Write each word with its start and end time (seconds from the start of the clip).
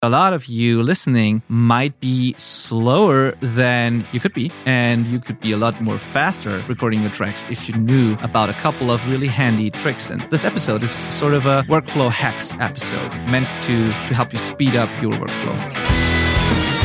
a 0.00 0.08
lot 0.08 0.32
of 0.32 0.46
you 0.46 0.80
listening 0.80 1.42
might 1.48 1.98
be 1.98 2.32
slower 2.38 3.32
than 3.40 4.06
you 4.12 4.20
could 4.20 4.32
be, 4.32 4.52
and 4.64 5.06
you 5.08 5.18
could 5.18 5.40
be 5.40 5.50
a 5.50 5.56
lot 5.56 5.80
more 5.80 5.98
faster 5.98 6.62
recording 6.68 7.00
your 7.00 7.10
tracks 7.10 7.44
if 7.50 7.68
you 7.68 7.74
knew 7.74 8.16
about 8.22 8.48
a 8.48 8.52
couple 8.54 8.92
of 8.92 9.04
really 9.10 9.26
handy 9.26 9.70
tricks. 9.70 10.08
And 10.08 10.22
this 10.30 10.44
episode 10.44 10.84
is 10.84 10.92
sort 11.12 11.34
of 11.34 11.46
a 11.46 11.64
workflow 11.68 12.10
hacks 12.10 12.54
episode 12.60 13.12
meant 13.28 13.48
to, 13.64 13.88
to 13.88 14.14
help 14.14 14.32
you 14.32 14.38
speed 14.38 14.76
up 14.76 14.88
your 15.02 15.12
workflow. 15.14 15.56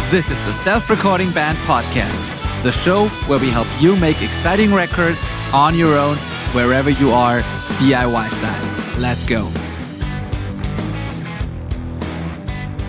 This 0.09 0.31
is 0.31 0.39
the 0.45 0.53
Self 0.53 0.89
Recording 0.89 1.31
Band 1.31 1.57
Podcast, 1.59 2.63
the 2.63 2.71
show 2.71 3.09
where 3.27 3.39
we 3.39 3.49
help 3.51 3.67
you 3.79 3.95
make 3.95 4.23
exciting 4.23 4.73
records 4.73 5.29
on 5.53 5.75
your 5.75 5.95
own, 5.99 6.17
wherever 6.53 6.89
you 6.89 7.11
are, 7.11 7.41
DIY 7.77 8.29
style. 8.31 8.99
Let's 8.99 9.23
go. 9.23 9.51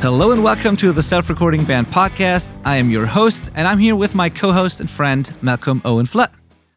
Hello 0.05 0.32
and 0.32 0.45
welcome 0.45 0.77
to 0.77 0.93
the 0.93 1.02
Self 1.02 1.30
Recording 1.30 1.64
Band 1.64 1.86
podcast. 1.86 2.54
I 2.62 2.76
am 2.76 2.90
your 2.90 3.07
host, 3.07 3.50
and 3.54 3.67
I'm 3.67 3.79
here 3.79 3.96
with 3.96 4.14
my 4.14 4.29
co 4.29 4.53
host 4.53 4.79
and 4.81 4.90
friend, 4.90 5.32
Malcolm 5.40 5.81
Owen 5.82 6.04
Flood. 6.04 6.31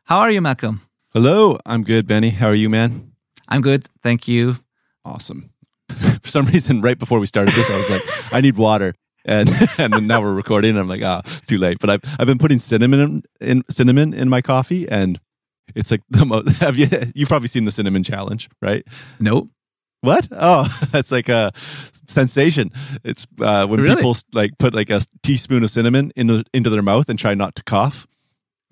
How 0.06 0.20
are 0.20 0.32
you, 0.32 0.40
Malcolm? 0.40 0.80
Hello, 1.14 1.60
I'm 1.66 1.84
good, 1.84 2.08
Benny. 2.08 2.30
How 2.30 2.48
are 2.48 2.56
you, 2.56 2.70
man? 2.70 3.12
I'm 3.50 3.60
good, 3.60 3.90
thank 4.02 4.30
you. 4.30 4.56
Awesome. 5.04 5.50
For 6.22 6.30
some 6.30 6.46
reason, 6.46 6.80
right 6.80 6.98
before 6.98 7.20
we 7.20 7.26
started 7.26 7.54
this, 7.54 7.70
I 7.70 7.76
was 7.76 7.90
like, 7.90 8.34
I 8.34 8.40
need 8.40 8.56
water. 8.56 8.94
And 9.26 9.50
and 9.78 9.92
then 9.92 10.08
now 10.08 10.22
we're 10.22 10.34
recording, 10.34 10.70
and 10.70 10.80
I'm 10.80 10.88
like, 10.88 11.04
ah, 11.04 11.18
oh, 11.18 11.20
it's 11.26 11.48
too 11.48 11.58
late. 11.58 11.80
But 11.82 11.90
I've 11.90 12.02
I've 12.18 12.28
been 12.28 12.38
putting 12.38 12.60
cinnamon 12.60 13.24
in 13.42 13.62
cinnamon 13.70 14.14
in 14.14 14.30
my 14.30 14.42
coffee, 14.42 14.88
and 14.88 15.20
it's 15.76 15.92
like 15.92 16.02
the 16.10 16.26
most. 16.26 16.48
Have 16.62 16.78
you 16.78 16.88
you've 17.14 17.28
probably 17.28 17.50
seen 17.50 17.66
the 17.66 17.74
cinnamon 17.74 18.04
challenge, 18.04 18.50
right? 18.62 18.88
Nope. 19.20 19.50
What? 20.00 20.30
Oh, 20.32 20.74
that's 20.92 21.12
like 21.12 21.28
a 21.28 21.52
sensation. 22.08 22.72
It's 23.04 23.28
uh, 23.42 23.68
when 23.68 23.82
Really? 23.82 23.96
people 23.98 24.16
like 24.34 24.58
put 24.58 24.74
like 24.74 24.90
a 24.90 25.02
teaspoon 25.24 25.64
of 25.64 25.72
cinnamon 25.72 26.12
into 26.16 26.44
into 26.54 26.70
their 26.70 26.82
mouth 26.82 27.10
and 27.10 27.18
try 27.20 27.34
not 27.34 27.56
to 27.56 27.64
cough, 27.64 28.08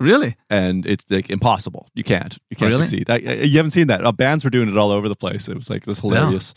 Really? 0.00 0.36
and 0.50 0.84
it's 0.86 1.04
like 1.10 1.30
impossible. 1.30 1.88
You 1.94 2.04
can't. 2.04 2.36
You 2.50 2.56
can't 2.56 2.72
Really? 2.72 2.86
succeed. 2.86 3.10
I, 3.10 3.14
I- 3.14 3.42
you 3.44 3.56
haven't 3.58 3.70
seen 3.70 3.86
that. 3.88 4.04
Uh, 4.04 4.12
bands 4.12 4.44
were 4.44 4.50
doing 4.50 4.68
it 4.68 4.76
all 4.76 4.90
over 4.90 5.08
the 5.08 5.16
place. 5.16 5.48
It 5.48 5.56
was 5.56 5.70
like 5.70 5.84
this 5.84 6.00
hilarious 6.00 6.54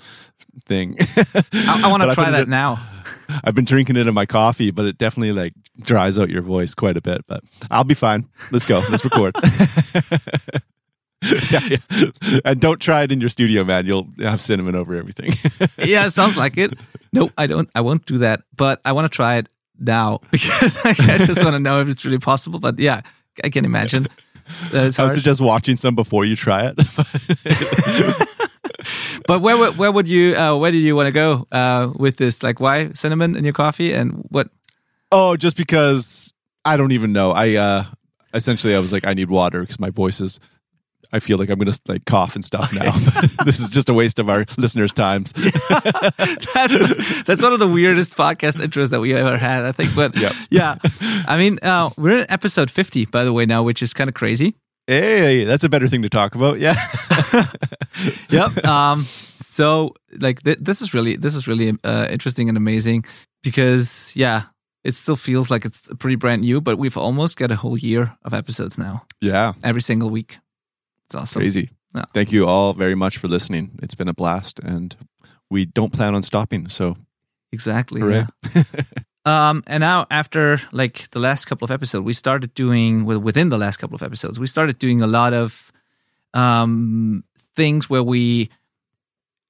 thing. 0.66 0.97
I, 1.17 1.81
I 1.83 1.88
want 1.89 2.03
to 2.03 2.13
try 2.13 2.25
put 2.25 2.27
it 2.30 2.31
that 2.38 2.47
now. 2.49 2.86
I've 3.43 3.55
been 3.55 3.66
drinking 3.66 3.95
it 3.97 4.08
in 4.08 4.14
my 4.14 4.25
coffee, 4.25 4.71
but 4.71 4.86
it 4.86 4.97
definitely 4.97 5.31
like 5.33 5.53
dries 5.80 6.17
out 6.17 6.30
your 6.30 6.41
voice 6.41 6.73
quite 6.75 6.97
a 6.97 7.02
bit. 7.02 7.25
But 7.27 7.43
I'll 7.71 7.83
be 7.83 7.93
fine. 7.93 8.27
Let's 8.52 8.66
go. 8.66 8.81
Let's 8.89 9.03
record. 9.05 9.36
yeah, 11.51 11.59
yeah. 11.69 12.39
And 12.45 12.59
don't 12.61 12.79
try 12.79 13.03
it 13.03 13.11
in 13.11 13.19
your 13.19 13.29
studio, 13.29 13.63
man. 13.63 13.85
You'll 13.85 14.07
have 14.19 14.39
cinnamon 14.41 14.75
over 14.75 14.95
everything. 14.95 15.31
yeah, 15.87 16.05
it 16.05 16.11
sounds 16.11 16.37
like 16.37 16.57
it. 16.57 16.73
No, 17.11 17.29
I 17.37 17.45
don't. 17.47 17.69
I 17.75 17.81
won't 17.81 18.05
do 18.05 18.19
that. 18.19 18.41
But 18.55 18.79
I 18.85 18.91
want 18.93 19.11
to 19.11 19.15
try 19.15 19.35
it 19.37 19.49
now 19.79 20.19
because 20.31 20.77
I 20.85 20.93
just 21.17 21.43
want 21.43 21.55
to 21.55 21.59
know 21.59 21.81
if 21.81 21.89
it's 21.89 22.05
really 22.05 22.19
possible. 22.19 22.59
But 22.59 22.79
yeah, 22.79 23.01
I 23.43 23.49
can 23.49 23.65
imagine 23.65 24.07
that 24.71 24.87
it's 24.87 24.99
I 24.99 25.03
would 25.03 25.09
hard. 25.09 25.15
suggest 25.19 25.41
watching 25.41 25.75
some 25.77 25.93
before 25.95 26.23
you 26.25 26.35
try 26.35 26.71
it. 26.73 26.75
But 29.27 29.41
where 29.41 29.57
would- 29.57 29.77
where 29.77 29.91
would 29.91 30.07
you 30.07 30.35
uh, 30.35 30.57
where 30.57 30.71
did 30.71 30.81
you 30.81 30.95
want 30.95 31.07
to 31.07 31.11
go 31.11 31.45
uh, 31.51 31.91
with 31.95 32.17
this? 32.17 32.41
Like, 32.41 32.59
why 32.59 32.91
cinnamon 32.93 33.35
in 33.35 33.43
your 33.43 33.53
coffee 33.53 33.93
and 33.93 34.25
what? 34.29 34.49
oh, 35.11 35.35
just 35.35 35.57
because 35.57 36.33
I 36.65 36.77
don't 36.77 36.91
even 36.93 37.11
know. 37.13 37.31
I 37.31 37.55
uh 37.55 37.83
essentially 38.33 38.73
I 38.75 38.79
was 38.79 38.91
like, 38.91 39.05
I 39.05 39.13
need 39.13 39.29
water 39.29 39.61
because 39.61 39.79
my 39.79 39.89
voice 39.91 40.21
is. 40.21 40.39
I 41.11 41.19
feel 41.19 41.38
like 41.38 41.50
I'm 41.50 41.58
gonna 41.58 41.73
like 41.88 42.05
cough 42.05 42.36
and 42.36 42.45
stuff 42.45 42.72
now. 42.73 42.92
this 43.45 43.59
is 43.59 43.69
just 43.69 43.89
a 43.89 43.94
waste 43.94 44.19
of 44.19 44.30
our 44.30 44.45
listeners' 44.58 44.94
times. 44.94 45.33
that's, 46.53 47.23
that's 47.23 47.42
one 47.42 47.53
of 47.53 47.59
the 47.59 47.67
weirdest 47.67 48.16
podcast 48.16 48.58
intros 48.58 48.89
that 48.92 49.00
we 49.00 49.14
ever 49.16 49.38
had, 49.38 49.64
I 49.66 49.72
think. 49.72 49.95
But 49.95 50.16
Yep. 50.16 50.33
yeah, 50.50 50.75
I 51.27 51.38
mean, 51.38 51.59
uh, 51.64 51.89
we're 51.97 52.20
in 52.20 52.25
episode 52.30 52.70
50, 52.72 53.05
by 53.05 53.23
the 53.23 53.33
way, 53.33 53.45
now, 53.45 53.64
which 53.64 53.81
is 53.81 53.94
kind 53.94 54.08
of 54.08 54.14
crazy. 54.14 54.55
Hey, 54.88 55.44
that's 55.45 55.64
a 55.64 55.70
better 55.70 55.88
thing 55.88 56.02
to 56.03 56.09
talk 56.09 56.36
about. 56.36 56.59
Yeah. 56.59 56.76
Yep. 58.30 58.64
um, 58.65 59.02
so 59.04 59.93
like 60.20 60.42
th- 60.43 60.59
this 60.59 60.82
is 60.82 60.93
really 60.93 61.17
this 61.17 61.36
is 61.36 61.48
really 61.48 61.73
uh, 61.83 62.08
interesting 62.09 62.48
and 62.48 62.58
amazing 62.58 63.04
because 63.43 64.14
yeah, 64.15 64.43
it 64.86 64.93
still 64.93 65.15
feels 65.17 65.52
like 65.52 65.65
it's 65.65 65.89
pretty 65.99 66.15
brand 66.15 66.42
new, 66.42 66.61
but 66.61 66.77
we've 66.77 66.95
almost 66.98 67.36
got 67.36 67.52
a 67.52 67.55
whole 67.58 67.77
year 67.77 68.15
of 68.23 68.33
episodes 68.33 68.77
now, 68.77 69.05
Yeah. 69.21 69.54
every 69.64 69.82
single 69.82 70.09
week. 70.09 70.38
It's 71.09 71.15
awesome. 71.15 71.42
Crazy. 71.42 71.71
Yeah. 71.95 72.05
Thank 72.14 72.31
you 72.31 72.45
all 72.47 72.73
very 72.73 72.93
much 72.93 73.17
for 73.17 73.27
listening. 73.27 73.80
It's 73.81 73.95
been 73.95 74.08
a 74.08 74.14
blast 74.14 74.59
and 74.59 74.95
we 75.49 75.65
don't 75.65 75.92
plan 75.92 76.14
on 76.14 76.21
stopping. 76.21 76.70
So, 76.70 76.97
Exactly. 77.52 77.99
hooray. 78.02 78.25
yeah. 78.55 78.64
Um, 79.25 79.64
and 79.67 79.81
now 79.81 80.08
after 80.09 80.61
like 80.71 81.11
the 81.11 81.20
last 81.20 81.45
couple 81.45 81.65
of 81.65 81.71
episodes, 81.71 82.03
we 82.03 82.14
started 82.14 82.53
doing 82.55 83.05
well, 83.05 83.20
within 83.20 83.49
the 83.49 83.58
last 83.58 83.77
couple 83.77 83.93
of 83.93 84.02
episodes, 84.02 84.39
we 84.39 84.47
started 84.47 84.80
doing 84.80 85.02
a 85.02 85.08
lot 85.08 85.33
of 85.33 85.71
um, 86.33 87.23
things 87.55 87.89
where 87.89 88.02
we 88.02 88.49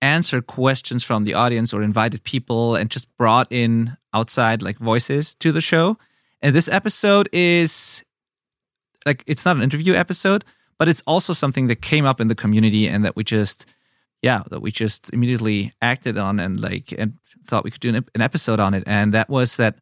answer 0.01 0.41
questions 0.41 1.03
from 1.03 1.23
the 1.23 1.35
audience 1.35 1.71
or 1.71 1.83
invited 1.83 2.23
people 2.23 2.75
and 2.75 2.89
just 2.89 3.07
brought 3.15 3.47
in 3.51 3.95
outside 4.13 4.61
like 4.61 4.79
voices 4.79 5.35
to 5.35 5.51
the 5.51 5.61
show. 5.61 5.97
And 6.41 6.53
this 6.55 6.67
episode 6.67 7.29
is 7.31 8.03
like 9.05 9.23
it's 9.27 9.45
not 9.45 9.55
an 9.55 9.61
interview 9.61 9.93
episode, 9.93 10.43
but 10.79 10.87
it's 10.87 11.03
also 11.05 11.33
something 11.33 11.67
that 11.67 11.81
came 11.81 12.05
up 12.05 12.19
in 12.19 12.29
the 12.29 12.35
community 12.35 12.87
and 12.87 13.05
that 13.05 13.15
we 13.15 13.23
just 13.23 13.67
yeah 14.23 14.41
that 14.49 14.61
we 14.61 14.71
just 14.71 15.13
immediately 15.13 15.71
acted 15.81 16.17
on 16.17 16.39
and 16.39 16.59
like 16.59 16.91
and 16.97 17.13
thought 17.45 17.63
we 17.63 17.69
could 17.71 17.81
do 17.81 17.95
an, 17.95 18.21
episode 18.21 18.59
on 18.59 18.73
it. 18.73 18.83
And 18.87 19.13
that 19.13 19.29
was 19.29 19.57
that 19.57 19.75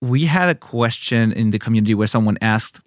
we 0.00 0.26
had 0.26 0.48
a 0.48 0.54
question 0.54 1.32
in 1.32 1.50
the 1.50 1.58
community 1.58 1.94
where 1.94 2.06
someone 2.06 2.38
asked 2.40 2.80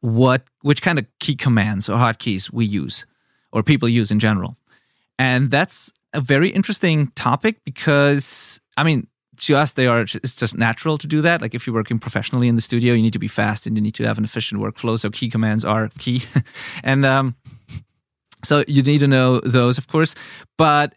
what 0.00 0.44
which 0.62 0.80
kind 0.80 0.98
of 0.98 1.06
key 1.18 1.34
commands 1.34 1.88
or 1.88 1.98
hotkeys 1.98 2.50
we 2.52 2.64
use 2.64 3.04
or 3.52 3.62
people 3.62 3.88
use 3.88 4.10
in 4.10 4.18
general. 4.18 4.56
And 5.18 5.50
that's 5.50 5.92
a 6.14 6.20
very 6.20 6.48
interesting 6.48 7.08
topic 7.16 7.62
because 7.64 8.60
i 8.76 8.84
mean 8.84 9.06
to 9.36 9.56
us 9.56 9.72
they 9.72 9.86
are 9.86 10.00
it's 10.00 10.36
just 10.36 10.56
natural 10.56 10.98
to 10.98 11.06
do 11.06 11.20
that 11.20 11.40
like 11.40 11.54
if 11.54 11.66
you're 11.66 11.74
working 11.74 11.98
professionally 11.98 12.48
in 12.48 12.54
the 12.54 12.60
studio 12.60 12.94
you 12.94 13.02
need 13.02 13.12
to 13.12 13.18
be 13.18 13.28
fast 13.28 13.66
and 13.66 13.76
you 13.76 13.82
need 13.82 13.94
to 13.94 14.04
have 14.04 14.18
an 14.18 14.24
efficient 14.24 14.60
workflow 14.60 14.98
so 14.98 15.10
key 15.10 15.28
commands 15.28 15.64
are 15.64 15.88
key 15.98 16.22
and 16.82 17.04
um 17.04 17.34
so 18.44 18.64
you 18.68 18.82
need 18.82 18.98
to 18.98 19.08
know 19.08 19.40
those, 19.40 19.78
of 19.78 19.88
course. 19.88 20.14
But 20.56 20.94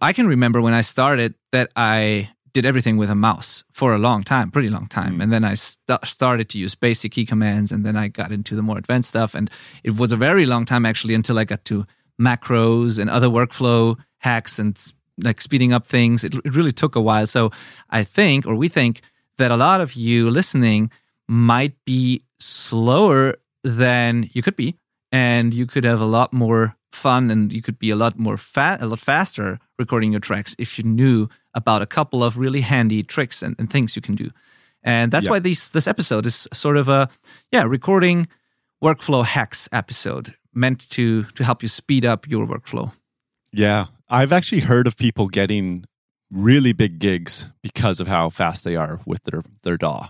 i 0.00 0.12
can 0.12 0.28
remember 0.28 0.62
when 0.62 0.74
I 0.74 0.82
started 0.82 1.34
that 1.50 1.72
I 1.74 2.30
did 2.54 2.64
everything 2.64 2.96
with 2.98 3.10
a 3.10 3.16
mouse 3.16 3.64
for 3.72 3.92
a 3.92 3.98
long 3.98 4.22
time, 4.22 4.52
pretty 4.52 4.70
long 4.70 4.86
time. 4.86 5.20
And 5.20 5.32
then 5.32 5.42
I 5.42 5.54
st- 5.54 6.04
started 6.04 6.48
to 6.50 6.58
use 6.58 6.76
basic 6.76 7.12
key 7.12 7.26
commands 7.26 7.72
and 7.72 7.84
then 7.84 7.96
I 7.96 8.06
got 8.06 8.30
into 8.30 8.54
the 8.54 8.62
more 8.62 8.78
advanced 8.78 9.08
stuff. 9.08 9.34
And 9.34 9.50
it 9.82 9.98
was 9.98 10.12
a 10.12 10.16
very 10.16 10.46
long 10.46 10.66
time 10.66 10.86
actually 10.86 11.14
until 11.14 11.36
I 11.36 11.44
got 11.44 11.64
to 11.64 11.84
macros 12.20 13.00
and 13.00 13.10
other 13.10 13.26
workflow 13.28 13.96
hacks 14.18 14.60
and 14.60 14.80
like 15.24 15.40
speeding 15.40 15.72
up 15.72 15.86
things. 15.86 16.24
It, 16.24 16.34
it 16.34 16.54
really 16.54 16.72
took 16.72 16.96
a 16.96 17.00
while. 17.00 17.26
So 17.26 17.50
I 17.90 18.04
think, 18.04 18.46
or 18.46 18.54
we 18.54 18.68
think, 18.68 19.00
that 19.38 19.50
a 19.50 19.56
lot 19.56 19.80
of 19.80 19.94
you 19.94 20.30
listening 20.30 20.90
might 21.28 21.74
be 21.84 22.22
slower 22.38 23.34
than 23.64 24.30
you 24.32 24.42
could 24.42 24.56
be 24.56 24.76
and 25.12 25.52
you 25.54 25.66
could 25.66 25.84
have 25.84 26.00
a 26.00 26.06
lot 26.06 26.32
more 26.32 26.76
fun 26.92 27.30
and 27.30 27.52
you 27.52 27.60
could 27.60 27.78
be 27.78 27.90
a 27.90 27.96
lot 27.96 28.18
more 28.18 28.36
fat 28.38 28.80
a 28.80 28.86
lot 28.86 28.98
faster 29.00 29.58
recording 29.78 30.10
your 30.12 30.20
tracks 30.20 30.54
if 30.58 30.78
you 30.78 30.84
knew 30.84 31.28
about 31.54 31.82
a 31.82 31.86
couple 31.86 32.22
of 32.24 32.38
really 32.38 32.60
handy 32.62 33.02
tricks 33.02 33.42
and, 33.42 33.54
and 33.58 33.68
things 33.70 33.96
you 33.96 34.00
can 34.02 34.14
do 34.14 34.30
and 34.82 35.12
that's 35.12 35.24
Yeah. 35.26 35.32
why 35.32 35.38
this 35.40 35.68
this 35.70 35.86
episode 35.88 36.26
is 36.26 36.46
sort 36.52 36.76
of 36.76 36.88
a 36.88 37.08
yeah 37.52 37.64
recording 37.64 38.28
workflow 38.82 39.24
hacks 39.24 39.68
episode 39.72 40.34
meant 40.54 40.88
to 40.90 41.24
to 41.34 41.44
help 41.44 41.62
you 41.62 41.68
speed 41.68 42.04
up 42.04 42.26
your 42.28 42.46
workflow 42.46 42.92
Yeah. 43.52 43.86
I've 44.08 44.32
actually 44.32 44.60
heard 44.62 44.86
of 44.86 44.96
people 44.96 45.28
getting 45.28 45.84
really 46.30 46.72
big 46.72 46.98
gigs 46.98 47.48
because 47.62 48.00
of 48.00 48.06
how 48.08 48.30
fast 48.30 48.64
they 48.64 48.76
are 48.76 49.00
with 49.06 49.22
their, 49.24 49.42
their 49.62 49.76
DAW. 49.76 50.08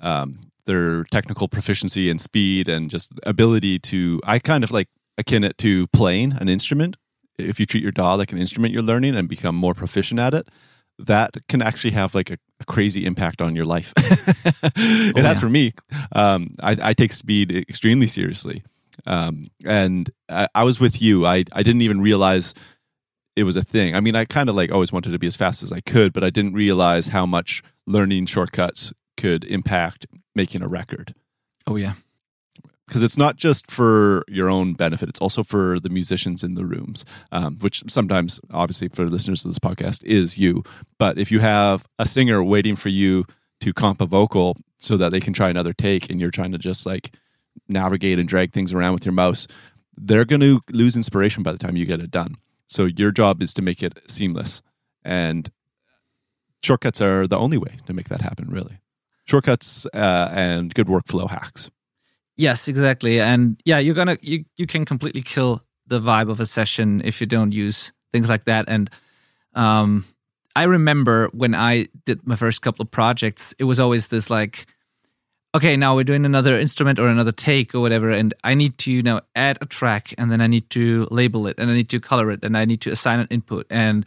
Um, 0.00 0.50
their 0.66 1.04
technical 1.04 1.48
proficiency 1.48 2.10
and 2.10 2.20
speed 2.20 2.68
and 2.68 2.90
just 2.90 3.10
ability 3.24 3.78
to, 3.78 4.20
I 4.24 4.38
kind 4.38 4.62
of 4.64 4.70
like 4.70 4.88
akin 5.16 5.42
it 5.44 5.56
to 5.58 5.86
playing 5.88 6.32
an 6.38 6.48
instrument. 6.48 6.96
If 7.38 7.58
you 7.58 7.64
treat 7.66 7.82
your 7.82 7.92
DAW 7.92 8.16
like 8.16 8.32
an 8.32 8.38
instrument 8.38 8.74
you're 8.74 8.82
learning 8.82 9.16
and 9.16 9.28
become 9.28 9.54
more 9.54 9.72
proficient 9.74 10.20
at 10.20 10.34
it, 10.34 10.48
that 10.98 11.36
can 11.48 11.62
actually 11.62 11.92
have 11.92 12.14
like 12.14 12.28
a, 12.30 12.38
a 12.60 12.64
crazy 12.66 13.06
impact 13.06 13.40
on 13.40 13.56
your 13.56 13.64
life. 13.64 13.92
it 13.96 15.16
Oh, 15.16 15.22
has 15.22 15.36
yeah. 15.36 15.40
for 15.40 15.48
me. 15.48 15.72
Um, 16.12 16.54
I, 16.60 16.76
I 16.90 16.92
take 16.92 17.12
speed 17.12 17.50
extremely 17.50 18.06
seriously. 18.08 18.62
Um, 19.06 19.46
and 19.64 20.10
I, 20.28 20.48
I 20.54 20.64
was 20.64 20.80
with 20.80 21.00
you. 21.00 21.24
I, 21.24 21.44
I 21.52 21.62
didn't 21.62 21.82
even 21.82 22.00
realize 22.00 22.52
it 23.38 23.44
was 23.44 23.56
a 23.56 23.62
thing. 23.62 23.94
I 23.94 24.00
mean, 24.00 24.16
I 24.16 24.24
kind 24.24 24.48
of 24.48 24.54
like 24.54 24.72
always 24.72 24.92
wanted 24.92 25.12
to 25.12 25.18
be 25.18 25.26
as 25.26 25.36
fast 25.36 25.62
as 25.62 25.72
I 25.72 25.80
could, 25.80 26.12
but 26.12 26.24
I 26.24 26.30
didn't 26.30 26.54
realize 26.54 27.08
how 27.08 27.24
much 27.24 27.62
learning 27.86 28.26
shortcuts 28.26 28.92
could 29.16 29.44
impact 29.44 30.06
making 30.34 30.62
a 30.62 30.68
record. 30.68 31.14
oh 31.66 31.76
yeah 31.76 31.94
because 32.86 33.02
it's 33.02 33.18
not 33.18 33.36
just 33.36 33.70
for 33.70 34.24
your 34.28 34.48
own 34.48 34.72
benefit; 34.72 35.10
it's 35.10 35.20
also 35.20 35.42
for 35.44 35.78
the 35.78 35.90
musicians 35.90 36.42
in 36.42 36.54
the 36.54 36.64
rooms, 36.64 37.04
um, 37.30 37.58
which 37.58 37.82
sometimes, 37.86 38.40
obviously, 38.50 38.88
for 38.88 39.06
listeners 39.06 39.44
of 39.44 39.50
this 39.50 39.58
podcast, 39.58 40.02
is 40.04 40.38
you. 40.38 40.64
But 40.98 41.18
if 41.18 41.30
you 41.30 41.40
have 41.40 41.86
a 41.98 42.06
singer 42.06 42.42
waiting 42.42 42.76
for 42.76 42.88
you 42.88 43.26
to 43.60 43.74
comp 43.74 44.00
a 44.00 44.06
vocal 44.06 44.56
so 44.78 44.96
that 44.96 45.12
they 45.12 45.20
can 45.20 45.34
try 45.34 45.50
another 45.50 45.74
take, 45.74 46.10
and 46.10 46.18
you're 46.18 46.30
trying 46.30 46.52
to 46.52 46.58
just 46.58 46.86
like 46.86 47.14
navigate 47.68 48.18
and 48.18 48.28
drag 48.28 48.52
things 48.52 48.72
around 48.72 48.94
with 48.94 49.04
your 49.04 49.12
mouse, 49.12 49.46
they're 49.96 50.24
going 50.24 50.40
to 50.40 50.60
lose 50.70 50.96
inspiration 50.96 51.42
by 51.42 51.52
the 51.52 51.58
time 51.58 51.76
you 51.76 51.84
get 51.84 52.00
it 52.00 52.10
done. 52.10 52.36
So 52.68 52.84
your 52.84 53.10
job 53.10 53.42
is 53.42 53.52
to 53.54 53.62
make 53.62 53.82
it 53.82 53.98
seamless, 54.08 54.62
and 55.04 55.50
shortcuts 56.62 57.00
are 57.00 57.26
the 57.26 57.38
only 57.38 57.58
way 57.58 57.76
to 57.86 57.92
make 57.92 58.08
that 58.08 58.22
happen. 58.22 58.48
Really, 58.48 58.78
shortcuts 59.24 59.86
uh, 59.86 60.30
and 60.32 60.72
good 60.74 60.86
workflow 60.86 61.28
hacks. 61.28 61.70
Yes, 62.36 62.68
exactly. 62.68 63.20
And 63.20 63.60
yeah, 63.64 63.78
you're 63.78 63.96
gonna 63.96 64.18
you 64.20 64.44
you 64.56 64.66
can 64.66 64.84
completely 64.84 65.22
kill 65.22 65.64
the 65.88 66.00
vibe 66.00 66.30
of 66.30 66.38
a 66.38 66.46
session 66.46 67.02
if 67.04 67.20
you 67.20 67.26
don't 67.26 67.52
use 67.52 67.92
things 68.12 68.28
like 68.28 68.44
that. 68.44 68.68
And 68.68 68.90
um, 69.54 70.04
I 70.54 70.64
remember 70.64 71.28
when 71.32 71.54
I 71.54 71.86
did 72.04 72.26
my 72.26 72.36
first 72.36 72.62
couple 72.62 72.82
of 72.82 72.90
projects, 72.90 73.54
it 73.58 73.64
was 73.64 73.80
always 73.80 74.08
this 74.08 74.30
like, 74.30 74.66
okay, 75.58 75.76
now 75.76 75.94
we're 75.94 76.04
doing 76.04 76.24
another 76.24 76.58
instrument 76.58 76.98
or 76.98 77.06
another 77.08 77.32
take 77.32 77.74
or 77.74 77.80
whatever, 77.80 78.10
and 78.10 78.32
I 78.42 78.54
need 78.54 78.78
to 78.78 78.92
you 78.92 79.02
know 79.02 79.20
add 79.34 79.58
a 79.60 79.66
track, 79.66 80.14
and 80.18 80.30
then 80.30 80.40
I 80.40 80.46
need 80.46 80.70
to 80.70 81.06
label 81.10 81.46
it, 81.46 81.56
and 81.58 81.70
I 81.70 81.74
need 81.74 81.90
to 81.90 82.00
color 82.00 82.30
it, 82.30 82.40
and 82.42 82.56
I 82.56 82.64
need 82.64 82.80
to 82.82 82.90
assign 82.90 83.20
an 83.20 83.28
input, 83.30 83.66
and 83.70 84.06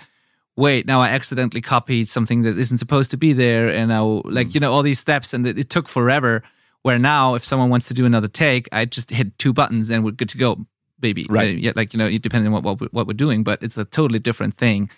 wait, 0.57 0.86
now 0.86 1.00
I 1.00 1.09
accidentally 1.09 1.62
copied 1.62 2.09
something 2.09 2.42
that 2.42 2.57
isn't 2.57 2.80
supposed 2.80 3.12
to 3.12 3.18
be 3.18 3.33
there, 3.33 3.69
and 3.69 3.89
now 3.89 4.21
like 4.25 4.50
mm. 4.50 4.56
you 4.56 4.59
know 4.59 4.71
all 4.71 4.83
these 4.83 5.00
steps, 5.00 5.33
and 5.33 5.45
it, 5.45 5.59
it 5.59 5.69
took 5.69 5.88
forever 5.88 6.44
where 6.83 6.98
now, 6.98 7.36
if 7.36 7.44
someone 7.44 7.69
wants 7.69 7.88
to 7.89 7.94
do 7.94 8.06
another 8.06 8.27
take, 8.27 8.68
I 8.71 8.86
just 8.86 9.12
hit 9.12 9.38
two 9.38 9.53
buttons 9.53 9.92
and 9.92 10.03
we're 10.03 10.12
good 10.12 10.30
to 10.30 10.38
go, 10.38 10.65
baby. 11.00 11.27
Right. 11.30 11.57
Yeah, 11.57 11.74
like 11.75 11.94
you 11.94 12.00
know, 12.00 12.09
depending 12.18 12.53
on 12.53 12.63
what 12.63 12.81
what, 12.81 12.94
what 12.94 13.07
we're 13.07 13.13
doing, 13.13 13.44
but 13.44 13.62
it's 13.62 13.77
a 13.77 13.86
totally 13.86 14.19
different 14.19 14.56
thing. 14.56 14.89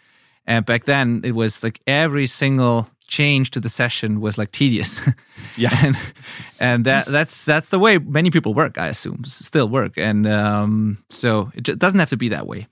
And 0.45 0.65
back 0.65 0.85
then, 0.85 1.21
it 1.23 1.31
was 1.31 1.63
like 1.63 1.81
every 1.87 2.27
single 2.27 2.89
change 3.07 3.51
to 3.51 3.59
the 3.59 3.69
session 3.69 4.21
was 4.21 4.37
like 4.37 4.51
tedious. 4.51 5.01
Yeah, 5.55 5.77
and 5.83 5.95
and 6.59 6.85
that 6.85 7.05
that's 7.05 7.45
that's 7.45 7.69
the 7.69 7.77
way 7.77 7.99
many 7.99 8.31
people 8.31 8.55
work. 8.55 8.79
I 8.79 8.87
assume 8.87 9.23
still 9.25 9.69
work, 9.69 9.97
and 9.97 10.25
um, 10.25 11.03
so 11.09 11.51
it 11.53 11.63
doesn't 11.77 11.99
have 11.99 12.09
to 12.09 12.17
be 12.17 12.29
that 12.29 12.47
way. 12.47 12.67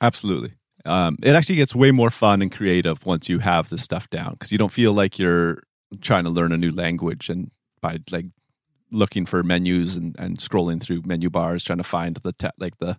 Absolutely. 0.00 0.50
Um, 0.84 1.16
it 1.22 1.34
actually 1.34 1.56
gets 1.56 1.74
way 1.74 1.90
more 1.90 2.10
fun 2.10 2.42
and 2.42 2.50
creative 2.50 3.04
once 3.06 3.28
you 3.28 3.38
have 3.40 3.68
this 3.68 3.82
stuff 3.82 4.08
down 4.10 4.32
because 4.32 4.50
you 4.50 4.58
don't 4.58 4.72
feel 4.72 4.92
like 4.92 5.18
you're 5.18 5.62
trying 6.00 6.24
to 6.24 6.30
learn 6.30 6.50
a 6.52 6.56
new 6.56 6.72
language 6.72 7.28
and 7.28 7.50
by 7.80 7.98
like 8.10 8.26
looking 8.90 9.26
for 9.26 9.42
menus 9.42 9.96
and, 9.96 10.16
and 10.18 10.38
scrolling 10.38 10.82
through 10.82 11.02
menu 11.04 11.30
bars 11.30 11.62
trying 11.62 11.78
to 11.78 11.84
find 11.84 12.16
the 12.16 12.32
te- 12.32 12.48
like 12.58 12.78
the 12.78 12.96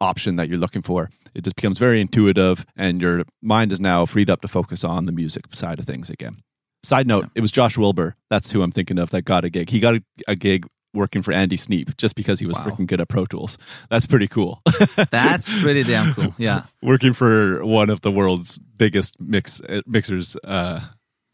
option 0.00 0.36
that 0.36 0.48
you're 0.48 0.58
looking 0.58 0.82
for. 0.82 1.10
It 1.34 1.44
just 1.44 1.56
becomes 1.56 1.78
very 1.78 2.00
intuitive 2.00 2.64
and 2.76 3.00
your 3.00 3.24
mind 3.42 3.72
is 3.72 3.80
now 3.80 4.06
freed 4.06 4.30
up 4.30 4.40
to 4.42 4.48
focus 4.48 4.84
on 4.84 5.06
the 5.06 5.12
music 5.12 5.54
side 5.54 5.78
of 5.78 5.86
things 5.86 6.10
again. 6.10 6.36
Side 6.82 7.06
note 7.06 7.30
it 7.34 7.40
was 7.40 7.50
josh 7.50 7.78
wilbur. 7.78 8.16
That's 8.30 8.50
who 8.50 8.62
i'm 8.62 8.72
thinking 8.72 8.98
of 8.98 9.10
that 9.10 9.22
got 9.22 9.44
a 9.44 9.50
gig. 9.50 9.70
He 9.70 9.80
got 9.80 9.96
a, 9.96 10.02
a 10.28 10.36
gig 10.36 10.66
working 10.92 11.22
for 11.22 11.32
andy 11.32 11.56
sneap 11.56 11.96
just 11.96 12.14
because 12.14 12.38
he 12.38 12.46
was 12.46 12.56
wow. 12.56 12.66
freaking 12.66 12.86
good 12.86 13.00
at 13.00 13.08
pro 13.08 13.24
tools. 13.24 13.58
That's 13.90 14.06
pretty 14.06 14.28
cool. 14.28 14.60
That's 15.10 15.48
pretty 15.60 15.82
damn 15.82 16.14
cool. 16.14 16.34
Yeah. 16.38 16.64
Working 16.82 17.14
for 17.14 17.64
one 17.64 17.90
of 17.90 18.02
the 18.02 18.10
world's 18.10 18.58
biggest 18.58 19.18
mix 19.20 19.60
uh, 19.60 19.80
mixers 19.86 20.36
uh, 20.44 20.80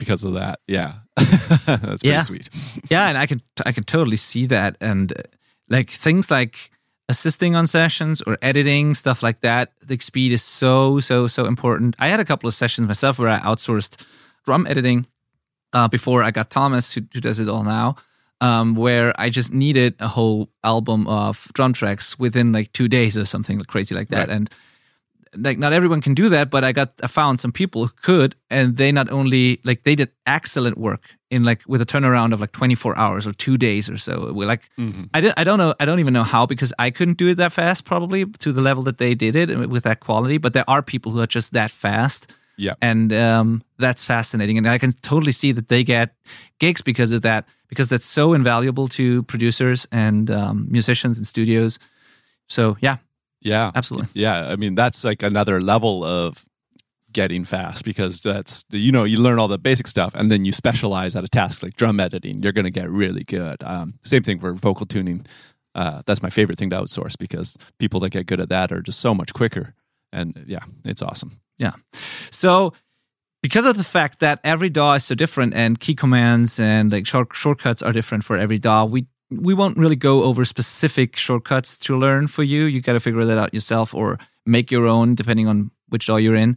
because 0.00 0.24
of 0.24 0.34
that. 0.34 0.58
Yeah, 0.66 0.94
that's 1.16 1.64
pretty 1.66 2.08
yeah. 2.08 2.22
sweet. 2.22 2.48
yeah, 2.90 3.08
and 3.08 3.16
I 3.16 3.26
can 3.26 3.40
I 3.64 3.70
can 3.70 3.84
totally 3.84 4.16
see 4.16 4.46
that, 4.46 4.76
and 4.80 5.12
uh, 5.12 5.22
like 5.68 5.90
things 5.90 6.30
like 6.30 6.72
assisting 7.10 7.56
on 7.56 7.66
sessions 7.66 8.22
or 8.22 8.38
editing 8.40 8.94
stuff 8.94 9.22
like 9.22 9.40
that. 9.40 9.72
The 9.82 9.98
speed 9.98 10.32
is 10.32 10.42
so 10.42 11.00
so 11.00 11.26
so 11.26 11.44
important. 11.44 11.96
I 11.98 12.08
had 12.08 12.20
a 12.20 12.24
couple 12.24 12.48
of 12.48 12.54
sessions 12.54 12.86
myself 12.86 13.18
where 13.18 13.28
I 13.28 13.40
outsourced 13.40 14.00
drum 14.44 14.66
editing 14.66 15.06
uh, 15.72 15.88
before 15.88 16.22
I 16.22 16.30
got 16.30 16.50
Thomas, 16.50 16.94
who, 16.94 17.02
who 17.12 17.20
does 17.20 17.40
it 17.40 17.48
all 17.48 17.64
now. 17.64 17.96
Um, 18.42 18.74
where 18.74 19.12
I 19.20 19.28
just 19.28 19.52
needed 19.52 19.96
a 20.00 20.08
whole 20.08 20.48
album 20.64 21.06
of 21.06 21.50
drum 21.52 21.74
tracks 21.74 22.18
within 22.18 22.52
like 22.52 22.72
two 22.72 22.88
days 22.88 23.18
or 23.18 23.26
something 23.26 23.60
crazy 23.64 23.94
like 23.94 24.08
that, 24.08 24.28
right. 24.28 24.36
and 24.36 24.50
like 25.36 25.58
not 25.58 25.72
everyone 25.72 26.00
can 26.00 26.14
do 26.14 26.28
that 26.28 26.50
but 26.50 26.64
i 26.64 26.72
got 26.72 26.92
i 27.02 27.06
found 27.06 27.38
some 27.38 27.52
people 27.52 27.86
who 27.86 27.92
could 28.02 28.34
and 28.50 28.76
they 28.76 28.90
not 28.90 29.08
only 29.10 29.60
like 29.64 29.84
they 29.84 29.94
did 29.94 30.10
excellent 30.26 30.76
work 30.76 31.16
in 31.30 31.44
like 31.44 31.62
with 31.68 31.80
a 31.80 31.86
turnaround 31.86 32.32
of 32.32 32.40
like 32.40 32.52
24 32.52 32.98
hours 32.98 33.26
or 33.26 33.32
two 33.32 33.56
days 33.56 33.88
or 33.88 33.96
so. 33.96 34.32
We 34.32 34.44
like 34.44 34.68
mm-hmm. 34.78 35.04
i 35.14 35.20
did 35.20 35.32
i 35.36 35.44
don't 35.44 35.58
know 35.58 35.74
i 35.78 35.84
don't 35.84 36.00
even 36.00 36.12
know 36.12 36.24
how 36.24 36.46
because 36.46 36.72
i 36.78 36.90
couldn't 36.90 37.16
do 37.16 37.28
it 37.28 37.36
that 37.36 37.52
fast 37.52 37.84
probably 37.84 38.26
to 38.26 38.52
the 38.52 38.60
level 38.60 38.82
that 38.84 38.98
they 38.98 39.14
did 39.14 39.36
it 39.36 39.68
with 39.68 39.84
that 39.84 40.00
quality 40.00 40.38
but 40.38 40.52
there 40.52 40.68
are 40.68 40.82
people 40.82 41.12
who 41.12 41.20
are 41.20 41.26
just 41.26 41.52
that 41.52 41.70
fast. 41.70 42.32
Yeah. 42.58 42.74
And 42.82 43.10
um, 43.14 43.62
that's 43.78 44.04
fascinating 44.04 44.58
and 44.58 44.68
i 44.68 44.78
can 44.78 44.92
totally 44.92 45.32
see 45.32 45.52
that 45.52 45.68
they 45.68 45.84
get 45.84 46.14
gigs 46.58 46.82
because 46.82 47.12
of 47.12 47.22
that 47.22 47.46
because 47.68 47.88
that's 47.88 48.06
so 48.06 48.34
invaluable 48.34 48.88
to 48.88 49.22
producers 49.24 49.86
and 49.92 50.30
um, 50.30 50.66
musicians 50.68 51.18
and 51.18 51.26
studios. 51.26 51.78
So 52.48 52.76
yeah 52.80 52.96
yeah. 53.40 53.70
Absolutely. 53.74 54.08
Yeah. 54.14 54.48
I 54.48 54.56
mean, 54.56 54.74
that's 54.74 55.04
like 55.04 55.22
another 55.22 55.60
level 55.60 56.04
of 56.04 56.44
getting 57.12 57.44
fast 57.44 57.84
because 57.84 58.20
that's, 58.20 58.64
you 58.70 58.92
know, 58.92 59.04
you 59.04 59.18
learn 59.18 59.38
all 59.38 59.48
the 59.48 59.58
basic 59.58 59.86
stuff 59.86 60.14
and 60.14 60.30
then 60.30 60.44
you 60.44 60.52
specialize 60.52 61.16
at 61.16 61.24
a 61.24 61.28
task 61.28 61.62
like 61.62 61.76
drum 61.76 61.98
editing. 62.00 62.42
You're 62.42 62.52
going 62.52 62.64
to 62.64 62.70
get 62.70 62.88
really 62.90 63.24
good. 63.24 63.62
Um, 63.64 63.94
same 64.02 64.22
thing 64.22 64.38
for 64.38 64.52
vocal 64.52 64.86
tuning. 64.86 65.26
Uh, 65.74 66.02
that's 66.06 66.22
my 66.22 66.30
favorite 66.30 66.58
thing 66.58 66.70
to 66.70 66.76
outsource 66.76 67.16
because 67.18 67.56
people 67.78 68.00
that 68.00 68.10
get 68.10 68.26
good 68.26 68.40
at 68.40 68.48
that 68.48 68.72
are 68.72 68.82
just 68.82 69.00
so 69.00 69.14
much 69.14 69.32
quicker. 69.32 69.74
And 70.12 70.44
yeah, 70.46 70.60
it's 70.84 71.02
awesome. 71.02 71.40
Yeah. 71.58 71.72
So, 72.30 72.72
because 73.42 73.64
of 73.64 73.76
the 73.76 73.84
fact 73.84 74.18
that 74.20 74.40
every 74.44 74.68
DAW 74.68 74.94
is 74.94 75.04
so 75.04 75.14
different 75.14 75.54
and 75.54 75.80
key 75.80 75.94
commands 75.94 76.60
and 76.60 76.92
like 76.92 77.06
short, 77.06 77.28
shortcuts 77.32 77.80
are 77.80 77.92
different 77.92 78.24
for 78.24 78.36
every 78.36 78.58
DAW, 78.58 78.84
we 78.84 79.06
we 79.30 79.54
won't 79.54 79.78
really 79.78 79.96
go 79.96 80.24
over 80.24 80.44
specific 80.44 81.16
shortcuts 81.16 81.78
to 81.78 81.96
learn 81.96 82.26
for 82.26 82.42
you. 82.42 82.64
You 82.64 82.80
got 82.80 82.94
to 82.94 83.00
figure 83.00 83.24
that 83.24 83.38
out 83.38 83.54
yourself 83.54 83.94
or 83.94 84.18
make 84.44 84.70
your 84.70 84.86
own 84.86 85.14
depending 85.14 85.48
on 85.48 85.70
which 85.88 86.06
DAW 86.06 86.16
you're 86.16 86.34
in. 86.34 86.56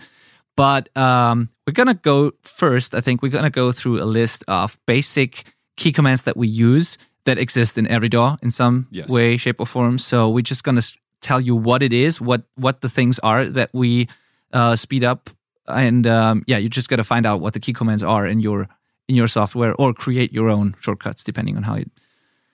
But 0.56 0.96
um, 0.96 1.50
we're 1.66 1.74
gonna 1.74 1.96
go 1.96 2.32
first. 2.44 2.94
I 2.94 3.02
think 3.02 3.22
we're 3.22 3.30
gonna 3.30 3.50
go 3.50 3.72
through 3.72 4.02
a 4.02 4.06
list 4.06 4.44
of 4.48 4.78
basic 4.86 5.46
key 5.78 5.92
commands 5.92 6.24
that 6.24 6.38
we 6.38 6.48
use 6.48 6.98
that 7.26 7.40
exist 7.40 7.78
in 7.78 7.88
every 7.88 8.10
DAW 8.10 8.38
in 8.44 8.52
some 8.52 8.88
yes. 8.92 9.10
way, 9.10 9.38
shape, 9.38 9.60
or 9.60 9.66
form. 9.66 9.98
So 9.98 10.30
we're 10.30 10.42
just 10.42 10.64
gonna 10.64 10.84
tell 11.22 11.42
you 11.42 11.56
what 11.56 11.82
it 11.82 11.92
is, 11.92 12.22
what 12.22 12.44
what 12.56 12.82
the 12.82 12.90
things 12.90 13.18
are 13.20 13.46
that 13.46 13.72
we 13.74 14.08
uh, 14.52 14.76
speed 14.76 15.04
up, 15.04 15.32
and 15.68 16.06
um, 16.06 16.44
yeah, 16.46 16.58
you 16.58 16.70
just 16.70 16.90
got 16.90 16.98
to 16.98 17.04
find 17.04 17.26
out 17.26 17.40
what 17.42 17.54
the 17.54 17.60
key 17.60 17.74
commands 17.74 18.04
are 18.04 18.28
in 18.28 18.40
your 18.40 18.68
in 19.08 19.16
your 19.16 19.28
software 19.28 19.74
or 19.76 19.94
create 19.94 20.32
your 20.32 20.50
own 20.50 20.76
shortcuts 20.80 21.24
depending 21.24 21.58
on 21.58 21.64
how 21.64 21.78
you 21.78 21.90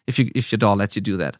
if 0.09 0.19
you 0.19 0.29
if 0.35 0.51
your 0.51 0.57
DAW 0.57 0.73
lets 0.73 0.95
you 0.95 1.01
do 1.01 1.15
that. 1.17 1.37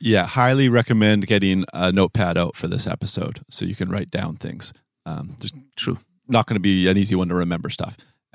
Yeah, 0.00 0.26
highly 0.26 0.68
recommend 0.68 1.26
getting 1.26 1.64
a 1.72 1.90
notepad 1.90 2.36
out 2.36 2.54
for 2.54 2.68
this 2.68 2.86
episode 2.86 3.40
so 3.50 3.64
you 3.64 3.74
can 3.74 3.88
write 3.88 4.10
down 4.10 4.36
things. 4.36 4.72
Um, 5.06 5.36
there's 5.40 5.52
true. 5.76 5.98
Not 6.28 6.46
going 6.46 6.56
to 6.56 6.60
be 6.60 6.88
an 6.88 6.96
easy 6.96 7.14
one 7.14 7.28
to 7.28 7.34
remember 7.34 7.70
stuff. 7.70 7.96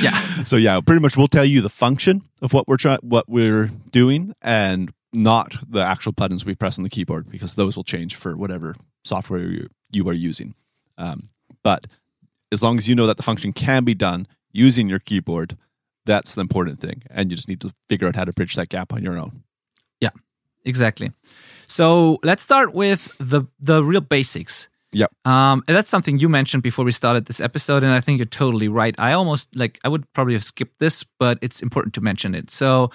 yeah. 0.00 0.44
So 0.44 0.56
yeah, 0.56 0.80
pretty 0.80 1.00
much 1.00 1.16
we'll 1.16 1.26
tell 1.26 1.44
you 1.44 1.60
the 1.60 1.68
function 1.68 2.22
of 2.40 2.52
what 2.52 2.68
we're 2.68 2.76
trying, 2.76 3.00
what 3.02 3.28
we're 3.28 3.70
doing, 3.90 4.32
and 4.40 4.92
not 5.12 5.56
the 5.68 5.82
actual 5.82 6.12
buttons 6.12 6.44
we 6.44 6.54
press 6.54 6.78
on 6.78 6.84
the 6.84 6.90
keyboard 6.90 7.28
because 7.28 7.56
those 7.56 7.76
will 7.76 7.84
change 7.84 8.14
for 8.14 8.36
whatever 8.36 8.74
software 9.04 9.40
you, 9.40 9.68
you 9.90 10.08
are 10.08 10.14
using. 10.14 10.54
Um, 10.96 11.30
but 11.62 11.86
as 12.52 12.62
long 12.62 12.78
as 12.78 12.86
you 12.86 12.94
know 12.94 13.06
that 13.06 13.16
the 13.16 13.22
function 13.22 13.52
can 13.52 13.84
be 13.84 13.94
done 13.94 14.26
using 14.52 14.88
your 14.88 15.00
keyboard, 15.00 15.56
that's 16.06 16.34
the 16.34 16.40
important 16.40 16.80
thing. 16.80 17.02
And 17.10 17.30
you 17.30 17.36
just 17.36 17.48
need 17.48 17.60
to 17.60 17.72
figure 17.88 18.08
out 18.08 18.16
how 18.16 18.24
to 18.24 18.32
bridge 18.32 18.54
that 18.54 18.68
gap 18.68 18.92
on 18.92 19.02
your 19.02 19.18
own. 19.18 19.42
Yeah, 20.00 20.10
exactly. 20.64 21.12
So 21.66 22.18
let's 22.22 22.42
start 22.42 22.74
with 22.74 23.14
the 23.18 23.42
the 23.60 23.84
real 23.84 24.00
basics. 24.00 24.68
Yep. 24.92 25.10
Um, 25.26 25.62
and 25.68 25.76
that's 25.76 25.90
something 25.90 26.18
you 26.18 26.28
mentioned 26.28 26.62
before 26.62 26.84
we 26.84 26.92
started 26.92 27.26
this 27.26 27.40
episode, 27.40 27.82
and 27.82 27.92
I 27.92 28.00
think 28.00 28.18
you're 28.18 28.26
totally 28.26 28.68
right. 28.68 28.94
I 28.98 29.12
almost 29.12 29.54
like 29.54 29.78
I 29.84 29.88
would 29.88 30.10
probably 30.14 30.34
have 30.34 30.44
skipped 30.44 30.78
this, 30.78 31.04
but 31.18 31.38
it's 31.42 31.60
important 31.60 31.92
to 31.94 32.00
mention 32.00 32.34
it. 32.34 32.50
So 32.50 32.90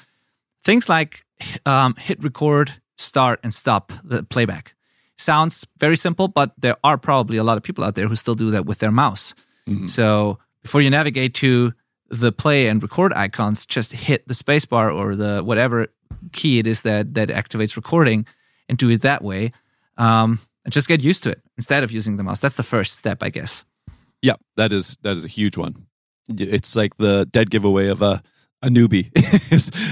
things 0.63 0.89
like 0.89 1.25
um, 1.65 1.93
hit 1.95 2.23
record, 2.23 2.73
start, 2.97 3.39
and 3.43 3.53
stop 3.53 3.91
the 4.03 4.23
playback 4.23 4.73
sounds 5.21 5.65
very 5.77 5.95
simple, 5.95 6.27
but 6.27 6.53
there 6.57 6.75
are 6.83 6.97
probably 6.97 7.37
a 7.37 7.43
lot 7.43 7.57
of 7.57 7.63
people 7.63 7.83
out 7.83 7.95
there 7.95 8.07
who 8.07 8.15
still 8.15 8.35
do 8.35 8.51
that 8.51 8.65
with 8.65 8.79
their 8.79 8.91
mouse. 8.91 9.33
Mm-hmm. 9.67 9.87
So 9.87 10.39
before 10.63 10.81
you 10.81 10.89
navigate 10.89 11.33
to 11.35 11.73
the 12.11 12.31
play 12.31 12.67
and 12.67 12.81
record 12.83 13.13
icons, 13.13 13.65
just 13.65 13.93
hit 13.93 14.27
the 14.27 14.33
spacebar 14.33 14.93
or 14.93 15.15
the 15.15 15.41
whatever 15.43 15.87
key 16.33 16.59
it 16.59 16.67
is 16.67 16.81
that 16.81 17.13
that 17.13 17.29
activates 17.29 17.75
recording, 17.75 18.25
and 18.69 18.77
do 18.77 18.89
it 18.89 19.01
that 19.01 19.23
way. 19.23 19.51
Um, 19.97 20.39
and 20.63 20.73
just 20.73 20.87
get 20.87 21.01
used 21.01 21.23
to 21.23 21.31
it 21.31 21.41
instead 21.57 21.83
of 21.83 21.91
using 21.91 22.17
the 22.17 22.23
mouse. 22.23 22.39
That's 22.39 22.55
the 22.55 22.63
first 22.63 22.97
step, 22.97 23.23
I 23.23 23.29
guess. 23.29 23.65
Yeah, 24.21 24.35
that 24.57 24.71
is 24.71 24.97
that 25.01 25.17
is 25.17 25.25
a 25.25 25.29
huge 25.29 25.57
one. 25.57 25.87
It's 26.29 26.75
like 26.75 26.97
the 26.97 27.25
dead 27.31 27.49
giveaway 27.49 27.87
of 27.87 28.01
a 28.01 28.21
a 28.61 28.67
newbie. 28.67 29.11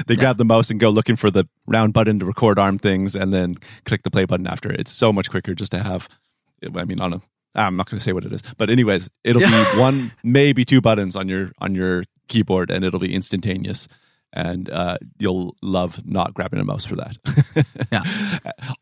they 0.06 0.16
grab 0.16 0.38
the 0.38 0.46
mouse 0.46 0.70
and 0.70 0.80
go 0.80 0.90
looking 0.90 1.16
for 1.16 1.32
the 1.32 1.48
round 1.66 1.94
button 1.94 2.20
to 2.20 2.26
record 2.26 2.60
arm 2.60 2.78
things, 2.78 3.16
and 3.16 3.34
then 3.34 3.56
click 3.86 4.04
the 4.04 4.12
play 4.12 4.26
button 4.26 4.46
after. 4.46 4.72
It's 4.72 4.92
so 4.92 5.12
much 5.12 5.30
quicker 5.30 5.56
just 5.56 5.72
to 5.72 5.80
have. 5.80 6.08
I 6.76 6.86
mean, 6.86 7.00
on 7.00 7.14
a 7.14 7.22
I'm 7.56 7.76
not 7.76 7.90
going 7.90 7.98
to 7.98 8.04
say 8.04 8.14
what 8.14 8.26
it 8.26 8.34
is, 8.34 8.42
but 8.58 8.70
anyways, 8.70 9.10
it'll 9.24 9.42
yeah. 9.42 9.72
be 9.74 9.80
one, 9.80 10.12
maybe 10.24 10.66
two 10.66 10.82
buttons 10.82 11.16
on 11.16 11.28
your 11.28 11.52
on 11.60 11.74
your 11.76 12.04
keyboard, 12.28 12.70
and 12.70 12.84
it'll 12.84 13.00
be 13.00 13.14
instantaneous. 13.14 13.88
And 14.32 14.70
uh, 14.70 14.98
you'll 15.18 15.56
love 15.64 16.06
not 16.06 16.36
grabbing 16.36 16.60
a 16.60 16.64
mouse 16.64 16.86
for 16.86 16.96
that. 16.98 17.18
yeah. 17.92 18.04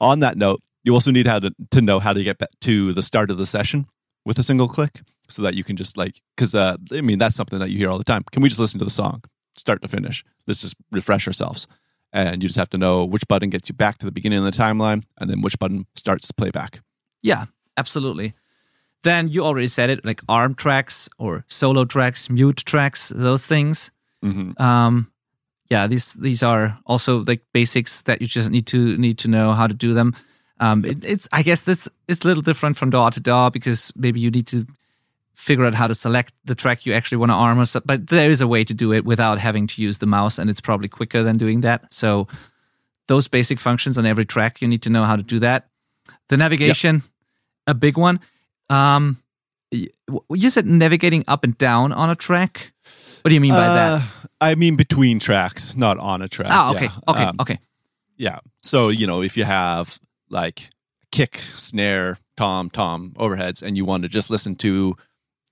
On 0.02 0.20
that 0.20 0.38
note, 0.38 0.62
you 0.84 0.94
also 0.94 1.10
need 1.10 1.26
how 1.26 1.40
to, 1.40 1.56
to 1.72 1.80
know 1.80 2.00
how 2.00 2.12
to 2.12 2.22
get 2.22 2.38
back 2.38 2.50
to 2.62 2.92
the 2.92 3.02
start 3.02 3.32
of 3.32 3.38
the 3.38 3.46
session 3.46 3.88
with 4.26 4.38
a 4.40 4.44
single 4.44 4.68
click, 4.68 5.02
so 5.30 5.42
that 5.44 5.56
you 5.56 5.64
can 5.64 5.78
just 5.78 5.98
like 5.98 6.22
because 6.36 6.54
uh, 6.54 6.76
I 6.92 7.02
mean 7.02 7.20
that's 7.20 7.36
something 7.36 7.60
that 7.60 7.70
you 7.70 7.78
hear 7.78 7.90
all 7.90 7.98
the 7.98 8.04
time. 8.04 8.24
Can 8.32 8.42
we 8.42 8.50
just 8.50 8.60
listen 8.60 8.80
to 8.80 8.86
the 8.86 8.92
song 8.92 9.24
start 9.56 9.82
to 9.82 9.88
finish? 9.88 10.24
Let's 10.46 10.62
just 10.62 10.76
refresh 10.92 11.28
ourselves, 11.28 11.68
and 12.12 12.44
you 12.44 12.50
just 12.50 12.60
have 12.60 12.70
to 12.72 12.78
know 12.78 13.06
which 13.06 13.26
button 13.30 13.50
gets 13.50 13.70
you 13.70 13.76
back 13.76 14.00
to 14.00 14.06
the 14.06 14.12
beginning 14.12 14.40
of 14.40 14.46
the 14.46 14.52
timeline, 14.52 15.04
and 15.18 15.30
then 15.30 15.42
which 15.42 15.58
button 15.58 15.88
starts 15.96 16.28
to 16.28 16.34
play 16.34 16.52
back. 16.52 16.82
Yeah, 17.22 17.46
absolutely 17.78 18.34
then 19.08 19.28
you 19.28 19.44
already 19.44 19.68
said 19.68 19.90
it 19.90 20.06
like 20.06 20.22
arm 20.28 20.56
tracks 20.56 21.10
or 21.18 21.46
solo 21.48 21.86
tracks 21.86 22.30
mute 22.30 22.64
tracks 22.66 23.10
those 23.16 23.46
things. 23.48 23.92
Mm-hmm. 24.24 24.60
um 24.62 25.12
yeah 25.70 25.86
these 25.86 26.14
these 26.16 26.42
are 26.42 26.80
also 26.88 27.24
like 27.26 27.42
basics 27.54 28.02
that 28.02 28.20
you 28.20 28.26
just 28.28 28.50
need 28.50 28.66
to 28.66 28.98
need 28.98 29.20
to 29.20 29.28
know 29.28 29.52
how 29.52 29.68
to 29.68 29.74
do 29.74 29.94
them. 29.94 30.16
Um 30.60 30.84
it, 30.86 31.04
it's 31.04 31.28
i 31.32 31.44
guess 31.44 31.64
this 31.64 31.88
it's 32.08 32.24
a 32.24 32.28
little 32.28 32.42
different 32.42 32.78
from 32.78 32.90
DAW 32.90 33.10
to 33.12 33.20
DAW 33.20 33.50
because 33.50 33.92
maybe 33.96 34.20
you 34.20 34.32
need 34.32 34.48
to 34.48 34.66
figure 35.36 35.66
out 35.66 35.76
how 35.76 35.86
to 35.86 35.94
select 35.94 36.34
the 36.46 36.56
track 36.56 36.86
you 36.86 36.94
actually 36.94 37.18
want 37.18 37.30
to 37.30 37.36
arm 37.36 37.60
or 37.60 37.66
so, 37.66 37.80
but 37.86 38.08
there 38.08 38.32
is 38.32 38.42
a 38.42 38.48
way 38.48 38.64
to 38.64 38.74
do 38.74 38.92
it 38.92 39.06
without 39.06 39.38
having 39.38 39.68
to 39.68 39.82
use 39.84 40.00
the 40.00 40.08
mouse 40.08 40.40
and 40.40 40.50
it's 40.50 40.60
probably 40.60 40.88
quicker 40.88 41.22
than 41.22 41.38
doing 41.38 41.62
that. 41.62 41.94
So 41.94 42.28
those 43.08 43.28
basic 43.28 43.60
functions 43.60 44.00
on 44.00 44.06
every 44.08 44.26
track 44.26 44.62
you 44.62 44.68
need 44.68 44.82
to 44.82 44.90
know 44.90 45.04
how 45.04 45.16
to 45.16 45.22
do 45.22 45.40
that. 45.40 45.70
The 46.30 46.38
navigation 46.38 46.96
yep. 46.96 47.04
a 47.68 47.74
big 47.76 47.98
one 47.98 48.20
um, 48.70 49.18
you 49.72 50.50
said 50.50 50.66
navigating 50.66 51.24
up 51.28 51.44
and 51.44 51.58
down 51.58 51.92
on 51.92 52.10
a 52.10 52.16
track. 52.16 52.74
What 53.22 53.30
do 53.30 53.36
you 53.36 53.42
mean 53.42 53.52
by 53.52 53.68
uh, 53.68 53.74
that? 53.74 54.08
I 54.40 54.56
mean 54.56 54.76
between 54.76 55.20
tracks, 55.20 55.76
not 55.76 55.98
on 55.98 56.22
a 56.22 56.28
track. 56.28 56.52
Oh, 56.52 56.76
okay, 56.76 56.86
yeah. 56.86 57.00
okay, 57.08 57.24
um, 57.24 57.36
okay. 57.42 57.60
Yeah. 58.16 58.40
So 58.62 58.90
you 58.90 59.08
know, 59.08 59.22
if 59.22 59.36
you 59.36 59.44
have 59.44 60.00
like 60.30 60.70
kick, 61.12 61.40
snare, 61.56 62.18
tom, 62.36 62.70
tom, 62.70 63.14
overheads, 63.18 63.62
and 63.62 63.76
you 63.76 63.86
want 63.86 64.04
to 64.04 64.10
just 64.10 64.30
listen 64.30 64.56
to 64.58 64.96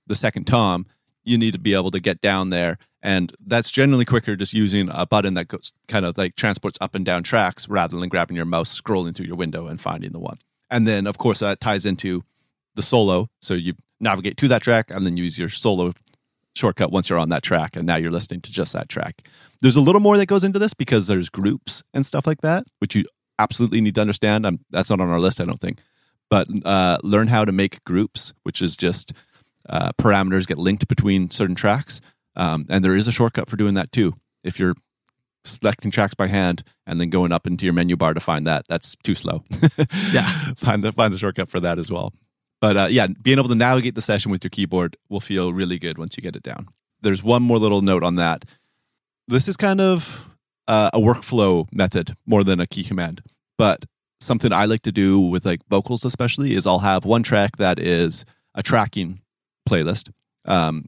the 0.06 0.14
second 0.14 0.46
tom, 0.46 0.86
you 1.24 1.36
need 1.36 1.52
to 1.52 1.58
be 1.58 1.74
able 1.74 1.90
to 1.90 2.00
get 2.00 2.20
down 2.20 2.50
there, 2.50 2.78
and 3.02 3.34
that's 3.44 3.70
generally 3.70 4.04
quicker 4.04 4.36
just 4.36 4.54
using 4.54 4.88
a 4.90 5.06
button 5.06 5.34
that 5.34 5.48
goes 5.48 5.72
kind 5.88 6.06
of 6.06 6.16
like 6.16 6.36
transports 6.36 6.78
up 6.80 6.94
and 6.94 7.04
down 7.04 7.22
tracks 7.22 7.68
rather 7.68 7.96
than 7.98 8.08
grabbing 8.08 8.36
your 8.36 8.46
mouse, 8.46 8.80
scrolling 8.80 9.14
through 9.14 9.26
your 9.26 9.36
window, 9.36 9.66
and 9.66 9.80
finding 9.80 10.12
the 10.12 10.18
one. 10.18 10.38
And 10.70 10.86
then, 10.86 11.06
of 11.06 11.18
course, 11.18 11.40
that 11.40 11.60
ties 11.60 11.86
into 11.86 12.24
the 12.76 12.82
solo. 12.82 13.28
So 13.40 13.54
you 13.54 13.74
navigate 14.00 14.36
to 14.38 14.48
that 14.48 14.62
track 14.62 14.90
and 14.90 15.04
then 15.04 15.16
use 15.16 15.38
your 15.38 15.48
solo 15.48 15.92
shortcut 16.54 16.90
once 16.90 17.10
you're 17.10 17.18
on 17.18 17.30
that 17.30 17.42
track. 17.42 17.76
And 17.76 17.86
now 17.86 17.96
you're 17.96 18.10
listening 18.10 18.40
to 18.42 18.52
just 18.52 18.72
that 18.72 18.88
track. 18.88 19.28
There's 19.60 19.76
a 19.76 19.80
little 19.80 20.00
more 20.00 20.16
that 20.16 20.26
goes 20.26 20.44
into 20.44 20.58
this 20.58 20.74
because 20.74 21.06
there's 21.06 21.28
groups 21.28 21.82
and 21.92 22.04
stuff 22.04 22.26
like 22.26 22.42
that, 22.42 22.64
which 22.78 22.94
you 22.94 23.04
absolutely 23.38 23.80
need 23.80 23.94
to 23.96 24.00
understand. 24.00 24.46
I'm, 24.46 24.60
that's 24.70 24.90
not 24.90 25.00
on 25.00 25.10
our 25.10 25.20
list, 25.20 25.40
I 25.40 25.44
don't 25.44 25.60
think. 25.60 25.80
But 26.30 26.48
uh, 26.64 26.98
learn 27.02 27.28
how 27.28 27.44
to 27.44 27.52
make 27.52 27.84
groups, 27.84 28.32
which 28.42 28.60
is 28.60 28.76
just 28.76 29.12
uh, 29.68 29.92
parameters 29.92 30.46
get 30.46 30.58
linked 30.58 30.88
between 30.88 31.30
certain 31.30 31.54
tracks. 31.54 32.00
Um, 32.34 32.66
and 32.68 32.84
there 32.84 32.96
is 32.96 33.08
a 33.08 33.12
shortcut 33.12 33.48
for 33.48 33.56
doing 33.56 33.74
that 33.74 33.92
too. 33.92 34.14
If 34.42 34.58
you're 34.58 34.74
selecting 35.44 35.90
tracks 35.90 36.14
by 36.14 36.26
hand 36.26 36.64
and 36.86 37.00
then 37.00 37.10
going 37.10 37.32
up 37.32 37.46
into 37.46 37.64
your 37.64 37.72
menu 37.72 37.96
bar 37.96 38.14
to 38.14 38.20
find 38.20 38.46
that, 38.46 38.66
that's 38.68 38.96
too 39.04 39.14
slow. 39.14 39.44
yeah. 40.12 40.52
find 40.56 40.82
the, 40.82 40.92
find 40.92 41.14
the 41.14 41.18
shortcut 41.18 41.48
for 41.48 41.60
that 41.60 41.78
as 41.78 41.90
well. 41.90 42.12
But 42.60 42.76
uh, 42.76 42.88
yeah, 42.90 43.06
being 43.06 43.38
able 43.38 43.48
to 43.48 43.54
navigate 43.54 43.94
the 43.94 44.02
session 44.02 44.30
with 44.30 44.42
your 44.42 44.50
keyboard 44.50 44.96
will 45.08 45.20
feel 45.20 45.52
really 45.52 45.78
good 45.78 45.98
once 45.98 46.16
you 46.16 46.22
get 46.22 46.36
it 46.36 46.42
down. 46.42 46.68
There's 47.02 47.22
one 47.22 47.42
more 47.42 47.58
little 47.58 47.82
note 47.82 48.02
on 48.02 48.16
that. 48.16 48.44
This 49.28 49.48
is 49.48 49.56
kind 49.56 49.80
of 49.80 50.26
uh, 50.66 50.90
a 50.92 50.98
workflow 50.98 51.68
method 51.72 52.16
more 52.26 52.42
than 52.42 52.60
a 52.60 52.66
key 52.66 52.84
command. 52.84 53.22
But 53.58 53.84
something 54.20 54.52
I 54.52 54.64
like 54.64 54.82
to 54.82 54.92
do 54.92 55.20
with 55.20 55.44
like 55.44 55.60
vocals, 55.68 56.04
especially, 56.04 56.54
is 56.54 56.66
I'll 56.66 56.78
have 56.78 57.04
one 57.04 57.22
track 57.22 57.56
that 57.58 57.78
is 57.78 58.24
a 58.54 58.62
tracking 58.62 59.20
playlist. 59.68 60.10
Um, 60.44 60.86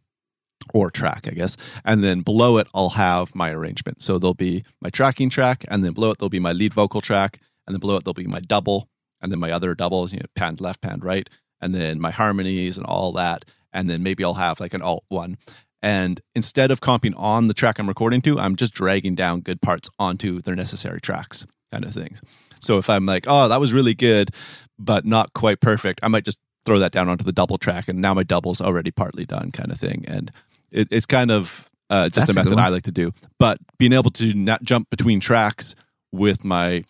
or 0.75 0.91
track, 0.91 1.27
I 1.27 1.31
guess. 1.31 1.57
And 1.85 2.05
then 2.05 2.21
below 2.21 2.59
it, 2.59 2.69
I'll 2.75 2.91
have 2.91 3.35
my 3.35 3.51
arrangement. 3.51 4.03
So 4.03 4.19
there'll 4.19 4.35
be 4.35 4.65
my 4.81 4.91
tracking 4.91 5.31
track, 5.31 5.65
and 5.69 5.85
then 5.85 5.93
below 5.93 6.11
it, 6.11 6.19
there'll 6.19 6.29
be 6.29 6.41
my 6.41 6.53
lead 6.53 6.75
vocal 6.75 7.01
track, 7.01 7.41
and 7.67 7.75
then 7.75 7.81
below 7.81 7.97
it, 7.97 8.05
there'll 8.05 8.15
be 8.15 8.27
my 8.27 8.41
double, 8.41 8.89
and 9.21 9.33
then 9.33 9.39
my 9.39 9.51
other 9.51 9.75
doubles, 9.75 10.13
you 10.13 10.19
know, 10.19 10.27
pan 10.35 10.57
left, 10.61 10.81
pan 10.81 11.01
right, 11.01 11.29
and 11.61 11.75
then 11.75 12.01
my 12.01 12.11
harmonies 12.11 12.77
and 12.77 12.87
all 12.87 13.13
that. 13.13 13.45
And 13.73 13.89
then 13.89 14.03
maybe 14.03 14.25
I'll 14.25 14.35
have 14.35 14.61
like 14.61 14.75
an 14.75 14.83
alt 14.83 15.05
one. 15.09 15.37
And 15.83 16.21
instead 16.35 16.71
of 16.71 16.81
comping 16.81 17.15
on 17.17 17.49
the 17.49 17.55
track 17.55 17.79
I'm 17.79 17.89
recording 17.89 18.21
to, 18.23 18.39
I'm 18.39 18.57
just 18.57 18.75
dragging 18.75 19.15
down 19.15 19.41
good 19.41 19.61
parts 19.61 19.89
onto 19.99 20.43
their 20.43 20.57
necessary 20.57 21.01
tracks, 21.01 21.47
kind 21.71 21.85
of 21.85 21.95
things. 21.95 22.21
So 22.61 22.79
if 22.79 22.91
I'm 22.91 23.07
like, 23.07 23.27
oh, 23.29 23.49
that 23.49 23.61
was 23.61 23.73
really 23.73 23.95
good, 23.95 24.31
but 24.79 25.05
not 25.05 25.33
quite 25.35 25.61
perfect, 25.61 26.01
I 26.03 26.09
might 26.09 26.25
just 26.25 26.39
throw 26.65 26.79
that 26.81 26.93
down 26.93 27.09
onto 27.09 27.25
the 27.25 27.33
double 27.33 27.59
track, 27.59 27.89
and 27.89 28.01
now 28.01 28.13
my 28.13 28.23
double's 28.23 28.61
already 28.61 28.91
partly 28.91 29.25
done, 29.25 29.53
kind 29.53 29.73
of 29.73 29.79
thing. 29.79 30.05
And 30.07 30.31
it, 30.71 30.89
it's 30.91 31.07
kind 31.07 31.31
of 31.31 31.69
uh, 31.91 32.09
just 32.09 32.27
That's 32.27 32.37
a 32.37 32.45
method 32.45 32.59
I 32.59 32.69
like 32.69 32.83
to 32.85 32.93
do. 32.93 33.13
But 33.39 33.59
being 33.79 33.93
able 33.93 34.11
to 34.13 34.35
not 34.35 34.63
jump 34.63 34.91
between 34.91 35.21
tracks 35.21 35.75
with 36.13 36.45
my 36.45 36.85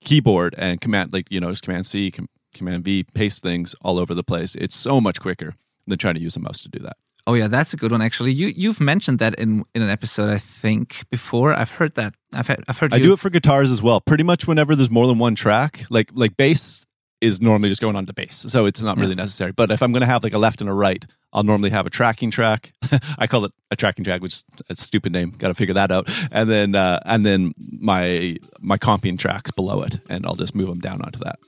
keyboard 0.00 0.54
and 0.56 0.80
command, 0.80 1.12
like 1.12 1.26
you 1.30 1.40
know, 1.40 1.50
just 1.50 1.62
command 1.62 1.86
C, 1.86 2.10
Command 2.58 2.84
V, 2.84 3.04
paste 3.14 3.42
things 3.42 3.74
all 3.80 3.98
over 3.98 4.14
the 4.14 4.24
place. 4.24 4.54
It's 4.54 4.76
so 4.76 5.00
much 5.00 5.20
quicker 5.20 5.54
than 5.86 5.98
trying 5.98 6.14
to 6.14 6.20
use 6.20 6.36
a 6.36 6.40
mouse 6.40 6.62
to 6.62 6.68
do 6.68 6.78
that. 6.80 6.96
Oh 7.26 7.34
yeah, 7.34 7.46
that's 7.46 7.74
a 7.74 7.76
good 7.76 7.92
one. 7.92 8.00
Actually, 8.00 8.32
you 8.32 8.48
you've 8.56 8.80
mentioned 8.80 9.18
that 9.18 9.34
in 9.34 9.64
in 9.74 9.82
an 9.82 9.90
episode 9.90 10.30
I 10.30 10.38
think 10.38 11.04
before. 11.10 11.52
I've 11.52 11.70
heard 11.70 11.94
that. 11.96 12.14
I've 12.34 12.46
had, 12.46 12.64
I've 12.68 12.78
heard. 12.78 12.94
I 12.94 12.98
do 13.00 13.12
it 13.12 13.18
for 13.18 13.28
guitars 13.28 13.70
as 13.70 13.82
well. 13.82 14.00
Pretty 14.00 14.24
much 14.24 14.46
whenever 14.46 14.74
there's 14.74 14.90
more 14.90 15.06
than 15.06 15.18
one 15.18 15.34
track, 15.34 15.84
like 15.90 16.10
like 16.14 16.38
bass 16.38 16.86
is 17.20 17.42
normally 17.42 17.68
just 17.68 17.82
going 17.82 17.96
on 17.96 18.06
to 18.06 18.14
bass, 18.14 18.46
so 18.48 18.64
it's 18.64 18.80
not 18.80 18.96
really 18.96 19.10
yeah. 19.10 19.16
necessary. 19.16 19.52
But 19.52 19.70
if 19.70 19.82
I'm 19.82 19.92
going 19.92 20.00
to 20.00 20.06
have 20.06 20.22
like 20.22 20.32
a 20.32 20.38
left 20.38 20.62
and 20.62 20.70
a 20.70 20.72
right, 20.72 21.04
I'll 21.32 21.42
normally 21.42 21.68
have 21.68 21.86
a 21.86 21.90
tracking 21.90 22.30
track. 22.30 22.72
I 23.18 23.26
call 23.26 23.44
it 23.44 23.52
a 23.70 23.76
tracking 23.76 24.04
track, 24.04 24.22
which 24.22 24.32
is 24.32 24.44
a 24.70 24.74
stupid 24.74 25.12
name. 25.12 25.32
Got 25.32 25.48
to 25.48 25.54
figure 25.54 25.74
that 25.74 25.90
out. 25.90 26.08
And 26.32 26.48
then 26.48 26.74
uh, 26.74 27.00
and 27.04 27.26
then 27.26 27.52
my 27.58 28.38
my 28.60 28.78
comping 28.78 29.18
tracks 29.18 29.50
below 29.50 29.82
it, 29.82 30.00
and 30.08 30.24
I'll 30.24 30.36
just 30.36 30.54
move 30.54 30.68
them 30.68 30.80
down 30.80 31.02
onto 31.02 31.18
that. 31.18 31.38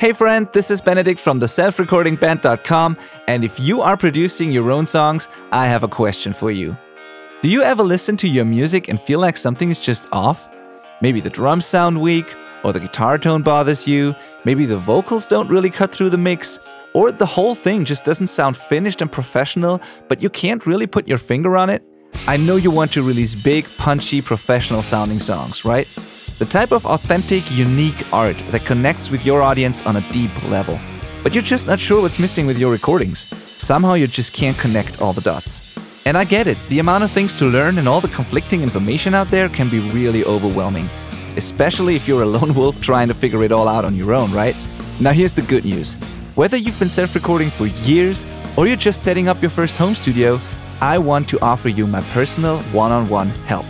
Hey 0.00 0.12
friend, 0.12 0.48
this 0.52 0.72
is 0.72 0.80
Benedict 0.80 1.20
from 1.20 1.38
the 1.38 1.46
selfrecordingband.com, 1.46 2.98
and 3.28 3.44
if 3.44 3.60
you 3.60 3.80
are 3.80 3.96
producing 3.96 4.50
your 4.50 4.72
own 4.72 4.86
songs, 4.86 5.28
I 5.52 5.68
have 5.68 5.84
a 5.84 5.88
question 5.88 6.32
for 6.32 6.50
you. 6.50 6.76
Do 7.42 7.48
you 7.48 7.62
ever 7.62 7.84
listen 7.84 8.16
to 8.16 8.28
your 8.28 8.44
music 8.44 8.88
and 8.88 9.00
feel 9.00 9.20
like 9.20 9.36
something 9.36 9.70
is 9.70 9.78
just 9.78 10.08
off? 10.10 10.48
Maybe 11.00 11.20
the 11.20 11.30
drums 11.30 11.64
sound 11.64 12.00
weak, 12.00 12.34
or 12.64 12.72
the 12.72 12.80
guitar 12.80 13.18
tone 13.18 13.42
bothers 13.42 13.86
you, 13.86 14.16
maybe 14.44 14.66
the 14.66 14.78
vocals 14.78 15.28
don't 15.28 15.48
really 15.48 15.70
cut 15.70 15.92
through 15.92 16.10
the 16.10 16.18
mix, 16.18 16.58
or 16.92 17.12
the 17.12 17.26
whole 17.26 17.54
thing 17.54 17.84
just 17.84 18.04
doesn't 18.04 18.26
sound 18.26 18.56
finished 18.56 19.00
and 19.00 19.12
professional, 19.12 19.80
but 20.08 20.20
you 20.20 20.28
can't 20.28 20.66
really 20.66 20.88
put 20.88 21.06
your 21.06 21.18
finger 21.18 21.56
on 21.56 21.70
it? 21.70 21.84
I 22.26 22.36
know 22.36 22.56
you 22.56 22.72
want 22.72 22.92
to 22.94 23.02
release 23.02 23.36
big, 23.36 23.68
punchy, 23.78 24.20
professional 24.20 24.82
sounding 24.82 25.20
songs, 25.20 25.64
right? 25.64 25.86
The 26.38 26.44
type 26.44 26.72
of 26.72 26.84
authentic, 26.84 27.44
unique 27.56 28.12
art 28.12 28.36
that 28.50 28.64
connects 28.64 29.08
with 29.08 29.24
your 29.24 29.40
audience 29.40 29.86
on 29.86 29.96
a 29.96 30.12
deep 30.12 30.32
level. 30.50 30.80
But 31.22 31.32
you're 31.32 31.44
just 31.44 31.68
not 31.68 31.78
sure 31.78 32.02
what's 32.02 32.18
missing 32.18 32.44
with 32.44 32.58
your 32.58 32.72
recordings. 32.72 33.26
Somehow 33.58 33.94
you 33.94 34.08
just 34.08 34.32
can't 34.32 34.58
connect 34.58 35.00
all 35.00 35.12
the 35.12 35.20
dots. 35.20 35.62
And 36.04 36.18
I 36.18 36.24
get 36.24 36.48
it, 36.48 36.58
the 36.70 36.80
amount 36.80 37.04
of 37.04 37.12
things 37.12 37.32
to 37.34 37.44
learn 37.44 37.78
and 37.78 37.86
all 37.86 38.00
the 38.00 38.08
conflicting 38.08 38.62
information 38.62 39.14
out 39.14 39.28
there 39.28 39.48
can 39.48 39.68
be 39.68 39.78
really 39.90 40.24
overwhelming. 40.24 40.88
Especially 41.36 41.94
if 41.94 42.08
you're 42.08 42.24
a 42.24 42.26
lone 42.26 42.52
wolf 42.58 42.80
trying 42.80 43.06
to 43.06 43.14
figure 43.14 43.44
it 43.44 43.52
all 43.52 43.68
out 43.68 43.84
on 43.84 43.94
your 43.94 44.12
own, 44.12 44.32
right? 44.32 44.56
Now 45.00 45.12
here's 45.12 45.32
the 45.32 45.42
good 45.42 45.64
news. 45.64 45.94
Whether 46.34 46.56
you've 46.56 46.80
been 46.80 46.88
self 46.88 47.14
recording 47.14 47.48
for 47.48 47.66
years 47.86 48.26
or 48.56 48.66
you're 48.66 48.74
just 48.74 49.04
setting 49.04 49.28
up 49.28 49.40
your 49.40 49.52
first 49.52 49.76
home 49.76 49.94
studio, 49.94 50.40
I 50.80 50.98
want 50.98 51.28
to 51.28 51.40
offer 51.40 51.68
you 51.68 51.86
my 51.86 52.00
personal 52.12 52.58
one 52.72 52.90
on 52.90 53.08
one 53.08 53.28
help. 53.46 53.66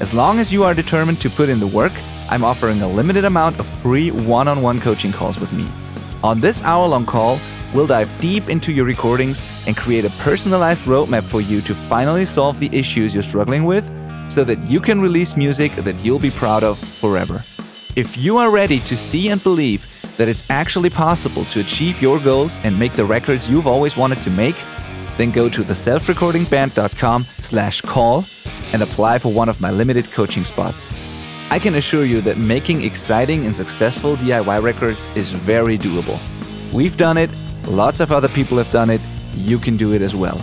As 0.00 0.14
long 0.14 0.38
as 0.38 0.52
you 0.52 0.62
are 0.62 0.74
determined 0.74 1.20
to 1.22 1.28
put 1.28 1.48
in 1.48 1.58
the 1.58 1.66
work, 1.66 1.92
I'm 2.30 2.44
offering 2.44 2.82
a 2.82 2.88
limited 2.88 3.24
amount 3.24 3.58
of 3.58 3.66
free 3.66 4.12
one 4.12 4.46
on 4.46 4.62
one 4.62 4.80
coaching 4.80 5.10
calls 5.10 5.40
with 5.40 5.52
me. 5.52 5.66
On 6.22 6.40
this 6.40 6.62
hour 6.62 6.86
long 6.86 7.04
call, 7.04 7.40
we'll 7.74 7.88
dive 7.88 8.12
deep 8.20 8.48
into 8.48 8.70
your 8.72 8.84
recordings 8.84 9.42
and 9.66 9.76
create 9.76 10.04
a 10.04 10.10
personalized 10.20 10.84
roadmap 10.84 11.24
for 11.24 11.40
you 11.40 11.60
to 11.62 11.74
finally 11.74 12.24
solve 12.24 12.60
the 12.60 12.70
issues 12.72 13.12
you're 13.12 13.24
struggling 13.24 13.64
with 13.64 13.90
so 14.30 14.44
that 14.44 14.62
you 14.70 14.80
can 14.80 15.00
release 15.00 15.36
music 15.36 15.72
that 15.72 15.98
you'll 16.04 16.20
be 16.20 16.30
proud 16.30 16.62
of 16.62 16.78
forever. 16.78 17.42
If 17.96 18.16
you 18.16 18.36
are 18.36 18.50
ready 18.50 18.78
to 18.80 18.96
see 18.96 19.30
and 19.30 19.42
believe 19.42 19.86
that 20.16 20.28
it's 20.28 20.48
actually 20.48 20.90
possible 20.90 21.44
to 21.46 21.58
achieve 21.58 22.00
your 22.00 22.20
goals 22.20 22.60
and 22.62 22.78
make 22.78 22.92
the 22.92 23.04
records 23.04 23.50
you've 23.50 23.66
always 23.66 23.96
wanted 23.96 24.22
to 24.22 24.30
make, 24.30 24.56
then 25.16 25.32
go 25.32 25.48
to 25.48 25.62
theselfrecordingband.com 25.62 27.24
slash 27.38 27.80
call 27.80 28.22
and 28.72 28.82
apply 28.82 29.18
for 29.18 29.32
one 29.32 29.48
of 29.48 29.60
my 29.60 29.70
limited 29.70 30.10
coaching 30.12 30.44
spots. 30.44 30.92
I 31.50 31.58
can 31.58 31.76
assure 31.76 32.04
you 32.04 32.20
that 32.22 32.36
making 32.36 32.82
exciting 32.82 33.46
and 33.46 33.56
successful 33.56 34.16
DIY 34.16 34.62
records 34.62 35.06
is 35.16 35.32
very 35.32 35.78
doable. 35.78 36.18
We've 36.72 36.96
done 36.96 37.16
it, 37.16 37.30
lots 37.66 38.00
of 38.00 38.12
other 38.12 38.28
people 38.28 38.58
have 38.58 38.70
done 38.70 38.90
it, 38.90 39.00
you 39.34 39.58
can 39.58 39.76
do 39.76 39.94
it 39.94 40.02
as 40.02 40.14
well. 40.14 40.40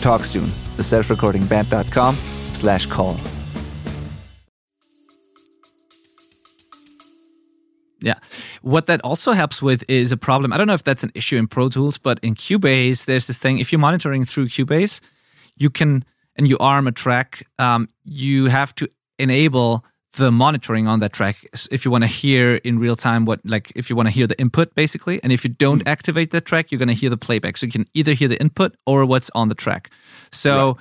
Talk 0.00 0.24
soon. 0.24 0.52
The 0.76 0.82
theselfrecordingband.com 0.82 2.16
slash 2.52 2.86
call. 2.86 3.16
Yeah. 8.00 8.14
What 8.62 8.86
that 8.86 9.00
also 9.02 9.32
helps 9.32 9.62
with 9.62 9.84
is 9.88 10.12
a 10.12 10.16
problem. 10.16 10.52
I 10.52 10.58
don't 10.58 10.66
know 10.66 10.74
if 10.74 10.84
that's 10.84 11.02
an 11.02 11.12
issue 11.14 11.36
in 11.36 11.46
Pro 11.46 11.68
Tools, 11.68 11.98
but 11.98 12.18
in 12.20 12.34
Cubase, 12.34 13.06
there's 13.06 13.26
this 13.26 13.38
thing. 13.38 13.58
If 13.58 13.72
you're 13.72 13.78
monitoring 13.78 14.24
through 14.24 14.48
Cubase, 14.48 15.00
you 15.56 15.70
can, 15.70 16.04
and 16.36 16.48
you 16.48 16.56
arm 16.58 16.86
a 16.86 16.92
track, 16.92 17.46
um, 17.58 17.88
you 18.04 18.46
have 18.46 18.74
to 18.76 18.88
enable 19.18 19.84
the 20.16 20.30
monitoring 20.30 20.86
on 20.86 21.00
that 21.00 21.12
track 21.12 21.46
if 21.70 21.84
you 21.84 21.90
want 21.90 22.02
to 22.02 22.08
hear 22.08 22.56
in 22.56 22.78
real 22.78 22.96
time 22.96 23.24
what 23.24 23.40
like 23.44 23.70
if 23.74 23.90
you 23.90 23.96
want 23.96 24.06
to 24.08 24.10
hear 24.10 24.26
the 24.26 24.38
input 24.40 24.74
basically. 24.74 25.22
And 25.22 25.32
if 25.32 25.44
you 25.44 25.50
don't 25.50 25.84
mm. 25.84 25.88
activate 25.88 26.30
that 26.30 26.46
track 26.46 26.70
you're 26.70 26.78
going 26.78 26.88
to 26.88 26.94
hear 26.94 27.10
the 27.10 27.16
playback. 27.16 27.56
So 27.56 27.66
you 27.66 27.72
can 27.72 27.84
either 27.94 28.14
hear 28.14 28.28
the 28.28 28.40
input 28.40 28.76
or 28.86 29.04
what's 29.04 29.30
on 29.34 29.48
the 29.48 29.54
track. 29.54 29.90
So 30.32 30.66
right. 30.66 30.76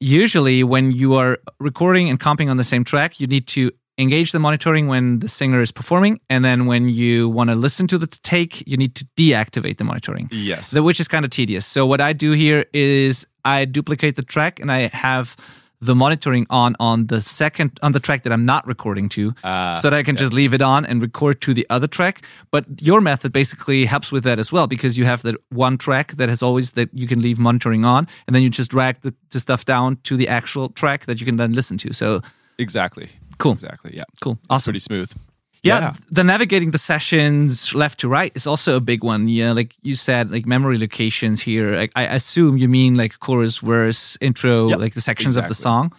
usually 0.00 0.64
when 0.64 0.92
you 0.92 1.14
are 1.14 1.38
recording 1.60 2.08
and 2.08 2.18
comping 2.18 2.50
on 2.50 2.56
the 2.56 2.64
same 2.64 2.84
track 2.84 3.20
you 3.20 3.26
need 3.26 3.46
to 3.48 3.70
engage 3.98 4.32
the 4.32 4.38
monitoring 4.38 4.88
when 4.88 5.18
the 5.18 5.28
singer 5.28 5.60
is 5.60 5.70
performing. 5.70 6.18
And 6.30 6.42
then 6.42 6.64
when 6.64 6.88
you 6.88 7.28
want 7.28 7.50
to 7.50 7.56
listen 7.56 7.86
to 7.88 7.98
the 7.98 8.06
take 8.06 8.66
you 8.66 8.78
need 8.78 8.94
to 8.94 9.06
deactivate 9.18 9.76
the 9.76 9.84
monitoring. 9.84 10.30
Yes. 10.32 10.72
Which 10.72 10.98
is 10.98 11.08
kind 11.08 11.24
of 11.26 11.30
tedious. 11.30 11.66
So 11.66 11.84
what 11.86 12.00
i 12.00 12.14
do 12.14 12.32
here 12.32 12.64
is 12.72 13.26
i 13.44 13.64
duplicate 13.64 14.16
the 14.16 14.22
track 14.22 14.60
and 14.60 14.70
i 14.70 14.88
have 14.88 15.36
the 15.80 15.96
monitoring 15.96 16.46
on 16.48 16.76
on 16.78 17.08
the 17.08 17.20
second 17.20 17.78
on 17.82 17.92
the 17.92 17.98
track 17.98 18.22
that 18.22 18.32
i'm 18.32 18.46
not 18.46 18.64
recording 18.66 19.08
to 19.08 19.34
uh, 19.42 19.74
so 19.76 19.90
that 19.90 19.96
i 19.96 20.02
can 20.02 20.14
yeah. 20.14 20.20
just 20.20 20.32
leave 20.32 20.54
it 20.54 20.62
on 20.62 20.84
and 20.86 21.02
record 21.02 21.40
to 21.40 21.52
the 21.52 21.66
other 21.70 21.88
track 21.88 22.24
but 22.50 22.64
your 22.80 23.00
method 23.00 23.32
basically 23.32 23.84
helps 23.84 24.12
with 24.12 24.22
that 24.22 24.38
as 24.38 24.52
well 24.52 24.66
because 24.66 24.96
you 24.96 25.04
have 25.04 25.22
that 25.22 25.34
one 25.50 25.76
track 25.76 26.12
that 26.12 26.28
has 26.28 26.42
always 26.42 26.72
that 26.72 26.88
you 26.92 27.06
can 27.08 27.20
leave 27.20 27.38
monitoring 27.38 27.84
on 27.84 28.06
and 28.26 28.36
then 28.36 28.42
you 28.42 28.48
just 28.48 28.70
drag 28.70 29.00
the, 29.02 29.12
the 29.30 29.40
stuff 29.40 29.64
down 29.64 29.96
to 30.04 30.16
the 30.16 30.28
actual 30.28 30.68
track 30.68 31.06
that 31.06 31.18
you 31.18 31.26
can 31.26 31.36
then 31.36 31.52
listen 31.52 31.76
to 31.76 31.92
so 31.92 32.20
exactly 32.58 33.08
Cool. 33.42 33.52
Exactly. 33.52 33.96
Yeah. 33.96 34.04
Cool. 34.20 34.38
Awesome. 34.48 34.70
pretty 34.70 34.78
smooth. 34.78 35.12
Yeah, 35.62 35.78
yeah, 35.78 35.94
the 36.10 36.24
navigating 36.24 36.72
the 36.72 36.78
sessions 36.78 37.72
left 37.72 38.00
to 38.00 38.08
right 38.08 38.32
is 38.34 38.48
also 38.48 38.76
a 38.76 38.80
big 38.80 39.04
one. 39.04 39.28
Yeah, 39.28 39.52
like 39.52 39.76
you 39.82 39.94
said, 39.94 40.32
like 40.32 40.44
memory 40.44 40.76
locations 40.76 41.40
here. 41.40 41.76
Like, 41.76 41.92
I 41.94 42.02
assume 42.04 42.56
you 42.56 42.68
mean 42.68 42.96
like 42.96 43.20
chorus, 43.20 43.58
verse, 43.58 44.18
intro, 44.20 44.68
yep, 44.68 44.80
like 44.80 44.94
the 44.94 45.00
sections 45.00 45.36
exactly. 45.36 45.46
of 45.46 45.48
the 45.56 45.62
song. 45.62 45.92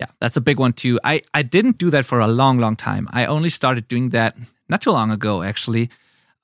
Yeah, 0.00 0.06
that's 0.18 0.38
a 0.38 0.40
big 0.40 0.58
one 0.58 0.72
too. 0.72 0.98
I 1.04 1.20
I 1.34 1.42
didn't 1.42 1.76
do 1.76 1.90
that 1.90 2.06
for 2.06 2.20
a 2.20 2.26
long, 2.26 2.58
long 2.58 2.74
time. 2.74 3.06
I 3.12 3.26
only 3.26 3.50
started 3.50 3.86
doing 3.86 4.10
that 4.10 4.36
not 4.70 4.80
too 4.80 4.92
long 4.92 5.10
ago, 5.10 5.42
actually. 5.42 5.90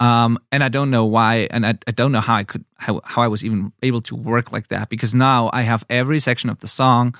Um, 0.01 0.39
and 0.53 0.63
I 0.63 0.69
don't 0.69 0.91
know 0.91 1.07
why, 1.07 1.49
and 1.51 1.67
I, 1.67 1.75
I 1.87 1.91
don't 1.91 2.13
know 2.13 2.21
how 2.21 2.37
I 2.37 2.45
could 2.45 2.65
how 2.77 3.01
how 3.03 3.23
I 3.23 3.29
was 3.29 3.43
even 3.43 3.73
able 3.83 4.03
to 4.03 4.15
work 4.15 4.53
like 4.53 4.69
that 4.69 4.91
because 4.91 5.15
now 5.15 5.49
I 5.53 5.63
have 5.63 5.85
every 5.89 6.21
section 6.21 6.51
of 6.51 6.59
the 6.59 6.69
song. 6.69 7.15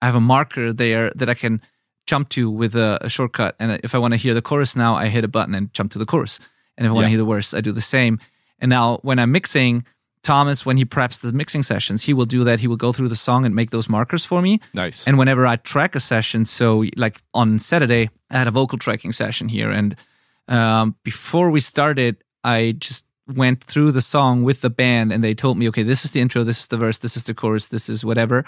I 0.00 0.06
have 0.06 0.14
a 0.14 0.20
marker 0.20 0.72
there 0.72 1.10
that 1.16 1.28
I 1.28 1.34
can 1.34 1.60
jump 2.06 2.28
to 2.30 2.50
with 2.50 2.74
a, 2.76 2.98
a 3.00 3.08
shortcut. 3.08 3.56
And 3.58 3.80
if 3.82 3.94
I 3.94 3.98
want 3.98 4.12
to 4.12 4.18
hear 4.18 4.34
the 4.34 4.42
chorus 4.42 4.76
now, 4.76 4.94
I 4.94 5.06
hit 5.06 5.24
a 5.24 5.28
button 5.28 5.54
and 5.54 5.72
jump 5.72 5.92
to 5.92 5.98
the 5.98 6.06
chorus. 6.06 6.38
And 6.76 6.86
if 6.86 6.92
I 6.92 6.94
want 6.94 7.04
to 7.06 7.08
hear 7.08 7.18
the 7.18 7.24
verse, 7.24 7.54
I 7.54 7.60
do 7.60 7.72
the 7.72 7.80
same. 7.80 8.20
And 8.58 8.68
now 8.68 8.98
when 9.02 9.18
I'm 9.18 9.32
mixing, 9.32 9.84
Thomas, 10.22 10.66
when 10.66 10.76
he 10.76 10.84
preps 10.84 11.20
the 11.20 11.32
mixing 11.32 11.62
sessions, 11.62 12.02
he 12.02 12.12
will 12.12 12.24
do 12.24 12.44
that. 12.44 12.60
He 12.60 12.66
will 12.66 12.76
go 12.76 12.92
through 12.92 13.08
the 13.08 13.16
song 13.16 13.44
and 13.44 13.54
make 13.54 13.70
those 13.70 13.88
markers 13.88 14.24
for 14.24 14.42
me. 14.42 14.60
Nice. 14.74 15.06
And 15.06 15.18
whenever 15.18 15.46
I 15.46 15.56
track 15.56 15.94
a 15.94 16.00
session, 16.00 16.44
so 16.44 16.84
like 16.96 17.22
on 17.32 17.58
Saturday, 17.58 18.10
I 18.30 18.38
had 18.38 18.48
a 18.48 18.50
vocal 18.50 18.78
tracking 18.78 19.12
session 19.12 19.48
here. 19.48 19.70
And 19.70 19.96
um, 20.48 20.96
before 21.02 21.50
we 21.50 21.60
started, 21.60 22.16
I 22.42 22.72
just 22.72 23.04
went 23.28 23.62
through 23.62 23.92
the 23.92 24.00
song 24.00 24.42
with 24.42 24.60
the 24.60 24.70
band 24.70 25.12
and 25.12 25.22
they 25.22 25.34
told 25.34 25.58
me, 25.58 25.68
okay, 25.68 25.82
this 25.82 26.04
is 26.04 26.10
the 26.12 26.20
intro, 26.20 26.44
this 26.44 26.60
is 26.60 26.68
the 26.68 26.76
verse, 26.76 26.98
this 26.98 27.16
is 27.16 27.24
the 27.24 27.34
chorus, 27.34 27.68
this 27.68 27.88
is 27.88 28.04
whatever. 28.04 28.44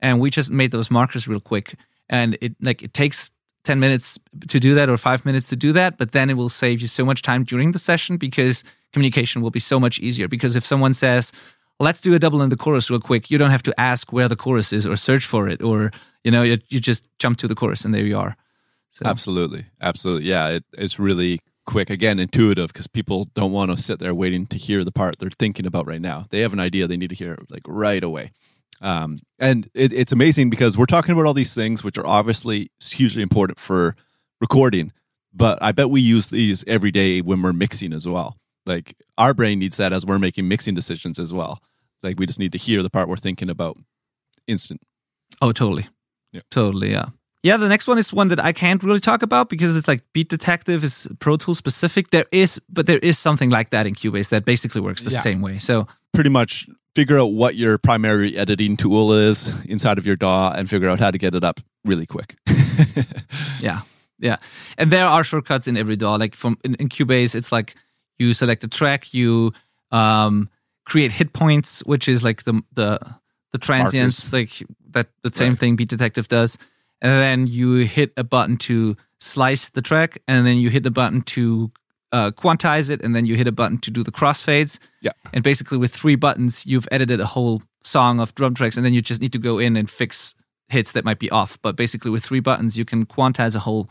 And 0.00 0.20
we 0.20 0.30
just 0.30 0.50
made 0.50 0.70
those 0.70 0.90
markers 0.90 1.26
real 1.28 1.40
quick 1.40 1.74
and 2.08 2.36
it 2.40 2.54
like 2.60 2.82
it 2.82 2.94
takes 2.94 3.30
10 3.64 3.80
minutes 3.80 4.18
to 4.48 4.58
do 4.58 4.74
that 4.74 4.88
or 4.88 4.96
5 4.96 5.26
minutes 5.26 5.48
to 5.48 5.56
do 5.56 5.72
that 5.72 5.98
but 5.98 6.12
then 6.12 6.30
it 6.30 6.34
will 6.34 6.48
save 6.48 6.80
you 6.80 6.86
so 6.86 7.04
much 7.04 7.22
time 7.22 7.44
during 7.44 7.72
the 7.72 7.78
session 7.78 8.16
because 8.16 8.64
communication 8.92 9.42
will 9.42 9.50
be 9.50 9.60
so 9.60 9.78
much 9.78 9.98
easier. 9.98 10.28
Because 10.28 10.56
if 10.56 10.64
someone 10.64 10.94
says 10.94 11.32
let's 11.80 12.00
do 12.00 12.14
a 12.14 12.18
double 12.18 12.42
in 12.42 12.48
the 12.48 12.56
chorus 12.56 12.90
real 12.90 13.00
quick 13.00 13.30
you 13.30 13.38
don't 13.38 13.50
have 13.50 13.62
to 13.62 13.80
ask 13.80 14.12
where 14.12 14.28
the 14.28 14.36
chorus 14.36 14.72
is 14.72 14.86
or 14.86 14.96
search 14.96 15.24
for 15.24 15.48
it 15.48 15.62
or 15.62 15.92
you 16.24 16.30
know 16.30 16.42
you, 16.42 16.58
you 16.68 16.80
just 16.80 17.04
jump 17.18 17.38
to 17.38 17.48
the 17.48 17.54
chorus 17.54 17.84
and 17.84 17.94
there 17.94 18.04
you 18.04 18.18
are. 18.18 18.36
So. 18.90 19.06
absolutely. 19.06 19.66
Absolutely. 19.80 20.28
Yeah 20.28 20.48
it, 20.48 20.64
it's 20.72 20.98
really 20.98 21.40
quick. 21.66 21.90
Again 21.90 22.18
intuitive 22.18 22.72
because 22.72 22.86
people 22.86 23.26
don't 23.34 23.52
want 23.52 23.70
to 23.70 23.76
sit 23.76 23.98
there 23.98 24.14
waiting 24.14 24.46
to 24.46 24.58
hear 24.58 24.82
the 24.84 24.92
part 24.92 25.18
they're 25.18 25.30
thinking 25.30 25.66
about 25.66 25.86
right 25.86 26.00
now. 26.00 26.26
They 26.30 26.40
have 26.40 26.52
an 26.52 26.60
idea 26.60 26.86
they 26.86 26.96
need 26.96 27.10
to 27.10 27.16
hear 27.16 27.38
like 27.50 27.62
right 27.66 28.02
away 28.02 28.32
um, 28.80 29.18
and 29.38 29.68
it, 29.74 29.92
it's 29.92 30.12
amazing 30.12 30.50
because 30.50 30.76
we're 30.78 30.86
talking 30.86 31.12
about 31.12 31.26
all 31.26 31.34
these 31.34 31.54
things, 31.54 31.82
which 31.82 31.98
are 31.98 32.06
obviously 32.06 32.70
hugely 32.82 33.22
important 33.22 33.58
for 33.58 33.96
recording. 34.40 34.92
But 35.32 35.58
I 35.60 35.72
bet 35.72 35.90
we 35.90 36.00
use 36.00 36.28
these 36.30 36.64
every 36.66 36.90
day 36.90 37.20
when 37.20 37.42
we're 37.42 37.52
mixing 37.52 37.92
as 37.92 38.06
well. 38.06 38.36
Like 38.66 38.96
our 39.16 39.34
brain 39.34 39.58
needs 39.58 39.76
that 39.78 39.92
as 39.92 40.04
we're 40.04 40.18
making 40.18 40.48
mixing 40.48 40.74
decisions 40.74 41.18
as 41.18 41.32
well. 41.32 41.62
Like 42.02 42.18
we 42.18 42.26
just 42.26 42.38
need 42.38 42.52
to 42.52 42.58
hear 42.58 42.82
the 42.82 42.90
part 42.90 43.08
we're 43.08 43.16
thinking 43.16 43.50
about 43.50 43.78
instant. 44.46 44.80
Oh, 45.40 45.52
totally. 45.52 45.88
Yeah. 46.32 46.42
Totally. 46.50 46.90
Yeah. 46.90 47.06
Yeah, 47.42 47.56
the 47.56 47.68
next 47.68 47.86
one 47.86 47.98
is 47.98 48.12
one 48.12 48.28
that 48.28 48.40
I 48.40 48.52
can't 48.52 48.82
really 48.82 48.98
talk 48.98 49.22
about 49.22 49.48
because 49.48 49.76
it's 49.76 49.86
like 49.86 50.02
Beat 50.12 50.28
Detective 50.28 50.82
is 50.82 51.06
Pro 51.20 51.36
Tool 51.36 51.54
specific. 51.54 52.10
There 52.10 52.26
is, 52.32 52.60
but 52.68 52.86
there 52.86 52.98
is 52.98 53.16
something 53.16 53.48
like 53.48 53.70
that 53.70 53.86
in 53.86 53.94
Cubase 53.94 54.30
that 54.30 54.44
basically 54.44 54.80
works 54.80 55.02
the 55.02 55.12
yeah. 55.12 55.20
same 55.20 55.40
way. 55.40 55.58
So 55.58 55.86
pretty 56.12 56.30
much 56.30 56.68
figure 56.94 57.18
out 57.18 57.32
what 57.32 57.54
your 57.54 57.78
primary 57.78 58.36
editing 58.36 58.76
tool 58.76 59.12
is 59.12 59.52
inside 59.66 59.98
of 59.98 60.06
your 60.06 60.16
DAW 60.16 60.52
and 60.52 60.68
figure 60.68 60.88
out 60.88 60.98
how 60.98 61.10
to 61.10 61.18
get 61.18 61.34
it 61.34 61.44
up 61.44 61.60
really 61.84 62.06
quick. 62.06 62.36
yeah. 63.60 63.82
Yeah. 64.18 64.36
And 64.76 64.90
there 64.90 65.06
are 65.06 65.22
shortcuts 65.22 65.68
in 65.68 65.76
every 65.76 65.96
DAW. 65.96 66.16
Like 66.16 66.34
from 66.34 66.58
in, 66.64 66.74
in 66.76 66.88
Cubase, 66.88 67.34
it's 67.34 67.52
like 67.52 67.76
you 68.18 68.34
select 68.34 68.64
a 68.64 68.68
track, 68.68 69.14
you 69.14 69.52
um, 69.92 70.48
create 70.84 71.12
hit 71.12 71.32
points, 71.32 71.80
which 71.84 72.08
is 72.08 72.24
like 72.24 72.42
the 72.42 72.60
the 72.72 72.98
the 73.52 73.58
transients, 73.58 74.32
Markers. 74.32 74.60
like 74.60 74.68
that 74.90 75.08
the 75.22 75.30
same 75.32 75.50
right. 75.50 75.58
thing 75.58 75.76
Beat 75.76 75.88
Detective 75.88 76.28
does. 76.28 76.58
And 77.00 77.12
then 77.12 77.46
you 77.46 77.86
hit 77.86 78.12
a 78.16 78.24
button 78.24 78.56
to 78.56 78.96
slice 79.20 79.68
the 79.68 79.82
track, 79.82 80.20
and 80.26 80.44
then 80.44 80.56
you 80.56 80.68
hit 80.68 80.82
the 80.82 80.90
button 80.90 81.22
to 81.22 81.70
uh, 82.12 82.30
quantize 82.30 82.90
it, 82.90 83.02
and 83.02 83.14
then 83.14 83.26
you 83.26 83.36
hit 83.36 83.46
a 83.46 83.52
button 83.52 83.78
to 83.78 83.90
do 83.90 84.02
the 84.02 84.10
crossfades. 84.10 84.78
Yeah. 85.00 85.12
And 85.32 85.42
basically, 85.42 85.78
with 85.78 85.94
three 85.94 86.16
buttons, 86.16 86.66
you've 86.66 86.88
edited 86.90 87.20
a 87.20 87.26
whole 87.26 87.62
song 87.82 88.20
of 88.20 88.34
drum 88.34 88.54
tracks, 88.54 88.76
and 88.76 88.84
then 88.84 88.92
you 88.92 89.00
just 89.00 89.20
need 89.20 89.32
to 89.32 89.38
go 89.38 89.58
in 89.58 89.76
and 89.76 89.90
fix 89.90 90.34
hits 90.68 90.92
that 90.92 91.04
might 91.04 91.18
be 91.18 91.30
off. 91.30 91.58
But 91.62 91.76
basically, 91.76 92.10
with 92.10 92.24
three 92.24 92.40
buttons, 92.40 92.78
you 92.78 92.84
can 92.84 93.06
quantize 93.06 93.54
a 93.54 93.60
whole 93.60 93.90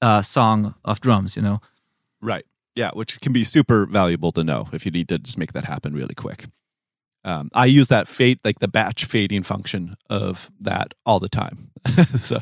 uh, 0.00 0.22
song 0.22 0.74
of 0.84 1.00
drums. 1.00 1.36
You 1.36 1.42
know. 1.42 1.60
Right. 2.20 2.44
Yeah, 2.74 2.90
which 2.92 3.20
can 3.20 3.32
be 3.32 3.42
super 3.42 3.86
valuable 3.86 4.30
to 4.32 4.44
know 4.44 4.68
if 4.72 4.86
you 4.86 4.92
need 4.92 5.08
to 5.08 5.18
just 5.18 5.36
make 5.36 5.52
that 5.52 5.64
happen 5.64 5.94
really 5.94 6.14
quick. 6.14 6.46
Um, 7.24 7.50
I 7.52 7.66
use 7.66 7.88
that 7.88 8.06
fade, 8.06 8.38
like 8.44 8.60
the 8.60 8.68
batch 8.68 9.04
fading 9.04 9.42
function 9.42 9.96
of 10.08 10.50
that 10.60 10.94
all 11.04 11.18
the 11.18 11.28
time. 11.28 11.70
so, 12.16 12.38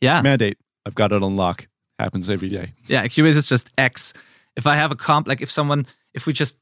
yeah, 0.00 0.22
mandate. 0.22 0.58
I've 0.86 0.94
got 0.94 1.10
it 1.10 1.22
on 1.22 1.36
lock. 1.36 1.66
Happens 1.98 2.30
every 2.30 2.48
day. 2.48 2.72
Yeah, 2.86 3.06
Cubase 3.06 3.36
is 3.36 3.48
just 3.48 3.68
X 3.76 4.14
if 4.56 4.66
I 4.66 4.76
have 4.76 4.90
a 4.90 4.96
comp, 4.96 5.28
like 5.28 5.40
if 5.40 5.50
someone, 5.50 5.86
if 6.12 6.26
we 6.26 6.32
just 6.32 6.56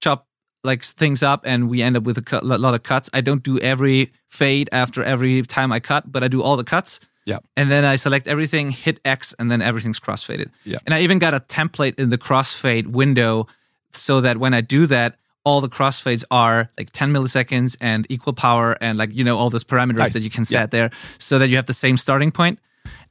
chop 0.00 0.26
like 0.64 0.82
things 0.82 1.22
up 1.22 1.42
and 1.44 1.68
we 1.68 1.82
end 1.82 1.96
up 1.96 2.02
with 2.02 2.18
a 2.18 2.22
cut, 2.22 2.44
lot 2.44 2.74
of 2.74 2.82
cuts, 2.82 3.08
I 3.12 3.20
don't 3.20 3.42
do 3.42 3.58
every 3.58 4.12
fade 4.28 4.68
after 4.72 5.02
every 5.02 5.42
time 5.42 5.72
I 5.72 5.80
cut, 5.80 6.10
but 6.10 6.24
I 6.24 6.28
do 6.28 6.42
all 6.42 6.56
the 6.56 6.64
cuts. 6.64 7.00
Yeah. 7.24 7.38
And 7.56 7.70
then 7.70 7.84
I 7.84 7.96
select 7.96 8.28
everything, 8.28 8.70
hit 8.70 9.00
X, 9.04 9.34
and 9.38 9.50
then 9.50 9.60
everything's 9.60 9.98
crossfaded. 9.98 10.50
Yeah. 10.64 10.78
And 10.86 10.94
I 10.94 11.00
even 11.00 11.18
got 11.18 11.34
a 11.34 11.40
template 11.40 11.98
in 11.98 12.08
the 12.08 12.18
crossfade 12.18 12.86
window 12.86 13.48
so 13.92 14.20
that 14.20 14.38
when 14.38 14.54
I 14.54 14.60
do 14.60 14.86
that, 14.86 15.16
all 15.44 15.60
the 15.60 15.68
crossfades 15.68 16.24
are 16.30 16.70
like 16.76 16.90
10 16.90 17.12
milliseconds 17.12 17.76
and 17.80 18.06
equal 18.08 18.32
power 18.32 18.76
and 18.80 18.98
like, 18.98 19.14
you 19.14 19.22
know, 19.22 19.36
all 19.36 19.50
those 19.50 19.64
parameters 19.64 19.98
nice. 19.98 20.14
that 20.14 20.22
you 20.22 20.30
can 20.30 20.44
set 20.44 20.60
yeah. 20.60 20.66
there 20.66 20.90
so 21.18 21.38
that 21.38 21.48
you 21.48 21.56
have 21.56 21.66
the 21.66 21.72
same 21.72 21.96
starting 21.96 22.32
point 22.32 22.58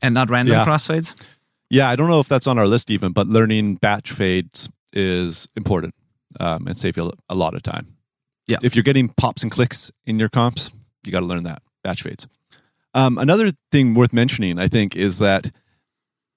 and 0.02 0.13
not 0.13 0.30
random 0.30 0.54
yeah. 0.54 0.65
crossfades. 0.65 1.21
Yeah, 1.69 1.89
I 1.89 1.95
don't 1.95 2.08
know 2.10 2.19
if 2.19 2.28
that's 2.28 2.47
on 2.47 2.58
our 2.60 2.67
list 2.67 2.89
even, 2.91 3.12
but 3.12 3.28
learning 3.28 3.75
batch 3.75 4.12
fades 4.12 4.69
is 4.93 5.47
important 5.56 5.93
um, 6.39 6.67
and 6.67 6.78
save 6.78 6.95
you 6.97 7.12
a 7.30 7.36
lot 7.36 7.54
of 7.56 7.63
time. 7.63 7.95
Yeah. 8.47 8.58
If 8.63 8.75
you're 8.75 8.84
getting 8.84 9.10
pops 9.10 9.41
and 9.43 9.51
clicks 9.51 9.91
in 10.06 10.19
your 10.19 10.30
comps, 10.30 10.71
you 11.04 11.12
got 11.12 11.21
to 11.21 11.25
learn 11.25 11.43
that 11.43 11.62
batch 11.84 12.04
fades. 12.04 12.28
Um, 12.93 13.17
another 13.17 13.51
thing 13.71 13.93
worth 13.95 14.13
mentioning, 14.13 14.60
I 14.60 14.67
think, 14.67 14.95
is 14.95 15.17
that 15.17 15.51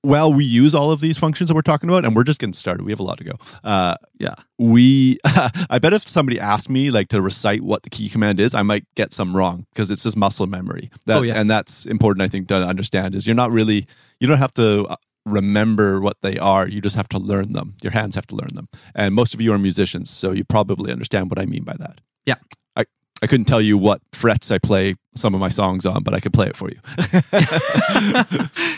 while 0.02 0.32
we 0.32 0.44
use 0.44 0.74
all 0.74 0.90
of 0.92 1.00
these 1.00 1.18
functions 1.18 1.48
that 1.48 1.54
we're 1.54 1.60
talking 1.62 1.88
about, 1.90 2.04
and 2.04 2.14
we're 2.16 2.24
just 2.24 2.38
getting 2.40 2.52
started, 2.54 2.84
we 2.84 2.92
have 2.92 3.00
a 3.00 3.02
lot 3.04 3.18
to 3.18 3.24
go. 3.24 3.32
Uh, 3.64 3.96
Yeah. 4.18 4.34
we, 4.58 5.18
I 5.24 5.78
bet 5.80 5.92
if 5.92 6.08
somebody 6.08 6.38
asked 6.40 6.70
me 6.70 6.90
like 6.90 7.08
to 7.08 7.20
recite 7.20 7.60
what 7.62 7.82
the 7.82 7.90
key 7.90 8.08
command 8.08 8.40
is, 8.40 8.54
I 8.54 8.62
might 8.62 8.84
get 8.94 9.12
some 9.12 9.36
wrong 9.36 9.66
because 9.74 9.90
it's 9.90 10.02
just 10.04 10.16
muscle 10.16 10.46
memory. 10.46 10.90
That, 11.06 11.18
Oh, 11.18 11.22
yeah. 11.22 11.34
and 11.34 11.50
that's 11.50 11.84
important, 11.84 12.22
I 12.22 12.28
think, 12.28 12.48
to 12.48 12.56
understand. 12.56 13.14
Is 13.14 13.26
you're 13.26 13.36
not 13.36 13.50
really, 13.50 13.86
you 14.20 14.26
don't 14.28 14.38
have 14.38 14.54
to 14.54 14.84
uh, 14.86 14.96
remember 15.28 16.00
what 16.00 16.16
they 16.22 16.38
are. 16.38 16.68
You 16.68 16.80
just 16.80 16.96
have 16.96 17.08
to 17.10 17.18
learn 17.18 17.52
them. 17.52 17.74
Your 17.82 17.92
hands 17.92 18.14
have 18.14 18.26
to 18.28 18.36
learn 18.36 18.54
them. 18.54 18.68
And 18.94 19.14
most 19.14 19.34
of 19.34 19.40
you 19.40 19.52
are 19.52 19.58
musicians, 19.58 20.10
so 20.10 20.32
you 20.32 20.44
probably 20.44 20.92
understand 20.92 21.30
what 21.30 21.38
I 21.38 21.46
mean 21.46 21.64
by 21.64 21.74
that. 21.78 22.00
Yeah. 22.26 22.36
I, 22.76 22.84
I 23.22 23.26
couldn't 23.26 23.46
tell 23.46 23.60
you 23.60 23.78
what 23.78 24.00
frets 24.12 24.50
I 24.50 24.58
play 24.58 24.94
some 25.14 25.34
of 25.34 25.40
my 25.40 25.48
songs 25.48 25.86
on, 25.86 26.02
but 26.02 26.14
I 26.14 26.20
could 26.20 26.32
play 26.32 26.46
it 26.46 26.56
for 26.56 26.70
you. 26.70 26.78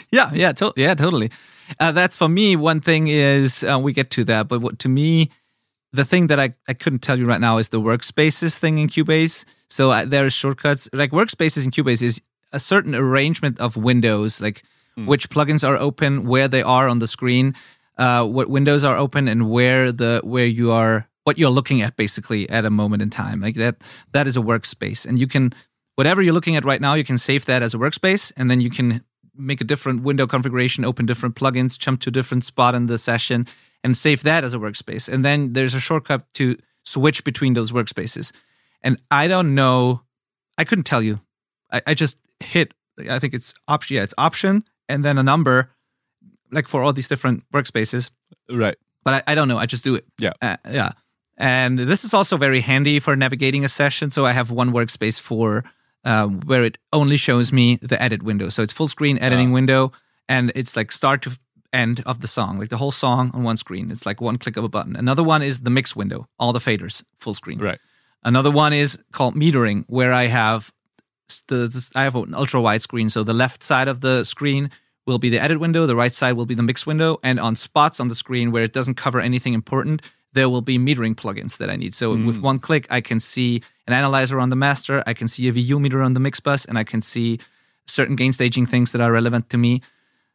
yeah, 0.10 0.30
yeah, 0.32 0.52
to- 0.52 0.72
yeah, 0.76 0.94
totally. 0.94 1.30
Uh, 1.78 1.92
that's 1.92 2.16
for 2.16 2.28
me. 2.28 2.56
One 2.56 2.80
thing 2.80 3.08
is 3.08 3.64
uh, 3.64 3.78
we 3.78 3.92
get 3.92 4.10
to 4.10 4.24
that, 4.24 4.48
but 4.48 4.60
what, 4.60 4.78
to 4.80 4.88
me, 4.88 5.30
the 5.92 6.04
thing 6.04 6.28
that 6.28 6.38
I, 6.38 6.54
I 6.68 6.74
couldn't 6.74 7.00
tell 7.00 7.18
you 7.18 7.26
right 7.26 7.40
now 7.40 7.58
is 7.58 7.68
the 7.68 7.80
workspaces 7.80 8.56
thing 8.56 8.78
in 8.78 8.88
Cubase. 8.88 9.44
So 9.68 9.90
uh, 9.90 10.04
there 10.04 10.24
are 10.24 10.30
shortcuts 10.30 10.88
like 10.92 11.10
workspaces 11.10 11.64
in 11.64 11.70
Cubase 11.70 12.02
is 12.02 12.20
a 12.52 12.60
certain 12.60 12.94
arrangement 12.94 13.60
of 13.60 13.76
windows, 13.76 14.40
like 14.40 14.62
which 14.96 15.30
plugins 15.30 15.66
are 15.66 15.76
open, 15.76 16.24
where 16.24 16.48
they 16.48 16.62
are 16.62 16.88
on 16.88 16.98
the 16.98 17.06
screen, 17.06 17.54
uh, 17.98 18.26
what 18.26 18.48
windows 18.48 18.84
are 18.84 18.96
open, 18.96 19.28
and 19.28 19.50
where 19.50 19.92
the 19.92 20.20
where 20.24 20.46
you 20.46 20.72
are 20.72 21.08
what 21.24 21.38
you're 21.38 21.50
looking 21.50 21.82
at 21.82 21.96
basically 21.96 22.48
at 22.48 22.64
a 22.64 22.70
moment 22.70 23.02
in 23.02 23.10
time. 23.10 23.40
Like 23.40 23.56
that 23.56 23.76
that 24.12 24.26
is 24.26 24.36
a 24.36 24.40
workspace, 24.40 25.06
and 25.06 25.18
you 25.18 25.26
can 25.26 25.52
whatever 25.96 26.22
you're 26.22 26.34
looking 26.34 26.56
at 26.56 26.64
right 26.64 26.80
now, 26.80 26.94
you 26.94 27.04
can 27.04 27.18
save 27.18 27.44
that 27.46 27.62
as 27.62 27.74
a 27.74 27.78
workspace, 27.78 28.32
and 28.36 28.50
then 28.50 28.60
you 28.60 28.70
can 28.70 29.04
make 29.34 29.60
a 29.60 29.64
different 29.64 30.02
window 30.02 30.26
configuration, 30.26 30.84
open 30.84 31.06
different 31.06 31.34
plugins, 31.34 31.78
jump 31.78 32.00
to 32.00 32.08
a 32.08 32.12
different 32.12 32.44
spot 32.44 32.74
in 32.74 32.86
the 32.86 32.98
session, 32.98 33.46
and 33.82 33.96
save 33.96 34.22
that 34.22 34.44
as 34.44 34.54
a 34.54 34.58
workspace. 34.58 35.08
And 35.08 35.24
then 35.24 35.52
there's 35.52 35.74
a 35.74 35.80
shortcut 35.80 36.24
to 36.34 36.56
switch 36.84 37.24
between 37.24 37.54
those 37.54 37.72
workspaces. 37.72 38.32
And 38.82 39.00
I 39.10 39.26
don't 39.26 39.54
know, 39.54 40.02
I 40.58 40.64
couldn't 40.64 40.84
tell 40.84 41.02
you. 41.02 41.20
I, 41.70 41.82
I 41.88 41.94
just 41.94 42.18
hit, 42.40 42.74
I 43.08 43.18
think 43.18 43.34
it's 43.34 43.54
option, 43.68 43.96
yeah, 43.96 44.02
it's 44.02 44.14
option 44.18 44.64
and 44.90 45.04
then 45.04 45.18
a 45.18 45.22
number, 45.22 45.70
like 46.50 46.68
for 46.68 46.82
all 46.82 46.92
these 46.92 47.08
different 47.08 47.44
workspaces. 47.52 48.10
right. 48.50 48.76
But 49.02 49.14
I, 49.14 49.32
I 49.32 49.34
don't 49.34 49.48
know. 49.48 49.56
I 49.56 49.64
just 49.66 49.84
do 49.84 49.94
it. 49.94 50.04
Yeah. 50.18 50.32
Uh, 50.42 50.56
yeah. 50.70 50.92
And 51.38 51.78
this 51.78 52.04
is 52.04 52.12
also 52.12 52.36
very 52.36 52.60
handy 52.60 53.00
for 53.00 53.16
navigating 53.16 53.64
a 53.64 53.68
session. 53.68 54.10
So 54.10 54.26
I 54.26 54.32
have 54.32 54.50
one 54.50 54.72
workspace 54.72 55.18
for 55.18 55.64
um, 56.04 56.40
where 56.40 56.64
it 56.64 56.76
only 56.92 57.16
shows 57.16 57.52
me 57.52 57.76
the 57.76 58.00
edit 58.02 58.22
window. 58.22 58.50
So 58.50 58.62
it's 58.62 58.72
full 58.74 58.88
screen 58.88 59.18
editing 59.18 59.52
window, 59.52 59.92
and 60.28 60.52
it's 60.54 60.76
like 60.76 60.92
start 60.92 61.22
to 61.22 61.38
end 61.72 62.02
of 62.04 62.20
the 62.20 62.26
song, 62.26 62.58
like 62.58 62.68
the 62.68 62.76
whole 62.76 62.92
song 62.92 63.30
on 63.32 63.42
one 63.42 63.56
screen. 63.56 63.90
It's 63.90 64.04
like 64.04 64.20
one 64.20 64.38
click 64.38 64.56
of 64.56 64.64
a 64.64 64.68
button. 64.68 64.96
Another 64.96 65.22
one 65.22 65.42
is 65.42 65.60
the 65.60 65.70
mix 65.70 65.94
window, 65.94 66.26
all 66.38 66.52
the 66.52 66.58
faders, 66.58 67.02
full 67.18 67.34
screen. 67.34 67.58
Right. 67.58 67.78
Another 68.22 68.50
one 68.50 68.72
is 68.72 68.98
called 69.12 69.34
metering, 69.34 69.84
where 69.88 70.12
I 70.12 70.26
have 70.26 70.72
the 71.48 71.90
I 71.94 72.02
have 72.04 72.16
an 72.16 72.34
ultra 72.34 72.60
wide 72.60 72.82
screen. 72.82 73.10
So 73.10 73.22
the 73.22 73.34
left 73.34 73.62
side 73.62 73.88
of 73.88 74.00
the 74.00 74.24
screen 74.24 74.70
will 75.06 75.18
be 75.18 75.30
the 75.30 75.40
edit 75.40 75.58
window, 75.60 75.86
the 75.86 75.96
right 75.96 76.12
side 76.12 76.34
will 76.34 76.46
be 76.46 76.54
the 76.54 76.62
mix 76.62 76.86
window, 76.86 77.18
and 77.22 77.40
on 77.40 77.56
spots 77.56 78.00
on 78.00 78.08
the 78.08 78.14
screen 78.14 78.52
where 78.52 78.64
it 78.64 78.72
doesn't 78.72 78.94
cover 78.94 79.20
anything 79.20 79.54
important, 79.54 80.02
there 80.32 80.48
will 80.48 80.62
be 80.62 80.78
metering 80.78 81.14
plugins 81.14 81.56
that 81.58 81.70
I 81.70 81.76
need. 81.76 81.94
So 81.94 82.10
with 82.10 82.36
hmm. 82.36 82.42
one 82.42 82.58
click, 82.58 82.86
I 82.90 83.00
can 83.00 83.18
see 83.18 83.62
an 83.86 83.92
analyzer 83.94 84.38
on 84.38 84.50
the 84.50 84.56
master, 84.56 85.02
I 85.06 85.14
can 85.14 85.26
see 85.26 85.48
a 85.48 85.52
VU 85.52 85.80
meter 85.80 86.02
on 86.02 86.14
the 86.14 86.20
mix 86.20 86.38
bus, 86.38 86.64
and 86.64 86.78
I 86.78 86.84
can 86.84 87.02
see 87.02 87.40
certain 87.86 88.14
gain 88.16 88.32
staging 88.32 88.66
things 88.66 88.92
that 88.92 89.00
are 89.00 89.10
relevant 89.10 89.50
to 89.50 89.58
me. 89.58 89.82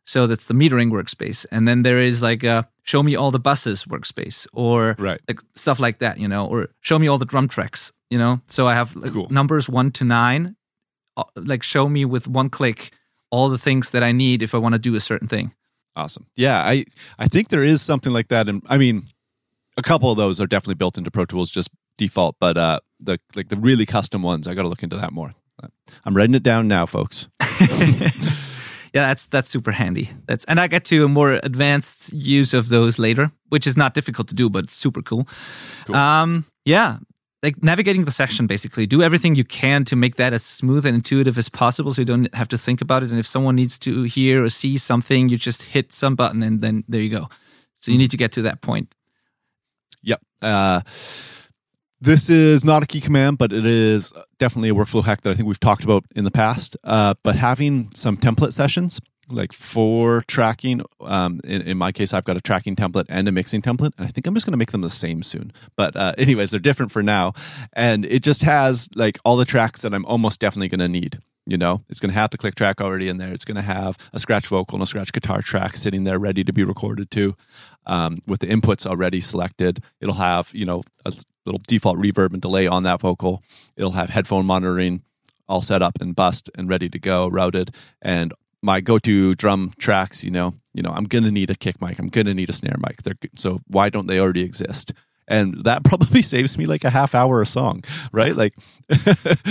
So 0.06 0.28
that's 0.28 0.46
the 0.46 0.54
metering 0.54 0.92
workspace. 0.92 1.46
And 1.52 1.68
then 1.68 1.82
there 1.82 2.00
is 2.00 2.22
like 2.22 2.44
a 2.44 2.68
show 2.84 3.02
me 3.02 3.16
all 3.16 3.32
the 3.32 3.40
buses 3.40 3.86
workspace 3.86 4.46
or 4.54 4.96
Right. 5.00 5.20
like 5.28 5.40
stuff 5.56 5.80
like 5.80 6.00
that, 6.00 6.20
you 6.20 6.28
know, 6.28 6.46
or 6.46 6.68
show 6.82 7.00
me 7.00 7.08
all 7.08 7.18
the 7.18 7.26
drum 7.26 7.48
tracks, 7.48 7.92
you 8.10 8.20
know. 8.20 8.42
So 8.48 8.68
I 8.68 8.76
have 8.76 8.96
like, 8.96 9.14
Cool. 9.14 9.28
numbers 9.32 9.68
one 9.68 9.92
to 9.92 10.04
nine, 10.04 10.56
like 11.36 11.64
show 11.64 11.88
me 11.90 12.06
with 12.06 12.28
one 12.28 12.50
click 12.50 12.92
all 13.32 13.50
the 13.50 13.58
things 13.58 13.90
that 13.92 14.04
I 14.04 14.12
need 14.12 14.42
if 14.42 14.54
I 14.54 14.58
want 14.58 14.74
to 14.76 14.80
do 14.80 14.96
a 14.96 15.00
certain 15.00 15.28
thing. 15.28 15.54
Awesome. 15.96 16.26
Yeah, 16.36 16.58
I 16.58 16.86
I 17.18 17.28
think 17.28 17.50
there 17.50 17.64
is 17.64 17.82
something 17.82 18.14
like 18.14 18.28
that, 18.28 18.48
and 18.50 18.62
I 18.68 18.78
mean, 18.78 19.04
a 19.78 19.82
couple 19.82 20.12
of 20.12 20.18
those 20.18 20.42
are 20.42 20.48
definitely 20.48 20.76
built 20.76 20.98
into 20.98 21.12
Pro 21.12 21.26
Tools 21.26 21.52
just 21.52 21.70
default, 21.98 22.36
but 22.40 22.58
uh, 22.58 22.80
the 23.00 23.20
like 23.36 23.50
the 23.50 23.58
really 23.58 23.86
custom 23.86 24.22
ones, 24.22 24.48
I 24.48 24.54
got 24.54 24.64
to 24.64 24.68
look 24.68 24.84
into 24.84 24.98
that 24.98 25.12
more. 25.12 25.34
I'm 26.04 26.16
writing 26.16 26.36
it 26.36 26.44
down 26.44 26.68
now, 26.68 26.86
folks. 26.86 27.28
Yeah, 28.96 29.08
that's 29.08 29.26
that's 29.26 29.50
super 29.50 29.74
handy. 29.74 30.10
That's 30.26 30.46
and 30.46 30.58
I 30.58 30.68
get 30.68 30.86
to 30.86 31.04
a 31.04 31.10
more 31.10 31.34
advanced 31.44 32.14
use 32.14 32.54
of 32.54 32.70
those 32.70 32.98
later, 32.98 33.30
which 33.50 33.68
is 33.68 33.76
not 33.76 33.94
difficult 33.94 34.30
to 34.30 34.34
do, 34.34 34.50
but 34.50 34.70
super 34.70 35.02
cool. 35.02 35.28
Um, 35.90 36.46
yeah, 36.64 37.00
like 37.46 37.64
navigating 37.64 38.06
the 38.06 38.12
session 38.12 38.48
basically. 38.48 38.86
Do 38.88 39.02
everything 39.02 39.36
you 39.36 39.46
can 39.46 39.86
to 39.86 39.96
make 39.96 40.16
that 40.16 40.34
as 40.34 40.44
smooth 40.44 40.86
and 40.86 40.96
intuitive 40.96 41.38
as 41.38 41.48
possible, 41.48 41.94
so 41.94 42.02
you 42.02 42.06
don't 42.06 42.34
have 42.36 42.50
to 42.50 42.58
think 42.58 42.82
about 42.82 43.04
it. 43.04 43.12
And 43.12 43.20
if 43.20 43.28
someone 43.28 43.56
needs 43.56 43.78
to 43.80 44.04
hear 44.04 44.44
or 44.44 44.50
see 44.50 44.78
something, 44.78 45.30
you 45.30 45.38
just 45.38 45.62
hit 45.64 45.94
some 45.94 46.16
button 46.16 46.44
and 46.44 46.62
then 46.62 46.84
there 46.90 47.02
you 47.02 47.10
go. 47.10 47.30
So 47.76 47.92
you 47.92 47.98
need 47.98 48.12
to 48.12 48.18
get 48.18 48.32
to 48.34 48.42
that 48.42 48.62
point. 48.62 48.94
Yep. 50.02 50.22
Uh, 50.42 50.82
this 52.02 52.30
is 52.30 52.66
not 52.66 52.84
a 52.84 52.86
key 52.86 53.02
command, 53.02 53.38
but 53.38 53.54
it 53.54 53.66
is 53.66 54.12
definitely 54.38 54.70
a 54.70 54.74
workflow 54.74 55.04
hack 55.04 55.22
that 55.22 55.32
I 55.32 55.34
think 55.36 55.48
we've 55.48 55.60
talked 55.60 55.84
about 55.84 56.04
in 56.16 56.24
the 56.24 56.32
past. 56.32 56.76
Uh, 56.84 57.14
but 57.24 57.36
having 57.36 57.92
some 57.94 58.18
template 58.18 58.54
sessions, 58.54 59.00
like 59.30 59.54
for 59.54 60.24
tracking, 60.28 60.82
um, 61.02 61.42
in, 61.44 61.62
in 61.62 61.78
my 61.78 61.92
case, 61.92 62.14
I've 62.14 62.26
got 62.26 62.38
a 62.38 62.42
tracking 62.42 62.76
template 62.76 63.06
and 63.10 63.28
a 63.28 63.32
mixing 63.32 63.62
template, 63.62 63.94
and 63.98 64.08
I 64.08 64.12
think 64.12 64.28
I'm 64.28 64.34
just 64.34 64.46
going 64.46 64.54
to 64.54 64.58
make 64.58 64.72
them 64.72 64.82
the 64.82 64.90
same 64.90 65.24
soon. 65.24 65.52
But 65.76 65.96
uh, 65.96 66.14
anyways, 66.18 66.52
they're 66.52 66.60
different 66.60 66.92
for 66.92 67.04
now, 67.04 67.34
and 67.74 68.06
it 68.06 68.24
just 68.24 68.42
has 68.44 68.90
like 68.96 69.18
all 69.26 69.38
the 69.38 69.46
tracks 69.46 69.82
that 69.82 69.94
I'm 69.94 70.06
almost 70.06 70.40
definitely 70.40 70.70
going 70.70 70.80
to 70.80 70.88
need. 70.88 71.20
You 71.48 71.58
know, 71.58 71.84
it's 71.90 72.00
going 72.00 72.10
to 72.10 72.20
have 72.20 72.32
the 72.32 72.40
click 72.40 72.56
track 72.56 72.82
already 72.82 73.08
in 73.08 73.18
there. 73.18 73.32
It's 73.32 73.46
going 73.46 73.56
to 73.56 73.62
have 73.62 74.00
a 74.14 74.20
scratch 74.20 74.48
vocal 74.48 74.78
and 74.78 74.84
a 74.84 74.88
scratch 74.88 75.14
guitar 75.14 75.44
track 75.44 75.76
sitting 75.76 76.04
there 76.04 76.18
ready 76.18 76.44
to 76.44 76.52
be 76.52 76.64
recorded 76.64 77.12
too, 77.12 77.36
um, 77.86 78.18
with 78.26 78.40
the 78.40 78.48
inputs 78.48 78.88
already 78.88 79.22
selected. 79.22 79.84
It'll 80.02 80.16
have 80.16 80.50
you 80.54 80.66
know 80.66 80.82
a 81.06 81.14
little 81.46 81.62
default 81.68 82.00
reverb 82.00 82.34
and 82.34 82.42
delay 82.42 82.66
on 82.66 82.84
that 82.84 83.00
vocal. 83.00 83.44
It'll 83.78 83.92
have 83.92 84.10
headphone 84.10 84.48
monitoring 84.48 85.04
all 85.48 85.62
set 85.62 85.82
up 85.82 86.02
and 86.02 86.16
bussed 86.16 86.50
and 86.56 86.70
ready 86.70 86.90
to 86.90 87.00
go, 87.00 87.28
routed, 87.28 87.74
and 88.02 88.34
my 88.66 88.82
go-to 88.82 89.36
drum 89.36 89.72
tracks. 89.78 90.24
You 90.24 90.32
know, 90.32 90.54
you 90.74 90.84
know, 90.84 90.90
I'm 90.90 91.06
gonna 91.06 91.32
need 91.32 91.50
a 91.50 91.56
kick 91.56 91.80
mic. 91.82 92.00
I'm 92.00 92.08
gonna 92.08 92.34
need 92.34 92.50
a 92.50 92.54
snare 92.54 92.78
mic. 92.80 93.04
They're, 93.04 93.16
so 93.38 93.60
why 93.68 93.90
don't 93.90 94.08
they 94.08 94.20
already 94.20 94.42
exist? 94.42 94.92
And 95.28 95.64
that 95.64 95.84
probably 95.84 96.22
saves 96.34 96.58
me 96.58 96.66
like 96.66 96.84
a 96.84 96.90
half 96.90 97.16
hour 97.16 97.42
a 97.42 97.46
song, 97.46 97.84
right? 98.12 98.36
Like, 98.36 98.54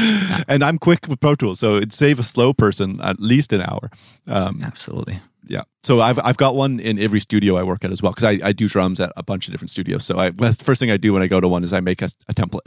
and 0.48 0.62
I'm 0.62 0.78
quick 0.78 1.08
with 1.08 1.20
Pro 1.20 1.34
Tools, 1.34 1.58
so 1.58 1.76
it'd 1.76 1.92
save 1.92 2.18
a 2.18 2.22
slow 2.22 2.52
person 2.52 3.00
at 3.00 3.18
least 3.20 3.52
an 3.52 3.60
hour. 3.62 3.90
Um, 4.26 4.62
Absolutely. 4.62 5.14
yeah. 5.46 5.62
So 5.82 6.00
I've 6.00 6.18
I've 6.22 6.36
got 6.36 6.54
one 6.54 6.78
in 6.80 6.98
every 6.98 7.18
studio 7.20 7.56
I 7.56 7.62
work 7.64 7.84
at 7.84 7.90
as 7.90 8.00
well 8.00 8.12
because 8.12 8.24
I, 8.24 8.38
I 8.48 8.52
do 8.52 8.68
drums 8.68 9.00
at 9.00 9.12
a 9.16 9.22
bunch 9.22 9.48
of 9.48 9.52
different 9.52 9.70
studios. 9.70 10.04
So 10.04 10.18
I 10.18 10.30
that's 10.30 10.58
the 10.58 10.64
first 10.64 10.78
thing 10.80 10.90
I 10.92 10.96
do 10.96 11.12
when 11.12 11.22
I 11.22 11.26
go 11.26 11.40
to 11.40 11.48
one 11.48 11.64
is 11.64 11.72
I 11.72 11.80
make 11.80 12.00
a, 12.02 12.08
a 12.28 12.34
template. 12.34 12.62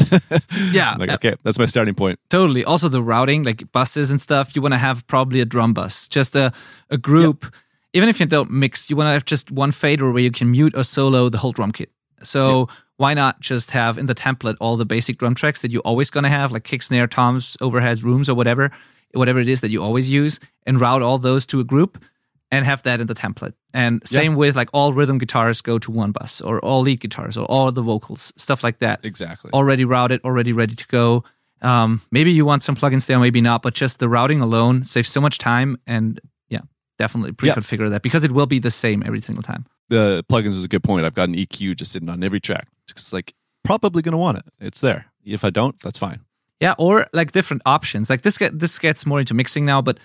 Yeah. 0.74 0.92
I'm 0.92 1.00
like 1.00 1.12
okay, 1.12 1.36
that's 1.44 1.58
my 1.58 1.66
starting 1.66 1.96
point. 1.96 2.20
Totally. 2.30 2.66
Also, 2.66 2.90
the 2.90 3.02
routing, 3.02 3.44
like 3.44 3.72
buses 3.72 4.12
and 4.12 4.20
stuff, 4.22 4.56
you 4.56 4.62
want 4.62 4.74
to 4.74 4.78
have 4.78 5.08
probably 5.08 5.40
a 5.40 5.46
drum 5.46 5.74
bus, 5.74 6.08
just 6.10 6.36
a, 6.36 6.52
a 6.90 6.98
group. 6.98 7.46
Even 7.94 8.10
if 8.10 8.20
you 8.20 8.26
don't 8.26 8.52
mix, 8.52 8.90
you 8.90 8.98
want 8.98 9.08
to 9.08 9.14
have 9.14 9.26
just 9.26 9.50
one 9.50 9.72
fader 9.72 10.12
where 10.12 10.22
you 10.22 10.30
can 10.30 10.52
mute 10.52 10.76
or 10.76 10.84
solo 10.84 11.30
the 11.30 11.38
whole 11.38 11.54
drum 11.54 11.72
kit. 11.72 11.90
So 12.22 12.68
why 12.98 13.14
not 13.14 13.40
just 13.40 13.72
have 13.72 13.98
in 13.98 14.08
the 14.08 14.16
template 14.16 14.58
all 14.60 14.76
the 14.78 14.86
basic 14.86 15.18
drum 15.18 15.36
tracks 15.36 15.62
that 15.62 15.72
you're 15.72 15.82
always 15.86 16.10
going 16.10 16.24
to 16.24 16.30
have, 16.30 16.52
like 16.52 16.64
kick, 16.64 16.82
snare, 16.82 17.08
toms, 17.08 17.56
overheads, 17.62 18.04
rooms, 18.04 18.28
or 18.28 18.36
whatever, 18.36 18.72
whatever 19.14 19.40
it 19.40 19.48
is 19.48 19.62
that 19.62 19.70
you 19.70 19.82
always 19.82 20.10
use, 20.10 20.40
and 20.66 20.82
route 20.82 21.02
all 21.02 21.18
those 21.18 21.46
to 21.48 21.60
a 21.60 21.64
group 21.64 22.04
and 22.50 22.66
have 22.66 22.82
that 22.84 23.00
in 23.02 23.08
the 23.08 23.14
template. 23.14 23.54
And 23.74 24.06
same 24.08 24.36
with 24.36 24.56
like 24.56 24.70
all 24.74 24.94
rhythm 24.94 25.18
guitars 25.18 25.62
go 25.62 25.78
to 25.80 25.92
one 25.92 26.12
bus, 26.12 26.42
or 26.42 26.60
all 26.62 26.82
lead 26.82 27.00
guitars, 27.02 27.38
or 27.38 27.46
all 27.46 27.72
the 27.72 27.82
vocals, 27.84 28.34
stuff 28.38 28.64
like 28.64 28.80
that 28.80 29.04
Exactly. 29.06 29.52
already 29.54 29.86
routed, 29.86 30.22
already 30.24 30.54
ready 30.54 30.74
to 30.76 30.88
go. 30.88 31.24
Um, 31.62 32.02
maybe 32.12 32.32
you 32.32 32.46
want 32.46 32.64
some 32.64 32.76
plugins 32.76 33.06
there, 33.08 33.20
maybe 33.20 33.42
not, 33.42 33.62
but 33.64 33.74
just 33.74 34.00
the 34.00 34.08
routing 34.10 34.42
alone 34.42 34.84
saves 34.84 35.10
so 35.10 35.20
much 35.20 35.38
time. 35.40 35.76
And 35.86 36.20
yeah, 36.50 36.62
definitely 36.98 37.34
pre-configure 37.34 37.90
that 37.90 38.02
because 38.02 38.24
it 38.24 38.32
will 38.32 38.46
be 38.46 38.60
the 38.60 38.72
same 38.72 39.04
every 39.06 39.22
single 39.22 39.44
time. 39.44 39.66
the 39.90 40.24
plugins 40.32 40.56
is 40.56 40.64
a 40.64 40.68
good 40.68 40.84
point. 40.84 41.06
I've 41.06 41.14
got 41.16 41.30
an 41.30 41.36
EQ 41.36 41.76
just 41.76 41.92
sitting 41.92 42.10
on 42.10 42.24
every 42.24 42.40
track. 42.40 42.68
It's 42.90 43.14
like 43.14 43.34
probably 43.64 44.02
gonna 44.02 44.18
want 44.18 44.38
it. 44.38 44.46
It's 44.60 44.82
there. 44.82 45.06
If 45.26 45.44
I 45.44 45.50
don't, 45.50 45.78
that's 45.82 45.98
fine. 46.00 46.22
Yeah, 46.60 46.74
or 46.78 47.06
like 47.14 47.32
different 47.34 47.62
options. 47.66 48.10
Like 48.10 48.22
this 48.24 48.38
get 48.38 48.58
this 48.60 48.80
gets 48.80 49.06
more 49.06 49.20
into 49.20 49.34
mixing 49.34 49.66
now, 49.66 49.82
but 49.82 50.00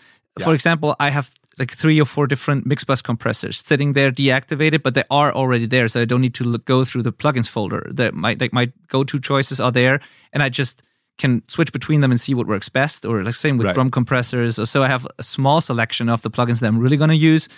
for 0.44 0.54
example, 0.54 0.96
I 0.98 1.10
have 1.10 1.30
like 1.58 1.70
three 1.70 2.00
or 2.00 2.06
four 2.06 2.26
different 2.26 2.64
mix 2.66 2.84
bus 2.84 3.02
compressors 3.02 3.58
sitting 3.58 3.92
there 3.92 4.10
deactivated, 4.10 4.82
but 4.82 4.94
they 4.94 5.04
are 5.10 5.30
already 5.34 5.66
there, 5.66 5.88
so 5.88 6.00
I 6.00 6.06
don't 6.06 6.22
need 6.22 6.34
to 6.34 6.44
look, 6.44 6.64
go 6.64 6.84
through 6.84 7.02
the 7.02 7.12
plugins 7.12 7.48
folder. 7.48 7.86
That 7.94 8.14
my 8.14 8.36
like 8.40 8.52
my 8.52 8.72
go 8.88 9.04
to 9.04 9.20
choices 9.20 9.60
are 9.60 9.70
there, 9.72 10.00
and 10.32 10.42
I 10.42 10.48
just 10.48 10.82
can 11.18 11.42
switch 11.48 11.70
between 11.72 12.00
them 12.00 12.10
and 12.10 12.18
see 12.18 12.34
what 12.34 12.46
works 12.46 12.70
best. 12.70 13.04
Or 13.04 13.22
like 13.22 13.34
same 13.34 13.58
with 13.58 13.66
Right. 13.66 13.74
drum 13.74 13.90
compressors. 13.90 14.58
Or 14.58 14.64
so 14.66 14.82
I 14.82 14.88
have 14.88 15.06
a 15.18 15.22
small 15.22 15.60
selection 15.60 16.08
of 16.08 16.22
the 16.22 16.30
plugins 16.30 16.60
that 16.60 16.66
I'm 16.68 16.78
really 16.78 16.96
going 16.96 17.10
to 17.10 17.16
use. 17.32 17.48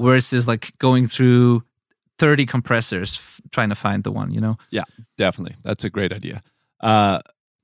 versus 0.00 0.48
like 0.48 0.72
going 0.78 1.06
through 1.06 1.62
30 2.18 2.46
compressors 2.46 3.16
f- 3.16 3.40
trying 3.50 3.68
to 3.70 3.74
find 3.74 4.04
the 4.04 4.12
one, 4.12 4.32
you 4.32 4.40
know? 4.40 4.56
Yeah, 4.70 4.82
definitely. 5.18 5.56
That's 5.62 5.84
a 5.84 5.90
great 5.90 6.12
idea. 6.12 6.42
Uh, 6.80 7.20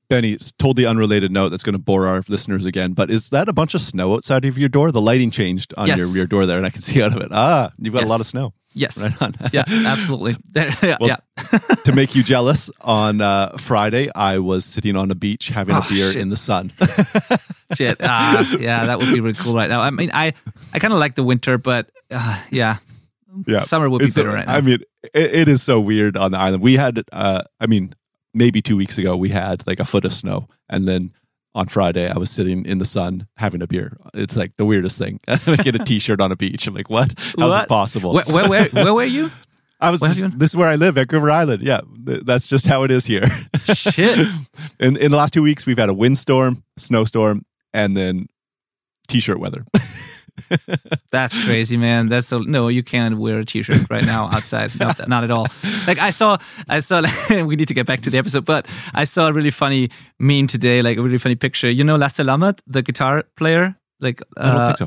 Benny, 0.08 0.32
it's 0.32 0.50
totally 0.52 0.86
unrelated 0.86 1.30
note 1.30 1.50
that's 1.50 1.62
going 1.62 1.74
to 1.74 1.78
bore 1.78 2.04
our 2.06 2.22
listeners 2.26 2.66
again, 2.66 2.94
but 2.94 3.10
is 3.12 3.30
that 3.30 3.48
a 3.48 3.52
bunch 3.52 3.74
of 3.74 3.80
snow 3.80 4.14
outside 4.14 4.44
of 4.44 4.58
your 4.58 4.68
door? 4.68 4.90
The 4.90 5.00
lighting 5.00 5.30
changed 5.30 5.72
on 5.76 5.86
Yes. 5.86 5.98
your 5.98 6.08
rear 6.08 6.26
door 6.26 6.46
there, 6.46 6.56
and 6.56 6.66
I 6.66 6.70
can 6.70 6.82
see 6.88 7.00
out 7.00 7.14
of 7.16 7.22
it. 7.22 7.28
Ah, 7.30 7.70
you've 7.78 7.94
got 7.94 8.02
a 8.02 8.06
lot 8.08 8.18
of 8.20 8.26
snow. 8.26 8.52
Yes. 8.74 9.00
Right 9.00 9.22
on. 9.22 9.34
Yeah, 9.52 9.64
absolutely. 9.68 10.36
There, 10.52 10.74
yeah, 10.82 10.96
Well, 11.00 11.10
yeah. 11.10 11.58
to 11.84 11.92
make 11.92 12.16
you 12.16 12.24
jealous, 12.24 12.70
on 12.80 13.20
uh, 13.20 13.56
Friday, 13.58 14.10
I 14.14 14.38
was 14.38 14.64
sitting 14.64 14.96
on 14.96 15.12
a 15.12 15.14
beach 15.14 15.48
having 15.48 15.76
a 15.76 15.78
Oh, 15.78 15.86
beer 15.88 16.12
shit. 16.12 16.20
in 16.22 16.28
the 16.28 16.36
sun. 16.36 16.72
Shit. 17.76 17.98
Ah, 18.00 18.56
yeah, 18.58 18.86
that 18.86 18.98
would 18.98 19.12
be 19.12 19.20
really 19.20 19.34
cool 19.34 19.54
right 19.54 19.68
now. 19.70 19.80
I 19.80 19.90
mean, 19.90 20.10
I, 20.12 20.34
I 20.72 20.78
kind 20.80 20.92
of 20.92 20.98
like 20.98 21.14
the 21.14 21.22
winter, 21.24 21.56
but 21.58 21.88
uh, 22.10 22.40
yeah, 22.50 22.78
yeah. 23.46 23.60
summer 23.60 23.88
would 23.88 24.00
be 24.00 24.06
It's, 24.06 24.14
better 24.14 24.30
right 24.30 24.46
now. 24.46 24.54
I 24.54 24.60
mean, 24.60 24.80
it, 25.14 25.34
it 25.34 25.48
is 25.48 25.62
so 25.62 25.80
weird 25.80 26.16
on 26.16 26.32
the 26.32 26.38
island. 26.38 26.62
We 26.62 26.74
had, 26.76 27.02
uh, 27.12 27.42
I 27.60 27.66
mean, 27.66 27.94
maybe 28.34 28.62
two 28.62 28.76
weeks 28.76 28.98
ago, 28.98 29.16
we 29.16 29.30
had 29.30 29.66
like 29.66 29.80
a 29.80 29.84
foot 29.84 30.04
of 30.04 30.12
snow. 30.12 30.48
And 30.68 30.86
then 30.86 31.12
on 31.54 31.66
Friday, 31.66 32.08
I 32.08 32.16
was 32.18 32.30
sitting 32.30 32.64
in 32.64 32.78
the 32.78 32.84
sun 32.84 33.26
having 33.36 33.62
a 33.62 33.66
beer. 33.66 33.96
It's 34.14 34.36
like 34.36 34.56
the 34.56 34.64
weirdest 34.64 34.98
thing. 34.98 35.20
like 35.46 35.66
in 35.66 35.74
a 35.74 35.84
t 35.84 35.98
shirt 35.98 36.20
on 36.20 36.32
a 36.32 36.36
beach. 36.36 36.66
I'm 36.66 36.74
like, 36.74 36.90
what? 36.90 37.14
How's 37.38 37.54
this 37.54 37.64
possible? 37.66 38.12
where, 38.12 38.24
where, 38.26 38.48
where, 38.48 38.68
where 38.68 38.94
were 38.94 39.04
you? 39.04 39.30
I 39.82 39.90
was 39.90 40.00
just, 40.00 40.38
this 40.38 40.50
is 40.50 40.56
where 40.56 40.68
I 40.68 40.76
live, 40.76 40.96
Vancouver 40.96 41.30
Island. 41.30 41.62
Yeah, 41.62 41.80
th- 42.06 42.20
that's 42.24 42.46
just 42.46 42.66
how 42.66 42.84
it 42.84 42.90
is 42.90 43.06
here. 43.06 43.26
Shit. 43.74 44.28
in 44.78 44.98
in 44.98 45.10
the 45.10 45.16
last 45.16 45.32
two 45.32 45.42
weeks, 45.42 45.64
we've 45.64 45.78
had 45.78 45.88
a 45.88 45.94
windstorm, 45.94 46.62
snowstorm, 46.76 47.46
and 47.72 47.96
then 47.96 48.26
t-shirt 49.08 49.40
weather. 49.40 49.64
That's 51.10 51.44
crazy, 51.44 51.76
man. 51.76 52.08
That's 52.08 52.26
so 52.26 52.38
no, 52.40 52.68
you 52.68 52.82
can't 52.82 53.18
wear 53.18 53.38
a 53.40 53.44
t-shirt 53.44 53.88
right 53.90 54.04
now 54.04 54.26
outside. 54.26 54.70
Not, 54.78 55.08
not 55.08 55.24
at 55.24 55.30
all. 55.30 55.46
Like 55.86 55.98
I 55.98 56.10
saw, 56.10 56.38
I 56.68 56.80
saw. 56.80 57.02
we 57.30 57.56
need 57.56 57.68
to 57.68 57.74
get 57.74 57.86
back 57.86 58.00
to 58.00 58.10
the 58.10 58.18
episode, 58.18 58.44
but 58.44 58.66
I 58.94 59.04
saw 59.04 59.28
a 59.28 59.32
really 59.32 59.50
funny 59.50 59.90
meme 60.18 60.46
today, 60.46 60.82
like 60.82 60.98
a 60.98 61.02
really 61.02 61.18
funny 61.18 61.36
picture. 61.36 61.70
You 61.70 61.84
know, 61.84 61.96
Lasse 61.96 62.18
Lammert, 62.18 62.60
the 62.66 62.82
guitar 62.82 63.24
player, 63.36 63.76
like 64.00 64.22
uh, 64.36 64.74
so. 64.74 64.86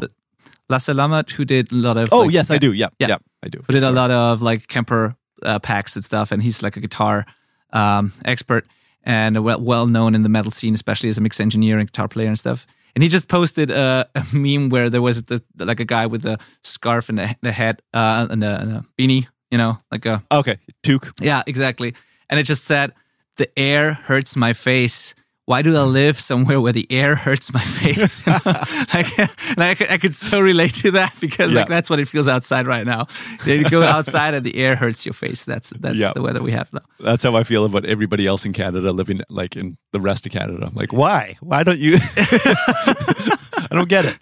Lasse 0.70 0.90
Lammert, 0.90 1.32
who 1.32 1.46
did 1.46 1.72
a 1.72 1.76
lot 1.76 1.98
of. 1.98 2.10
Oh 2.12 2.22
like, 2.22 2.34
yes, 2.34 2.52
I 2.52 2.58
do. 2.58 2.74
Yeah, 2.74 2.90
Yeah. 3.00 3.08
yeah, 3.08 3.18
I 3.44 3.50
do. 3.50 3.60
who 3.66 3.74
did 3.74 3.84
a 3.84 3.92
lot 3.92 4.12
of 4.12 4.42
like 4.42 4.68
Kemper 4.68 5.16
uh, 5.44 5.60
packs 5.60 5.96
and 5.96 6.04
stuff, 6.04 6.32
and 6.32 6.42
he's 6.42 6.64
like 6.64 6.78
a 6.78 6.80
guitar 6.80 7.26
um, 7.72 8.14
expert 8.26 8.66
and 9.04 9.44
well 9.44 9.60
well 9.60 9.88
known 9.88 10.16
in 10.16 10.24
the 10.24 10.30
metal 10.30 10.52
scene, 10.52 10.74
especially 10.74 11.10
as 11.10 11.18
a 11.18 11.22
mix 11.22 11.40
engineer 11.40 11.78
and 11.78 11.92
guitar 11.92 12.08
player 12.08 12.28
and 12.28 12.40
stuff. 12.40 12.66
And 12.96 13.02
he 13.04 13.10
just 13.10 13.28
posted 13.28 13.72
a, 13.72 14.08
a 14.16 14.24
meme 14.34 14.70
where 14.70 14.90
there 14.90 15.02
was 15.02 15.24
the, 15.24 15.42
like 15.58 15.80
a 15.80 15.86
guy 15.86 16.06
with 16.06 16.26
a 16.26 16.38
scarf 16.64 17.10
and 17.10 17.20
a, 17.20 17.36
a 17.44 17.52
hat 17.52 17.82
uh, 17.94 18.28
and, 18.30 18.44
a, 18.44 18.60
and 18.62 18.72
a 18.72 18.86
beanie, 18.98 19.28
you 19.52 19.58
know, 19.58 19.78
like 19.92 20.06
a 20.06 20.24
Okay, 20.32 20.58
toque. 20.84 21.12
yeah, 21.20 21.42
exactly. 21.48 21.94
And 22.30 22.40
it 22.40 22.44
just 22.44 22.64
said, 22.66 22.94
"The 23.38 23.48
air 23.58 23.94
hurts 23.94 24.36
my 24.36 24.54
face." 24.54 25.16
Why 25.46 25.62
do 25.62 25.76
I 25.76 25.82
live 25.82 26.20
somewhere 26.22 26.62
where 26.62 26.72
the 26.72 26.88
air 26.90 27.16
hurts 27.16 27.54
my 27.54 27.62
face? 27.62 28.26
like, 28.94 29.20
and 29.20 29.62
I, 29.62 29.76
could- 29.76 29.90
I 29.92 29.98
could 29.98 30.16
so 30.16 30.40
relate 30.40 30.74
to 30.76 30.92
that 30.92 31.16
because 31.20 31.54
like 31.54 31.68
that's 31.68 31.90
what 31.90 32.00
it 32.00 32.08
feels 32.08 32.30
outside 32.30 32.66
right 32.66 32.86
now. 32.86 33.08
You 33.46 33.70
go 33.70 33.84
outside 33.84 34.36
and 34.36 34.46
the 34.46 34.56
air 34.56 34.78
hurts 34.78 35.06
your 35.06 35.12
face. 35.14 35.44
That's 35.44 35.72
that's 35.80 35.98
Yeah. 35.98 36.14
the 36.16 36.22
weather 36.22 36.42
we 36.42 36.54
have 36.54 36.72
now. 36.72 36.82
That's 37.00 37.24
how 37.26 37.36
I 37.36 37.44
feel 37.44 37.66
about 37.66 37.84
everybody 37.86 38.26
else 38.26 38.46
in 38.46 38.54
Canada 38.54 38.92
living 38.94 39.20
like 39.30 39.58
in 39.58 39.78
the 39.92 40.00
rest 40.00 40.26
of 40.26 40.32
Canada. 40.32 40.66
I'm 40.68 40.76
like, 40.76 40.94
why? 40.94 41.36
Why 41.42 41.64
don't 41.64 41.80
you? 41.80 41.98
I 42.18 43.68
don't 43.72 43.90
get 43.90 44.06
it. 44.06 44.18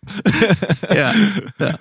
Yeah. 0.92 1.14
yeah. 1.60 1.76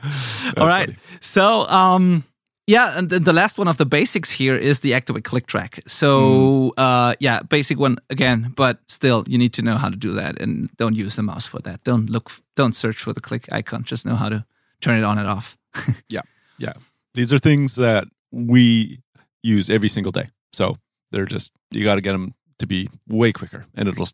All 0.57 0.67
right. 0.67 0.87
funny. 0.91 0.99
So, 1.21 1.67
um, 1.69 2.25
yeah, 2.71 2.99
and 2.99 3.11
the, 3.11 3.33
last 3.33 3.59
one 3.59 3.67
of 3.67 3.79
the 3.79 3.85
basics 3.85 4.31
here 4.31 4.55
is 4.55 4.79
the 4.81 4.95
Activate 4.95 5.25
click 5.25 5.47
track. 5.47 5.83
So, 5.89 6.73
uh, 6.77 7.17
yeah, 7.19 7.43
basic 7.43 7.81
one 7.81 7.99
again, 8.11 8.53
but 8.55 8.79
still, 8.87 9.25
you 9.27 9.39
need 9.39 9.53
to 9.55 9.63
know 9.63 9.77
how 9.77 9.91
to 9.91 9.97
do 9.97 10.13
that, 10.13 10.41
and 10.41 10.71
don't 10.77 10.95
use 10.95 11.17
the 11.17 11.23
mouse 11.23 11.47
for 11.47 11.59
that. 11.63 11.83
Don't 11.83 12.09
look, 12.09 12.31
don't 12.55 12.75
search 12.75 12.99
for 13.03 13.13
the 13.13 13.21
click 13.21 13.49
icon. 13.51 13.83
Just 13.83 14.07
know 14.07 14.15
how 14.15 14.29
to 14.29 14.45
turn 14.81 14.99
it 14.99 15.05
on 15.05 15.19
and 15.19 15.29
off. 15.29 15.57
Yeah. 16.09 16.23
Yeah. 16.59 16.75
These 17.15 17.33
are 17.33 17.39
things 17.39 17.75
that 17.75 18.05
we 18.31 19.01
use 19.43 19.69
every 19.69 19.89
single 19.89 20.13
day. 20.13 20.29
So 20.53 20.77
they're 21.11 21.27
just, 21.27 21.51
you 21.73 21.83
got 21.83 21.97
to 21.97 22.01
get 22.01 22.13
them 22.13 22.35
to 22.59 22.67
be 22.67 22.89
way 23.09 23.33
quicker 23.33 23.65
and 23.75 23.89
it'll 23.89 24.07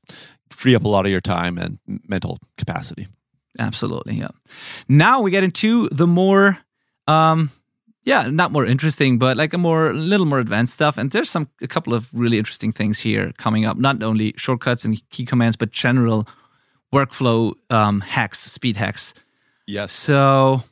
free 0.51 0.75
up 0.75 0.85
a 0.85 0.89
lot 0.89 1.05
of 1.05 1.11
your 1.11 1.21
time 1.21 1.59
and 1.59 1.79
mental 2.09 2.39
capacity. 2.57 3.09
Absolutely, 3.59 4.15
yeah. 4.15 4.29
Now 4.89 5.21
we 5.21 5.31
get 5.31 5.45
into 5.45 5.89
the 5.91 6.07
more, 6.07 6.59
um, 7.09 7.51
yeah, 8.07 8.31
not 8.31 8.53
more 8.53 8.65
interesting, 8.65 9.19
but 9.19 9.37
like 9.37 9.53
a 9.53 9.59
more, 9.59 9.93
little 9.93 10.27
more 10.27 10.39
advanced 10.41 10.73
stuff. 10.75 10.97
And 10.97 11.11
there's 11.11 11.29
some, 11.29 11.49
a 11.61 11.67
couple 11.67 11.93
of 11.93 12.09
really 12.15 12.39
interesting 12.39 12.73
things 12.73 12.99
here 13.01 13.33
coming 13.37 13.67
up. 13.67 13.77
Not 13.77 14.03
only 14.03 14.33
shortcuts 14.37 14.85
and 14.87 14.97
key 15.11 15.25
commands, 15.27 15.57
but 15.57 15.73
general 15.73 16.27
workflow 16.95 17.53
um, 17.71 18.01
hacks, 18.01 18.39
speed 18.41 18.77
hacks. 18.77 19.13
Yes. 19.67 19.91
So, 19.93 20.63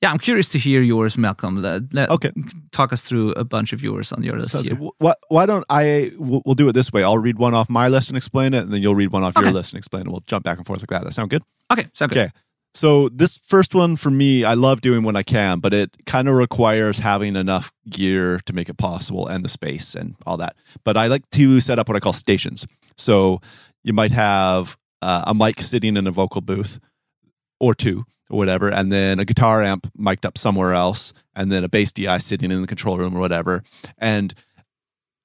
yeah, 0.00 0.12
I'm 0.12 0.18
curious 0.18 0.48
to 0.50 0.58
hear 0.58 0.80
yours, 0.80 1.18
Malcolm. 1.18 1.60
Let, 1.60 1.92
let- 1.92 2.10
Okay. 2.10 2.30
talk 2.70 2.92
us 2.92 3.02
through 3.02 3.32
a 3.32 3.42
bunch 3.44 3.72
of 3.72 3.82
yours 3.82 4.12
on 4.12 4.22
your 4.22 4.36
list 4.38 4.52
So, 4.52 4.62
here. 4.62 4.76
why, 4.98 5.14
why 5.28 5.46
don't 5.46 5.64
I, 5.68 6.12
we'll, 6.16 6.42
we'll 6.46 6.54
do 6.54 6.68
it 6.68 6.72
this 6.72 6.92
way. 6.92 7.02
I'll 7.02 7.18
read 7.18 7.38
one 7.38 7.54
off 7.54 7.68
my 7.68 7.88
list 7.88 8.08
and 8.08 8.16
explain 8.16 8.54
it, 8.54 8.62
and 8.62 8.72
then 8.72 8.80
you'll 8.82 8.94
read 8.94 9.10
one 9.10 9.24
off 9.24 9.36
Okay. 9.36 9.46
your 9.46 9.52
list 9.54 9.72
and 9.72 9.78
explain 9.78 10.06
it. 10.06 10.10
We'll 10.10 10.22
jump 10.26 10.44
back 10.44 10.58
and 10.58 10.66
forth 10.66 10.80
like 10.80 10.90
that. 10.90 11.02
That 11.04 11.12
sound 11.12 11.30
good? 11.30 11.42
Okay, 11.72 11.86
sound 11.94 12.12
good. 12.12 12.18
Okay. 12.26 12.32
So 12.78 13.08
this 13.08 13.38
first 13.38 13.74
one 13.74 13.96
for 13.96 14.08
me, 14.08 14.44
I 14.44 14.54
love 14.54 14.82
doing 14.82 15.02
when 15.02 15.16
I 15.16 15.24
can, 15.24 15.58
but 15.58 15.74
it 15.74 15.90
kind 16.06 16.28
of 16.28 16.36
requires 16.36 17.00
having 17.00 17.34
enough 17.34 17.72
gear 17.90 18.38
to 18.46 18.52
make 18.52 18.68
it 18.68 18.76
possible 18.78 19.26
and 19.26 19.44
the 19.44 19.48
space 19.48 19.96
and 19.96 20.14
all 20.24 20.36
that. 20.36 20.54
But 20.84 20.96
I 20.96 21.08
like 21.08 21.28
to 21.30 21.58
set 21.58 21.80
up 21.80 21.88
what 21.88 21.96
I 21.96 22.00
call 22.00 22.12
stations. 22.12 22.68
So 22.96 23.40
you 23.82 23.92
might 23.92 24.12
have 24.12 24.76
uh, 25.02 25.24
a 25.26 25.34
mic 25.34 25.60
sitting 25.60 25.96
in 25.96 26.06
a 26.06 26.12
vocal 26.12 26.40
booth 26.40 26.78
or 27.58 27.74
two 27.74 28.04
or 28.30 28.38
whatever, 28.38 28.68
and 28.68 28.92
then 28.92 29.18
a 29.18 29.24
guitar 29.24 29.60
amp 29.64 29.90
mic'd 29.96 30.24
up 30.24 30.38
somewhere 30.38 30.72
else, 30.72 31.12
and 31.34 31.50
then 31.50 31.64
a 31.64 31.68
bass 31.68 31.90
DI 31.90 32.18
sitting 32.18 32.52
in 32.52 32.60
the 32.60 32.68
control 32.68 32.96
room 32.96 33.16
or 33.16 33.18
whatever. 33.18 33.64
And 33.98 34.32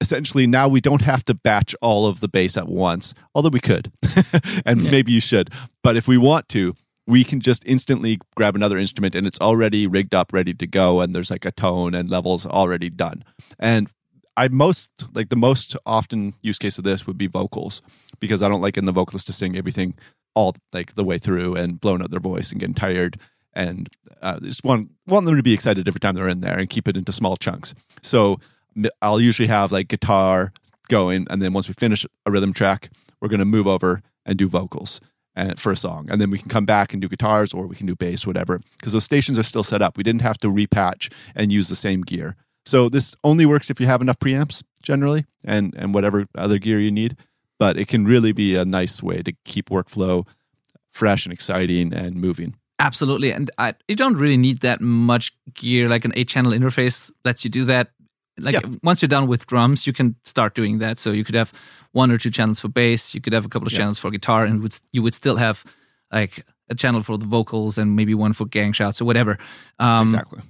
essentially 0.00 0.48
now 0.48 0.66
we 0.66 0.80
don't 0.80 1.02
have 1.02 1.22
to 1.26 1.34
batch 1.34 1.76
all 1.80 2.06
of 2.06 2.18
the 2.18 2.26
bass 2.26 2.56
at 2.56 2.66
once, 2.66 3.14
although 3.32 3.48
we 3.48 3.60
could, 3.60 3.92
and 4.66 4.80
Yeah. 4.82 4.90
maybe 4.90 5.12
you 5.12 5.20
should. 5.20 5.50
But 5.84 5.96
if 5.96 6.08
we 6.08 6.18
want 6.18 6.48
to, 6.48 6.74
we 7.06 7.24
can 7.24 7.40
just 7.40 7.62
instantly 7.66 8.18
grab 8.34 8.56
another 8.56 8.78
instrument 8.78 9.14
and 9.14 9.26
it's 9.26 9.40
already 9.40 9.86
rigged 9.86 10.14
up, 10.14 10.32
ready 10.32 10.54
to 10.54 10.66
go, 10.66 11.00
and 11.00 11.14
there's 11.14 11.30
like 11.30 11.44
a 11.44 11.52
tone 11.52 11.94
and 11.94 12.10
levels 12.10 12.46
already 12.46 12.88
done. 12.88 13.24
And 13.58 13.90
I 14.36 14.48
most 14.48 14.90
like 15.14 15.28
the 15.28 15.36
most 15.36 15.76
often 15.86 16.34
use 16.42 16.58
case 16.58 16.78
of 16.78 16.84
this 16.84 17.06
would 17.06 17.18
be 17.18 17.26
vocals 17.26 17.82
because 18.20 18.42
I 18.42 18.48
don't 18.48 18.62
like 18.62 18.76
in 18.76 18.84
the 18.84 18.92
vocalist 18.92 19.26
to 19.26 19.32
sing 19.32 19.56
everything 19.56 19.94
all 20.34 20.56
like 20.72 20.94
the 20.94 21.04
way 21.04 21.18
through 21.18 21.54
and 21.54 21.80
blowing 21.80 22.02
out 22.02 22.10
their 22.10 22.20
voice 22.20 22.50
and 22.50 22.58
getting 22.58 22.74
tired 22.74 23.18
and 23.52 23.88
uh, 24.22 24.40
just 24.40 24.64
want 24.64 24.90
want 25.06 25.26
them 25.26 25.36
to 25.36 25.42
be 25.42 25.52
excited 25.52 25.86
every 25.86 26.00
time 26.00 26.14
they're 26.14 26.28
in 26.28 26.40
there 26.40 26.58
and 26.58 26.70
keep 26.70 26.88
it 26.88 26.96
into 26.96 27.12
small 27.12 27.36
chunks. 27.36 27.74
So 28.02 28.40
I'll 29.00 29.20
usually 29.20 29.48
have 29.48 29.70
like 29.70 29.88
guitar 29.88 30.52
going, 30.88 31.26
and 31.30 31.40
then 31.40 31.52
once 31.52 31.68
we 31.68 31.74
finish 31.74 32.04
a 32.26 32.30
rhythm 32.30 32.52
track, 32.52 32.90
we're 33.20 33.28
going 33.28 33.38
to 33.38 33.44
move 33.44 33.66
over 33.66 34.02
and 34.26 34.36
do 34.36 34.48
vocals 34.48 35.00
and 35.36 35.58
for 35.60 35.72
a 35.72 35.76
song, 35.76 36.08
and 36.10 36.20
then 36.20 36.30
we 36.30 36.38
can 36.38 36.48
come 36.48 36.64
back 36.64 36.92
and 36.92 37.02
do 37.02 37.08
guitars 37.08 37.52
or 37.52 37.66
we 37.66 37.76
can 37.76 37.86
do 37.86 37.96
bass, 37.96 38.26
whatever, 38.26 38.60
because 38.78 38.92
those 38.92 39.04
stations 39.04 39.38
are 39.38 39.42
still 39.42 39.64
set 39.64 39.82
up. 39.82 39.96
We 39.96 40.02
didn't 40.02 40.22
have 40.22 40.38
to 40.38 40.48
repatch 40.48 41.12
and 41.34 41.50
use 41.50 41.68
the 41.68 41.76
same 41.76 42.02
gear. 42.02 42.36
So 42.66 42.88
this 42.88 43.14
only 43.24 43.44
works 43.44 43.68
if 43.68 43.80
you 43.80 43.86
have 43.86 44.00
enough 44.00 44.18
preamps 44.18 44.62
generally, 44.82 45.26
and 45.44 45.74
and 45.76 45.94
whatever 45.94 46.26
other 46.34 46.58
gear 46.58 46.80
you 46.80 46.90
need. 46.90 47.16
But 47.58 47.76
it 47.76 47.88
can 47.88 48.04
really 48.04 48.32
be 48.32 48.56
a 48.56 48.64
nice 48.64 49.02
way 49.02 49.22
to 49.22 49.32
keep 49.44 49.70
workflow 49.70 50.26
fresh 50.92 51.26
and 51.26 51.32
exciting 51.32 51.92
and 51.92 52.16
moving. 52.16 52.56
Absolutely, 52.78 53.32
and 53.32 53.50
I, 53.58 53.74
you 53.88 53.96
don't 53.96 54.16
really 54.16 54.36
need 54.36 54.60
that 54.60 54.80
much 54.80 55.32
gear. 55.54 55.88
Like 55.88 56.04
an 56.04 56.12
eight-channel 56.16 56.52
interface 56.52 57.10
lets 57.24 57.44
you 57.44 57.50
do 57.50 57.64
that. 57.66 57.90
Like 58.38 58.54
Yeah. 58.54 58.70
once 58.82 59.00
you're 59.02 59.08
done 59.08 59.28
with 59.28 59.46
drums, 59.46 59.86
you 59.86 59.92
can 59.92 60.16
start 60.24 60.54
doing 60.54 60.78
that. 60.80 60.98
So 60.98 61.12
you 61.12 61.24
could 61.24 61.36
have 61.36 61.52
one 61.92 62.10
or 62.10 62.18
two 62.18 62.30
channels 62.30 62.60
for 62.60 62.68
bass. 62.68 63.14
You 63.14 63.20
could 63.20 63.32
have 63.32 63.44
a 63.46 63.48
couple 63.48 63.66
of 63.66 63.72
Yeah. 63.72 63.78
channels 63.78 63.98
for 63.98 64.10
guitar, 64.10 64.44
and 64.44 64.60
would 64.62 64.74
you 64.92 65.02
would 65.02 65.14
still 65.14 65.36
have 65.36 65.62
like 66.12 66.44
a 66.70 66.74
channel 66.74 67.02
for 67.02 67.18
the 67.18 67.26
vocals 67.26 67.78
and 67.78 67.94
maybe 67.94 68.14
one 68.14 68.32
for 68.32 68.46
gang 68.46 68.72
shouts 68.72 69.00
or 69.00 69.04
whatever. 69.04 69.38
Um, 69.78 70.02
exactly. 70.08 70.40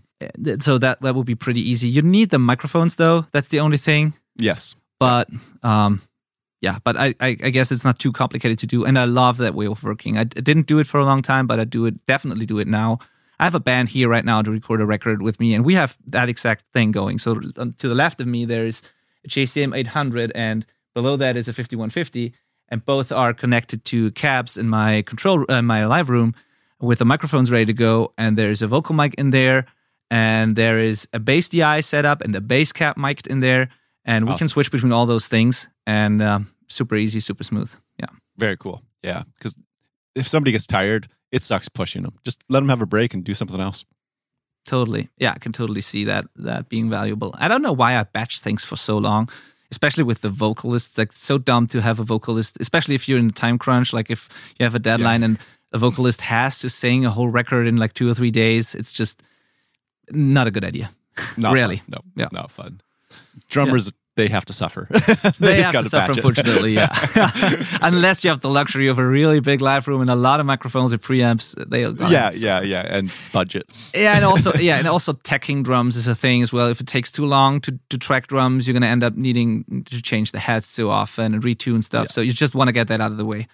So 0.61 0.79
that 0.79 1.01
that 1.03 1.15
would 1.15 1.27
be 1.27 1.35
pretty 1.35 1.61
easy. 1.71 1.89
You 1.89 2.03
need 2.03 2.31
the 2.31 2.39
microphones 2.39 2.97
though. 2.97 3.27
That's 3.33 3.49
the 3.49 3.61
only 3.61 3.79
thing. 3.79 4.15
Yes. 4.37 4.75
But 4.99 5.29
um, 5.63 6.01
yeah, 6.63 6.79
but 6.85 6.97
I, 6.97 7.15
I 7.21 7.37
I 7.45 7.51
guess 7.51 7.71
it's 7.73 7.85
not 7.85 7.99
too 7.99 8.13
complicated 8.13 8.59
to 8.61 8.67
do, 8.67 8.87
and 8.87 8.99
I 8.99 9.05
love 9.05 9.37
that 9.39 9.55
way 9.55 9.67
of 9.67 9.83
working. 9.83 10.17
I 10.17 10.25
didn't 10.25 10.67
do 10.67 10.79
it 10.79 10.87
for 10.87 11.01
a 11.01 11.05
long 11.05 11.21
time, 11.23 11.47
but 11.47 11.59
I 11.61 11.65
do 11.65 11.85
it 11.87 11.95
definitely 12.07 12.47
do 12.47 12.59
it 12.59 12.69
now. 12.69 12.99
I 13.45 13.47
have 13.47 13.55
a 13.55 13.61
band 13.61 13.91
here 13.91 14.09
right 14.09 14.25
now 14.25 14.41
to 14.41 14.51
record 14.51 14.81
a 14.81 14.87
record 14.87 15.21
with 15.21 15.39
me, 15.39 15.53
and 15.53 15.67
we 15.67 15.75
have 15.75 15.99
that 16.07 16.31
exact 16.31 16.65
thing 16.73 16.93
going. 16.93 17.19
So 17.19 17.39
um, 17.59 17.75
to 17.75 17.89
the 17.89 17.95
left 17.95 18.19
of 18.23 18.27
me, 18.27 18.47
there's 18.47 18.83
a 19.23 19.29
JCM 19.29 19.77
800, 19.77 20.33
and 20.35 20.65
below 20.95 21.17
that 21.17 21.37
is 21.37 21.47
a 21.47 21.53
5150, 21.53 22.33
and 22.71 22.83
both 22.87 23.13
are 23.13 23.35
connected 23.35 23.85
to 23.85 24.13
cabs 24.13 24.57
in 24.57 24.67
my 24.67 25.03
control 25.03 25.45
uh, 25.51 25.61
my 25.61 25.85
live 25.85 26.09
room 26.09 26.35
with 26.81 27.01
the 27.01 27.05
microphones 27.05 27.51
ready 27.51 27.67
to 27.67 27.75
go. 27.75 28.15
And 28.17 28.39
there's 28.39 28.63
a 28.63 28.67
vocal 28.67 28.95
mic 28.95 29.13
in 29.19 29.29
there, 29.29 29.67
and 30.11 30.57
there 30.57 30.79
is 30.79 31.07
a 31.13 31.19
bass 31.19 31.51
DI 31.51 31.83
set 31.83 32.07
up 32.07 32.23
and 32.23 32.35
a 32.35 32.41
bass 32.41 32.73
cab 32.73 32.97
mic'd 32.97 33.27
in 33.27 33.41
there, 33.41 33.69
and 34.07 34.27
we 34.27 34.39
can 34.39 34.49
switch 34.49 34.71
between 34.71 34.91
all 34.91 35.05
those 35.05 35.29
things, 35.29 35.69
and 35.87 36.23
um, 36.23 36.47
super 36.69 36.97
easy, 36.97 37.21
super 37.21 37.45
smooth. 37.45 37.71
Yeah. 38.01 38.09
Very 38.39 38.57
cool. 38.57 38.81
Yeah, 39.03 39.25
because 39.35 39.55
if 40.15 40.27
somebody 40.27 40.53
gets 40.53 40.67
tired, 40.67 41.09
it 41.35 41.43
sucks 41.43 41.69
pushing 41.69 42.03
them. 42.05 42.15
Just 42.25 42.43
let 42.49 42.61
them 42.61 42.69
have 42.69 42.83
a 42.83 42.87
break 42.87 43.15
and 43.15 43.25
do 43.25 43.35
something 43.35 43.61
else. 43.61 43.85
Totally. 44.67 45.09
Yeah, 45.19 45.33
I 45.33 45.39
can 45.39 45.53
totally 45.53 45.83
see 45.83 46.05
that 46.05 46.25
that 46.37 46.69
being 46.69 46.89
valuable. 46.91 47.35
I 47.39 47.49
don't 47.49 47.61
know 47.63 47.73
why 47.75 47.97
I 47.99 48.05
batch 48.05 48.41
things 48.41 48.65
for 48.65 48.77
so 48.77 48.97
long, 48.99 49.29
especially 49.71 50.05
with 50.05 50.21
the 50.23 50.31
vocalists. 50.31 50.97
Like 50.97 51.13
so 51.13 51.37
dumb 51.39 51.67
to 51.67 51.81
have 51.81 52.01
a 52.01 52.05
vocalist, 52.05 52.57
especially 52.61 52.95
if 52.95 53.09
you're 53.09 53.19
in 53.19 53.29
a 53.29 53.33
time 53.33 53.59
crunch. 53.59 53.93
Like 53.93 54.11
if 54.11 54.29
you 54.59 54.65
have 54.65 54.75
a 54.75 54.79
deadline 54.79 55.23
and 55.23 55.39
a 55.73 55.79
vocalist 55.79 56.21
has 56.23 56.59
to 56.61 56.69
sing 56.69 57.05
a 57.05 57.11
whole 57.11 57.29
record 57.29 57.67
in 57.67 57.77
like 57.77 57.93
two 57.93 58.09
or 58.09 58.15
three 58.15 58.31
days, 58.31 58.75
it's 58.75 58.93
just 58.93 59.23
not 60.11 60.47
a 60.47 60.51
good 60.51 60.65
idea. 60.65 60.89
Not 61.37 61.53
Really? 61.61 61.77
fun. 61.79 61.87
No, 61.91 61.99
Yeah. 62.23 62.29
not 62.33 62.51
fun. 62.51 62.81
Drummers, 63.51 63.93
they 64.17 64.29
have 64.29 64.45
to 64.45 64.53
suffer. 64.53 64.89
They 65.41 65.63
have 65.63 65.73
to 65.73 65.89
suffer, 65.89 66.13
unfortunately. 66.13 66.75
Yeah, 66.75 66.89
unless 67.83 68.25
you 68.25 68.31
have 68.31 68.41
the 68.41 68.49
luxury 68.49 68.89
of 68.89 68.99
a 68.99 69.07
really 69.07 69.41
big 69.41 69.61
live 69.61 69.89
room 69.89 70.01
and 70.01 70.11
a 70.11 70.15
lot 70.15 70.41
of 70.41 70.47
microphones 70.47 70.93
with 70.93 71.03
preamps. 71.03 71.55
They 71.69 71.83
yeah, 72.11 72.31
yeah, 72.35 72.61
yeah, 72.61 72.97
and 72.97 73.11
budget. 73.33 73.67
yeah, 73.95 74.15
and 74.17 74.25
also 74.25 74.53
yeah, 74.55 74.79
and 74.79 74.87
also 74.87 75.13
teching 75.13 75.65
drums 75.65 75.97
is 75.97 76.07
a 76.07 76.15
thing 76.15 76.43
as 76.43 76.53
well. 76.53 76.69
If 76.69 76.81
it 76.81 76.87
takes 76.87 77.11
too 77.11 77.27
long 77.27 77.61
to, 77.63 77.79
to 77.91 77.99
track 77.99 78.29
drums, 78.29 78.67
you're 78.67 78.75
gonna 78.75 78.87
end 78.87 79.03
up 79.03 79.15
needing 79.17 79.85
to 79.87 80.01
change 80.01 80.33
the 80.33 80.39
heads 80.39 80.67
so 80.67 80.91
often 80.91 81.35
and 81.35 81.43
retune 81.43 81.83
stuff. 81.83 82.05
Yeah. 82.05 82.13
So 82.13 82.21
you 82.21 82.33
just 82.33 82.55
want 82.55 82.69
to 82.69 82.73
get 82.73 82.89
that 82.89 83.01
out 83.01 83.11
of 83.11 83.17
the 83.17 83.27
way. 83.27 83.49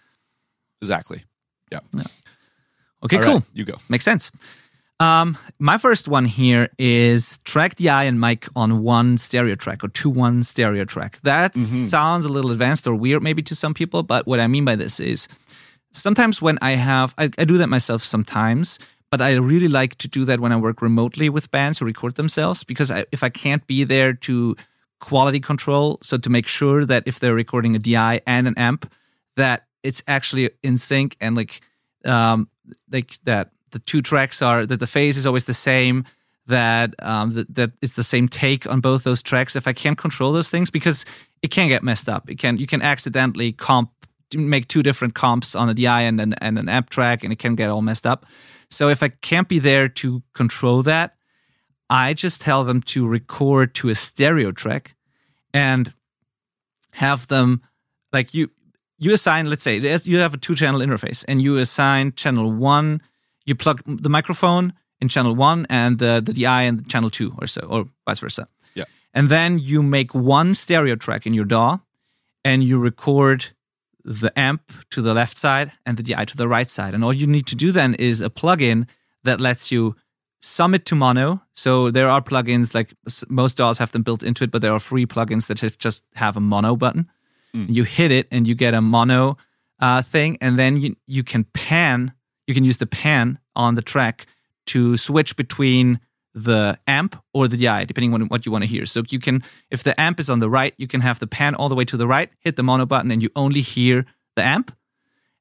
Exactly. 0.82 1.24
Yeah. 1.72 1.80
Okay, 3.02 3.16
All 3.16 3.22
cool, 3.22 3.34
right, 3.34 3.42
you 3.54 3.64
go. 3.64 3.74
makes 3.88 4.04
sense. 4.04 4.30
Um, 5.00 5.38
my 5.58 5.78
first 5.78 6.08
one 6.08 6.26
here 6.26 6.68
is 6.78 7.38
track 7.44 7.76
DI 7.76 8.04
and 8.04 8.20
mic 8.20 8.46
on 8.54 8.82
one 8.82 9.16
stereo 9.16 9.54
track 9.54 9.82
or 9.82 9.88
two 9.88 10.10
one 10.10 10.42
stereo 10.42 10.84
track. 10.84 11.18
That 11.22 11.54
Mm-hmm. 11.54 11.86
sounds 11.86 12.26
a 12.26 12.28
little 12.28 12.50
advanced 12.50 12.86
or 12.86 12.94
weird 12.94 13.22
maybe 13.22 13.42
to 13.44 13.54
some 13.54 13.72
people, 13.74 14.02
but 14.02 14.26
what 14.26 14.40
I 14.40 14.46
mean 14.46 14.64
by 14.66 14.76
this 14.76 15.00
is 15.00 15.26
sometimes 15.92 16.42
when 16.42 16.58
I 16.60 16.72
have, 16.72 17.14
I, 17.16 17.30
I 17.38 17.44
do 17.44 17.56
that 17.58 17.68
myself 17.68 18.04
sometimes, 18.04 18.78
but 19.10 19.22
I 19.22 19.32
really 19.36 19.68
like 19.68 19.96
to 19.96 20.08
do 20.08 20.24
that 20.26 20.38
when 20.38 20.52
I 20.52 20.56
work 20.56 20.82
remotely 20.82 21.30
with 21.30 21.50
bands 21.50 21.78
who 21.78 21.86
record 21.86 22.16
themselves 22.16 22.62
because 22.62 22.90
I, 22.90 23.06
if 23.10 23.22
I 23.24 23.30
can't 23.30 23.66
be 23.66 23.84
there 23.84 24.12
to 24.12 24.54
quality 25.00 25.40
control, 25.40 25.98
so 26.02 26.18
to 26.18 26.28
make 26.28 26.46
sure 26.46 26.84
that 26.84 27.04
if 27.06 27.20
they're 27.20 27.34
recording 27.34 27.74
a 27.74 27.78
DI 27.78 28.20
and 28.26 28.46
an 28.46 28.54
amp, 28.58 28.92
that 29.36 29.66
it's 29.82 30.02
actually 30.06 30.50
in 30.62 30.76
sync 30.76 31.16
and 31.22 31.34
like, 31.34 31.62
um, 32.04 32.48
like 32.92 33.18
that 33.24 33.50
the 33.72 33.78
two 33.78 34.02
tracks 34.02 34.42
are 34.42 34.66
that 34.66 34.80
the 34.80 34.86
phase 34.86 35.16
is 35.16 35.26
always 35.26 35.44
the 35.44 35.54
same 35.54 36.04
that 36.46 36.94
um 37.00 37.32
that, 37.32 37.54
that 37.54 37.72
it's 37.82 37.94
the 37.94 38.02
same 38.02 38.28
take 38.28 38.66
on 38.66 38.80
both 38.80 39.04
those 39.04 39.22
tracks. 39.22 39.56
If 39.56 39.66
i 39.66 39.72
can't 39.72 39.98
control 39.98 40.32
those 40.32 40.50
things 40.50 40.70
because 40.70 41.04
it 41.42 41.50
can 41.50 41.68
get 41.68 41.82
messed 41.82 42.08
up. 42.08 42.30
It 42.30 42.38
can 42.38 42.58
you 42.58 42.66
can 42.66 42.82
accidentally 42.82 43.52
comp 43.52 43.90
make 44.34 44.68
two 44.68 44.82
different 44.82 45.14
comps 45.14 45.56
on 45.56 45.68
a 45.68 45.74
di 45.74 46.02
and 46.02 46.20
an, 46.20 46.34
and 46.34 46.58
an 46.58 46.68
amp 46.68 46.90
track 46.90 47.24
and 47.24 47.32
it 47.32 47.38
can 47.40 47.56
get 47.56 47.68
all 47.68 47.82
messed 47.82 48.06
up. 48.06 48.26
So 48.70 48.88
if 48.88 49.02
i 49.02 49.08
can't 49.08 49.48
be 49.48 49.58
there 49.58 49.88
to 49.88 50.22
control 50.34 50.82
that 50.84 51.16
i 51.88 52.14
just 52.14 52.40
tell 52.40 52.64
them 52.64 52.80
to 52.82 53.06
record 53.06 53.74
to 53.74 53.88
a 53.88 53.94
stereo 53.94 54.52
track 54.52 54.94
and 55.52 55.92
have 56.92 57.26
them 57.28 57.62
like 58.12 58.34
you 58.34 58.50
you 58.98 59.12
assign 59.12 59.48
let's 59.48 59.62
say 59.62 59.76
you 60.04 60.18
have 60.18 60.34
a 60.34 60.36
two 60.36 60.54
channel 60.54 60.80
interface 60.80 61.24
and 61.26 61.42
you 61.42 61.56
assign 61.56 62.12
channel 62.12 62.52
one 62.52 63.00
you 63.50 63.54
plug 63.54 63.82
the 63.84 64.08
microphone 64.08 64.72
in 65.00 65.08
channel 65.08 65.34
one 65.34 65.66
and 65.68 65.98
the, 65.98 66.22
the 66.24 66.32
DI 66.32 66.62
in 66.62 66.84
channel 66.86 67.10
two 67.10 67.34
or 67.38 67.46
so, 67.46 67.60
or 67.62 67.84
vice 68.06 68.20
versa. 68.20 68.48
Yeah. 68.74 68.84
And 69.12 69.28
then 69.28 69.58
you 69.58 69.82
make 69.82 70.14
one 70.14 70.54
stereo 70.54 70.96
track 70.96 71.26
in 71.26 71.34
your 71.34 71.44
DAW 71.44 71.78
and 72.44 72.64
you 72.64 72.78
record 72.78 73.46
the 74.04 74.32
amp 74.38 74.72
to 74.90 75.02
the 75.02 75.12
left 75.12 75.36
side 75.36 75.72
and 75.84 75.96
the 75.98 76.02
DI 76.02 76.24
to 76.24 76.36
the 76.36 76.48
right 76.48 76.70
side. 76.70 76.94
And 76.94 77.04
all 77.04 77.12
you 77.12 77.26
need 77.26 77.46
to 77.48 77.54
do 77.54 77.70
then 77.72 77.94
is 77.94 78.22
a 78.22 78.30
plugin 78.30 78.86
that 79.24 79.40
lets 79.40 79.70
you 79.70 79.94
sum 80.40 80.74
it 80.74 80.86
to 80.86 80.94
mono. 80.94 81.42
So 81.54 81.90
there 81.90 82.08
are 82.08 82.22
plugins 82.22 82.74
like 82.74 82.94
most 83.28 83.58
DAWs 83.58 83.78
have 83.78 83.92
them 83.92 84.02
built 84.02 84.22
into 84.22 84.44
it, 84.44 84.50
but 84.50 84.62
there 84.62 84.72
are 84.72 84.80
free 84.80 85.06
plugins 85.06 85.48
that 85.48 85.60
have 85.60 85.76
just 85.76 86.04
have 86.14 86.36
a 86.36 86.40
mono 86.40 86.76
button. 86.76 87.10
You 87.68 87.84
hit 87.84 88.10
it 88.10 88.26
and 88.30 88.46
you 88.48 88.54
get 88.54 88.74
a 88.74 88.80
mono 88.80 89.36
uh, 89.80 90.02
thing, 90.02 90.38
and 90.40 90.58
then 90.58 90.76
you 90.76 90.96
you 91.06 91.24
can 91.24 91.44
pan. 91.44 92.12
You 92.50 92.54
can 92.54 92.64
use 92.64 92.78
the 92.78 92.86
pan 92.86 93.38
on 93.54 93.76
the 93.76 93.82
track 93.82 94.26
to 94.66 94.96
switch 94.96 95.36
between 95.36 96.00
the 96.34 96.76
amp 96.88 97.14
or 97.32 97.46
the 97.46 97.56
DI, 97.56 97.84
depending 97.84 98.12
on 98.12 98.22
what 98.22 98.44
you 98.44 98.50
want 98.50 98.64
to 98.64 98.68
hear. 98.68 98.86
So 98.86 99.04
you 99.08 99.20
can, 99.20 99.44
if 99.70 99.84
the 99.84 99.94
amp 100.00 100.18
is 100.18 100.28
on 100.28 100.40
the 100.40 100.50
right, 100.50 100.74
you 100.76 100.88
can 100.88 101.00
have 101.00 101.20
the 101.20 101.28
pan 101.28 101.54
all 101.54 101.68
the 101.68 101.76
way 101.76 101.84
to 101.84 101.96
the 101.96 102.08
right, 102.08 102.28
hit 102.40 102.56
the 102.56 102.64
mono 102.64 102.86
button, 102.86 103.12
and 103.12 103.22
you 103.22 103.30
only 103.36 103.60
hear 103.60 104.04
the 104.34 104.42
amp. 104.42 104.74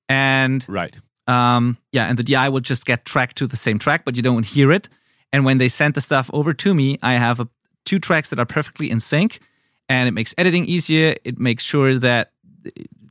And 0.08 0.63
Right. 0.67 0.95
um, 1.26 1.78
yeah, 1.91 2.06
and 2.06 2.19
the 2.19 2.24
DI 2.24 2.48
will 2.50 2.60
just 2.60 2.86
get 2.86 3.06
tracked 3.06 3.38
to 3.38 3.48
the 3.48 3.56
same 3.56 3.80
track, 3.80 4.06
but 4.06 4.15
you 4.15 4.22
don't 4.22 4.45
hear 4.45 4.72
it. 4.72 4.88
And 5.34 5.45
when 5.45 5.58
they 5.58 5.67
send 5.67 5.95
the 5.95 6.02
stuff 6.02 6.30
over 6.32 6.54
to 6.54 6.76
me, 6.76 7.00
I 7.02 7.13
have 7.13 7.39
a, 7.39 7.48
two 7.86 7.98
tracks 7.98 8.30
that 8.30 8.38
are 8.38 8.45
perfectly 8.45 8.91
in 8.91 9.00
sync, 9.00 9.39
and 9.88 10.08
it 10.08 10.12
makes 10.12 10.36
editing 10.38 10.65
easier. 10.65 11.15
It 11.24 11.39
makes 11.39 11.63
sure 11.63 11.98
that 11.98 12.34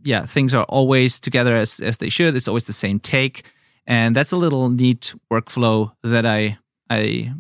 yeah, 0.05 0.25
things 0.25 0.55
are 0.55 0.65
always 0.65 1.19
together 1.19 1.57
as 1.57 1.81
as 1.81 1.97
they 1.99 2.09
should. 2.09 2.37
It's 2.37 2.47
always 2.49 2.65
the 2.65 2.73
same 2.73 3.01
take, 3.01 3.45
and 3.89 4.15
that's 4.15 4.31
a 4.33 4.37
little 4.37 4.69
neat 4.71 5.15
workflow 5.33 5.91
that 6.05 6.25
I 6.25 6.59
I, 6.91 7.33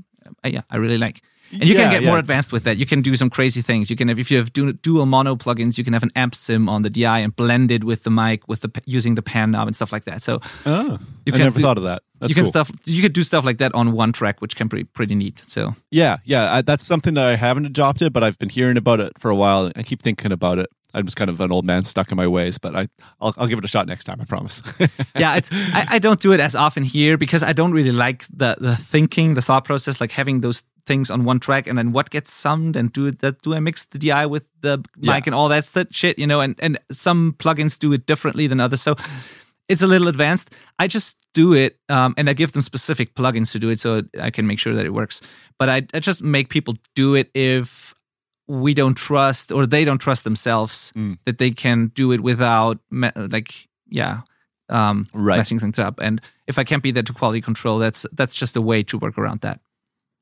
I 0.42 0.48
yeah 0.48 0.62
I 0.70 0.76
really 0.78 0.98
like. 0.98 1.22
And 1.50 1.64
you 1.64 1.74
Yeah, 1.74 1.84
can 1.84 1.92
get 1.92 2.02
yeah. 2.02 2.10
more 2.10 2.18
advanced 2.18 2.52
with 2.52 2.64
that. 2.64 2.76
You 2.76 2.84
can 2.84 3.00
do 3.00 3.16
some 3.16 3.30
crazy 3.30 3.62
things. 3.62 3.88
You 3.88 3.96
can 3.96 4.08
have 4.08 4.18
if 4.20 4.30
you 4.30 4.36
have 4.36 4.52
dual 4.82 5.06
mono 5.06 5.34
plugins, 5.34 5.78
you 5.78 5.84
can 5.84 5.94
have 5.94 6.02
an 6.02 6.10
amp 6.14 6.34
sim 6.34 6.68
on 6.68 6.82
the 6.82 6.90
DI 6.90 7.20
and 7.24 7.34
blend 7.34 7.70
it 7.70 7.84
with 7.84 8.02
the 8.02 8.10
mic 8.10 8.46
with 8.48 8.60
the 8.60 8.70
using 8.84 9.14
the 9.14 9.22
pan 9.22 9.50
knob 9.52 9.66
and 9.66 9.74
stuff 9.74 9.90
like 9.90 10.04
that. 10.04 10.20
So 10.22 10.40
Oh, 10.66 10.98
You 11.24 11.32
I 11.32 11.36
can 11.38 11.46
never 11.46 11.56
do- 11.56 11.62
thought 11.62 11.78
of 11.78 11.84
that. 11.84 12.02
That's 12.20 12.28
you 12.30 12.34
can 12.34 12.44
cool. 12.44 12.50
stuff 12.52 12.70
you 12.84 13.00
could 13.00 13.14
do 13.14 13.22
stuff 13.22 13.44
like 13.46 13.58
that 13.58 13.72
on 13.74 13.92
one 13.92 14.12
track, 14.12 14.40
which 14.42 14.56
can 14.56 14.68
be 14.68 14.84
pretty 14.84 15.14
neat. 15.14 15.38
So 15.44 15.74
Yeah, 15.90 16.18
yeah, 16.24 16.52
I, 16.56 16.62
that's 16.62 16.84
something 16.84 17.14
that 17.14 17.26
I 17.26 17.36
haven't 17.36 17.64
adopted, 17.64 18.12
but 18.12 18.22
I've 18.22 18.36
been 18.38 18.50
hearing 18.50 18.76
about 18.76 19.00
it 19.00 19.12
for 19.18 19.30
a 19.30 19.36
while. 19.36 19.72
I 19.74 19.82
keep 19.82 20.02
thinking 20.02 20.32
about 20.32 20.58
it. 20.58 20.66
I'm 20.94 21.04
just 21.04 21.16
kind 21.16 21.28
of 21.30 21.40
an 21.40 21.52
old 21.52 21.64
man 21.66 21.84
stuck 21.84 22.10
in 22.10 22.16
my 22.16 22.26
ways, 22.26 22.58
but 22.58 22.74
I, 22.74 22.88
I'll, 23.20 23.34
I'll 23.36 23.46
give 23.46 23.58
it 23.58 23.64
a 23.64 23.68
shot 23.68 23.86
next 23.86 24.04
time. 24.04 24.20
I 24.20 24.24
promise. 24.24 24.62
yeah, 25.16 25.36
it's 25.36 25.50
I, 25.52 25.86
I 25.90 25.98
don't 25.98 26.20
do 26.20 26.32
it 26.32 26.40
as 26.40 26.54
often 26.56 26.82
here 26.82 27.18
because 27.18 27.42
I 27.42 27.52
don't 27.52 27.72
really 27.72 27.92
like 27.92 28.24
the 28.28 28.56
the 28.58 28.74
thinking, 28.74 29.34
the 29.34 29.42
thought 29.42 29.64
process, 29.64 30.00
like 30.00 30.12
having 30.12 30.40
those 30.40 30.64
things 30.86 31.10
on 31.10 31.24
one 31.24 31.38
track 31.38 31.66
and 31.68 31.76
then 31.76 31.92
what 31.92 32.08
gets 32.08 32.32
summed 32.32 32.74
and 32.74 32.90
do 32.94 33.10
that 33.10 33.42
do 33.42 33.54
I 33.54 33.60
mix 33.60 33.84
the 33.84 33.98
DI 33.98 34.24
with 34.24 34.48
the 34.62 34.78
mic 34.96 35.06
Yeah. 35.06 35.20
and 35.26 35.34
all 35.34 35.50
that 35.50 35.88
shit, 35.90 36.18
you 36.18 36.26
know, 36.26 36.40
and 36.40 36.54
and 36.58 36.78
some 36.90 37.34
plugins 37.38 37.78
do 37.78 37.92
it 37.92 38.06
differently 38.06 38.46
than 38.46 38.58
others. 38.58 38.80
So 38.80 38.96
it's 39.68 39.82
a 39.82 39.86
little 39.86 40.08
advanced. 40.08 40.54
I 40.78 40.86
just 40.86 41.18
do 41.34 41.52
it, 41.52 41.76
um, 41.90 42.14
and 42.16 42.30
I 42.30 42.32
give 42.32 42.52
them 42.52 42.62
specific 42.62 43.14
plugins 43.14 43.52
to 43.52 43.58
do 43.58 43.68
it, 43.68 43.78
so 43.78 44.02
I 44.18 44.30
can 44.30 44.46
make 44.46 44.58
sure 44.58 44.74
that 44.74 44.86
it 44.86 44.94
works. 44.94 45.20
But 45.58 45.68
I, 45.68 45.86
I 45.92 46.00
just 46.00 46.22
make 46.22 46.48
people 46.48 46.74
do 46.94 47.14
it 47.14 47.30
if 47.34 47.94
we 48.48 48.72
don't 48.74 48.94
trust 48.96 49.52
or 49.52 49.66
they 49.66 49.84
don't 49.84 49.98
trust 50.00 50.24
themselves 50.24 50.90
Mm. 50.96 51.18
that 51.26 51.38
they 51.38 51.50
can 51.50 51.88
do 51.94 52.12
it 52.12 52.20
without 52.20 52.78
me- 52.90 53.12
like 53.14 53.68
yeah 53.88 54.20
um 54.70 55.06
Right. 55.12 55.36
messing 55.38 55.58
things 55.60 55.78
up 55.78 56.00
and 56.00 56.20
if 56.46 56.58
i 56.58 56.64
can't 56.64 56.82
be 56.82 56.90
there 56.92 57.02
to 57.02 57.12
quality 57.12 57.40
control 57.40 57.78
that's 57.78 58.06
that's 58.12 58.34
just 58.34 58.56
a 58.56 58.60
way 58.60 58.82
to 58.84 58.98
work 58.98 59.18
around 59.18 59.40
that 59.42 59.60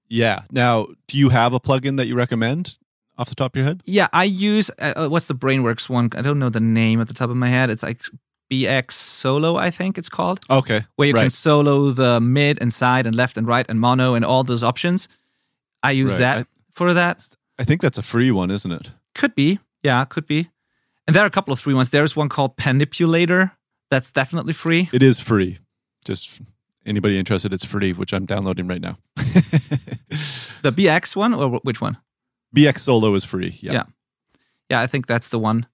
yeah. 0.09 0.43
Now, 0.53 0.87
do 1.09 1.19
you 1.19 1.31
have 1.31 1.53
a 1.53 1.59
plugin 1.59 1.97
that 1.97 2.07
you 2.07 2.15
recommend 2.15 2.79
off 3.19 3.29
the 3.29 3.35
top 3.35 3.53
of 3.55 3.57
your 3.57 3.65
head? 3.67 3.83
yeah 3.87 4.07
i 4.13 4.25
use 4.25 4.71
uh, 4.79 4.93
uh, 4.97 5.09
what's 5.09 5.27
the 5.27 5.35
Brainworx 5.35 5.89
one 5.89 6.11
i 6.17 6.23
don't 6.23 6.39
know 6.39 6.49
the 6.51 6.61
name 6.61 7.01
at 7.01 7.09
the 7.09 7.15
top 7.15 7.31
of 7.31 7.37
my 7.37 7.49
head 7.49 7.71
it's 7.71 7.83
like 7.83 8.01
bx 8.53 8.93
solo 8.93 9.57
i 9.57 9.71
think 9.71 9.99
it's 9.99 10.09
called 10.09 10.39
Okay. 10.49 10.85
where 10.97 11.09
you 11.09 11.15
can 11.15 11.31
solo 11.31 11.91
the 11.91 12.21
mid 12.21 12.59
and 12.63 12.73
side 12.73 13.07
and 13.07 13.17
left 13.17 13.37
and 13.37 13.47
right 13.49 13.67
and 13.69 13.81
mono 13.81 14.15
and 14.15 14.25
all 14.25 14.45
those 14.45 14.63
options 14.63 15.09
i 15.83 15.91
use 15.91 16.13
Right. 16.13 16.19
that 16.21 16.39
I- 16.39 16.45
for 16.75 16.93
that 16.95 17.29
I 17.59 17.65
think 17.65 17.81
that's 17.81 17.99
a 17.99 18.03
free 18.03 18.31
one, 18.31 18.51
isn't 18.51 18.71
it? 18.71 18.93
Could 19.15 19.35
be. 19.35 19.59
Yeah, 19.83 20.05
could 20.05 20.27
be. 20.27 20.51
And 21.07 21.15
there 21.15 21.23
are 21.23 21.27
a 21.27 21.31
couple 21.31 21.53
of 21.53 21.61
free 21.61 21.75
ones. 21.75 21.91
There's 21.91 22.17
one 22.17 22.29
called 22.29 22.57
Panipulator. 22.57 23.53
That's 23.91 24.11
definitely 24.11 24.53
free. 24.53 24.91
It 24.93 25.03
is 25.03 25.21
free. 25.21 25.59
Just 26.05 26.41
anybody 26.85 27.19
interested, 27.19 27.53
it's 27.53 27.65
free, 27.65 27.93
which 27.93 28.13
I'm 28.13 28.27
downloading 28.27 28.69
right 28.69 28.81
now. 28.81 28.97
The 30.63 30.73
BX 30.73 31.15
one 31.15 31.33
or 31.33 31.61
which 31.63 31.81
one? 31.81 31.97
BX 32.57 32.81
Solo 32.81 33.15
is 33.15 33.25
free. 33.25 33.57
Yeah. 33.61 33.73
Yeah. 33.73 33.83
Yeah, 34.71 34.81
I 34.81 34.89
think 34.89 35.07
that's 35.07 35.29
the 35.29 35.39
one. 35.39 35.67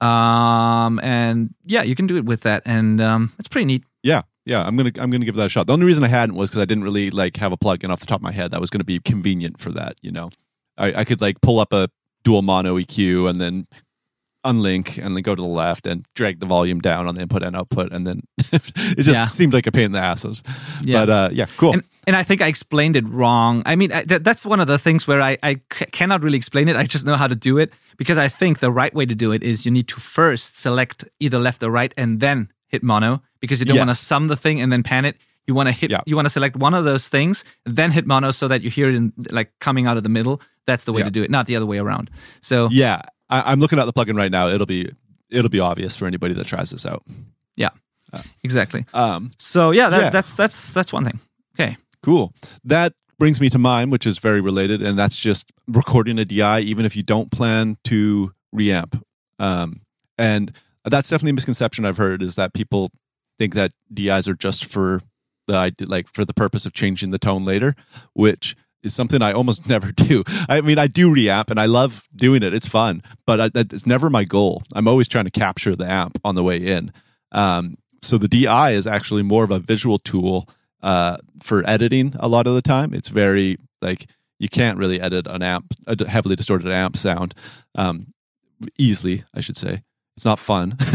Um 0.00 0.98
and 1.02 1.54
yeah, 1.64 1.82
you 1.82 1.94
can 1.94 2.06
do 2.06 2.16
it 2.16 2.24
with 2.24 2.42
that 2.42 2.62
and 2.64 3.00
um 3.00 3.32
it's 3.38 3.48
pretty 3.48 3.66
neat. 3.66 3.84
Yeah, 4.02 4.22
yeah, 4.46 4.64
I'm 4.64 4.76
gonna 4.76 4.92
I'm 4.98 5.10
gonna 5.10 5.24
give 5.26 5.34
that 5.34 5.46
a 5.46 5.48
shot. 5.48 5.66
The 5.66 5.74
only 5.74 5.84
reason 5.84 6.04
I 6.04 6.08
hadn't 6.08 6.36
was 6.36 6.50
because 6.50 6.62
I 6.62 6.64
didn't 6.64 6.84
really 6.84 7.10
like 7.10 7.36
have 7.36 7.52
a 7.52 7.56
plugin 7.56 7.90
off 7.90 8.00
the 8.00 8.06
top 8.06 8.20
of 8.20 8.22
my 8.22 8.32
head 8.32 8.50
that 8.52 8.60
was 8.60 8.70
gonna 8.70 8.84
be 8.84 8.98
convenient 8.98 9.60
for 9.60 9.70
that. 9.72 9.96
You 10.00 10.12
know, 10.12 10.30
I, 10.76 11.00
I 11.00 11.04
could 11.04 11.20
like 11.20 11.40
pull 11.40 11.58
up 11.60 11.72
a 11.72 11.88
dual 12.24 12.42
mono 12.42 12.76
EQ 12.78 13.28
and 13.30 13.40
then 13.40 13.66
unlink 14.44 15.02
and 15.02 15.16
then 15.16 15.22
go 15.22 15.34
to 15.34 15.40
the 15.40 15.48
left 15.48 15.86
and 15.86 16.04
drag 16.14 16.38
the 16.38 16.44
volume 16.46 16.78
down 16.80 17.06
on 17.08 17.14
the 17.14 17.22
input 17.22 17.42
and 17.42 17.56
output, 17.56 17.92
and 17.92 18.06
then 18.06 18.20
it 18.52 18.62
just 18.96 19.08
Yeah. 19.08 19.24
seemed 19.26 19.54
like 19.54 19.66
a 19.66 19.72
pain 19.72 19.84
in 19.86 19.92
the 19.92 20.00
asses. 20.00 20.42
Yeah. 20.82 21.00
But 21.06 21.10
uh, 21.10 21.28
yeah, 21.32 21.46
cool. 21.56 21.72
And, 21.72 21.82
and 22.06 22.14
I 22.16 22.22
think 22.24 22.42
I 22.42 22.48
explained 22.48 22.96
it 22.96 23.08
wrong. 23.08 23.62
I 23.64 23.74
mean, 23.76 23.90
I, 23.92 24.02
th- 24.02 24.22
that's 24.22 24.44
one 24.44 24.60
of 24.60 24.66
the 24.66 24.78
things 24.78 25.06
where 25.08 25.22
I, 25.22 25.38
I 25.42 25.54
c- 25.72 25.86
cannot 25.92 26.22
really 26.22 26.36
explain 26.36 26.68
it. 26.68 26.76
I 26.76 26.84
just 26.84 27.06
know 27.06 27.14
how 27.14 27.26
to 27.26 27.34
do 27.34 27.56
it 27.56 27.72
because 27.96 28.18
I 28.18 28.28
think 28.28 28.58
the 28.58 28.70
right 28.70 28.92
way 28.94 29.06
to 29.06 29.14
do 29.14 29.32
it 29.32 29.42
is 29.42 29.64
you 29.64 29.70
need 29.72 29.88
to 29.88 29.96
first 30.00 30.58
select 30.58 31.04
either 31.20 31.38
left 31.38 31.62
or 31.62 31.70
right 31.70 31.94
and 31.96 32.20
then 32.20 32.48
hit 32.68 32.82
mono 32.82 33.22
because 33.40 33.60
you 33.60 33.66
don't 33.66 33.78
want 33.78 33.90
to 33.90 33.96
sum 33.96 34.28
the 34.28 34.36
thing 34.36 34.60
and 34.60 34.70
then 34.70 34.82
pan 34.82 35.06
it. 35.06 35.16
You 35.46 35.54
want 35.54 35.68
to 35.68 35.72
hit. 35.72 35.90
Yeah. 35.90 36.00
You 36.06 36.16
want 36.16 36.26
to 36.26 36.30
select 36.30 36.56
one 36.56 36.74
of 36.74 36.84
those 36.84 37.08
things, 37.08 37.44
then 37.64 37.92
hit 37.92 38.06
mono 38.06 38.30
so 38.30 38.48
that 38.48 38.60
you 38.62 38.68
hear 38.70 38.88
it 38.90 38.94
in 38.94 39.12
like 39.30 39.52
coming 39.60 39.86
out 39.86 39.96
of 39.96 40.02
the 40.02 40.08
middle. 40.10 40.40
That's 40.66 40.84
the 40.84 40.92
way 40.92 41.00
Yeah. 41.00 41.04
to 41.06 41.10
do 41.10 41.22
it, 41.22 41.30
not 41.30 41.46
the 41.46 41.56
other 41.56 41.66
way 41.66 41.78
around. 41.78 42.10
So 42.40 42.68
yeah, 42.70 43.02
I, 43.28 43.52
I'm 43.52 43.60
looking 43.60 43.78
at 43.78 43.84
the 43.86 43.92
plugin 43.92 44.16
right 44.16 44.30
now. 44.30 44.48
It'll 44.48 44.66
be 44.66 44.90
it'll 45.30 45.50
be 45.50 45.60
obvious 45.60 45.96
for 45.96 46.06
anybody 46.06 46.34
that 46.34 46.46
tries 46.46 46.70
this 46.70 46.86
out. 46.86 47.02
yeah, 47.56 47.70
exactly. 48.42 48.84
Um, 48.94 49.32
So 49.38 49.70
yeah, 49.70 49.88
that, 49.90 50.00
Yeah. 50.02 50.10
that's 50.10 50.32
that's 50.34 50.70
that's 50.72 50.92
one 50.92 51.04
thing. 51.04 51.18
Okay. 51.58 51.76
Cool. 52.02 52.32
That 52.64 52.92
brings 53.18 53.40
me 53.40 53.48
to 53.50 53.58
mine, 53.58 53.90
which 53.90 54.06
is 54.06 54.18
very 54.18 54.40
related, 54.40 54.82
and 54.82 54.98
that's 54.98 55.18
just 55.18 55.52
recording 55.68 56.18
a 56.18 56.24
DI, 56.24 56.60
even 56.60 56.84
if 56.84 56.96
you 56.96 57.02
don't 57.02 57.30
plan 57.30 57.76
to 57.84 58.32
reamp. 58.54 59.00
Um, 59.38 59.80
and 60.18 60.52
that's 60.84 61.08
definitely 61.08 61.30
a 61.30 61.34
misconception 61.34 61.84
I've 61.84 61.96
heard 61.96 62.22
is 62.22 62.34
that 62.36 62.52
people 62.54 62.90
think 63.38 63.54
that 63.54 63.72
DIs 63.92 64.28
are 64.28 64.34
just 64.34 64.64
for 64.66 65.00
the 65.46 65.74
like 65.80 66.08
for 66.12 66.24
the 66.24 66.34
purpose 66.34 66.66
of 66.66 66.72
changing 66.72 67.10
the 67.10 67.18
tone 67.18 67.44
later, 67.44 67.74
which 68.12 68.54
is 68.84 68.94
something 68.94 69.22
I 69.22 69.32
almost 69.32 69.68
never 69.68 69.92
do. 69.92 70.24
I 70.48 70.60
mean, 70.60 70.78
I 70.78 70.86
do 70.86 71.12
reamp 71.12 71.50
and 71.50 71.58
I 71.58 71.66
love 71.66 72.06
doing 72.14 72.42
it; 72.42 72.54
it's 72.54 72.68
fun, 72.68 73.02
but 73.26 73.40
I, 73.40 73.48
that's 73.48 73.86
never 73.86 74.10
my 74.10 74.24
goal. 74.24 74.62
I'm 74.74 74.88
always 74.88 75.08
trying 75.08 75.24
to 75.24 75.30
capture 75.30 75.74
the 75.74 75.90
amp 75.90 76.18
on 76.24 76.34
the 76.34 76.42
way 76.42 76.58
in. 76.58 76.92
Um, 77.32 77.76
so 78.02 78.18
the 78.18 78.28
DI 78.28 78.72
is 78.72 78.86
actually 78.86 79.22
more 79.22 79.44
of 79.44 79.50
a 79.50 79.58
visual 79.58 79.98
tool 79.98 80.48
uh, 80.82 81.16
for 81.42 81.68
editing 81.68 82.14
a 82.20 82.28
lot 82.28 82.46
of 82.46 82.54
the 82.54 82.62
time. 82.62 82.92
It's 82.94 83.08
very 83.08 83.58
like 83.80 84.08
you 84.38 84.48
can't 84.48 84.78
really 84.78 85.00
edit 85.00 85.26
an 85.26 85.42
amp, 85.42 85.74
a 85.86 86.06
heavily 86.06 86.36
distorted 86.36 86.70
amp 86.70 86.96
sound 86.96 87.34
um, 87.74 88.12
easily, 88.78 89.24
I 89.34 89.40
should 89.40 89.56
say. 89.56 89.82
It's 90.16 90.24
not 90.24 90.38
fun. 90.38 90.76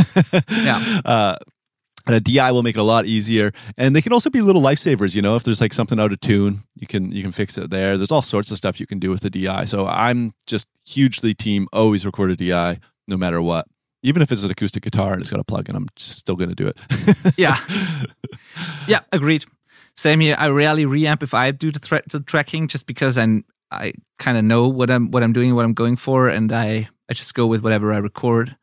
Yeah. 0.51 1.01
Uh, 1.05 1.37
and 2.07 2.15
a 2.15 2.19
DI 2.19 2.51
will 2.51 2.63
make 2.63 2.75
it 2.75 2.79
a 2.79 2.83
lot 2.83 3.05
easier, 3.05 3.51
and 3.77 3.95
they 3.95 4.01
can 4.01 4.13
also 4.13 4.29
be 4.29 4.41
little 4.41 4.61
lifesavers. 4.61 5.15
You 5.15 5.21
know, 5.21 5.35
if 5.35 5.43
there's 5.43 5.61
like 5.61 5.73
something 5.73 5.99
out 5.99 6.11
of 6.11 6.19
tune, 6.21 6.59
you 6.75 6.87
can 6.87 7.11
you 7.11 7.21
can 7.21 7.31
fix 7.31 7.57
it 7.57 7.69
there. 7.69 7.97
There's 7.97 8.11
all 8.11 8.21
sorts 8.21 8.51
of 8.51 8.57
stuff 8.57 8.79
you 8.79 8.87
can 8.87 8.99
do 8.99 9.09
with 9.09 9.21
the 9.21 9.29
DI. 9.29 9.65
So 9.65 9.85
I'm 9.87 10.33
just 10.47 10.67
hugely 10.85 11.33
team 11.33 11.67
always 11.73 12.05
record 12.05 12.31
a 12.31 12.35
DI 12.35 12.79
no 13.07 13.17
matter 13.17 13.41
what. 13.41 13.67
Even 14.01 14.21
if 14.21 14.31
it's 14.31 14.43
an 14.43 14.51
acoustic 14.51 14.83
guitar 14.83 15.11
and 15.11 15.21
it's 15.21 15.29
got 15.29 15.41
a 15.41 15.43
plug-in, 15.43 15.75
I'm 15.75 15.87
still 15.97 16.37
going 16.37 16.49
to 16.49 16.55
do 16.55 16.67
it. 16.67 16.79
Yeah. 17.37 17.57
Yeah, 18.87 19.01
agreed. 19.11 19.43
Same 19.97 20.21
here. 20.21 20.35
I 20.39 20.47
rarely 20.47 20.85
reamp 20.85 21.21
if 21.21 21.33
I 21.33 21.51
do 21.51 21.71
the, 21.71 21.79
thre- 21.79 22.07
the 22.09 22.21
tracking, 22.21 22.69
just 22.69 22.87
because 22.87 23.17
I'm 23.17 23.43
I 23.71 23.93
kind 24.17 24.37
of 24.37 24.43
know 24.45 24.67
what 24.67 24.89
I'm 24.89 25.11
what 25.11 25.21
I'm 25.21 25.33
doing, 25.33 25.53
what 25.53 25.65
I'm 25.65 25.73
going 25.73 25.97
for, 25.97 26.29
and 26.29 26.51
I 26.51 26.87
I 27.09 27.13
just 27.13 27.33
go 27.33 27.45
with 27.45 27.61
whatever 27.61 27.91
I 27.91 27.97
record. 27.97 28.55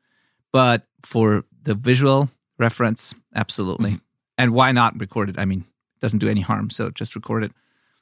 But 0.53 0.85
for 1.05 1.45
the 1.63 1.75
visual 1.75 2.31
reference, 2.59 3.15
absolutely. 3.35 4.01
And 4.39 4.53
why 4.53 4.73
not 4.73 4.99
record 5.01 5.29
it? 5.31 5.39
I 5.39 5.45
mean, 5.45 5.61
it 5.61 6.01
doesn't 6.01 6.19
do 6.19 6.29
any 6.29 6.41
harm, 6.43 6.71
so 6.71 6.91
just 6.91 7.15
record 7.15 7.45
it. 7.45 7.53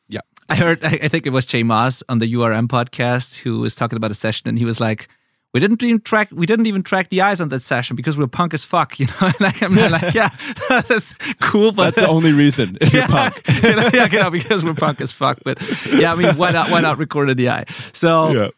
Yeah. 0.08 0.20
I 0.48 0.56
heard. 0.56 0.84
I 0.84 1.08
think 1.08 1.26
it 1.26 1.30
was 1.30 1.46
Jay 1.46 1.62
Maas 1.62 2.02
on 2.08 2.18
the 2.18 2.32
URM 2.34 2.68
podcast 2.68 3.36
who 3.36 3.60
was 3.60 3.74
talking 3.74 3.96
about 3.96 4.10
a 4.10 4.14
session, 4.14 4.48
and 4.48 4.58
he 4.58 4.64
was 4.64 4.80
like. 4.80 5.08
We 5.52 5.60
didn't 5.60 5.84
even 5.84 6.00
track. 6.00 6.30
We 6.32 6.46
didn't 6.46 6.66
even 6.66 6.82
track 6.82 7.10
the 7.10 7.20
eyes 7.22 7.40
on 7.40 7.48
that 7.50 7.62
session 7.62 7.94
because 7.94 8.16
we 8.18 8.24
are 8.24 8.26
punk 8.26 8.54
as 8.54 8.64
fuck, 8.64 8.98
you 8.98 9.06
know. 9.06 9.30
And 9.38 9.54
I'm 9.62 9.92
like, 9.92 10.12
yeah, 10.12 10.30
that's 10.68 11.14
cool, 11.40 11.70
but 11.70 11.94
That's 11.94 11.98
the 11.98 12.08
only 12.08 12.32
reason 12.32 12.76
if 12.80 12.92
you're 12.92 13.02
yeah, 13.08 13.30
punk. 13.30 13.62
you 13.62 13.76
know, 13.76 13.88
yeah, 13.94 14.08
you 14.10 14.18
know, 14.18 14.30
because 14.30 14.64
we're 14.64 14.74
punk 14.74 15.00
as 15.00 15.12
fuck. 15.12 15.38
But 15.44 15.62
yeah, 15.92 16.12
I 16.12 16.16
mean, 16.16 16.36
why 16.36 16.50
not? 16.50 16.72
Why 16.72 16.80
not 16.80 16.98
record 16.98 17.30
a 17.30 17.36
DI? 17.36 17.66
So 17.92 18.32
Yeah, 18.32 18.48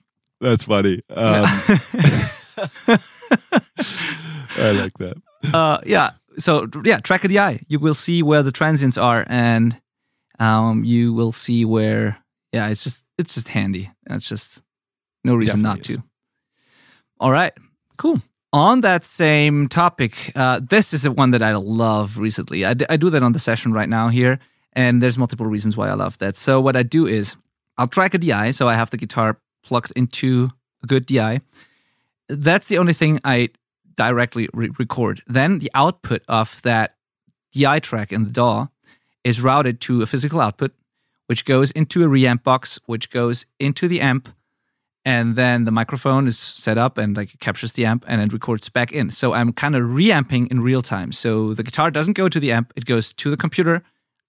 that's 0.40 0.64
funny. 0.64 1.02
Um, 1.10 1.44
I 4.56 4.70
like 4.72 4.96
that. 4.96 5.20
Uh, 5.52 5.78
yeah, 5.86 6.10
so 6.38 6.68
yeah, 6.84 6.98
track 6.98 7.24
a 7.24 7.28
DI. 7.28 7.60
You 7.68 7.78
will 7.78 7.94
see 7.94 8.22
where 8.22 8.42
the 8.42 8.52
transients 8.52 8.96
are, 8.96 9.24
and 9.28 9.80
um, 10.38 10.84
you 10.84 11.12
will 11.12 11.32
see 11.32 11.64
where. 11.64 12.18
Yeah, 12.52 12.68
it's 12.68 12.84
just 12.84 13.04
it's 13.18 13.34
just 13.34 13.48
handy. 13.48 13.90
And 14.06 14.16
It's 14.16 14.28
just 14.28 14.62
no 15.24 15.34
reason 15.34 15.62
not 15.62 15.78
Definitely 15.78 15.96
to. 15.96 16.08
All 17.20 17.32
right, 17.32 17.52
cool. 17.98 18.20
On 18.52 18.80
that 18.82 19.04
same 19.04 19.68
topic, 19.68 20.32
uh, 20.34 20.60
this 20.60 20.94
is 20.94 21.04
a 21.04 21.10
one 21.10 21.32
that 21.32 21.42
I 21.42 21.54
love 21.54 22.16
recently. 22.18 22.64
I, 22.64 22.74
d- 22.74 22.86
I 22.88 22.96
do 22.96 23.10
that 23.10 23.22
on 23.22 23.32
the 23.32 23.38
session 23.38 23.72
right 23.72 23.88
now 23.88 24.08
here, 24.08 24.38
and 24.72 25.02
there's 25.02 25.18
multiple 25.18 25.46
reasons 25.46 25.76
why 25.76 25.88
I 25.88 25.94
love 25.94 26.16
that. 26.18 26.36
So 26.36 26.60
what 26.60 26.76
I 26.76 26.82
do 26.82 27.06
is 27.06 27.36
I'll 27.76 27.88
track 27.88 28.14
a 28.14 28.18
DI, 28.18 28.52
so 28.52 28.68
I 28.68 28.74
have 28.74 28.90
the 28.90 28.96
guitar 28.96 29.38
plugged 29.62 29.92
into 29.96 30.48
a 30.82 30.86
good 30.86 31.04
DI. 31.06 31.40
That's 32.28 32.68
the 32.68 32.78
only 32.78 32.92
thing 32.92 33.20
I 33.24 33.50
directly 33.96 34.48
re- 34.52 34.70
record. 34.78 35.22
Then 35.26 35.58
the 35.58 35.70
output 35.74 36.22
of 36.28 36.60
that 36.62 36.96
DI 37.52 37.80
track 37.80 38.12
in 38.12 38.24
the 38.24 38.30
DAW 38.30 38.66
is 39.24 39.42
routed 39.42 39.80
to 39.82 40.02
a 40.02 40.06
physical 40.06 40.40
output, 40.40 40.72
which 41.26 41.44
goes 41.44 41.70
into 41.72 42.04
a 42.04 42.08
reamp 42.08 42.42
box, 42.42 42.78
which 42.86 43.10
goes 43.10 43.46
into 43.58 43.88
the 43.88 44.00
amp, 44.00 44.28
and 45.04 45.36
then 45.36 45.64
the 45.64 45.70
microphone 45.70 46.26
is 46.26 46.38
set 46.38 46.78
up 46.78 46.98
and 46.98 47.16
like 47.16 47.32
it 47.32 47.40
captures 47.40 47.72
the 47.74 47.86
amp 47.86 48.04
and 48.08 48.20
it 48.20 48.32
records 48.32 48.68
back 48.68 48.92
in. 48.92 49.10
So 49.10 49.32
I'm 49.32 49.52
kind 49.52 49.76
of 49.76 49.94
reamping 49.94 50.48
in 50.48 50.60
real 50.60 50.82
time. 50.82 51.12
So 51.12 51.54
the 51.54 51.62
guitar 51.62 51.90
doesn't 51.90 52.14
go 52.14 52.28
to 52.28 52.40
the 52.40 52.52
amp; 52.52 52.72
it 52.76 52.84
goes 52.84 53.12
to 53.14 53.30
the 53.30 53.36
computer, 53.36 53.82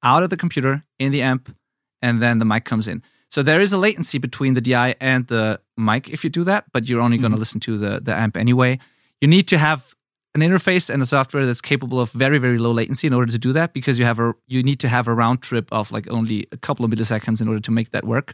out 0.04 0.24
of 0.24 0.30
the 0.30 0.38
computer, 0.38 0.84
in 1.00 1.12
the 1.12 1.22
amp, 1.22 1.56
and 2.02 2.22
then 2.22 2.40
the 2.40 2.46
mic 2.46 2.66
comes 2.66 2.88
in. 2.88 3.02
So 3.30 3.44
there 3.44 3.60
is 3.60 3.74
a 3.74 3.78
latency 3.78 4.20
between 4.20 4.54
the 4.54 4.62
DI 4.62 4.96
and 5.02 5.28
the 5.28 5.60
mic 5.76 6.10
if 6.10 6.24
you 6.24 6.30
do 6.30 6.44
that, 6.46 6.66
but 6.72 6.88
you're 6.88 7.02
only 7.02 7.18
going 7.18 7.32
to 7.32 7.36
mm-hmm. 7.36 7.40
listen 7.40 7.60
to 7.62 7.78
the 7.78 8.00
the 8.00 8.14
amp 8.14 8.38
anyway. 8.38 8.80
You 9.22 9.28
need 9.28 9.48
to 9.50 9.58
have 9.58 9.94
an 10.36 10.42
interface 10.42 10.90
and 10.90 11.02
a 11.02 11.06
software 11.06 11.46
that's 11.46 11.62
capable 11.62 12.00
of 12.00 12.12
very 12.12 12.38
very 12.38 12.58
low 12.58 12.72
latency 12.72 13.08
in 13.08 13.14
order 13.14 13.32
to 13.32 13.38
do 13.38 13.54
that 13.54 13.74
because 13.74 13.98
you 13.98 14.06
have 14.06 14.20
a 14.20 14.34
you 14.48 14.64
need 14.64 14.80
to 14.80 14.88
have 14.88 15.08
a 15.08 15.14
round 15.14 15.42
trip 15.42 15.68
of 15.72 15.92
like 15.92 16.10
only 16.12 16.48
a 16.52 16.58
couple 16.58 16.86
of 16.86 16.92
milliseconds 16.92 17.42
in 17.42 17.48
order 17.48 17.60
to 17.62 17.72
make 17.72 17.92
that 17.92 18.04
work. 18.04 18.34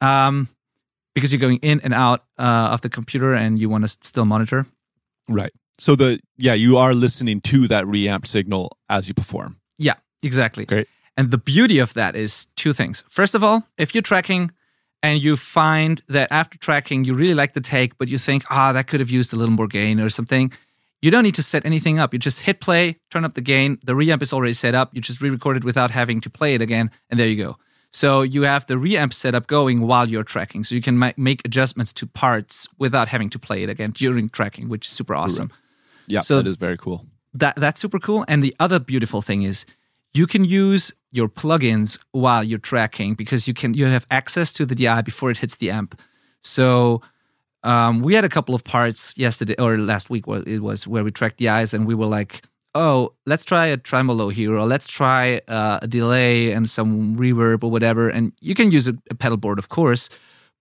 Um, 0.00 0.48
because 1.14 1.32
you're 1.32 1.40
going 1.40 1.58
in 1.58 1.80
and 1.82 1.94
out 1.94 2.24
uh, 2.38 2.70
of 2.72 2.80
the 2.80 2.88
computer 2.88 3.34
and 3.34 3.58
you 3.58 3.68
want 3.68 3.84
to 3.84 3.88
still 4.02 4.24
monitor. 4.24 4.66
Right. 5.28 5.52
So 5.78 5.96
the 5.96 6.20
yeah, 6.36 6.54
you 6.54 6.76
are 6.76 6.94
listening 6.94 7.40
to 7.42 7.68
that 7.68 7.86
reamped 7.86 8.26
signal 8.26 8.76
as 8.88 9.08
you 9.08 9.14
perform. 9.14 9.56
Yeah, 9.78 9.94
exactly. 10.22 10.64
Great. 10.64 10.88
And 11.16 11.30
the 11.30 11.38
beauty 11.38 11.78
of 11.78 11.94
that 11.94 12.16
is 12.16 12.46
two 12.56 12.72
things. 12.72 13.04
First 13.08 13.34
of 13.34 13.44
all, 13.44 13.62
if 13.78 13.94
you're 13.94 14.02
tracking 14.02 14.50
and 15.04 15.22
you 15.22 15.36
find 15.36 16.02
that 16.08 16.28
after 16.32 16.56
tracking 16.58 17.04
you 17.04 17.12
really 17.14 17.34
like 17.42 17.52
the 17.52 17.60
take, 17.60 17.90
but 17.98 18.08
you 18.08 18.18
think, 18.18 18.42
ah, 18.50 18.72
that 18.72 18.86
could 18.88 19.00
have 19.00 19.10
used 19.10 19.32
a 19.34 19.36
little 19.36 19.54
more 19.54 19.68
gain 19.68 20.00
or 20.00 20.08
something, 20.10 20.50
you 21.02 21.10
don't 21.10 21.22
need 21.24 21.34
to 21.34 21.42
set 21.42 21.66
anything 21.66 21.98
up. 22.02 22.12
You 22.14 22.18
just 22.18 22.40
hit 22.40 22.60
play, 22.60 22.96
turn 23.10 23.24
up 23.26 23.34
the 23.34 23.42
gain. 23.42 23.78
The 23.84 23.92
reamp 23.92 24.22
is 24.22 24.32
already 24.32 24.54
set 24.54 24.74
up. 24.74 24.88
You 24.94 25.00
just 25.02 25.20
re-record 25.20 25.56
it 25.58 25.64
without 25.64 25.90
having 25.90 26.20
to 26.22 26.30
play 26.30 26.54
it 26.54 26.62
again, 26.62 26.90
and 27.10 27.20
there 27.20 27.28
you 27.28 27.36
go. 27.36 27.56
So 27.92 28.22
you 28.22 28.42
have 28.42 28.66
the 28.66 28.74
reamp 28.74 29.12
setup 29.12 29.46
going 29.46 29.86
while 29.86 30.08
you're 30.08 30.24
tracking, 30.24 30.64
so 30.64 30.74
you 30.74 30.80
can 30.80 30.96
ma- 30.98 31.12
make 31.16 31.40
adjustments 31.44 31.92
to 31.94 32.06
parts 32.06 32.66
without 32.78 33.08
having 33.08 33.30
to 33.30 33.38
play 33.38 33.62
it 33.62 33.68
again 33.68 33.90
during 33.92 34.30
tracking, 34.30 34.68
which 34.70 34.86
is 34.86 34.92
super 34.92 35.14
awesome. 35.14 35.52
Yeah, 36.08 36.20
So- 36.20 36.36
that 36.42 36.48
is 36.48 36.56
very 36.56 36.78
cool. 36.78 36.98
that 37.42 37.54
that's 37.56 37.80
super 37.80 37.98
cool. 38.00 38.24
And 38.26 38.42
the 38.42 38.54
other 38.58 38.78
beautiful 38.80 39.20
thing 39.22 39.42
is 39.42 39.66
you 40.14 40.26
can 40.26 40.44
use 40.44 40.92
your 41.12 41.28
plugins 41.28 41.98
while 42.12 42.42
you're 42.42 42.58
tracking 42.58 43.14
because 43.14 43.46
you 43.48 43.54
can 43.54 43.74
you 43.74 43.86
have 43.86 44.06
access 44.10 44.52
to 44.54 44.66
the 44.66 44.74
DI 44.74 45.02
before 45.02 45.30
it 45.30 45.38
hits 45.38 45.56
the 45.56 45.70
amp. 45.70 46.00
So 46.42 47.00
um, 47.62 48.00
we 48.02 48.14
had 48.14 48.24
a 48.24 48.28
couple 48.28 48.54
of 48.54 48.62
parts 48.64 49.14
yesterday 49.16 49.54
or 49.58 49.78
last 49.78 50.10
week 50.10 50.26
where 50.26 50.42
it 50.46 50.60
was 50.62 50.86
where 50.86 51.02
we 51.04 51.10
tracked 51.10 51.38
the 51.38 51.48
eyes 51.48 51.72
and 51.74 51.86
we 51.86 51.94
were 51.94 52.06
like, 52.06 52.42
oh, 52.74 53.12
let's 53.26 53.44
try 53.44 53.66
a 53.66 53.76
tremolo 53.76 54.28
here 54.28 54.54
or 54.56 54.66
let's 54.66 54.86
try 54.86 55.40
uh, 55.48 55.78
a 55.82 55.86
delay 55.86 56.52
and 56.52 56.68
some 56.68 57.16
reverb 57.16 57.62
or 57.64 57.70
whatever. 57.70 58.08
And 58.08 58.32
you 58.40 58.54
can 58.54 58.70
use 58.70 58.86
a, 58.88 58.94
a 59.10 59.14
pedal 59.14 59.36
board, 59.38 59.58
of 59.58 59.68
course, 59.68 60.08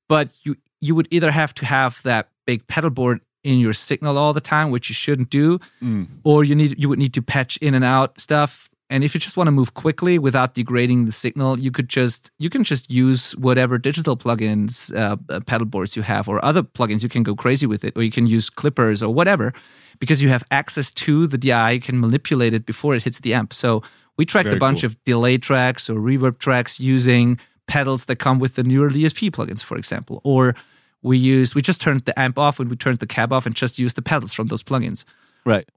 but 0.07 0.29
you 0.43 0.55
you 0.81 0.95
would 0.95 1.07
either 1.11 1.31
have 1.31 1.53
to 1.55 1.65
have 1.65 2.01
that 2.03 2.27
big 2.45 2.65
pedal 2.67 2.89
board 2.89 3.21
in 3.43 3.59
your 3.59 3.73
signal 3.73 4.17
all 4.17 4.33
the 4.33 4.41
time, 4.41 4.69
which 4.71 4.89
you 4.89 4.95
shouldn't 4.95 5.29
do, 5.29 5.59
Mm. 5.81 6.07
or 6.23 6.43
you 6.43 6.55
need 6.55 6.75
you 6.79 6.87
would 6.89 6.99
need 6.99 7.13
to 7.13 7.21
patch 7.21 7.57
in 7.57 7.73
and 7.75 7.83
out 7.83 8.19
stuff. 8.19 8.69
And 8.89 9.03
if 9.03 9.13
you 9.13 9.19
just 9.19 9.37
want 9.37 9.47
to 9.47 9.51
move 9.51 9.73
quickly 9.73 10.19
without 10.19 10.53
degrading 10.53 11.05
the 11.05 11.11
signal, 11.11 11.57
you 11.59 11.71
could 11.71 11.89
just 11.89 12.31
you 12.37 12.49
can 12.49 12.63
just 12.63 12.91
use 12.91 13.31
whatever 13.37 13.77
digital 13.77 14.15
plugins, 14.17 14.95
uh, 14.95 15.17
uh, 15.29 15.39
pedal 15.47 15.65
boards 15.65 15.95
you 15.95 16.01
have, 16.03 16.27
or 16.27 16.43
other 16.43 16.63
plugins. 16.63 17.01
You 17.01 17.09
can 17.09 17.23
go 17.23 17.35
crazy 17.35 17.65
with 17.65 17.83
it, 17.83 17.95
or 17.95 18.03
you 18.03 18.11
can 18.11 18.27
use 18.27 18.49
clippers 18.49 19.01
or 19.01 19.13
whatever, 19.13 19.53
because 19.99 20.21
you 20.21 20.29
have 20.29 20.43
access 20.51 20.91
to 20.91 21.27
the 21.27 21.37
DI. 21.37 21.71
You 21.71 21.79
can 21.79 21.99
manipulate 21.99 22.53
it 22.53 22.65
before 22.65 22.95
it 22.95 23.03
hits 23.03 23.19
the 23.19 23.33
amp. 23.33 23.53
So 23.53 23.81
we 24.17 24.25
tracked 24.25 24.47
Very 24.47 24.57
a 24.57 24.59
bunch 24.59 24.81
cool. 24.81 24.89
of 24.89 25.03
delay 25.05 25.37
tracks 25.37 25.89
or 25.89 25.95
reverb 25.95 26.37
tracks 26.37 26.79
using 26.79 27.39
pedals 27.67 28.05
that 28.05 28.17
come 28.17 28.39
with 28.39 28.55
the 28.55 28.63
Neural 28.63 28.93
DSP 28.93 29.31
plugins, 29.31 29.63
for 29.63 29.77
example, 29.77 30.21
or 30.23 30.55
we 31.01 31.17
use 31.17 31.55
we 31.55 31.61
just 31.61 31.81
turned 31.81 32.01
the 32.01 32.17
amp 32.19 32.37
off 32.37 32.59
when 32.59 32.69
we 32.69 32.75
turned 32.75 32.99
the 32.99 33.07
cab 33.07 33.33
off 33.33 33.45
and 33.45 33.55
just 33.55 33.79
used 33.79 33.95
the 33.95 34.01
pedals 34.01 34.33
from 34.33 34.47
those 34.47 34.63
plugins. 34.63 35.03
Right. 35.45 35.67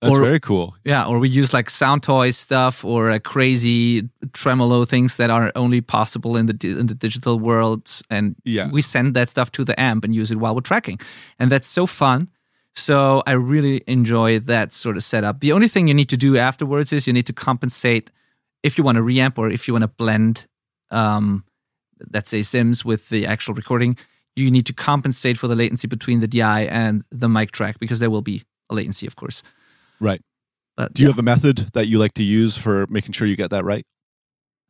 That's 0.00 0.16
Or- 0.16 0.22
very 0.24 0.40
cool. 0.40 0.74
Yeah, 0.84 1.04
or 1.06 1.18
we 1.18 1.28
use 1.28 1.52
like 1.52 1.68
Soundtoys 1.68 2.34
stuff 2.34 2.84
or 2.84 3.10
a 3.10 3.20
crazy 3.20 4.08
tremolo 4.32 4.86
things 4.86 5.16
that 5.16 5.28
are 5.30 5.52
only 5.54 5.82
possible 5.82 6.36
in 6.38 6.46
the 6.46 6.54
di- 6.54 6.78
in 6.80 6.86
the 6.86 6.94
digital 6.94 7.38
world, 7.38 7.82
and 8.08 8.34
Yeah. 8.44 8.70
we 8.70 8.80
send 8.82 9.14
that 9.14 9.28
stuff 9.28 9.50
to 9.52 9.64
the 9.64 9.78
amp 9.78 10.04
and 10.04 10.14
use 10.14 10.30
it 10.30 10.38
while 10.40 10.54
we're 10.54 10.62
tracking, 10.62 10.98
and 11.38 11.52
that's 11.52 11.68
so 11.68 11.86
fun. 11.86 12.28
So 12.74 13.22
I 13.26 13.32
really 13.32 13.82
enjoy 13.86 14.38
that 14.40 14.72
sort 14.72 14.96
of 14.96 15.02
setup. 15.02 15.40
The 15.40 15.52
only 15.52 15.68
thing 15.68 15.88
you 15.88 15.94
need 15.94 16.08
to 16.10 16.16
do 16.16 16.36
afterwards 16.38 16.92
is 16.92 17.06
you 17.06 17.12
need 17.12 17.26
to 17.26 17.32
compensate 17.34 18.10
if 18.62 18.78
you 18.78 18.84
want 18.84 18.96
to 18.96 19.02
reamp 19.02 19.36
or 19.38 19.50
if 19.50 19.66
you 19.68 19.74
want 19.74 19.82
to 19.84 19.88
blend, 19.88 20.46
um, 20.90 21.44
let's 22.14 22.30
say 22.30 22.42
Sims 22.42 22.84
with 22.84 23.08
the 23.10 23.26
actual 23.26 23.54
recording. 23.54 23.96
You 24.36 24.50
need 24.50 24.64
to 24.66 24.72
compensate 24.72 25.36
for 25.36 25.48
the 25.48 25.56
latency 25.56 25.88
between 25.88 26.20
the 26.20 26.28
DI 26.28 26.62
and 26.66 27.02
the 27.10 27.28
mic 27.28 27.50
track 27.50 27.78
because 27.80 27.98
there 28.00 28.10
will 28.10 28.22
be 28.22 28.44
a 28.70 28.74
latency, 28.74 29.06
of 29.06 29.16
course. 29.16 29.42
Right. 30.00 30.20
But 30.76 30.94
Do 30.94 31.02
you 31.02 31.08
yeah. 31.08 31.12
have 31.12 31.18
a 31.18 31.22
method 31.22 31.58
that 31.74 31.88
you 31.88 31.98
like 31.98 32.14
to 32.14 32.22
use 32.22 32.56
for 32.56 32.86
making 32.88 33.12
sure 33.12 33.26
you 33.28 33.36
get 33.36 33.50
that 33.50 33.64
right? 33.64 33.84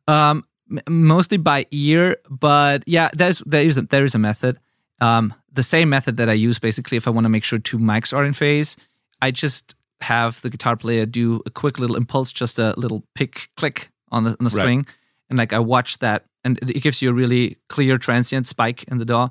Um, 0.07 0.43
m- 0.69 0.79
mostly 1.07 1.37
by 1.37 1.65
ear, 1.71 2.17
but 2.29 2.83
yeah, 2.85 3.09
there's 3.13 3.39
there 3.45 3.63
is 3.65 3.77
a, 3.77 3.83
there 3.83 4.03
is 4.05 4.15
a 4.15 4.19
method. 4.19 4.59
Um, 4.99 5.33
the 5.51 5.63
same 5.63 5.89
method 5.89 6.17
that 6.17 6.29
I 6.29 6.33
use 6.33 6.59
basically 6.59 6.97
if 6.97 7.07
I 7.07 7.11
want 7.11 7.25
to 7.25 7.29
make 7.29 7.43
sure 7.43 7.59
two 7.59 7.77
mics 7.79 8.13
are 8.15 8.23
in 8.25 8.33
phase, 8.33 8.77
I 9.21 9.31
just 9.31 9.75
have 10.01 10.41
the 10.41 10.49
guitar 10.49 10.75
player 10.75 11.05
do 11.05 11.41
a 11.45 11.49
quick 11.49 11.79
little 11.79 11.95
impulse, 11.95 12.31
just 12.33 12.59
a 12.59 12.73
little 12.77 13.03
pick 13.15 13.49
click 13.55 13.89
on 14.11 14.23
the 14.23 14.31
on 14.31 14.37
the 14.39 14.43
Right. 14.45 14.61
string, 14.61 14.85
and 15.29 15.37
like 15.37 15.53
I 15.53 15.59
watch 15.59 15.99
that, 15.99 16.25
and 16.43 16.59
it 16.69 16.81
gives 16.81 17.01
you 17.01 17.09
a 17.09 17.13
really 17.13 17.57
clear 17.69 17.97
transient 17.97 18.47
spike 18.47 18.83
in 18.91 18.97
the 18.97 19.05
DAW, 19.05 19.29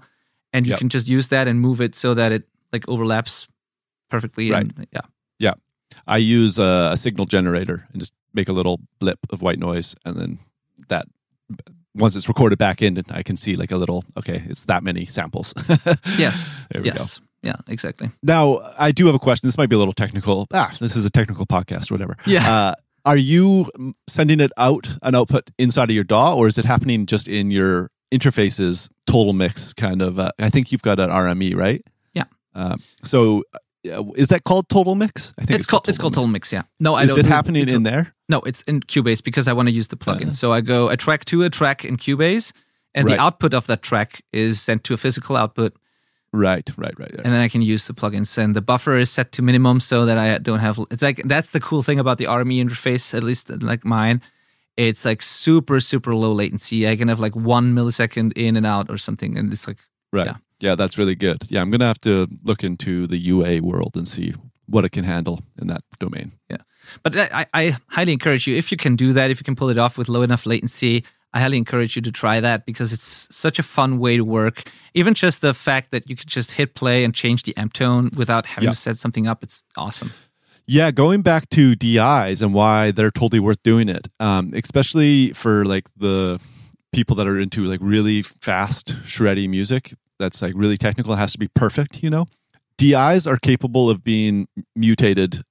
and 0.53 0.67
you 0.67 0.71
Yep. 0.71 0.79
can 0.79 0.89
just 0.89 1.09
use 1.09 1.29
that 1.29 1.47
and 1.49 1.61
move 1.61 1.81
it 1.81 1.95
so 1.95 2.15
that 2.15 2.33
it 2.33 2.45
like 2.73 2.89
overlaps 2.89 3.49
perfectly. 4.09 4.53
And, 4.53 4.87
yeah. 4.93 5.01
yeah. 5.39 5.55
I 6.07 6.19
use 6.19 6.59
a, 6.59 6.91
a 6.93 6.97
signal 6.97 7.27
generator 7.27 7.87
and 7.93 8.01
just 8.01 8.15
make 8.35 8.49
a 8.49 8.53
little 8.53 8.81
blip 8.99 9.19
of 9.31 9.43
white 9.43 9.59
noise, 9.59 9.95
and 10.05 10.17
then 10.17 10.39
that 10.89 11.07
once 11.95 12.17
it's 12.17 12.29
recorded 12.29 12.59
back 12.59 12.83
in, 12.83 13.03
I 13.11 13.23
can 13.23 13.37
see 13.37 13.57
like 13.57 13.71
a 13.71 13.77
little 13.77 14.05
okay, 14.17 14.43
it's 14.49 14.65
that 14.65 14.83
many 14.83 15.05
samples. 15.05 15.55
Yes. 16.19 16.61
Yes. 16.83 17.21
Yeah. 17.43 17.57
Exactly. 17.69 18.11
Now, 18.23 18.61
I 18.79 18.93
do 18.93 19.07
have 19.07 19.15
a 19.15 19.19
question. 19.19 19.47
This 19.47 19.57
might 19.57 19.69
be 19.71 19.77
a 19.77 19.79
little 19.79 19.95
technical. 19.95 20.47
Ah, 20.53 20.75
this 20.79 20.95
is 20.95 21.05
a 21.05 21.11
technical 21.11 21.47
podcast, 21.47 21.91
whatever. 21.91 22.17
Yeah. 22.27 22.51
Uh, 22.51 22.75
are 23.07 23.17
you 23.17 23.67
sending 24.09 24.41
it 24.41 24.53
out 24.59 24.95
an 25.03 25.15
output 25.15 25.51
inside 25.59 25.89
of 25.89 25.95
your 25.95 26.05
DAW, 26.05 26.35
or 26.37 26.49
is 26.49 26.59
it 26.59 26.67
happening 26.67 27.07
just 27.07 27.29
in 27.29 27.51
your 27.51 27.91
interfaces 28.13 28.91
total 29.07 29.33
mix 29.33 29.73
kind 29.73 30.03
of? 30.03 30.19
Uh, 30.19 30.31
I 30.39 30.51
think 30.51 30.71
you've 30.71 30.83
got 30.83 31.01
an 31.01 31.09
RME, 31.09 31.57
right? 31.57 31.83
Yeah. 32.13 32.25
Um, 32.55 32.83
so, 33.03 33.43
uh, 33.89 34.05
is 34.17 34.29
that 34.29 34.45
called 34.45 34.69
total 34.69 34.95
mix? 34.95 35.33
I 35.39 35.45
think 35.45 35.59
It's, 35.61 35.67
called 35.67 35.89
it's 35.89 35.99
called 35.99 36.15
Total 36.15 36.29
Mix. 36.29 36.53
Yeah. 36.53 36.63
No, 36.79 36.95
I 36.95 37.05
Is 37.05 37.11
don't. 37.11 37.21
it 37.21 37.27
happening 37.27 37.69
in 37.69 37.83
there? 37.83 38.15
No, 38.29 38.41
it's 38.41 38.63
in 38.63 38.81
Cubase 38.81 39.23
because 39.25 39.49
I 39.49 39.53
want 39.53 39.69
to 39.69 39.73
use 39.75 39.89
the 39.89 39.97
plugin. 39.97 40.23
Uh-huh. 40.23 40.31
so 40.31 40.53
I 40.53 40.61
go 40.61 40.89
a 40.89 40.97
track 40.97 41.25
to 41.27 41.43
a 41.45 41.51
track 41.51 41.85
in 41.85 41.97
Cubase, 41.97 42.53
and 42.95 43.07
Right. 43.07 43.17
the 43.17 43.23
output 43.23 43.55
of 43.55 43.67
that 43.67 43.83
track 43.83 44.23
is 44.33 44.61
sent 44.61 44.85
to 44.85 44.95
a 44.95 44.97
physical 44.97 45.37
output, 45.37 45.73
Right, 46.33 46.69
right, 46.77 46.97
right. 46.99 47.11
right. 47.11 47.21
and 47.25 47.33
then 47.35 47.41
I 47.41 47.49
can 47.49 47.63
use 47.63 47.87
the 47.87 47.95
plugins. 47.95 48.37
And 48.39 48.55
the 48.55 48.61
buffer 48.63 48.97
is 48.97 49.11
set 49.11 49.33
to 49.33 49.43
minimum 49.43 49.81
so 49.81 50.07
that 50.07 50.17
I 50.19 50.39
don't 50.39 50.61
have. 50.61 50.79
It's 50.91 51.03
like 51.03 51.23
that's 51.25 51.51
the 51.51 51.61
cool 51.61 51.83
thing 51.83 51.99
about 51.99 52.19
the 52.19 52.27
RME 52.27 52.61
interface, 52.65 53.15
at 53.15 53.25
least 53.25 53.51
like 53.63 53.85
mine. 53.85 54.21
It's 54.77 55.05
like 55.05 55.23
super 55.23 55.81
super 55.81 56.15
low 56.15 56.33
latency. 56.33 56.87
I 56.89 56.97
can 56.97 57.09
have 57.09 57.19
like 57.21 57.35
one 57.35 57.75
millisecond 57.75 58.33
in 58.37 58.57
and 58.57 58.65
out 58.67 58.91
or 58.91 58.99
something, 58.99 59.37
and 59.39 59.53
it's 59.53 59.67
like 59.67 59.79
Right. 60.13 60.27
Yeah. 60.27 60.37
Yeah. 60.61 60.75
that's 60.75 60.99
really 60.99 61.15
good. 61.15 61.39
Yeah, 61.49 61.61
I'm 61.61 61.71
going 61.71 61.81
to 61.81 61.87
have 61.87 62.01
to 62.03 62.27
look 62.45 62.63
into 62.65 63.07
the 63.07 63.17
UA 63.19 63.61
world 63.63 63.93
and 63.97 64.07
see 64.07 64.35
what 64.67 64.85
it 64.85 64.91
can 64.91 65.05
handle 65.05 65.41
in 65.61 65.67
that 65.69 65.83
domain. 65.99 66.33
Yeah. 66.49 66.59
But 67.03 67.17
I, 67.17 67.47
I 67.55 67.77
highly 67.89 68.13
encourage 68.13 68.47
you 68.47 68.57
if 68.57 68.71
you 68.71 68.77
can 68.79 68.97
do 68.97 69.13
that, 69.13 69.31
if 69.31 69.41
you 69.41 69.45
can 69.45 69.57
pull 69.57 69.69
it 69.69 69.79
off 69.79 69.97
with 69.99 70.09
low 70.09 70.23
enough 70.23 70.47
latency. 70.47 71.05
I 71.33 71.41
highly 71.41 71.59
encourage 71.59 71.95
you 71.95 72.03
to 72.03 72.11
try 72.11 72.41
that 72.41 72.67
because 72.67 72.93
it's 72.93 73.29
such 73.31 73.61
a 73.61 73.63
fun 73.63 73.99
way 74.01 74.17
to 74.17 74.25
work. 74.25 74.65
Even 74.95 75.15
just 75.15 75.41
the 75.43 75.55
fact 75.55 75.93
that 75.93 76.11
you 76.11 76.17
could 76.17 76.27
just 76.27 76.53
hit 76.53 76.75
play 76.75 77.05
and 77.05 77.15
change 77.15 77.45
the 77.45 77.57
amp 77.57 77.73
tone 77.73 78.11
without 78.17 78.47
having 78.47 78.65
Yeah. 78.69 78.71
to 78.73 78.77
set 78.77 78.99
something 78.99 79.29
up, 79.29 79.45
it's 79.45 79.63
awesome. 79.77 80.11
Yeah, 80.67 80.91
going 80.91 81.23
back 81.23 81.49
to 81.51 81.75
DIs 81.77 82.43
and 82.43 82.53
why 82.53 82.91
they're 82.91 83.11
totally 83.13 83.39
worth 83.41 83.63
doing 83.63 83.89
it, 83.89 84.09
um, 84.19 84.53
especially 84.55 85.33
for 85.33 85.65
like 85.65 85.89
the 85.97 86.41
people 86.93 87.15
that 87.17 87.29
are 87.29 87.39
into 87.39 87.65
like 87.65 87.81
really 87.81 88.23
fast, 88.23 88.89
shreddy 89.05 89.49
music 89.49 89.95
that's 90.21 90.41
like 90.41 90.53
really 90.55 90.77
technical 90.79 91.13
and 91.13 91.21
has 91.21 91.33
to 91.33 91.39
be 91.39 91.49
perfect, 91.49 92.03
you 92.05 92.11
know? 92.11 92.27
DIs 92.79 93.27
are 93.27 93.37
capable 93.37 93.91
of 93.91 94.05
being 94.05 94.47
mutated 94.77 95.43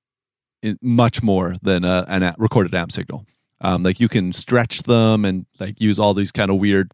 in 0.63 0.78
much 0.82 1.22
more 1.22 1.55
than 1.61 1.84
a, 1.84 2.05
an 2.07 2.24
a 2.24 2.34
recorded 2.38 2.74
amp 2.74 2.91
signal. 2.91 3.26
Um, 3.61 3.84
like 3.84 3.99
you 3.99 4.07
can 4.07 4.32
stretch 4.32 4.84
them 4.84 5.26
and 5.26 5.45
like 5.59 5.82
use 5.82 5.99
all 5.99 6.13
these 6.13 6.32
kind 6.32 6.49
of 6.49 6.57
weird 6.59 6.91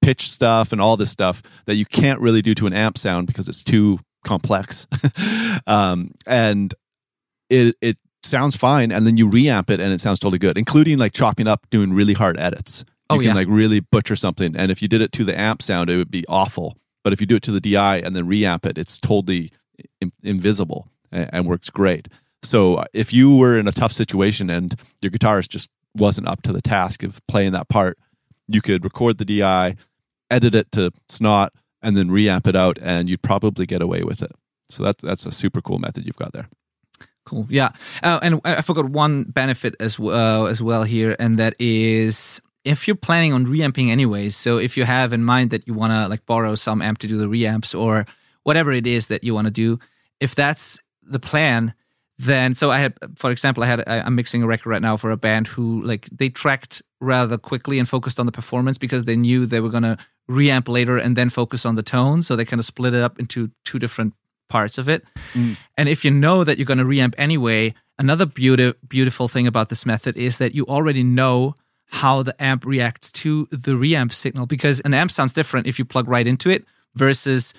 pitch 0.00 0.30
stuff 0.30 0.70
and 0.72 0.80
all 0.80 0.96
this 0.96 1.10
stuff 1.10 1.42
that 1.66 1.74
you 1.76 1.84
can't 1.84 2.20
really 2.20 2.40
do 2.42 2.54
to 2.54 2.66
an 2.66 2.72
amp 2.72 2.96
sound 2.98 3.26
because 3.26 3.48
it's 3.48 3.64
too 3.64 3.98
complex. 4.24 4.86
um, 5.66 6.12
and 6.26 6.74
it 7.50 7.74
it 7.80 7.98
sounds 8.22 8.56
fine, 8.56 8.90
and 8.90 9.06
then 9.06 9.16
you 9.16 9.28
reamp 9.28 9.70
it, 9.70 9.80
and 9.80 9.92
it 9.92 10.00
sounds 10.00 10.18
totally 10.18 10.38
good, 10.38 10.56
including 10.56 10.98
like 10.98 11.12
chopping 11.12 11.46
up, 11.46 11.66
doing 11.70 11.92
really 11.92 12.14
hard 12.14 12.38
edits. 12.38 12.84
You 12.88 13.16
Oh, 13.16 13.18
can 13.18 13.26
yeah. 13.28 13.34
like 13.34 13.48
really 13.50 13.80
butcher 13.80 14.16
something, 14.16 14.56
and 14.56 14.70
if 14.72 14.80
you 14.80 14.88
did 14.88 15.02
it 15.02 15.12
to 15.12 15.24
the 15.24 15.38
amp 15.38 15.60
sound, 15.62 15.90
it 15.90 15.96
would 15.96 16.10
be 16.10 16.24
awful. 16.26 16.76
But 17.04 17.12
if 17.12 17.20
you 17.20 17.26
do 17.26 17.36
it 17.36 17.42
to 17.44 17.52
the 17.52 17.60
DI 17.60 17.98
and 17.98 18.16
then 18.16 18.26
reamp 18.26 18.66
it, 18.66 18.78
it's 18.78 18.98
totally 18.98 19.52
in- 20.00 20.12
invisible 20.22 20.88
and, 21.12 21.30
and 21.32 21.46
works 21.46 21.70
great. 21.70 22.08
So 22.42 22.74
uh, 22.74 22.84
if 22.92 23.12
you 23.12 23.36
were 23.36 23.58
in 23.58 23.68
a 23.68 23.72
tough 23.72 23.92
situation 23.92 24.50
and 24.50 24.74
your 25.00 25.10
guitarist 25.10 25.48
just 25.48 25.70
wasn't 25.94 26.28
up 26.28 26.42
to 26.42 26.52
the 26.52 26.62
task 26.62 27.02
of 27.02 27.20
playing 27.28 27.52
that 27.52 27.68
part, 27.68 27.98
you 28.48 28.60
could 28.60 28.84
record 28.84 29.18
the 29.18 29.24
DI, 29.24 29.76
edit 30.30 30.54
it 30.54 30.72
to 30.72 30.90
snot, 31.08 31.52
and 31.82 31.96
then 31.96 32.08
reamp 32.08 32.46
it 32.46 32.56
out, 32.56 32.78
and 32.80 33.08
you'd 33.08 33.22
probably 33.22 33.66
get 33.66 33.82
away 33.82 34.02
with 34.02 34.22
it. 34.22 34.32
So 34.70 34.82
that's 34.82 35.02
that's 35.02 35.26
a 35.26 35.32
super 35.32 35.60
cool 35.60 35.78
method 35.78 36.06
you've 36.06 36.16
got 36.16 36.32
there. 36.32 36.48
Cool. 37.24 37.46
Yeah. 37.48 37.70
Uh, 38.02 38.18
and 38.22 38.40
I 38.44 38.60
forgot 38.60 38.86
one 38.86 39.24
benefit 39.24 39.74
as 39.80 39.98
well, 39.98 40.46
as 40.46 40.62
well 40.62 40.84
here, 40.84 41.16
and 41.18 41.38
that 41.38 41.54
is 41.58 42.40
if 42.64 42.88
you're 42.88 42.96
planning 42.96 43.32
on 43.32 43.44
reamping 43.44 43.90
anyways. 43.90 44.36
So 44.36 44.58
if 44.58 44.76
you 44.76 44.84
have 44.84 45.12
in 45.12 45.24
mind 45.24 45.50
that 45.50 45.66
you 45.66 45.74
want 45.74 45.92
to 45.92 46.08
like 46.08 46.24
borrow 46.26 46.54
some 46.54 46.82
amp 46.82 46.98
to 46.98 47.06
do 47.06 47.18
the 47.18 47.26
reamps 47.26 47.78
or 47.78 48.06
whatever 48.42 48.72
it 48.72 48.86
is 48.86 49.08
that 49.08 49.24
you 49.24 49.34
want 49.34 49.46
to 49.46 49.50
do, 49.50 49.78
if 50.20 50.34
that's 50.34 50.80
the 51.02 51.20
plan, 51.20 51.74
then 52.18 52.54
so 52.54 52.70
I 52.70 52.78
had, 52.78 52.94
for 53.16 53.30
example, 53.30 53.62
I 53.64 53.66
had 53.66 53.84
I, 53.86 54.00
I'm 54.00 54.14
mixing 54.14 54.42
a 54.42 54.46
record 54.46 54.70
right 54.70 54.82
now 54.82 54.96
for 54.96 55.10
a 55.10 55.16
band 55.16 55.46
who 55.48 55.82
like 55.82 56.08
they 56.10 56.28
tracked 56.28 56.80
rather 57.00 57.36
quickly 57.36 57.78
and 57.78 57.88
focused 57.88 58.18
on 58.18 58.26
the 58.26 58.32
performance 58.32 58.78
because 58.78 59.04
they 59.04 59.16
knew 59.16 59.46
they 59.46 59.60
were 59.60 59.68
gonna 59.68 59.98
reamp 60.30 60.68
later 60.68 60.96
and 60.96 61.16
then 61.16 61.30
focus 61.30 61.66
on 61.66 61.74
the 61.74 61.82
tone. 61.82 62.22
So 62.22 62.36
they 62.36 62.44
kind 62.44 62.60
of 62.60 62.66
split 62.66 62.94
it 62.94 63.02
up 63.02 63.18
into 63.18 63.50
two 63.64 63.78
different 63.78 64.14
parts 64.48 64.78
of 64.78 64.88
it. 64.88 65.04
Mm. 65.32 65.56
And 65.76 65.88
if 65.88 66.04
you 66.04 66.10
know 66.10 66.44
that 66.44 66.58
you're 66.58 66.66
going 66.66 66.78
to 66.78 66.84
reamp 66.84 67.14
anyway, 67.18 67.74
another 67.98 68.26
beauty, 68.26 68.72
beautiful 68.86 69.28
thing 69.28 69.46
about 69.46 69.68
this 69.68 69.86
method 69.86 70.16
is 70.16 70.38
that 70.38 70.54
you 70.54 70.64
already 70.66 71.02
know 71.02 71.54
how 71.86 72.22
the 72.22 72.40
amp 72.42 72.64
reacts 72.64 73.12
to 73.12 73.46
the 73.50 73.72
reamp 73.72 74.12
signal 74.12 74.46
because 74.46 74.80
an 74.80 74.94
amp 74.94 75.10
sounds 75.10 75.32
different 75.32 75.66
if 75.66 75.78
you 75.78 75.84
plug 75.84 76.08
right 76.08 76.26
into 76.26 76.50
it 76.50 76.64
versus 76.94 77.54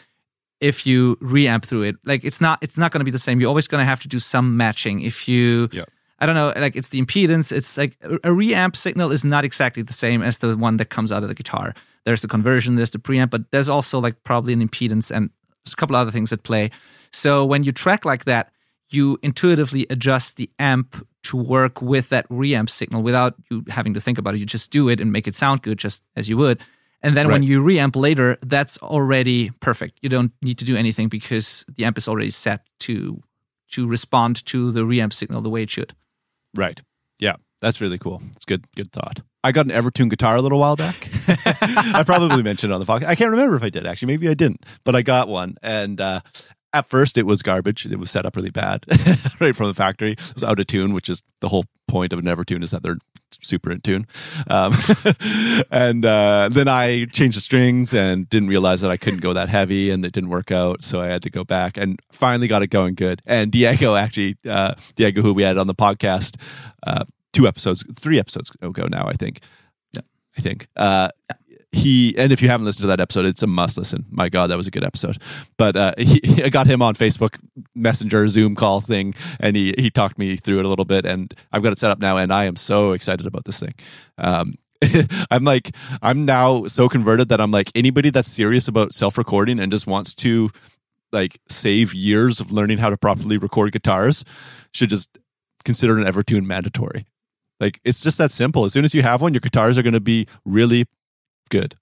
if 0.61 0.85
you 0.87 1.15
reamp 1.17 1.65
through 1.65 1.83
it. 1.83 1.95
Like 2.05 2.23
it's 2.23 2.41
not 2.41 2.59
it's 2.61 2.77
not 2.77 2.91
going 2.91 2.99
to 2.99 3.05
be 3.05 3.11
the 3.11 3.19
same. 3.19 3.39
You're 3.39 3.49
always 3.49 3.67
going 3.67 3.81
to 3.81 3.85
have 3.85 3.99
to 4.01 4.07
do 4.07 4.19
some 4.19 4.57
matching. 4.57 5.01
If 5.01 5.27
you 5.27 5.69
Yeah. 5.71 5.83
I 6.17 6.25
don't 6.25 6.35
know, 6.35 6.53
like 6.55 6.75
it's 6.77 6.89
the 6.89 7.01
impedance. 7.01 7.51
It's 7.51 7.77
like 7.77 7.97
a 8.01 8.15
a 8.15 8.33
reamp 8.33 8.75
signal 8.75 9.11
is 9.11 9.23
not 9.23 9.43
exactly 9.43 9.83
the 9.83 9.93
same 9.93 10.21
as 10.21 10.37
the 10.39 10.55
one 10.57 10.77
that 10.77 10.89
comes 10.89 11.11
out 11.11 11.23
of 11.23 11.29
the 11.29 11.35
guitar. 11.35 11.73
There's 12.05 12.21
the 12.21 12.27
conversion, 12.27 12.75
there's 12.75 12.91
the 12.91 12.99
preamp, 12.99 13.31
but 13.31 13.51
there's 13.51 13.69
also 13.69 13.99
like 13.99 14.23
probably 14.23 14.53
an 14.53 14.67
impedance 14.67 15.11
and 15.15 15.29
a 15.71 15.75
couple 15.75 15.95
other 15.95 16.11
things 16.11 16.31
at 16.31 16.43
play. 16.43 16.69
So 17.11 17.45
when 17.45 17.63
you 17.63 17.71
track 17.71 18.05
like 18.05 18.25
that, 18.25 18.51
you 18.89 19.17
intuitively 19.23 19.87
adjust 19.89 20.37
the 20.37 20.49
amp 20.59 21.05
to 21.25 21.37
work 21.37 21.81
with 21.81 22.09
that 22.09 22.27
reamp 22.29 22.69
signal 22.69 23.03
without 23.03 23.35
you 23.49 23.63
having 23.69 23.93
to 23.93 23.99
think 23.99 24.17
about 24.17 24.35
it. 24.35 24.39
You 24.39 24.45
just 24.45 24.71
do 24.71 24.89
it 24.89 24.99
and 24.99 25.11
make 25.11 25.27
it 25.27 25.35
sound 25.35 25.61
good 25.61 25.77
just 25.77 26.03
as 26.15 26.29
you 26.29 26.37
would. 26.37 26.59
And 27.01 27.15
then 27.15 27.27
when 27.27 27.43
you 27.43 27.61
reamp 27.61 27.95
later, 27.95 28.37
that's 28.41 28.79
already 28.79 29.51
perfect. 29.59 29.99
You 30.01 30.09
don't 30.09 30.31
need 30.41 30.57
to 30.57 30.65
do 30.65 30.75
anything 30.75 31.07
because 31.07 31.63
the 31.75 31.85
amp 31.85 31.97
is 31.97 32.07
already 32.07 32.31
set 32.31 32.67
to 32.79 33.21
to 33.71 33.87
respond 33.87 34.45
to 34.45 34.71
the 34.71 34.81
reamp 34.81 35.13
signal 35.13 35.41
the 35.41 35.49
way 35.49 35.61
it 35.61 35.69
should. 35.69 35.93
Right. 36.55 36.81
Yeah, 37.19 37.35
that's 37.61 37.81
really 37.81 37.97
cool. 37.97 38.21
It's 38.35 38.45
good. 38.45 38.65
Good 38.75 38.91
thought. 38.91 39.21
I 39.43 39.51
got 39.51 39.67
an 39.67 39.71
Evertune 39.71 40.09
guitar 40.09 40.35
a 40.35 40.41
little 40.41 40.57
while 40.57 40.75
back. 40.75 41.07
I 41.27 42.01
probably 42.03 42.41
mentioned 42.41 42.71
it 42.71 42.73
on 42.73 42.79
the 42.79 42.91
podcast. 42.91 43.05
I 43.05 43.15
can't 43.15 43.29
remember 43.29 43.55
if 43.55 43.61
I 43.61 43.69
did 43.69 43.85
actually. 43.85 44.07
Maybe 44.07 44.27
I 44.27 44.33
didn't, 44.33 44.65
but 44.83 44.95
I 44.95 45.03
got 45.03 45.27
one. 45.27 45.57
And 45.61 46.01
uh, 46.01 46.21
at 46.75 46.89
first, 46.89 47.17
it 47.17 47.25
was 47.25 47.41
garbage. 47.41 47.85
It 47.85 47.97
was 47.97 48.11
set 48.11 48.25
up 48.25 48.35
really 48.35 48.49
bad 48.49 48.85
right 49.39 49.55
from 49.55 49.67
the 49.67 49.73
factory. 49.73 50.11
It 50.11 50.33
was 50.33 50.43
out 50.43 50.59
of 50.59 50.67
tune, 50.67 50.93
which 50.93 51.07
is 51.07 51.23
the 51.39 51.47
whole 51.47 51.63
point 51.87 52.11
of 52.11 52.19
an 52.19 52.25
Evertune 52.25 52.63
is 52.63 52.71
that 52.71 52.83
they're 52.83 52.97
super 53.39 53.71
in 53.71 53.79
tune. 53.79 54.05
Um, 54.49 54.73
and 55.71 56.05
uh, 56.05 56.49
then 56.51 56.67
I 56.67 57.05
changed 57.05 57.37
the 57.37 57.41
strings 57.41 57.93
and 57.93 58.29
didn't 58.29 58.49
realize 58.49 58.81
that 58.81 58.91
I 58.91 58.97
couldn't 58.97 59.21
go 59.21 59.31
that 59.31 59.47
heavy, 59.47 59.89
and 59.89 60.03
it 60.03 60.11
didn't 60.11 60.29
work 60.29 60.51
out. 60.51 60.81
So 60.81 60.99
I 60.99 61.07
had 61.07 61.21
to 61.23 61.29
go 61.29 61.45
back 61.45 61.77
and 61.77 61.97
finally 62.11 62.47
got 62.49 62.61
it 62.61 62.67
going 62.67 62.95
good. 62.95 63.21
And 63.25 63.53
Diego 63.53 63.95
actually, 63.95 64.37
uh, 64.45 64.75
Diego, 64.95 65.21
who 65.21 65.33
we 65.33 65.43
had 65.43 65.57
on 65.57 65.67
the 65.67 65.75
podcast 65.75 66.35
uh, 66.85 67.05
two 67.31 67.47
episodes, 67.47 67.85
three 67.97 68.19
episodes 68.19 68.51
ago 68.61 68.87
now, 68.87 69.07
I 69.07 69.13
think. 69.13 69.39
Yeah. 69.93 70.01
I 70.37 70.41
think. 70.41 70.67
Uh, 70.75 71.09
he 71.75 72.17
and 72.17 72.31
if 72.31 72.41
you 72.41 72.47
haven't 72.47 72.65
listened 72.65 72.83
to 72.83 72.87
that 72.87 72.99
episode, 72.99 73.25
it's 73.25 73.43
a 73.43 73.47
must 73.47 73.77
listen. 73.77 74.05
My 74.09 74.29
God, 74.29 74.47
that 74.47 74.57
was 74.57 74.67
a 74.67 74.71
good 74.71 74.83
episode. 74.83 75.17
But 75.57 75.75
uh, 75.75 75.93
he, 75.97 76.43
I 76.43 76.49
got 76.49 76.67
him 76.67 76.81
on 76.81 76.95
Facebook 76.95 77.37
Messenger 77.75 78.27
Zoom 78.29 78.55
call 78.55 78.81
thing, 78.81 79.13
and 79.39 79.55
he 79.55 79.73
he 79.77 79.89
talked 79.89 80.17
me 80.17 80.37
through 80.37 80.59
it 80.59 80.65
a 80.65 80.69
little 80.69 80.85
bit, 80.85 81.05
and 81.05 81.33
I've 81.51 81.63
got 81.63 81.73
it 81.73 81.79
set 81.79 81.91
up 81.91 81.99
now, 81.99 82.17
and 82.17 82.31
I 82.31 82.45
am 82.45 82.55
so 82.55 82.93
excited 82.93 83.25
about 83.25 83.45
this 83.45 83.59
thing. 83.59 83.73
Um, 84.17 84.55
I'm 85.31 85.43
like 85.43 85.75
I'm 86.01 86.25
now 86.25 86.65
so 86.65 86.87
converted 86.87 87.29
that 87.29 87.41
I'm 87.41 87.51
like 87.51 87.71
anybody 87.75 88.09
that's 88.09 88.31
serious 88.31 88.67
about 88.67 88.93
self 88.93 89.17
recording 89.17 89.59
and 89.59 89.71
just 89.71 89.87
wants 89.87 90.15
to 90.15 90.49
like 91.11 91.39
save 91.49 91.93
years 91.93 92.39
of 92.39 92.51
learning 92.51 92.77
how 92.77 92.89
to 92.89 92.97
properly 92.97 93.37
record 93.37 93.71
guitars 93.71 94.23
should 94.73 94.89
just 94.89 95.17
consider 95.63 95.97
an 95.97 96.05
Evertune 96.05 96.45
mandatory. 96.45 97.05
Like 97.59 97.79
it's 97.83 98.01
just 98.01 98.17
that 98.17 98.31
simple. 98.31 98.65
As 98.65 98.73
soon 98.73 98.85
as 98.85 98.93
you 98.93 99.01
have 99.01 99.21
one, 99.21 99.33
your 99.33 99.41
guitars 99.41 99.77
are 99.77 99.83
going 99.83 99.93
to 99.93 99.99
be 99.99 100.27
really 100.45 100.85
good. 101.49 101.75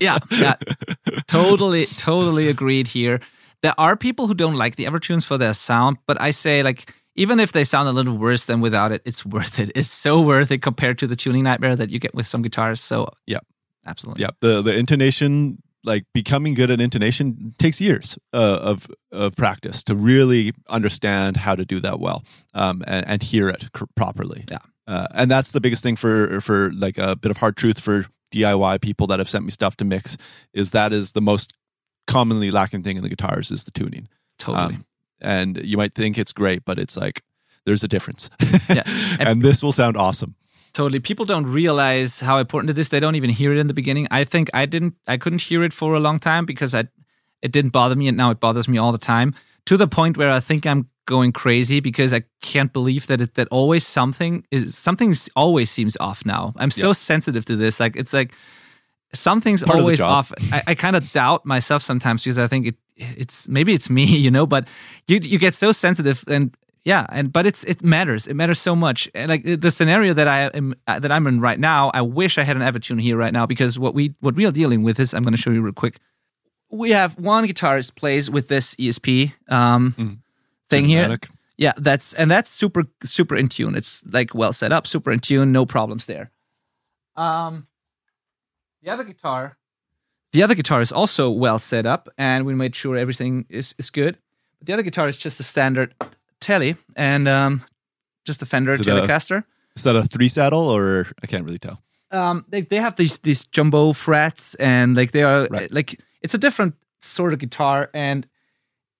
yeah, 0.00 0.18
yeah, 0.30 0.54
totally, 1.26 1.86
totally 1.86 2.48
agreed 2.48 2.88
here. 2.88 3.20
There 3.62 3.74
are 3.78 3.96
people 3.96 4.26
who 4.26 4.34
don't 4.34 4.54
like 4.54 4.76
the 4.76 4.84
Evertunes 4.84 5.24
for 5.24 5.36
their 5.36 5.54
sound, 5.54 5.98
but 6.06 6.20
I 6.20 6.30
say 6.30 6.62
like 6.62 6.94
even 7.18 7.40
if 7.40 7.50
they 7.50 7.64
sound 7.64 7.88
a 7.88 7.92
little 7.92 8.16
worse 8.16 8.44
than 8.44 8.60
without 8.60 8.92
it, 8.92 9.02
it's 9.04 9.26
worth 9.36 9.58
it. 9.58 9.70
It's 9.74 9.90
so 9.90 10.22
worth 10.22 10.50
it 10.50 10.62
compared 10.62 10.98
to 11.00 11.06
the 11.06 11.16
tuning 11.16 11.44
nightmare 11.44 11.76
that 11.76 11.90
you 11.90 11.98
get 11.98 12.14
with 12.14 12.26
some 12.26 12.42
guitars. 12.42 12.80
So 12.80 13.08
yeah, 13.26 13.40
absolutely. 13.86 14.22
Yeah, 14.22 14.30
the 14.40 14.62
the 14.62 14.76
intonation, 14.76 15.60
like 15.84 16.04
becoming 16.14 16.54
good 16.54 16.70
at 16.70 16.80
intonation, 16.80 17.54
takes 17.58 17.80
years 17.80 18.18
uh, 18.32 18.58
of 18.62 18.86
of 19.10 19.36
practice 19.36 19.82
to 19.84 19.96
really 19.96 20.52
understand 20.68 21.36
how 21.36 21.56
to 21.56 21.64
do 21.64 21.80
that 21.80 21.98
well 21.98 22.22
um, 22.54 22.84
and, 22.86 23.06
and 23.08 23.22
hear 23.22 23.48
it 23.48 23.72
cr- 23.72 23.84
properly. 23.96 24.44
Yeah. 24.50 24.58
Uh, 24.86 25.06
and 25.12 25.30
that's 25.30 25.52
the 25.52 25.60
biggest 25.60 25.82
thing 25.82 25.96
for 25.96 26.40
for 26.40 26.70
like 26.72 26.96
a 26.96 27.14
bit 27.16 27.30
of 27.30 27.36
hard 27.36 27.56
truth 27.56 27.80
for 27.80 28.06
DIY 28.32 28.80
people 28.80 29.06
that 29.08 29.18
have 29.18 29.28
sent 29.28 29.44
me 29.44 29.50
stuff 29.50 29.76
to 29.76 29.84
mix 29.84 30.16
is 30.52 30.70
that 30.72 30.92
is 30.92 31.12
the 31.12 31.20
most 31.20 31.52
commonly 32.06 32.50
lacking 32.50 32.82
thing 32.82 32.96
in 32.96 33.02
the 33.02 33.08
guitars 33.08 33.50
is 33.50 33.64
the 33.64 33.70
tuning. 33.70 34.08
Totally. 34.38 34.76
Um, 34.76 34.86
and 35.20 35.60
you 35.64 35.76
might 35.76 35.94
think 35.94 36.18
it's 36.18 36.32
great, 36.32 36.64
but 36.64 36.78
it's 36.78 36.96
like 36.96 37.22
there's 37.64 37.84
a 37.84 37.88
difference. 37.88 38.30
Yeah. 38.68 38.82
and 39.20 39.42
this 39.42 39.62
will 39.62 39.72
sound 39.72 39.96
awesome. 39.96 40.34
Totally. 40.72 41.00
People 41.00 41.24
don't 41.24 41.46
realize 41.46 42.20
how 42.20 42.38
important 42.38 42.70
it 42.70 42.78
is. 42.78 42.88
They 42.88 43.00
don't 43.00 43.16
even 43.16 43.30
hear 43.30 43.52
it 43.52 43.58
in 43.58 43.66
the 43.66 43.74
beginning. 43.74 44.06
I 44.10 44.24
think 44.24 44.48
I 44.54 44.66
didn't 44.66 44.94
I 45.06 45.16
couldn't 45.16 45.42
hear 45.42 45.62
it 45.62 45.72
for 45.72 45.94
a 45.94 46.00
long 46.00 46.18
time 46.18 46.46
because 46.46 46.74
I 46.74 46.84
it 47.42 47.52
didn't 47.52 47.72
bother 47.72 47.96
me 47.96 48.08
and 48.08 48.16
now 48.16 48.30
it 48.30 48.40
bothers 48.40 48.68
me 48.68 48.78
all 48.78 48.92
the 48.92 48.98
time. 48.98 49.34
To 49.66 49.76
the 49.76 49.88
point 49.88 50.16
where 50.16 50.30
I 50.30 50.40
think 50.40 50.66
I'm 50.66 50.88
going 51.08 51.32
crazy 51.32 51.80
because 51.80 52.12
I 52.18 52.22
can't 52.52 52.72
believe 52.72 53.06
that 53.08 53.20
it, 53.20 53.34
that 53.34 53.48
always 53.50 53.86
something 53.86 54.44
is 54.50 54.76
something 54.76 55.14
always 55.34 55.70
seems 55.70 55.96
off 56.00 56.24
now. 56.24 56.52
I'm 56.60 56.70
so 56.70 56.88
Yeah. 56.88 56.92
sensitive 57.10 57.44
to 57.46 57.56
this. 57.56 57.80
Like 57.80 57.96
it's 57.96 58.12
like 58.12 58.34
something's 59.12 59.62
of 59.62 59.68
the 59.68 59.74
always 59.78 59.98
job. 59.98 60.10
off. 60.10 60.32
I, 60.52 60.62
I 60.68 60.74
kind 60.74 60.96
of 60.96 61.10
doubt 61.12 61.44
myself 61.46 61.82
sometimes 61.82 62.22
because 62.24 62.38
I 62.38 62.46
think 62.48 62.66
it 62.66 62.76
it's 62.96 63.48
maybe 63.48 63.72
it's 63.74 63.88
me, 63.90 64.04
you 64.26 64.30
know. 64.30 64.46
But 64.46 64.68
you 65.08 65.18
you 65.22 65.38
get 65.38 65.54
so 65.54 65.72
sensitive 65.72 66.24
and 66.28 66.54
yeah, 66.84 67.06
and 67.10 67.32
but 67.32 67.46
it's 67.46 67.64
it 67.64 67.82
matters. 67.82 68.26
It 68.26 68.34
matters 68.34 68.60
so 68.60 68.74
much. 68.76 69.08
And 69.14 69.28
like 69.30 69.60
the 69.60 69.70
scenario 69.70 70.14
that 70.14 70.28
I 70.28 70.50
am 70.56 70.74
uh, 70.86 70.98
that 71.00 71.10
I'm 71.10 71.26
in 71.26 71.40
right 71.40 71.58
now, 71.60 71.90
I 71.94 72.02
wish 72.02 72.38
I 72.38 72.44
had 72.44 72.56
an 72.56 72.62
Evertune 72.62 73.00
here 73.00 73.16
right 73.16 73.32
now 73.32 73.46
because 73.46 73.78
what 73.78 73.94
we 73.94 74.14
what 74.20 74.34
we 74.36 74.46
are 74.46 74.52
dealing 74.52 74.84
with 74.84 75.00
is 75.00 75.14
I'm 75.14 75.22
going 75.22 75.36
to 75.36 75.42
show 75.42 75.50
you 75.52 75.62
real 75.62 75.74
quick. 75.74 75.98
We 76.70 76.90
have 76.90 77.18
one 77.18 77.46
guitarist 77.48 77.94
plays 77.96 78.30
with 78.30 78.48
this 78.48 78.74
ESP 78.76 79.32
um, 79.48 79.94
Mm. 79.96 80.18
Thing 80.70 80.84
here. 80.86 81.18
Yeah, 81.56 81.72
that's 81.76 82.14
and 82.14 82.30
that's 82.30 82.50
super 82.50 82.84
super 83.02 83.34
in 83.36 83.48
tune. 83.48 83.74
It's 83.74 84.04
like 84.06 84.34
well 84.34 84.52
set 84.52 84.72
up, 84.72 84.86
super 84.86 85.10
in 85.10 85.18
tune, 85.18 85.50
no 85.52 85.66
problems 85.66 86.06
there. 86.06 86.30
Um, 87.16 87.66
the 88.82 88.90
other 88.90 89.04
guitar, 89.04 89.56
the 90.32 90.42
other 90.42 90.54
guitar 90.54 90.80
is 90.80 90.92
also 90.92 91.30
well 91.30 91.58
set 91.58 91.84
up, 91.86 92.08
and 92.16 92.46
we 92.46 92.54
made 92.54 92.74
sure 92.76 92.96
everything 92.96 93.46
is 93.48 93.74
is 93.78 93.90
good. 93.90 94.18
But 94.58 94.66
the 94.66 94.72
other 94.72 94.82
guitar 94.84 95.08
is 95.08 95.18
just 95.18 95.40
a 95.40 95.42
standard 95.42 95.94
Tele 96.40 96.74
and 96.96 97.26
um, 97.28 97.62
just 98.24 98.42
a 98.42 98.46
Fender 98.46 98.72
Is 98.72 98.80
it 98.80 98.86
a- 98.88 98.90
Telecaster. 98.92 99.44
Is 99.76 99.82
that 99.84 99.96
a 99.96 100.02
three 100.04 100.28
saddle 100.28 100.68
or 100.68 101.06
I 101.22 101.26
can't 101.26 101.44
really 101.44 101.58
tell. 101.58 101.80
um 102.10 102.44
they, 102.48 102.62
they 102.62 102.76
have 102.80 102.94
these 102.96 103.18
these 103.20 103.44
jumbo 103.52 103.92
frets 103.92 104.54
and 104.58 104.96
like 104.96 105.10
they 105.12 105.22
are 105.22 105.46
Right. 105.50 105.70
like 105.72 106.00
it's 106.22 106.34
a 106.34 106.38
different 106.38 106.74
sort 107.00 107.32
of 107.32 107.38
guitar 107.38 107.88
and 107.94 108.26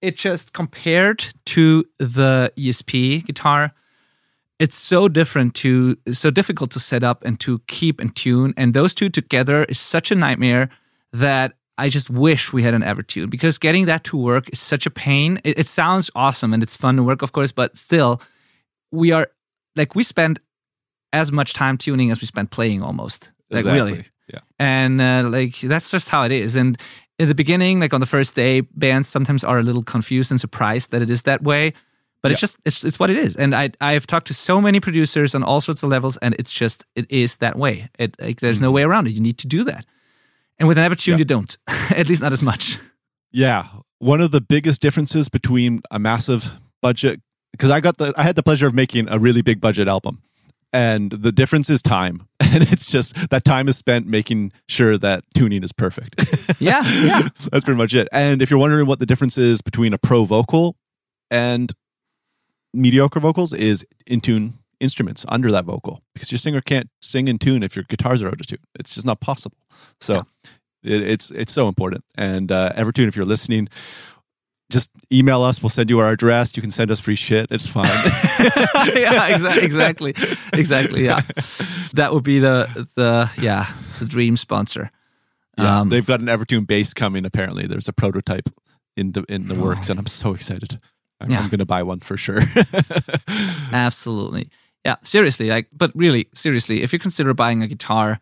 it 0.03 0.16
just 0.16 0.53
compared 0.53 1.24
to 1.46 1.84
the 1.99 2.53
ESP 2.57 3.24
guitar 3.26 3.72
it's 4.59 4.76
so 4.76 5.09
different 5.09 5.55
to 5.55 5.96
so 6.12 6.30
difficult 6.30 6.70
to 6.72 6.80
set 6.80 7.05
up 7.05 7.24
and 7.24 7.38
to 7.40 7.61
keep 7.68 8.01
and 8.01 8.14
tune 8.16 8.53
and 8.57 8.74
those 8.74 8.94
two 8.94 9.09
together 9.09 9.64
is 9.64 9.78
such 9.78 10.11
a 10.11 10.14
nightmare 10.14 10.68
that 11.12 11.55
I 11.80 11.88
just 11.88 12.11
wish 12.11 12.53
we 12.53 12.64
had 12.64 12.74
an 12.74 12.82
Evertune 12.82 13.30
because 13.30 13.57
getting 13.57 13.86
that 13.86 14.03
to 14.05 14.16
work 14.16 14.49
is 14.53 14.59
such 14.59 14.84
a 14.84 14.90
pain. 14.90 15.40
It, 15.44 15.61
it 15.61 15.68
sounds 15.68 16.11
awesome 16.16 16.53
and 16.53 16.61
it's 16.61 16.74
fun 16.74 16.96
to 16.96 17.05
work, 17.05 17.22
of 17.22 17.30
course, 17.30 17.53
but 17.53 17.76
still, 17.76 18.20
we 18.90 19.12
are 19.12 19.28
like 19.76 19.94
we 19.94 20.03
spend 20.03 20.40
as 21.12 21.30
much 21.30 21.55
time 21.55 21.78
tuning 21.78 22.11
as 22.11 22.20
we 22.20 22.26
spend 22.26 22.51
playing 22.51 22.82
almost. 22.82 23.30
Like 23.49 23.61
Exactly. 23.61 23.92
really, 23.92 24.05
Yeah. 24.26 24.40
and 24.59 25.01
uh, 25.01 25.28
like 25.30 25.61
that's 25.61 25.88
just 25.88 26.09
how 26.09 26.24
it 26.24 26.32
is. 26.32 26.57
And 26.57 26.76
in 27.18 27.28
the 27.28 27.34
beginning, 27.34 27.80
like 27.80 27.92
on 27.94 28.00
the 28.00 28.06
first 28.06 28.34
day, 28.34 28.60
bands 28.60 29.08
sometimes 29.08 29.44
are 29.44 29.58
a 29.58 29.62
little 29.62 29.82
confused 29.82 30.30
and 30.30 30.40
surprised 30.40 30.90
that 30.92 31.02
it 31.02 31.10
is 31.10 31.22
that 31.22 31.42
way. 31.42 31.72
But 32.20 32.32
it's 32.32 32.40
just 32.40 32.56
it's 32.64 32.84
it's 32.84 32.98
what 32.98 33.10
it 33.10 33.16
is. 33.16 33.36
And 33.36 33.54
I 33.54 33.70
I've 33.80 34.06
talked 34.06 34.26
to 34.26 34.34
so 34.34 34.60
many 34.60 34.80
producers 34.80 35.34
on 35.34 35.42
all 35.44 35.60
sorts 35.60 35.82
of 35.84 35.88
levels, 35.90 36.16
and 36.18 36.34
it's 36.38 36.52
just 36.52 36.84
it 36.96 37.06
is 37.10 37.36
that 37.36 37.56
way. 37.56 37.88
It 37.98 38.16
like 38.20 38.40
there's 38.40 38.60
no 38.60 38.72
way 38.72 38.82
around 38.82 39.06
it. 39.06 39.12
You 39.12 39.20
need 39.20 39.38
to 39.38 39.46
do 39.46 39.62
that. 39.64 39.86
And 40.58 40.66
with 40.68 40.78
an 40.78 40.84
Evertune, 40.90 40.96
Mm-hmm. 40.96 41.10
Yeah. 41.12 41.18
you 41.18 41.24
don't. 41.24 41.56
At 41.96 42.08
least 42.08 42.22
not 42.22 42.32
as 42.32 42.42
much. 42.42 42.78
Yeah, 43.30 43.66
one 43.98 44.20
of 44.20 44.32
the 44.32 44.40
biggest 44.40 44.80
differences 44.82 45.28
between 45.28 45.82
a 45.92 45.98
massive 46.00 46.50
budget 46.82 47.20
because 47.52 47.70
I 47.70 47.80
got 47.80 47.98
the 47.98 48.12
I 48.16 48.24
had 48.24 48.34
the 48.36 48.42
pleasure 48.42 48.66
of 48.66 48.74
making 48.74 49.08
a 49.08 49.18
really 49.18 49.42
big 49.42 49.60
budget 49.60 49.86
album, 49.86 50.20
and 50.72 51.10
the 51.10 51.32
difference 51.32 51.70
is 51.70 51.82
time, 51.82 52.28
and 52.40 52.62
it's 52.70 52.90
just 52.90 53.14
that 53.30 53.44
time 53.44 53.68
is 53.68 53.76
spent 53.76 54.06
making 54.06 54.52
sure 54.68 54.98
that 54.98 55.24
tuning 55.34 55.62
is 55.62 55.72
perfect. 55.72 56.24
Yeah, 56.60 56.82
yeah. 57.04 57.22
That's 57.52 57.64
pretty 57.64 57.78
much 57.78 57.94
it. 57.94 58.08
And 58.10 58.42
if 58.42 58.50
you're 58.50 58.58
wondering 58.58 58.86
what 58.86 58.98
the 58.98 59.06
difference 59.06 59.38
is 59.38 59.60
between 59.62 59.92
a 59.92 59.98
pro 59.98 60.24
vocal 60.24 60.76
and 61.30 61.72
mediocre 62.74 63.20
vocals, 63.20 63.52
is 63.52 63.86
in 64.06 64.20
tune 64.20 64.58
instruments 64.80 65.24
under 65.28 65.52
that 65.52 65.64
vocal 65.64 66.02
because 66.14 66.32
your 66.32 66.38
singer 66.38 66.60
can't 66.60 66.88
sing 67.00 67.28
in 67.28 67.38
tune 67.38 67.62
if 67.62 67.76
your 67.76 67.84
guitars 67.84 68.22
are 68.22 68.28
out 68.28 68.40
of 68.40 68.46
tune. 68.46 68.58
It's 68.78 68.94
just 68.94 69.06
not 69.06 69.20
possible. 69.20 69.58
So 70.00 70.26
it, 70.82 71.02
it's 71.02 71.30
it's 71.30 71.52
so 71.52 71.68
important. 71.68 72.02
And 72.16 72.50
uh, 72.50 72.72
Evertune, 72.72 73.08
if 73.08 73.14
you're 73.14 73.24
listening, 73.24 73.68
just 74.70 74.90
email 75.12 75.42
us. 75.42 75.62
We'll 75.62 75.70
send 75.70 75.88
you 75.90 75.98
our 76.00 76.10
address. 76.10 76.56
You 76.56 76.60
can 76.62 76.70
send 76.70 76.90
us 76.90 77.00
free 77.00 77.14
shit. 77.16 77.46
It's 77.50 77.66
fine. 77.66 77.86
yeah, 78.94 79.30
exa- 79.30 79.62
exactly, 79.62 80.10
exactly. 80.52 81.04
Yeah, 81.04 81.20
that 81.94 82.12
would 82.12 82.24
be 82.24 82.38
the 82.38 82.88
the 82.94 83.30
yeah 83.40 83.66
the 83.98 84.04
dream 84.04 84.36
sponsor. 84.36 84.90
yeah, 85.56 85.80
Um, 85.80 85.88
they've 85.88 86.06
got 86.06 86.20
an 86.20 86.26
Evertune 86.26 86.66
bass 86.66 86.92
coming. 86.94 87.24
Apparently, 87.24 87.66
there's 87.66 87.88
a 87.88 87.92
prototype 87.92 88.48
in 88.96 89.12
the 89.12 89.24
in 89.28 89.48
the 89.48 89.54
works, 89.54 89.88
and 89.88 89.98
I'm 89.98 90.06
so 90.06 90.34
excited. 90.34 90.78
I'm, 91.20 91.30
Yeah. 91.30 91.40
I'm 91.40 91.48
going 91.48 91.58
to 91.58 91.66
buy 91.66 91.82
one 91.82 92.00
for 92.00 92.16
sure. 92.16 92.40
Absolutely. 93.72 94.50
Yeah, 94.84 94.96
seriously. 95.02 95.48
Like, 95.48 95.68
but 95.72 95.90
really, 95.94 96.28
seriously, 96.34 96.82
if 96.82 96.92
you 96.92 96.98
consider 96.98 97.34
buying 97.34 97.62
a 97.62 97.66
guitar, 97.66 98.20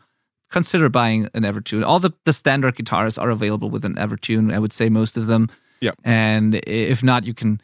consider 0.51 0.89
buying 0.89 1.29
an 1.35 1.43
Evertune. 1.43 1.85
All 1.85 2.01
the, 2.01 2.13
the 2.25 2.33
standard 2.33 2.77
guitars 2.77 3.19
are 3.19 3.31
available 3.31 3.69
with 3.71 3.85
an 3.85 3.95
Evertune. 3.97 4.53
I 4.53 4.59
would 4.59 4.73
say 4.73 4.89
most 4.89 5.17
of 5.17 5.27
them. 5.27 5.49
Yeah. 5.81 5.93
And 6.05 6.55
if 6.67 7.03
not, 7.03 7.25
you 7.25 7.35
can. 7.35 7.61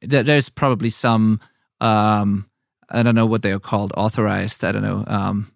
There's 0.00 0.48
probably 0.48 0.90
some. 0.90 1.40
Um, 1.80 2.48
I 2.90 3.02
don't 3.02 3.14
know 3.14 3.26
what 3.26 3.42
they 3.42 3.52
are 3.52 3.60
called. 3.60 3.92
Authorized. 3.96 4.64
I 4.64 4.72
don't 4.72 4.82
know. 4.82 5.04
Um, 5.06 5.52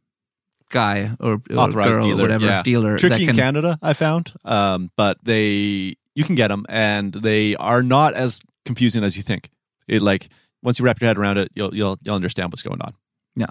guy 0.72 1.12
or, 1.20 1.34
or 1.50 1.56
Authorized 1.56 1.94
girl 1.94 2.04
dealer, 2.04 2.18
or 2.18 2.22
whatever 2.22 2.46
yeah. 2.46 2.62
dealer 2.62 2.98
Tricky 2.98 3.26
that 3.26 3.30
in. 3.30 3.36
Canada, 3.36 3.78
I 3.80 3.92
found, 3.92 4.32
um, 4.44 4.90
but 4.96 5.18
they 5.22 5.96
you 6.14 6.24
can 6.24 6.34
get 6.34 6.48
them, 6.48 6.66
and 6.68 7.12
they 7.12 7.54
are 7.56 7.82
not 7.82 8.14
as 8.14 8.40
confusing 8.64 9.04
as 9.04 9.16
you 9.16 9.22
think. 9.22 9.50
It 9.86 10.02
like 10.02 10.28
once 10.62 10.78
you 10.78 10.84
wrap 10.84 11.00
your 11.00 11.08
head 11.08 11.18
around 11.18 11.38
it, 11.38 11.52
you'll 11.54 11.74
you'll 11.74 11.98
you'll 12.02 12.16
understand 12.16 12.50
what's 12.50 12.62
going 12.62 12.80
on. 12.80 12.94
Yeah. 13.36 13.46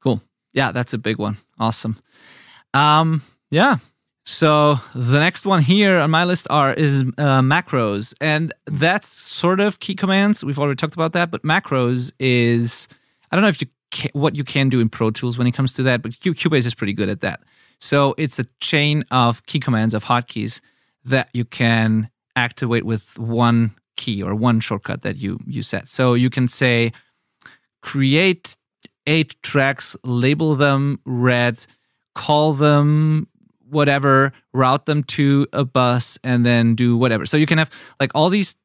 Cool. 0.00 0.20
Yeah, 0.52 0.72
that's 0.72 0.94
a 0.94 0.98
big 0.98 1.18
one. 1.18 1.36
Awesome. 1.58 1.96
Um, 2.72 3.22
yeah. 3.50 3.76
So 4.26 4.76
the 4.94 5.18
next 5.18 5.44
one 5.44 5.62
here 5.62 5.98
on 5.98 6.10
my 6.10 6.24
list 6.24 6.46
are 6.48 6.72
is 6.72 7.02
uh, 7.02 7.42
macros, 7.42 8.14
and 8.20 8.52
that's 8.66 9.06
sort 9.06 9.60
of 9.60 9.80
key 9.80 9.94
commands. 9.94 10.42
We've 10.42 10.58
already 10.58 10.76
talked 10.76 10.94
about 10.94 11.12
that, 11.12 11.30
but 11.30 11.42
macros 11.42 12.10
is 12.18 12.88
I 13.30 13.36
don't 13.36 13.42
know 13.42 13.48
if 13.48 13.60
you 13.60 13.68
ca- 13.92 14.10
what 14.14 14.34
you 14.34 14.42
can 14.44 14.70
do 14.70 14.80
in 14.80 14.88
Pro 14.88 15.10
Tools 15.10 15.36
when 15.36 15.46
it 15.46 15.52
comes 15.52 15.74
to 15.74 15.82
that, 15.82 16.00
but 16.00 16.12
Cubase 16.12 16.64
is 16.64 16.74
pretty 16.74 16.94
good 16.94 17.10
at 17.10 17.20
that. 17.20 17.42
So 17.80 18.14
it's 18.16 18.38
a 18.38 18.46
chain 18.60 19.04
of 19.10 19.44
key 19.44 19.60
commands 19.60 19.92
of 19.92 20.04
hotkeys 20.04 20.60
that 21.04 21.28
you 21.34 21.44
can 21.44 22.08
activate 22.34 22.84
with 22.84 23.18
one 23.18 23.74
key 23.96 24.22
or 24.22 24.34
one 24.34 24.58
shortcut 24.60 25.02
that 25.02 25.16
you 25.16 25.38
you 25.46 25.62
set. 25.62 25.86
So 25.86 26.14
you 26.14 26.30
can 26.30 26.48
say 26.48 26.92
create 27.82 28.56
eight 29.06 29.36
tracks, 29.42 29.96
label 30.02 30.54
them 30.54 30.98
red, 31.04 31.66
call 32.14 32.54
them 32.54 33.28
whatever, 33.74 34.32
route 34.52 34.86
them 34.86 35.02
to 35.04 35.46
a 35.52 35.64
bus, 35.64 36.18
and 36.24 36.46
then 36.46 36.74
do 36.74 36.96
whatever. 36.96 37.26
So 37.26 37.36
you 37.36 37.46
can 37.46 37.58
have 37.58 37.70
like 38.00 38.10
all 38.14 38.30
these 38.30 38.56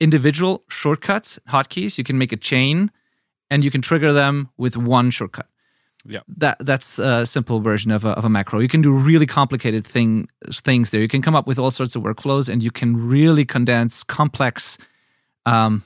individual 0.00 0.64
shortcuts, 0.68 1.38
hotkeys. 1.48 1.98
You 1.98 2.04
can 2.04 2.18
make 2.18 2.32
a 2.32 2.36
chain 2.36 2.90
and 3.50 3.64
you 3.64 3.70
can 3.70 3.82
trigger 3.82 4.12
them 4.12 4.48
with 4.56 4.76
one 4.76 5.10
shortcut. 5.10 5.48
Yeah. 6.08 6.20
That 6.28 6.58
that's 6.60 6.98
a 6.98 7.26
simple 7.26 7.60
version 7.60 7.90
of 7.90 8.04
a, 8.04 8.10
of 8.10 8.24
a 8.24 8.28
macro. 8.28 8.60
You 8.60 8.68
can 8.68 8.82
do 8.82 8.92
really 8.92 9.26
complicated 9.26 9.84
thing 9.84 10.28
things 10.46 10.90
there. 10.90 11.00
You 11.00 11.08
can 11.08 11.22
come 11.22 11.34
up 11.34 11.46
with 11.46 11.58
all 11.58 11.70
sorts 11.70 11.96
of 11.96 12.02
workflows, 12.02 12.48
and 12.48 12.62
you 12.62 12.70
can 12.70 13.08
really 13.08 13.44
condense 13.44 14.04
complex 14.04 14.78
um, 15.46 15.82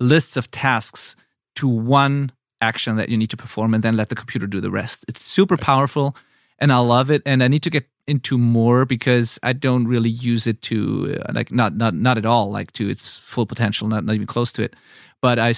lists 0.00 0.36
of 0.36 0.50
tasks 0.50 1.16
to 1.54 1.68
one 1.68 2.30
action 2.60 2.96
that 2.96 3.08
you 3.08 3.16
need 3.16 3.30
to 3.30 3.36
perform, 3.36 3.72
and 3.72 3.82
then 3.82 3.96
let 3.96 4.08
the 4.08 4.14
computer 4.14 4.46
do 4.46 4.60
the 4.60 4.70
rest. 4.70 5.04
It's 5.08 5.22
super 5.22 5.56
powerful, 5.56 6.14
and 6.58 6.72
I 6.72 6.78
love 6.78 7.10
it. 7.10 7.22
And 7.24 7.42
I 7.42 7.48
need 7.48 7.62
to 7.62 7.70
get 7.70 7.86
into 8.06 8.38
more 8.38 8.84
because 8.84 9.38
I 9.42 9.52
don't 9.52 9.86
really 9.86 10.10
use 10.10 10.46
it 10.46 10.62
to 10.62 11.18
uh, 11.20 11.32
like 11.32 11.52
not 11.52 11.76
not 11.76 11.94
not 11.94 12.18
at 12.18 12.26
all 12.26 12.50
like 12.50 12.72
to 12.72 12.88
its 12.88 13.18
full 13.18 13.46
potential, 13.46 13.88
not 13.88 14.04
not 14.04 14.14
even 14.14 14.26
close 14.26 14.52
to 14.52 14.62
it. 14.62 14.74
But 15.20 15.38
I 15.38 15.54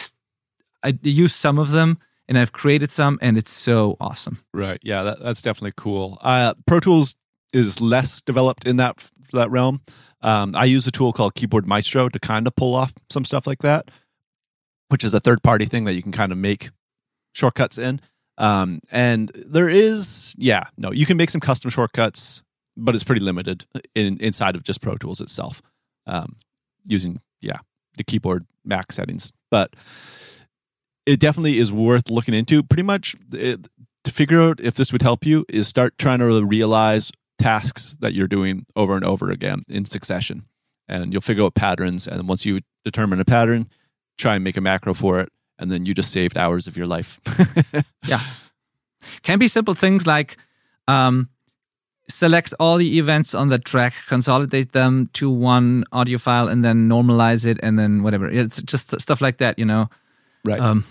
I 0.83 0.99
use 1.03 1.35
some 1.35 1.59
of 1.59 1.71
them 1.71 1.99
and 2.29 2.39
I've 2.39 2.53
created 2.53 2.91
some, 2.93 3.19
and 3.21 3.37
it's 3.37 3.51
so 3.51 3.97
awesome. 4.01 4.39
Right. 4.55 4.79
Yeah, 4.83 5.03
that, 5.03 5.21
that's 5.21 5.43
definitely 5.43 5.73
cool. 5.77 6.17
Uh, 6.23 6.55
Pro 6.65 6.79
Tools 6.79 7.17
is 7.53 7.81
less 7.81 8.21
developed 8.21 8.67
in 8.67 8.77
that 8.77 9.11
that 9.33 9.51
realm. 9.51 9.81
Um, 10.23 10.55
I 10.55 10.67
use 10.67 10.87
a 10.87 10.91
tool 10.91 11.13
called 11.13 11.35
Keyboard 11.35 11.67
Maestro 11.67 12.09
to 12.09 12.19
kind 12.19 12.47
of 12.47 12.55
pull 12.55 12.75
off 12.75 12.93
some 13.09 13.25
stuff 13.25 13.47
like 13.47 13.61
that, 13.61 13.91
which 14.89 15.03
is 15.03 15.15
a 15.15 15.21
third 15.21 15.43
party 15.43 15.65
thing 15.65 15.85
that 15.85 15.95
you 15.95 16.03
can 16.03 16.13
kind 16.13 16.31
of 16.31 16.39
make 16.39 16.71
shortcuts 17.33 17.79
in. 17.79 18.01
Um, 18.41 18.81
and 18.91 19.31
there 19.35 19.69
is, 19.69 20.35
yeah, 20.39 20.65
no, 20.79 20.91
you 20.93 21.05
can 21.05 21.19
make 21.19 21.29
some 21.29 21.43
custom 21.43 21.71
shortcuts, 21.71 22.43
but 22.75 22.95
it's 22.95 23.05
pretty 23.05 23.21
limited 23.21 23.67
in 23.95 24.17
inside 24.19 24.57
of 24.57 24.65
just 24.65 24.81
Pro 24.81 24.97
Tools 24.97 25.21
itself, 25.21 25.61
um, 26.07 26.37
using 26.87 27.21
yeah 27.43 27.59
the 27.99 28.03
keyboard 28.03 28.47
Mac 28.65 28.93
settings. 28.93 29.31
But 29.51 29.77
it 31.05 31.21
definitely 31.21 31.59
is 31.59 31.71
worth 31.71 32.09
looking 32.09 32.33
into. 32.33 32.63
Pretty 32.63 32.83
much 32.83 33.15
it, 33.31 33.69
to 34.05 34.11
figure 34.11 34.41
out 34.41 34.59
if 34.63 34.75
this 34.75 34.91
would 34.91 35.03
help 35.03 35.27
you 35.27 35.45
is 35.51 35.69
start 35.69 35.99
trying 35.99 36.21
to 36.21 36.43
realize 36.43 37.13
tasks 37.39 37.97
that 38.01 38.15
you're 38.15 38.27
doing 38.27 38.65
over 38.75 38.97
and 38.97 39.05
over 39.05 39.31
again 39.31 39.65
in 39.69 39.85
succession, 39.85 40.47
and 40.89 41.13
you'll 41.13 41.21
figure 41.21 41.45
out 41.45 41.55
patterns. 41.55 42.09
And 42.09 42.27
once 42.27 42.47
you 42.47 42.61
determine 42.87 43.21
a 43.21 43.27
pattern, 43.27 43.69
try 44.17 44.37
and 44.37 44.45
make 44.45 44.57
a 44.57 44.63
macro 44.63 44.95
for 44.95 45.21
it, 45.21 45.29
and 45.61 45.71
then 45.71 45.87
you 45.87 45.95
just 45.95 46.11
saved 46.11 46.37
hours 46.37 46.67
of 46.67 46.77
your 46.77 46.87
life. 46.87 47.21
Yeah. 48.09 48.21
Can 49.23 49.39
be 49.39 49.47
simple 49.49 49.75
things 49.75 50.07
like 50.07 50.37
um, 50.89 51.29
select 52.09 52.53
all 52.59 52.77
the 52.79 52.99
events 52.99 53.35
on 53.35 53.49
the 53.49 53.59
track, 53.59 53.95
consolidate 54.09 54.73
them 54.73 55.09
to 55.15 55.31
one 55.31 55.85
audio 55.93 56.19
file, 56.19 56.49
and 56.49 56.65
then 56.65 56.89
normalize 56.89 57.47
it, 57.47 57.59
and 57.63 57.79
then 57.79 58.03
whatever. 58.03 58.29
It's 58.29 58.61
just 58.63 59.01
stuff 59.01 59.21
like 59.21 59.39
that, 59.39 59.59
you 59.59 59.65
know. 59.65 59.89
right. 60.45 60.61
Um, 60.61 60.85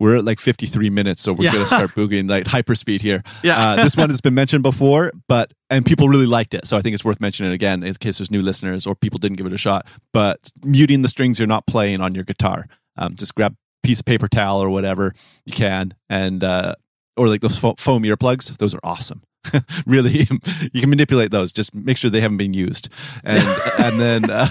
we're 0.00 0.16
at 0.16 0.24
like 0.24 0.40
53 0.40 0.88
minutes, 0.88 1.20
so 1.20 1.32
we're 1.34 1.44
Yeah. 1.44 1.52
going 1.52 1.64
to 1.64 1.68
start 1.68 1.90
boogieing 1.94 2.28
like 2.28 2.44
hyperspeed 2.46 3.02
here. 3.02 3.22
Yeah. 3.42 3.58
Uh, 3.58 3.76
this 3.84 3.96
one 3.98 4.08
has 4.14 4.20
been 4.22 4.34
mentioned 4.34 4.62
before, 4.62 5.12
but 5.28 5.52
and 5.68 5.84
people 5.84 6.08
really 6.08 6.26
liked 6.26 6.54
it, 6.54 6.66
so 6.66 6.76
I 6.78 6.80
think 6.80 6.94
it's 6.94 7.04
worth 7.04 7.20
mentioning 7.20 7.52
again 7.52 7.82
in 7.82 7.92
case 7.94 8.16
there's 8.18 8.30
new 8.30 8.40
listeners 8.42 8.86
or 8.86 8.94
people 8.94 9.18
didn't 9.18 9.36
give 9.36 9.46
it 9.46 9.52
a 9.52 9.58
shot. 9.58 9.86
But 10.14 10.50
muting 10.64 11.02
the 11.02 11.08
strings 11.08 11.38
you're 11.38 11.46
not 11.48 11.66
playing 11.66 12.00
on 12.00 12.14
your 12.14 12.24
guitar, 12.24 12.64
um, 12.96 13.14
just 13.14 13.34
grab 13.34 13.54
piece 13.82 14.00
of 14.00 14.06
paper 14.06 14.28
towel 14.28 14.62
or 14.62 14.70
whatever 14.70 15.12
you 15.44 15.52
can, 15.52 15.94
and 16.08 16.42
uh, 16.44 16.74
or 17.16 17.28
like 17.28 17.40
those 17.40 17.58
fo- 17.58 17.74
foam 17.78 18.02
earplugs. 18.04 18.56
Those 18.58 18.74
are 18.74 18.80
awesome. 18.84 19.22
really, 19.86 20.26
you 20.72 20.80
can 20.82 20.90
manipulate 20.90 21.30
those. 21.30 21.50
Just 21.52 21.74
make 21.74 21.96
sure 21.96 22.10
they 22.10 22.20
haven't 22.20 22.36
been 22.36 22.52
used, 22.54 22.88
and 23.24 23.42
and 23.78 23.98
then 24.00 24.30
uh, 24.30 24.48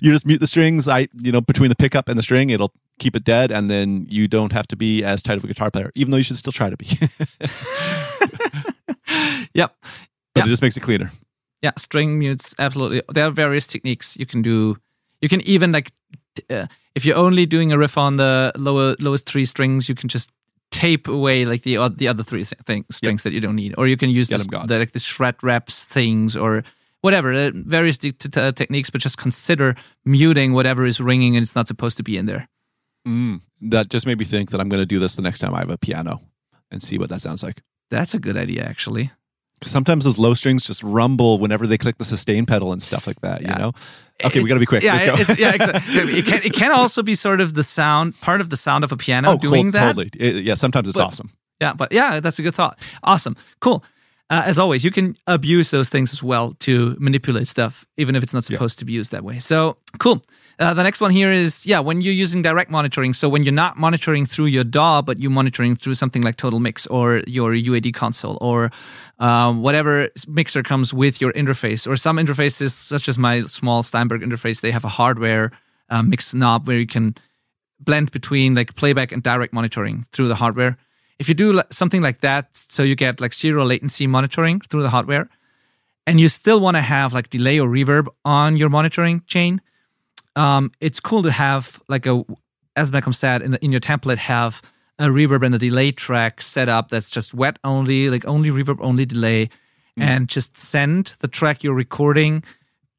you 0.00 0.10
just 0.12 0.26
mute 0.26 0.40
the 0.40 0.46
strings. 0.46 0.88
I 0.88 1.08
you 1.20 1.32
know 1.32 1.40
between 1.40 1.68
the 1.68 1.76
pickup 1.76 2.08
and 2.08 2.18
the 2.18 2.22
string, 2.22 2.50
it'll 2.50 2.72
keep 2.98 3.14
it 3.16 3.24
dead, 3.24 3.50
and 3.52 3.70
then 3.70 4.06
you 4.08 4.28
don't 4.28 4.52
have 4.52 4.66
to 4.68 4.76
be 4.76 5.04
as 5.04 5.22
tight 5.22 5.36
of 5.36 5.44
a 5.44 5.46
guitar 5.48 5.70
player, 5.70 5.90
even 5.94 6.10
though 6.10 6.16
you 6.16 6.22
should 6.22 6.36
still 6.36 6.52
try 6.52 6.70
to 6.70 6.76
be. 6.76 6.86
yep. 9.54 9.74
but 10.34 10.40
Yeah. 10.40 10.44
it 10.44 10.48
just 10.48 10.62
makes 10.62 10.76
it 10.76 10.80
cleaner. 10.80 11.10
Yeah. 11.62 11.72
String 11.76 12.18
mutes, 12.18 12.54
absolutely. 12.58 13.02
There 13.12 13.26
are 13.26 13.30
various 13.30 13.66
techniques 13.66 14.16
you 14.16 14.26
can 14.26 14.42
do. 14.42 14.76
You 15.20 15.28
can 15.28 15.40
even 15.42 15.72
like, 15.72 15.92
uh, 16.50 16.66
if 16.94 17.04
you're 17.04 17.16
only 17.16 17.46
doing 17.46 17.72
a 17.72 17.78
riff 17.78 17.96
on 17.98 18.16
the 18.16 18.52
lower 18.56 18.96
lowest 18.98 19.26
three 19.28 19.44
strings, 19.44 19.88
you 19.88 19.94
can 19.94 20.08
just 20.08 20.30
tape 20.70 21.08
away 21.08 21.44
like 21.44 21.62
the 21.62 21.76
the 21.96 22.08
other 22.08 22.22
three 22.22 22.44
thi- 22.44 22.56
thing, 22.64 22.84
strings 22.90 23.22
that 23.22 23.32
you 23.32 23.40
don't 23.40 23.56
need, 23.56 23.74
or 23.78 23.86
you 23.86 23.96
can 23.96 24.10
use 24.10 24.28
this, 24.28 24.46
the, 24.68 24.78
like 24.78 24.92
the 24.92 24.98
shred 24.98 25.36
wraps 25.42 25.84
things 25.84 26.36
or 26.36 26.64
whatever. 27.02 27.32
Uh, 27.32 27.50
various 27.54 27.98
t- 27.98 28.12
t- 28.12 28.28
t- 28.28 28.52
techniques, 28.52 28.90
but 28.90 29.00
just 29.00 29.18
consider 29.18 29.74
muting 30.04 30.52
whatever 30.52 30.86
is 30.86 31.00
ringing 31.00 31.36
and 31.36 31.42
it's 31.42 31.54
not 31.54 31.68
supposed 31.68 31.96
to 31.98 32.02
be 32.02 32.16
in 32.16 32.26
there. 32.26 32.48
Mm, 33.06 33.40
that 33.62 33.88
just 33.90 34.06
made 34.06 34.18
me 34.18 34.24
think 34.24 34.50
that 34.50 34.60
I'm 34.60 34.68
going 34.68 34.82
to 34.82 34.86
do 34.86 34.98
this 34.98 35.16
the 35.16 35.22
next 35.22 35.40
time 35.40 35.54
I 35.54 35.58
have 35.58 35.70
a 35.70 35.78
piano 35.78 36.20
and 36.70 36.82
see 36.82 36.98
what 36.98 37.08
that 37.08 37.20
sounds 37.20 37.42
like. 37.42 37.62
That's 37.90 38.14
a 38.14 38.18
good 38.18 38.36
idea, 38.36 38.64
actually. 38.64 39.10
Sometimes 39.64 40.04
those 40.04 40.18
low 40.18 40.34
strings 40.34 40.66
just 40.66 40.82
rumble 40.82 41.38
whenever 41.38 41.66
they 41.66 41.78
click 41.78 41.98
the 41.98 42.04
sustain 42.04 42.46
pedal 42.46 42.72
and 42.72 42.82
stuff 42.82 43.06
like 43.06 43.20
that. 43.20 43.42
Yeah. 43.42 43.52
You 43.52 43.58
know? 43.58 43.72
Okay, 44.24 44.40
we 44.42 44.48
got 44.48 44.54
to 44.54 44.60
be 44.60 44.66
quick. 44.66 44.82
Yeah, 44.82 44.94
Let's 44.94 45.06
go. 45.06 45.14
it's- 45.14 45.38
yeah, 45.38 45.54
exactly. 45.54 46.18
It 46.18 46.24
can, 46.26 46.42
it 46.44 46.52
can 46.52 46.72
also 46.72 47.02
be 47.02 47.14
sort 47.14 47.40
of 47.40 47.54
the 47.54 47.64
sound, 47.64 48.20
part 48.20 48.40
of 48.40 48.50
the 48.50 48.56
sound 48.56 48.84
of 48.84 48.92
a 48.92 48.96
piano 48.96 49.32
oh, 49.32 49.36
doing 49.38 49.72
that. 49.72 49.86
totally. 49.94 50.10
It- 50.18 50.44
yeah, 50.44 50.54
sometimes 50.54 50.88
it's 50.88 50.96
But- 50.98 51.06
awesome. 51.06 51.30
Yeah, 51.60 51.74
but 51.74 51.92
yeah, 51.92 52.18
that's 52.18 52.40
a 52.40 52.42
good 52.42 52.56
thought. 52.56 52.76
Awesome. 53.04 53.36
Cool. 53.60 53.84
Uh, 54.32 54.44
as 54.46 54.58
always, 54.58 54.82
you 54.82 54.90
can 54.90 55.14
abuse 55.26 55.70
those 55.70 55.90
things 55.90 56.10
as 56.10 56.22
well 56.22 56.54
to 56.58 56.96
manipulate 56.98 57.46
stuff, 57.46 57.84
even 57.98 58.16
if 58.16 58.22
it's 58.22 58.32
not 58.32 58.42
supposed 58.42 58.78
to 58.78 58.86
be 58.86 58.94
used 58.94 59.12
that 59.12 59.22
way. 59.22 59.38
So 59.38 59.76
cool. 59.98 60.22
Uh, 60.58 60.72
the 60.72 60.82
next 60.82 61.02
one 61.02 61.10
here 61.10 61.30
is 61.30 61.66
yeah, 61.66 61.80
when 61.80 62.00
you're 62.00 62.14
using 62.14 62.40
direct 62.40 62.70
monitoring. 62.70 63.12
So 63.12 63.28
when 63.28 63.42
you're 63.42 63.52
not 63.52 63.76
monitoring 63.76 64.24
through 64.24 64.46
your 64.46 64.64
DAW, 64.64 65.02
but 65.02 65.20
you're 65.20 65.30
monitoring 65.30 65.76
through 65.76 65.96
something 65.96 66.22
like 66.22 66.36
Total 66.36 66.60
Mix 66.60 66.86
or 66.86 67.22
your 67.26 67.52
UAD 67.52 67.92
console 67.92 68.38
or 68.40 68.70
um, 69.18 69.60
whatever 69.60 70.08
mixer 70.26 70.62
comes 70.62 70.94
with 70.94 71.20
your 71.20 71.34
interface, 71.34 71.86
or 71.86 71.96
some 71.96 72.16
interfaces, 72.16 72.70
such 72.70 73.10
as 73.10 73.18
my 73.18 73.42
small 73.42 73.82
Steinberg 73.82 74.22
interface, 74.22 74.62
they 74.62 74.70
have 74.70 74.86
a 74.86 74.88
hardware 74.88 75.52
uh, 75.90 76.02
mix 76.02 76.32
knob 76.32 76.66
where 76.66 76.78
you 76.78 76.86
can 76.86 77.14
blend 77.80 78.10
between 78.12 78.54
like 78.54 78.74
playback 78.76 79.12
and 79.12 79.22
direct 79.22 79.52
monitoring 79.52 80.06
through 80.10 80.28
the 80.28 80.36
hardware. 80.36 80.78
If 81.22 81.28
you 81.28 81.36
do 81.36 81.62
something 81.70 82.02
like 82.02 82.20
that, 82.22 82.48
so 82.52 82.82
you 82.82 82.96
get 82.96 83.20
like 83.20 83.32
zero 83.32 83.64
latency 83.64 84.08
monitoring 84.08 84.58
through 84.58 84.82
the 84.82 84.90
hardware, 84.90 85.28
and 86.04 86.18
you 86.18 86.28
still 86.28 86.58
want 86.58 86.76
to 86.76 86.80
have 86.80 87.12
like 87.12 87.30
delay 87.30 87.60
or 87.60 87.68
reverb 87.68 88.08
on 88.24 88.56
your 88.56 88.68
monitoring 88.68 89.22
chain, 89.28 89.60
um, 90.34 90.72
it's 90.80 90.98
cool 90.98 91.22
to 91.22 91.30
have 91.30 91.80
like 91.86 92.06
a, 92.06 92.24
as 92.74 92.90
Malcolm 92.90 93.12
said, 93.12 93.40
in, 93.40 93.52
the, 93.52 93.64
in 93.64 93.70
your 93.70 93.80
template, 93.80 94.16
have 94.16 94.62
a 94.98 95.06
reverb 95.06 95.46
and 95.46 95.54
a 95.54 95.58
delay 95.58 95.92
track 95.92 96.42
set 96.42 96.68
up 96.68 96.88
that's 96.88 97.08
just 97.08 97.34
wet 97.34 97.56
only, 97.62 98.10
like 98.10 98.26
only 98.26 98.50
reverb, 98.50 98.78
only 98.80 99.06
delay, 99.06 99.48
and 99.96 100.28
just 100.28 100.58
send 100.58 101.14
the 101.20 101.28
track 101.28 101.62
you're 101.62 101.72
recording 101.72 102.42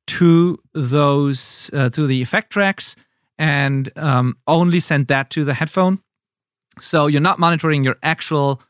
to 0.07 0.57
those 0.71 1.69
uh, 1.74 1.89
to 1.89 2.07
the 2.07 2.21
effect 2.21 2.51
tracks 2.51 2.95
and 3.38 3.91
um, 3.97 4.38
only 4.47 4.80
send 4.80 5.07
that 5.07 5.30
to 5.32 5.43
the 5.43 5.55
headphone. 5.55 5.99
So 6.80 7.07
you're 7.07 7.21
not 7.21 7.39
monitoring 7.39 7.84
your 7.84 7.97
actual 8.03 8.61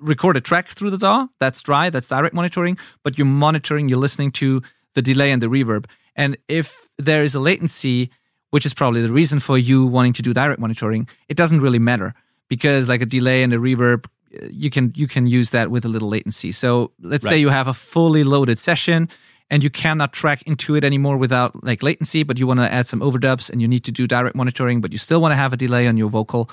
recorded 0.00 0.44
track 0.44 0.68
through 0.68 0.90
the 0.90 0.98
DAW. 0.98 1.28
That's 1.40 1.62
dry. 1.62 1.90
That's 1.90 2.08
direct 2.08 2.34
monitoring. 2.34 2.78
But 3.02 3.18
you're 3.18 3.26
monitoring. 3.26 3.88
You're 3.88 3.98
listening 3.98 4.32
to 4.32 4.62
the 4.94 5.02
delay 5.02 5.32
and 5.32 5.42
the 5.42 5.46
reverb. 5.46 5.86
And 6.14 6.36
if 6.48 6.88
there 6.98 7.24
is 7.24 7.34
a 7.34 7.40
latency, 7.40 8.10
which 8.50 8.66
is 8.66 8.74
probably 8.74 9.02
the 9.02 9.12
reason 9.12 9.38
for 9.38 9.56
you 9.56 9.86
wanting 9.86 10.12
to 10.14 10.22
do 10.22 10.34
direct 10.34 10.60
monitoring, 10.60 11.08
it 11.28 11.36
doesn't 11.36 11.60
really 11.60 11.78
matter 11.78 12.14
because 12.48 12.88
like 12.88 13.00
a 13.00 13.06
delay 13.06 13.42
and 13.42 13.52
a 13.54 13.58
reverb, 13.58 14.06
you 14.50 14.70
can 14.70 14.92
you 14.94 15.06
can 15.06 15.26
use 15.26 15.50
that 15.50 15.70
with 15.70 15.84
a 15.84 15.88
little 15.88 16.08
latency. 16.08 16.52
So 16.52 16.92
let's 17.00 17.26
say 17.26 17.38
you 17.38 17.48
have 17.48 17.68
a 17.68 17.74
fully 17.74 18.24
loaded 18.24 18.58
session 18.58 19.08
and 19.50 19.62
you 19.62 19.70
cannot 19.70 20.12
track 20.12 20.42
into 20.42 20.74
it 20.74 20.84
anymore 20.84 21.16
without 21.18 21.62
like 21.64 21.82
latency, 21.82 22.22
but 22.22 22.38
you 22.38 22.46
want 22.46 22.60
to 22.60 22.72
add 22.72 22.86
some 22.86 23.00
overdubs 23.00 23.50
and 23.50 23.60
you 23.60 23.68
need 23.68 23.84
to 23.84 23.92
do 23.92 24.06
direct 24.06 24.34
monitoring, 24.34 24.80
but 24.80 24.92
you 24.92 24.98
still 24.98 25.20
want 25.20 25.32
to 25.32 25.36
have 25.36 25.52
a 25.52 25.56
delay 25.56 25.86
on 25.86 25.96
your 25.96 26.08
vocal. 26.08 26.50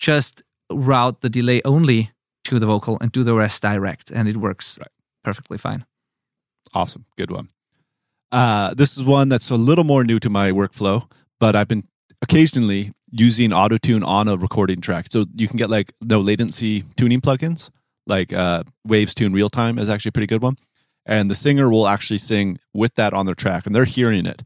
Just 0.00 0.42
route 0.72 1.20
the 1.20 1.28
delay 1.30 1.60
only 1.64 2.10
to 2.44 2.58
the 2.58 2.66
vocal 2.66 2.96
and 3.00 3.12
do 3.12 3.22
the 3.22 3.34
rest 3.34 3.62
direct, 3.62 4.10
and 4.10 4.28
it 4.28 4.36
works 4.36 4.78
Right. 4.78 4.88
perfectly 5.22 5.58
fine. 5.58 5.84
Awesome. 6.72 7.04
Good 7.16 7.30
one. 7.30 7.48
Uh, 8.32 8.72
this 8.74 8.96
is 8.96 9.02
one 9.04 9.28
that's 9.28 9.50
a 9.50 9.56
little 9.56 9.84
more 9.84 10.04
new 10.04 10.18
to 10.20 10.30
my 10.30 10.50
workflow, 10.52 11.10
but 11.38 11.54
I've 11.54 11.68
been 11.68 11.84
occasionally 12.22 12.92
using 13.10 13.50
autotune 13.50 14.06
on 14.06 14.28
a 14.28 14.36
recording 14.36 14.80
track. 14.80 15.06
So 15.10 15.26
you 15.34 15.48
can 15.48 15.56
get 15.56 15.68
like 15.68 15.92
no 16.00 16.20
latency 16.20 16.84
tuning 16.96 17.20
plugins, 17.20 17.70
like 18.06 18.32
uh, 18.32 18.62
Waves 18.86 19.14
Tune 19.14 19.32
Real 19.32 19.50
Time 19.50 19.78
is 19.78 19.90
actually 19.90 20.10
a 20.10 20.12
pretty 20.12 20.28
good 20.28 20.42
one. 20.42 20.56
And 21.06 21.30
the 21.30 21.34
singer 21.34 21.68
will 21.68 21.88
actually 21.88 22.18
sing 22.18 22.58
with 22.72 22.94
that 22.94 23.12
on 23.12 23.26
their 23.26 23.34
track, 23.34 23.66
and 23.66 23.74
they're 23.74 23.84
hearing 23.84 24.26
it. 24.26 24.42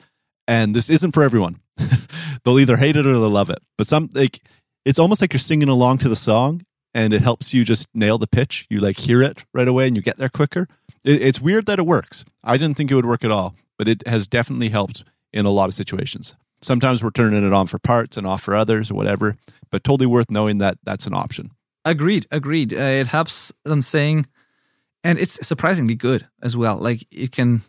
And 0.49 0.75
this 0.75 0.89
isn't 0.89 1.13
for 1.13 1.23
everyone. 1.23 1.61
they'll 2.45 2.59
either 2.59 2.77
hate 2.77 2.97
it 2.97 3.07
or 3.07 3.13
they'll 3.13 3.29
love 3.29 3.51
it. 3.51 3.59
But 3.77 3.87
some 3.87 4.09
like 4.15 4.41
it's 4.85 4.99
almost 4.99 5.21
like 5.21 5.33
you're 5.33 5.41
singing 5.41 5.69
along 5.69 5.99
to 5.99 6.09
the 6.09 6.17
song, 6.17 6.65
and 6.93 7.13
it 7.13 7.23
helps 7.23 7.53
you 7.53 7.65
just 7.65 7.89
nail 7.95 8.19
the 8.19 8.27
pitch. 8.27 8.67
You 8.71 8.81
like 8.81 8.99
hear 8.99 9.23
it 9.23 9.45
right 9.53 9.69
away, 9.69 9.87
and 9.87 9.97
you 9.97 10.03
get 10.03 10.17
there 10.17 10.29
quicker. 10.29 10.69
It, 11.05 11.23
it's 11.23 11.41
weird 11.41 11.67
that 11.67 11.79
it 11.79 11.87
works. 11.87 12.25
I 12.43 12.57
didn't 12.57 12.77
think 12.77 12.91
it 12.91 12.95
would 12.95 13.07
work 13.07 13.25
at 13.25 13.31
all, 13.31 13.55
but 13.79 13.89
it 13.89 14.07
has 14.07 14.27
definitely 14.27 14.69
helped 14.69 15.05
in 15.33 15.47
a 15.47 15.51
lot 15.51 15.69
of 15.69 15.75
situations. 15.75 16.35
Sometimes 16.63 17.03
we're 17.03 17.11
turning 17.11 17.45
it 17.45 17.53
on 17.53 17.67
for 17.67 17.79
parts 17.79 18.17
and 18.17 18.27
off 18.27 18.43
for 18.43 18.55
others 18.55 18.91
or 18.91 18.95
whatever, 18.95 19.37
but 19.71 19.85
totally 19.85 20.07
worth 20.07 20.31
knowing 20.31 20.59
that 20.59 20.79
that's 20.85 21.07
an 21.07 21.15
option. 21.15 21.51
Agreed, 21.85 22.27
agreed. 22.31 22.73
Uh, 22.73 22.77
it 22.77 23.07
helps 23.07 23.53
them 23.65 23.83
saying, 23.83 24.27
and 25.03 25.19
it's 25.19 25.47
surprisingly 25.47 25.95
good 25.95 26.27
as 26.43 26.57
well. 26.57 26.79
Like 26.79 27.07
it 27.11 27.33
can, 27.33 27.61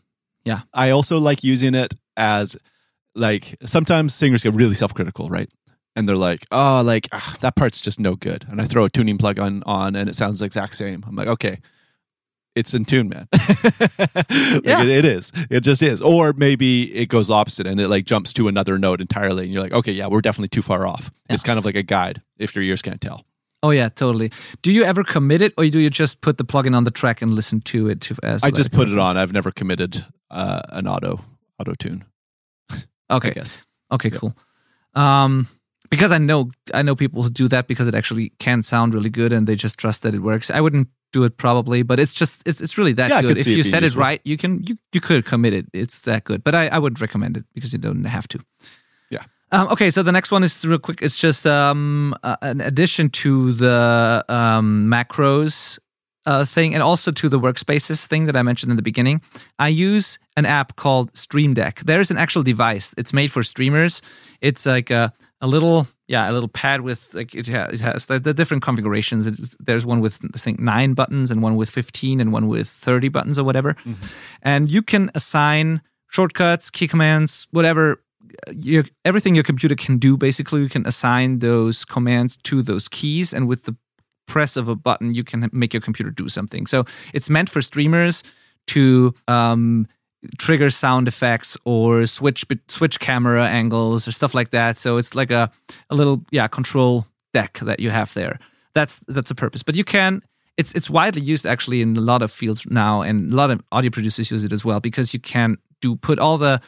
yeah. 0.46 0.62
I 0.74 0.92
also 0.92 1.18
like 1.18 1.44
using 1.44 1.76
it 1.76 1.94
as 2.16 2.56
like 3.16 3.56
sometimes 3.66 4.14
singers 4.14 4.44
get 4.44 4.54
really 4.54 4.76
self-critical, 4.76 5.28
right? 5.30 5.50
And 5.96 6.08
they're 6.10 6.18
like, 6.18 6.46
"Oh, 6.52 6.82
like 6.86 7.08
ah, 7.14 7.36
that 7.42 7.56
part's 7.56 7.80
just 7.82 8.00
no 8.00 8.16
good." 8.16 8.46
And 8.50 8.62
I 8.62 8.66
throw 8.66 8.84
a 8.86 8.90
tuning 8.90 9.18
plug 9.18 9.40
on 9.40 9.64
on, 9.66 9.96
and 9.96 10.10
it 10.10 10.16
sounds 10.16 10.40
the 10.40 10.46
exact 10.46 10.76
same. 10.76 11.04
I'm 11.08 11.16
like, 11.16 11.28
"Okay, 11.30 11.60
it's 12.56 12.74
in 12.74 12.86
tune, 12.86 13.10
man. 13.10 13.28
like 13.34 14.66
Yeah. 14.66 14.82
it, 14.84 14.90
it 14.90 15.06
is. 15.06 15.32
It 15.50 15.62
just 15.62 15.82
is. 15.82 16.02
Or 16.02 16.34
maybe 16.34 16.94
it 16.96 17.08
goes 17.08 17.30
opposite 17.30 17.68
and 17.68 17.80
it 17.80 17.88
like 17.90 18.06
jumps 18.06 18.32
to 18.34 18.48
another 18.48 18.78
note 18.80 19.02
entirely, 19.02 19.44
and 19.44 19.52
you're 19.54 19.62
like, 19.62 19.74
okay, 19.74 19.92
yeah, 19.92 20.08
we're 20.08 20.22
definitely 20.22 20.48
too 20.50 20.62
far 20.62 20.88
off. 20.88 21.12
It's 21.30 21.44
kind 21.44 21.60
of 21.60 21.66
like 21.66 21.76
a 21.76 21.84
guide 21.84 22.22
if 22.38 22.56
your 22.56 22.64
ears 22.64 22.82
can't 22.82 23.02
tell. 23.02 23.26
Oh 23.64 23.72
yeah, 23.72 23.90
totally. 23.90 24.32
Do 24.62 24.72
you 24.72 24.84
ever 24.84 25.04
commit 25.04 25.42
it, 25.42 25.54
or 25.58 25.66
do 25.68 25.80
you 25.80 25.90
just 25.90 26.22
put 26.22 26.38
the 26.38 26.46
plugin 26.46 26.76
on 26.76 26.84
the 26.84 26.92
track 26.92 27.22
and 27.22 27.34
listen 27.34 27.62
to 27.62 27.90
it? 27.90 28.02
To, 28.02 28.16
as 28.22 28.44
I 28.44 28.52
just 28.52 28.72
put 28.72 28.90
it 28.90 28.98
on. 29.00 29.18
I've 29.18 29.34
never 29.34 29.52
committed 29.52 30.06
uh, 30.30 30.62
an 30.70 30.88
auto 30.88 31.22
auto 31.60 31.74
tune. 31.74 32.06
Okay, 33.08 33.30
I 33.30 33.34
guess. 33.34 33.60
Okay, 33.92 34.10
cool. 34.10 34.36
Um, 34.96 35.48
because 35.96 36.12
I 36.12 36.18
know 36.18 36.52
I 36.74 36.82
know 36.82 36.96
people 36.96 37.24
who 37.24 37.30
do 37.30 37.48
that 37.48 37.68
because 37.68 37.88
it 37.88 37.96
actually 37.96 38.32
can 38.40 38.64
sound 38.64 38.94
really 38.94 39.10
good 39.10 39.32
and 39.34 39.48
they 39.48 39.56
just 39.56 39.78
trust 39.78 40.02
that 40.04 40.14
it 40.14 40.20
works. 40.20 40.52
I 40.52 40.62
wouldn't 40.62 40.88
do 41.14 41.24
it 41.24 41.38
probably, 41.38 41.84
but 41.84 42.00
it's 42.00 42.14
just 42.14 42.42
it's 42.46 42.62
it's 42.62 42.78
really 42.78 42.94
that 42.94 43.10
Yeah, 43.10 43.22
good. 43.22 43.38
If 43.38 43.48
you 43.48 43.64
said 43.64 43.84
it 43.84 43.96
right, 43.96 44.22
you 44.24 44.38
can 44.38 44.64
you 44.68 44.78
you 44.92 45.02
could 45.02 45.26
commit 45.26 45.54
it. 45.54 45.66
It's 45.74 46.00
that 46.00 46.24
good, 46.24 46.44
but 46.44 46.54
I 46.54 46.68
I 46.68 46.80
wouldn't 46.80 47.02
recommend 47.02 47.38
it 47.38 47.46
because 47.54 47.72
you 47.74 47.80
don't 47.80 48.04
have 48.06 48.28
to. 48.28 48.40
Yeah. 49.10 49.24
Um, 49.52 49.68
okay, 49.70 49.92
so 49.92 50.04
the 50.04 50.12
next 50.12 50.32
one 50.32 50.44
is 50.44 50.66
real 50.66 50.80
quick. 50.80 51.02
It's 51.02 51.18
just 51.18 51.48
um, 51.48 52.14
uh, 52.24 52.36
an 52.42 52.62
addition 52.62 53.10
to 53.10 53.54
the 53.54 54.26
um, 54.28 54.90
macros 54.92 55.80
uh, 56.26 56.46
thing 56.46 56.74
and 56.74 56.84
also 56.84 57.12
to 57.12 57.30
the 57.30 57.40
workspaces 57.40 58.06
thing 58.06 58.26
that 58.26 58.36
I 58.36 58.42
mentioned 58.42 58.72
in 58.72 58.76
the 58.76 58.84
beginning. 58.84 59.22
I 59.60 59.70
use 59.70 60.20
an 60.36 60.46
app 60.46 60.76
called 60.76 61.16
Stream 61.16 61.54
Deck. 61.54 61.82
There's 61.86 62.12
an 62.12 62.18
actual 62.18 62.44
device. 62.44 62.94
It's 62.98 63.14
made 63.14 63.32
for 63.32 63.44
streamers. 63.44 64.02
It's 64.42 64.66
like 64.66 64.90
a, 64.90 65.14
a 65.46 65.48
little 65.48 65.88
yeah 66.08 66.30
a 66.30 66.34
little 66.34 66.50
pad 66.50 66.82
with 66.82 67.14
like 67.14 67.36
it, 67.36 67.48
ha- 67.48 67.70
it 67.72 67.80
has 67.80 68.08
the, 68.08 68.20
the 68.20 68.34
different 68.34 68.64
configurations. 68.64 69.28
It's, 69.28 69.56
there's 69.60 69.86
one 69.86 70.02
with 70.02 70.20
I 70.34 70.38
think 70.38 70.60
nine 70.60 70.94
buttons 70.94 71.32
and 71.32 71.42
one 71.42 71.56
with 71.56 71.70
15 71.70 72.20
and 72.20 72.34
one 72.34 72.48
with 72.48 72.68
30 72.68 73.10
buttons 73.10 73.38
or 73.40 73.44
whatever. 73.44 73.76
And 74.42 74.70
you 74.70 74.82
can 74.82 75.12
assign 75.14 75.82
shortcuts, 76.10 76.70
key 76.70 76.88
commands, 76.88 77.48
whatever 77.52 78.02
your, 78.52 78.84
everything 79.06 79.36
your 79.36 79.44
computer 79.44 79.76
can 79.76 79.98
do 79.98 80.18
basically 80.18 80.62
you 80.62 80.70
can 80.70 80.86
assign 80.86 81.40
those 81.40 81.86
commands 81.86 82.38
to 82.38 82.62
those 82.62 82.88
keys 82.90 83.34
and 83.34 83.48
with 83.48 83.64
the 83.64 83.76
press 84.28 84.58
of 84.58 84.68
a 84.68 84.76
button 84.76 85.14
you 85.14 85.24
can 85.24 85.50
make 85.54 85.74
your 85.74 85.82
computer 85.82 86.12
do 86.12 86.28
something 86.28 86.66
so 86.66 86.84
it's 87.14 87.30
meant 87.30 87.50
for 87.50 87.62
streamers 87.62 88.24
to 88.68 89.14
um, 89.28 89.88
trigger 90.38 90.70
sound 90.70 91.08
effects 91.08 91.58
or 91.66 92.08
switch 92.08 92.46
switch 92.68 93.00
camera 93.00 93.48
angles 93.48 94.08
or 94.08 94.12
stuff 94.12 94.34
like 94.34 94.50
that. 94.52 94.78
So 94.78 94.98
it's 94.98 95.16
like 95.16 95.32
a, 95.32 95.52
a 95.90 95.96
little 95.96 96.24
yeah 96.32 96.48
control 96.48 97.06
deck 97.34 97.60
that 97.60 97.80
you 97.80 97.90
have 97.90 98.14
there. 98.14 98.40
That's 98.74 99.00
that's 99.08 99.30
the 99.30 99.36
purpose. 99.36 99.64
But 99.64 99.76
you 99.76 99.84
can 99.84 100.22
it's 100.58 100.74
it's 100.74 100.90
widely 100.90 101.22
used 101.22 101.46
actually 101.46 101.82
in 101.82 101.98
a 101.98 102.02
lot 102.02 102.22
of 102.22 102.32
fields 102.32 102.66
now 102.70 103.02
and 103.02 103.32
a 103.32 103.36
lot 103.36 103.52
of 103.52 103.62
audio 103.72 103.92
producers 103.92 104.32
use 104.32 104.44
it 104.44 104.54
as 104.54 104.64
well 104.64 104.80
because 104.80 105.14
you 105.14 105.20
can 105.20 105.58
do 105.82 105.96
put 105.96 106.20
all 106.20 106.38
the 106.38 106.62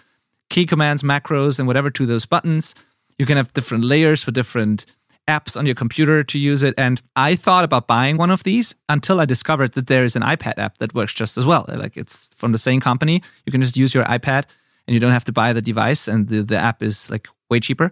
key 0.49 0.65
commands, 0.65 1.03
macros, 1.03 1.59
and 1.59 1.67
whatever 1.67 1.89
to 1.91 2.05
those 2.05 2.25
buttons. 2.25 2.75
You 3.17 3.25
can 3.25 3.37
have 3.37 3.53
different 3.53 3.83
layers 3.83 4.23
for 4.23 4.31
different 4.31 4.85
apps 5.27 5.57
on 5.57 5.65
your 5.65 5.75
computer 5.75 6.23
to 6.23 6.37
use 6.39 6.63
it. 6.63 6.73
And 6.77 7.01
I 7.15 7.35
thought 7.35 7.63
about 7.63 7.87
buying 7.87 8.17
one 8.17 8.31
of 8.31 8.43
these 8.43 8.75
until 8.87 9.19
I 9.19 9.25
discovered 9.25 9.73
that 9.73 9.87
there 9.87 10.03
is 10.05 10.15
an 10.15 10.21
iPad 10.21 10.57
app 10.57 10.77
that 10.77 10.93
works 10.93 11.13
just 11.13 11.37
as 11.37 11.45
well. 11.45 11.65
Like 11.67 11.97
it's 11.97 12.29
from 12.35 12.51
the 12.53 12.57
same 12.57 12.79
company. 12.79 13.21
You 13.45 13.51
can 13.51 13.61
just 13.61 13.77
use 13.77 13.93
your 13.93 14.05
iPad 14.05 14.45
and 14.87 14.93
you 14.93 14.99
don't 14.99 15.11
have 15.11 15.25
to 15.25 15.33
buy 15.33 15.51
the 15.51 15.61
device, 15.61 16.07
and 16.07 16.29
the, 16.29 16.43
the 16.43 16.57
app 16.57 16.81
is 16.81 17.09
like 17.09 17.27
way 17.49 17.59
cheaper. 17.59 17.91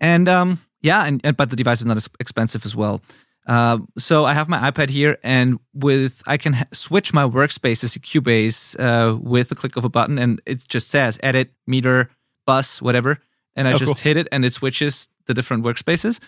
And 0.00 0.28
um, 0.28 0.58
yeah, 0.80 1.04
and, 1.04 1.20
and 1.22 1.36
but 1.36 1.50
the 1.50 1.56
device 1.56 1.80
is 1.80 1.86
not 1.86 1.96
as 1.96 2.08
expensive 2.18 2.66
as 2.66 2.74
well. 2.74 3.00
Uh, 3.46 3.78
so 3.96 4.24
I 4.24 4.34
have 4.34 4.48
my 4.48 4.70
iPad 4.70 4.90
here, 4.90 5.18
and 5.22 5.60
with 5.72 6.20
I 6.26 6.36
can 6.36 6.52
ha- 6.54 6.64
switch 6.72 7.12
my 7.14 7.22
workspaces 7.22 7.92
to 7.92 8.00
Cubase 8.00 8.74
uh, 8.80 9.16
with 9.18 9.50
the 9.50 9.54
click 9.54 9.76
of 9.76 9.84
a 9.84 9.88
button, 9.88 10.18
and 10.18 10.40
it 10.46 10.66
just 10.66 10.88
says 10.90 11.18
edit, 11.22 11.50
meter, 11.66 12.10
bus, 12.44 12.82
whatever, 12.82 13.18
and 13.54 13.68
I 13.68 13.74
Oh, 13.74 13.78
just 13.78 13.86
cool. 13.86 13.94
hit 13.94 14.16
it, 14.16 14.26
and 14.32 14.44
it 14.44 14.52
switches 14.52 15.08
the 15.26 15.34
different 15.34 15.62
workspaces. 15.64 16.18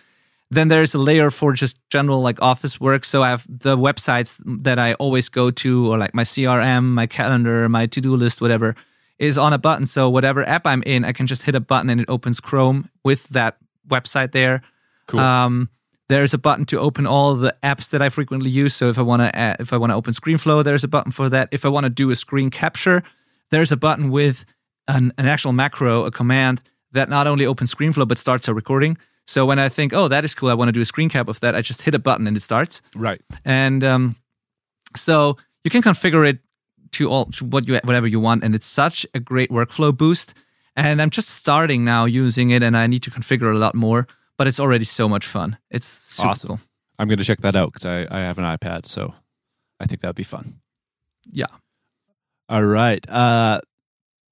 Then 0.51 0.69
there's 0.69 0.95
a 0.95 0.99
layer 0.99 1.31
for 1.31 1.53
just 1.53 1.79
general 1.91 2.21
like 2.21 2.41
office 2.43 2.81
work. 2.81 3.05
So 3.05 3.23
I 3.23 3.31
have 3.31 3.47
the 3.49 3.77
websites 3.77 4.41
that 4.63 4.79
I 4.79 4.95
always 4.95 5.29
go 5.29 5.51
to, 5.51 5.93
or 5.93 5.99
like 5.99 6.15
my 6.15 6.25
CRM, 6.25 6.85
my 6.85 7.07
calendar, 7.07 7.69
my 7.69 7.87
to 7.87 8.01
do 8.01 8.15
list, 8.17 8.41
whatever, 8.41 8.77
is 9.19 9.39
on 9.39 9.53
a 9.53 9.59
button. 9.59 9.87
So 9.87 10.11
whatever 10.11 10.47
app 10.47 10.67
I'm 10.67 10.83
in, 10.85 11.05
I 11.05 11.13
can 11.13 11.27
just 11.27 11.43
hit 11.43 11.55
a 11.55 11.61
button 11.61 11.91
and 11.91 12.01
it 12.01 12.09
opens 12.09 12.41
Chrome 12.41 12.89
with 13.05 13.29
that 13.29 13.57
website 13.89 14.33
there. 14.33 14.63
Cool. 15.07 15.21
Um, 15.21 15.71
there's 16.09 16.35
a 16.35 16.39
button 16.39 16.67
to 16.67 16.79
open 16.79 17.07
all 17.07 17.35
the 17.35 17.57
apps 17.63 17.91
that 17.91 18.03
I 18.03 18.09
frequently 18.11 18.51
use. 18.51 18.75
So 18.75 18.89
if 18.89 18.99
I 18.99 19.03
want 19.03 19.23
to, 19.23 19.57
if 19.59 19.73
I 19.73 19.77
want 19.79 19.91
to 19.91 19.95
open 19.95 20.13
ScreenFlow, 20.13 20.63
there's 20.63 20.85
a 20.85 20.89
button 20.89 21.13
for 21.13 21.29
that. 21.31 21.49
If 21.51 21.65
I 21.65 21.69
want 21.69 21.85
to 21.85 21.91
do 21.91 22.11
a 22.11 22.17
screen 22.17 22.51
capture, 22.51 23.03
there's 23.51 23.73
a 23.73 23.77
button 23.77 24.11
with 24.11 24.45
an, 24.87 25.13
an 25.17 25.27
actual 25.27 25.53
macro, 25.53 26.05
a 26.05 26.11
command 26.11 26.63
that 26.93 27.09
not 27.09 27.27
only 27.27 27.47
opens 27.47 27.75
ScreenFlow 27.75 28.07
but 28.07 28.19
starts 28.19 28.49
a 28.49 28.55
recording. 28.55 28.99
So 29.27 29.47
when 29.47 29.59
I 29.59 29.69
think, 29.69 29.93
oh, 29.95 30.09
that 30.09 30.25
is 30.25 30.35
cool, 30.35 30.51
I 30.51 30.55
want 30.55 30.69
to 30.69 30.73
do 30.73 30.81
a 30.81 30.85
screen 30.85 31.09
cap 31.09 31.29
of 31.29 31.41
that, 31.41 31.55
I 31.55 31.63
just 31.63 31.83
hit 31.83 31.95
a 31.95 31.99
button 31.99 32.27
and 32.27 32.37
it 32.37 32.41
starts. 32.41 32.83
right. 32.95 33.21
And 33.45 33.83
um, 33.83 34.17
so 34.97 35.37
you 35.65 35.71
can 35.71 35.83
configure 35.83 36.29
it 36.29 36.39
to 36.93 37.09
all 37.11 37.25
to 37.27 37.45
what 37.45 37.67
you 37.67 37.81
whatever 37.85 38.07
you 38.07 38.21
want, 38.21 38.45
and 38.45 38.55
it's 38.55 38.67
such 38.67 39.07
a 39.15 39.21
great 39.21 39.51
workflow 39.51 39.97
boost. 39.97 40.35
And 40.77 41.01
I'm 41.01 41.11
just 41.11 41.31
starting 41.31 41.85
now 41.85 42.05
using 42.05 42.51
it, 42.51 42.63
and 42.63 42.77
I 42.77 42.87
need 42.87 43.03
to 43.05 43.11
configure 43.11 43.53
a 43.55 43.59
lot 43.59 43.75
more. 43.75 44.07
But 44.37 44.47
it's 44.49 44.59
already 44.61 44.85
so 44.85 45.09
much 45.09 45.27
fun. 45.27 45.57
It's 45.71 45.87
super 45.87 46.29
Awesome. 46.31 46.49
cool. 46.49 46.61
I'm 46.99 47.07
going 47.09 47.19
to 47.19 47.25
check 47.25 47.39
that 47.43 47.55
out 47.57 47.73
because 47.73 47.87
I, 47.87 48.07
I 48.11 48.21
have 48.21 48.39
an 48.39 48.45
iPad, 48.45 48.87
so 48.87 49.15
I 49.81 49.87
think 49.87 50.01
that'd 50.03 50.17
be 50.17 50.23
fun. 50.25 50.61
Yeah. 51.31 51.47
All 52.49 52.65
right. 52.65 53.09
Uh, 53.09 53.61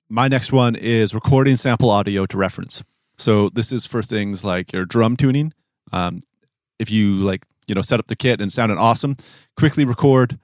my 0.09 0.29
next 0.29 0.53
one 0.53 0.75
is 0.77 1.15
recording 1.15 1.57
sample 1.57 1.91
audio 1.91 2.27
to 2.27 2.37
reference. 2.37 2.83
So 3.23 3.49
this 3.51 3.71
is 3.71 3.87
for 3.87 4.03
things 4.03 4.45
like 4.45 4.73
your 4.73 4.85
drum 4.85 5.17
tuning. 5.17 5.53
Um, 5.93 6.23
if 6.81 6.91
you 6.91 7.19
like, 7.19 7.47
you 7.69 7.75
know, 7.75 7.83
set 7.83 8.01
up 8.01 8.09
the 8.09 8.17
kit 8.17 8.41
and 8.41 8.53
sounded 8.53 8.79
awesome, 8.79 9.17
quickly 9.57 9.85
record 9.85 10.41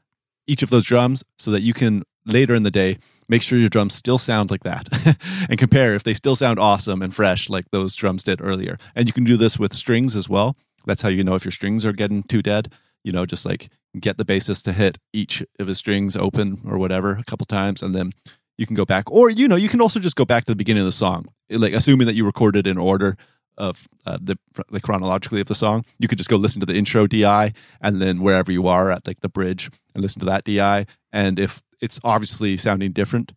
each 0.47 0.63
of 0.63 0.71
those 0.71 0.87
drums 0.87 1.25
so 1.39 1.51
that 1.51 1.63
you 1.63 1.75
can 1.75 2.05
later 2.25 2.55
in 2.55 2.63
the 2.63 2.71
day 2.71 2.99
make 3.29 3.43
sure 3.43 3.59
your 3.59 3.69
drums 3.69 3.95
still 3.95 4.19
sound 4.19 4.51
like 4.51 4.63
that 4.63 4.89
and 5.51 5.59
compare 5.59 5.95
if 5.95 6.05
they 6.05 6.15
still 6.15 6.37
sound 6.37 6.59
awesome 6.59 7.03
and 7.03 7.15
fresh 7.15 7.51
like 7.51 7.65
those 7.73 7.97
drums 7.97 8.23
did 8.23 8.41
earlier. 8.41 8.79
And 8.95 9.09
you 9.09 9.13
can 9.13 9.25
do 9.25 9.37
this 9.37 9.59
with 9.59 9.75
strings 9.75 10.15
as 10.15 10.29
well. 10.29 10.57
That's 10.87 11.03
how 11.03 11.09
you 11.09 11.25
know 11.25 11.35
if 11.35 11.45
your 11.45 11.53
strings 11.53 11.85
are 11.85 11.93
getting 11.93 12.23
too 12.23 12.43
dead. 12.43 12.73
You 13.03 13.11
know, 13.11 13.27
just 13.27 13.45
like 13.45 13.71
get 13.99 14.19
the 14.19 14.25
bassist 14.25 14.63
to 14.65 14.73
hit 14.73 14.99
each 15.13 15.43
of 15.59 15.67
his 15.67 15.79
strings 15.79 16.17
open 16.17 16.61
or 16.65 16.79
whatever 16.79 17.17
a 17.17 17.25
couple 17.25 17.47
times 17.47 17.83
and 17.83 17.95
then 17.95 18.13
you 18.59 18.67
can 18.67 18.77
go 18.77 18.85
back. 18.85 19.11
Or 19.11 19.31
you 19.31 19.49
know 19.49 19.57
you 19.57 19.69
can 19.69 19.81
also 19.81 19.99
just 20.01 20.17
go 20.17 20.25
back 20.25 20.45
to 20.45 20.53
the 20.53 20.57
beginning 20.57 20.83
of 20.83 20.87
the 20.87 20.93
song. 20.93 21.27
Like 21.49 21.73
assuming 21.73 22.07
that 22.07 22.15
you 22.15 22.27
recorded 22.27 22.67
in 22.67 22.77
order 22.77 23.17
of 23.59 23.89
uh, 24.07 24.19
the 24.21 24.39
like 24.71 24.83
chronologically 24.83 25.41
of 25.41 25.49
the 25.49 25.55
song 25.55 25.85
you 25.99 26.07
could 26.07 26.17
just 26.17 26.31
go 26.31 26.37
listen 26.37 26.61
to 26.61 26.67
the 26.67 26.77
intro 26.77 27.07
di 27.09 27.53
and 27.81 28.01
then 28.01 28.21
wherever 28.21 28.53
you 28.53 28.69
are 28.69 28.91
at 28.91 29.05
like 29.07 29.21
the 29.21 29.29
bridge 29.29 29.69
and 29.95 30.03
listen 30.03 30.21
to 30.21 30.27
that 30.27 30.45
di 30.45 30.87
and 31.13 31.41
if 31.41 31.61
it's 31.81 31.99
obviously 32.05 32.57
sounding 32.57 32.93
different 32.93 33.33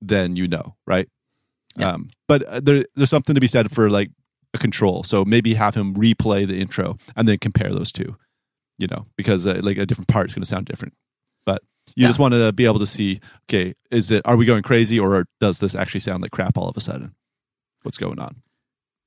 then 0.00 0.36
you 0.36 0.46
know 0.46 0.76
right? 0.86 1.08
Yeah. 1.76 1.90
um 1.90 2.10
but 2.28 2.44
uh, 2.44 2.60
there, 2.60 2.84
there's 2.94 3.10
something 3.10 3.34
to 3.34 3.40
be 3.40 3.48
said 3.48 3.70
for 3.72 3.90
like 3.90 4.10
a 4.54 4.58
control. 4.58 5.04
So 5.04 5.24
maybe 5.24 5.54
have 5.54 5.74
him 5.76 5.94
replay 5.94 6.46
the 6.46 6.60
intro 6.60 6.96
and 7.16 7.28
then 7.28 7.38
compare 7.38 7.70
those 7.70 7.92
two 7.92 8.16
you 8.78 8.86
know 8.86 9.06
because 9.16 9.46
uh, 9.46 9.60
like 9.62 9.78
a 9.78 9.86
different 9.86 10.08
part 10.08 10.28
is 10.28 10.34
going 10.34 10.42
to 10.42 10.48
sound 10.48 10.66
different. 10.66 10.94
But 11.44 11.62
you 11.96 12.02
Yeah. 12.02 12.08
just 12.08 12.18
want 12.18 12.34
to 12.34 12.52
be 12.52 12.64
able 12.64 12.78
to 12.78 12.86
see 12.86 13.20
okay 13.48 13.74
is 13.90 14.10
it 14.10 14.22
are 14.24 14.36
we 14.36 14.46
going 14.46 14.62
crazy 14.62 14.98
or 14.98 15.26
does 15.40 15.58
this 15.58 15.74
actually 15.74 16.00
sound 16.00 16.22
like 16.22 16.30
crap 16.30 16.56
all 16.56 16.68
of 16.68 16.76
a 16.76 16.80
sudden 16.80 17.14
what's 17.82 17.98
going 17.98 18.18
on 18.20 18.36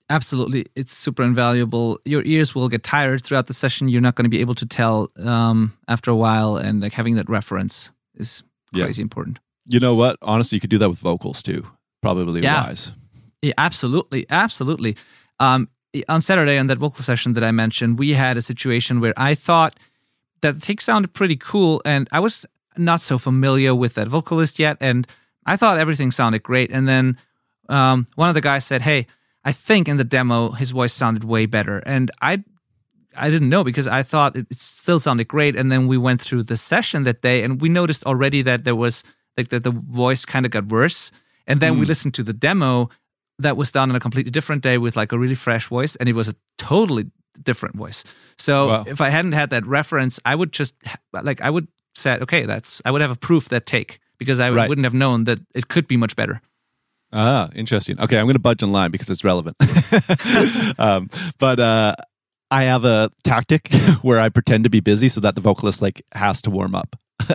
Absolutely, 0.09 0.65
it's 0.75 0.91
super 0.91 1.23
invaluable. 1.23 1.97
Your 2.05 2.23
ears 2.25 2.53
will 2.53 2.67
get 2.67 2.83
tired 2.83 3.23
throughout 3.23 3.47
the 3.47 3.53
session. 3.53 3.87
You're 3.87 4.01
not 4.01 4.15
going 4.15 4.25
to 4.25 4.29
be 4.29 4.41
able 4.41 4.53
to 4.55 4.65
tell 4.65 5.09
um, 5.25 5.71
after 5.87 6.11
a 6.11 6.15
while, 6.15 6.57
and 6.57 6.81
like 6.81 6.91
having 6.93 7.15
that 7.15 7.29
reference 7.29 7.89
is 8.13 8.43
Yeah. 8.73 8.83
crazy 8.83 9.01
important. 9.01 9.39
You 9.65 9.79
know 9.79 9.95
what? 9.95 10.17
Honestly, 10.21 10.57
you 10.57 10.59
could 10.59 10.69
do 10.69 10.77
that 10.79 10.89
with 10.89 10.99
vocals 10.99 11.41
too. 11.41 11.65
Probably 12.01 12.41
Yeah. 12.43 12.63
wise. 12.65 12.91
Yeah, 13.41 13.53
absolutely, 13.57 14.25
absolutely. 14.29 14.97
Um, 15.39 15.69
on 16.09 16.21
Saturday 16.21 16.57
on 16.59 16.67
that 16.67 16.79
vocal 16.79 17.01
session 17.01 17.33
that 17.33 17.43
I 17.43 17.51
mentioned, 17.51 17.97
we 17.97 18.09
had 18.11 18.35
a 18.37 18.41
situation 18.41 18.99
where 18.99 19.13
I 19.15 19.35
thought 19.35 19.79
that 20.41 20.55
the 20.55 20.61
take 20.61 20.81
sounded 20.81 21.13
pretty 21.13 21.37
cool, 21.37 21.81
and 21.85 22.09
I 22.11 22.19
was 22.19 22.45
not 22.77 23.01
so 23.01 23.17
familiar 23.17 23.73
with 23.75 23.95
that 23.95 24.07
vocalist 24.07 24.59
yet, 24.59 24.77
and 24.79 25.07
I 25.45 25.57
thought 25.57 25.77
everything 25.77 26.11
sounded 26.11 26.43
great. 26.43 26.71
And 26.71 26.87
then 26.87 27.17
um, 27.69 28.07
one 28.15 28.29
of 28.29 28.35
the 28.35 28.41
guys 28.41 28.65
said, 28.65 28.81
"Hey, 28.81 29.07
I 29.45 29.51
think 29.51 29.87
in 29.87 29.97
the 29.97 30.03
demo 30.03 30.51
his 30.51 30.71
voice 30.71 30.93
sounded 30.93 31.23
way 31.23 31.45
better," 31.45 31.79
and 31.85 32.11
I. 32.21 32.43
I 33.15 33.29
didn't 33.29 33.49
know 33.49 33.63
because 33.63 33.85
I 33.85 34.01
thought 34.01 34.35
it 34.35 34.47
still 34.57 34.97
sounded 34.97 35.27
great, 35.27 35.55
and 35.55 35.71
then 35.71 35.85
we 35.85 35.99
went 35.99 36.19
through 36.19 36.43
the 36.43 36.57
session 36.57 37.03
that 37.03 37.21
day, 37.21 37.43
and 37.43 37.61
we 37.61 37.69
noticed 37.69 38.03
already 38.05 38.41
that 38.41 38.63
there 38.63 38.75
was 38.75 39.03
like 39.37 39.49
that 39.49 39.63
the 39.63 39.69
voice 39.69 40.25
kind 40.25 40.47
of 40.47 40.51
got 40.51 40.65
worse, 40.65 41.11
and 41.45 41.59
then 41.59 41.77
we 41.79 41.85
listened 41.85 42.15
to 42.15 42.23
the 42.23 42.33
demo, 42.33 42.89
that 43.37 43.55
was 43.55 43.71
done 43.71 43.91
on 43.91 43.95
a 43.95 43.99
completely 43.99 44.31
different 44.31 44.63
day 44.63 44.79
with 44.79 44.95
like 44.95 45.11
a 45.11 45.19
really 45.19 45.35
fresh 45.35 45.67
voice 45.67 45.95
and 45.97 46.09
it 46.09 46.13
was 46.15 46.27
a 46.27 46.33
totally 46.57 47.05
different 47.43 47.75
voice 47.75 48.03
so 48.37 48.67
Wow. 48.67 48.83
if 48.87 49.01
i 49.01 49.09
hadn't 49.09 49.31
had 49.33 49.49
that 49.49 49.65
reference 49.65 50.19
i 50.23 50.35
would 50.35 50.51
just 50.51 50.73
like 51.11 51.41
i 51.41 51.49
would 51.49 51.67
say 51.95 52.17
okay 52.19 52.45
that's 52.45 52.81
i 52.85 52.91
would 52.91 53.01
have 53.01 53.11
a 53.11 53.15
proof 53.15 53.49
that 53.49 53.65
take 53.65 53.99
because 54.17 54.39
i 54.39 54.49
Right. 54.49 54.67
wouldn't 54.69 54.85
have 54.85 54.93
known 54.93 55.23
that 55.25 55.39
it 55.55 55.67
could 55.67 55.87
be 55.87 55.97
much 55.97 56.15
better 56.15 56.41
Ah, 57.15 57.49
interesting. 57.53 57.99
Okay, 58.01 58.17
I'm 58.17 58.25
going 58.25 58.33
to 58.33 58.39
budge 58.39 58.63
in 58.63 58.71
line 58.71 58.89
because 58.89 59.07
it's 59.07 59.23
relevant. 59.23 59.55
um, 60.79 61.09
but 61.37 61.59
uh, 61.59 61.93
I 62.49 62.63
have 62.63 62.85
a 62.85 63.11
tactic 63.23 63.71
where 64.01 64.19
I 64.19 64.29
pretend 64.29 64.63
to 64.63 64.71
be 64.71 64.79
busy 64.79 65.09
so 65.09 65.21
that 65.21 65.35
the 65.35 65.41
vocalist 65.41 65.79
like 65.79 66.01
has 66.13 66.41
to 66.41 66.49
warm 66.49 66.73
up. 66.73 66.95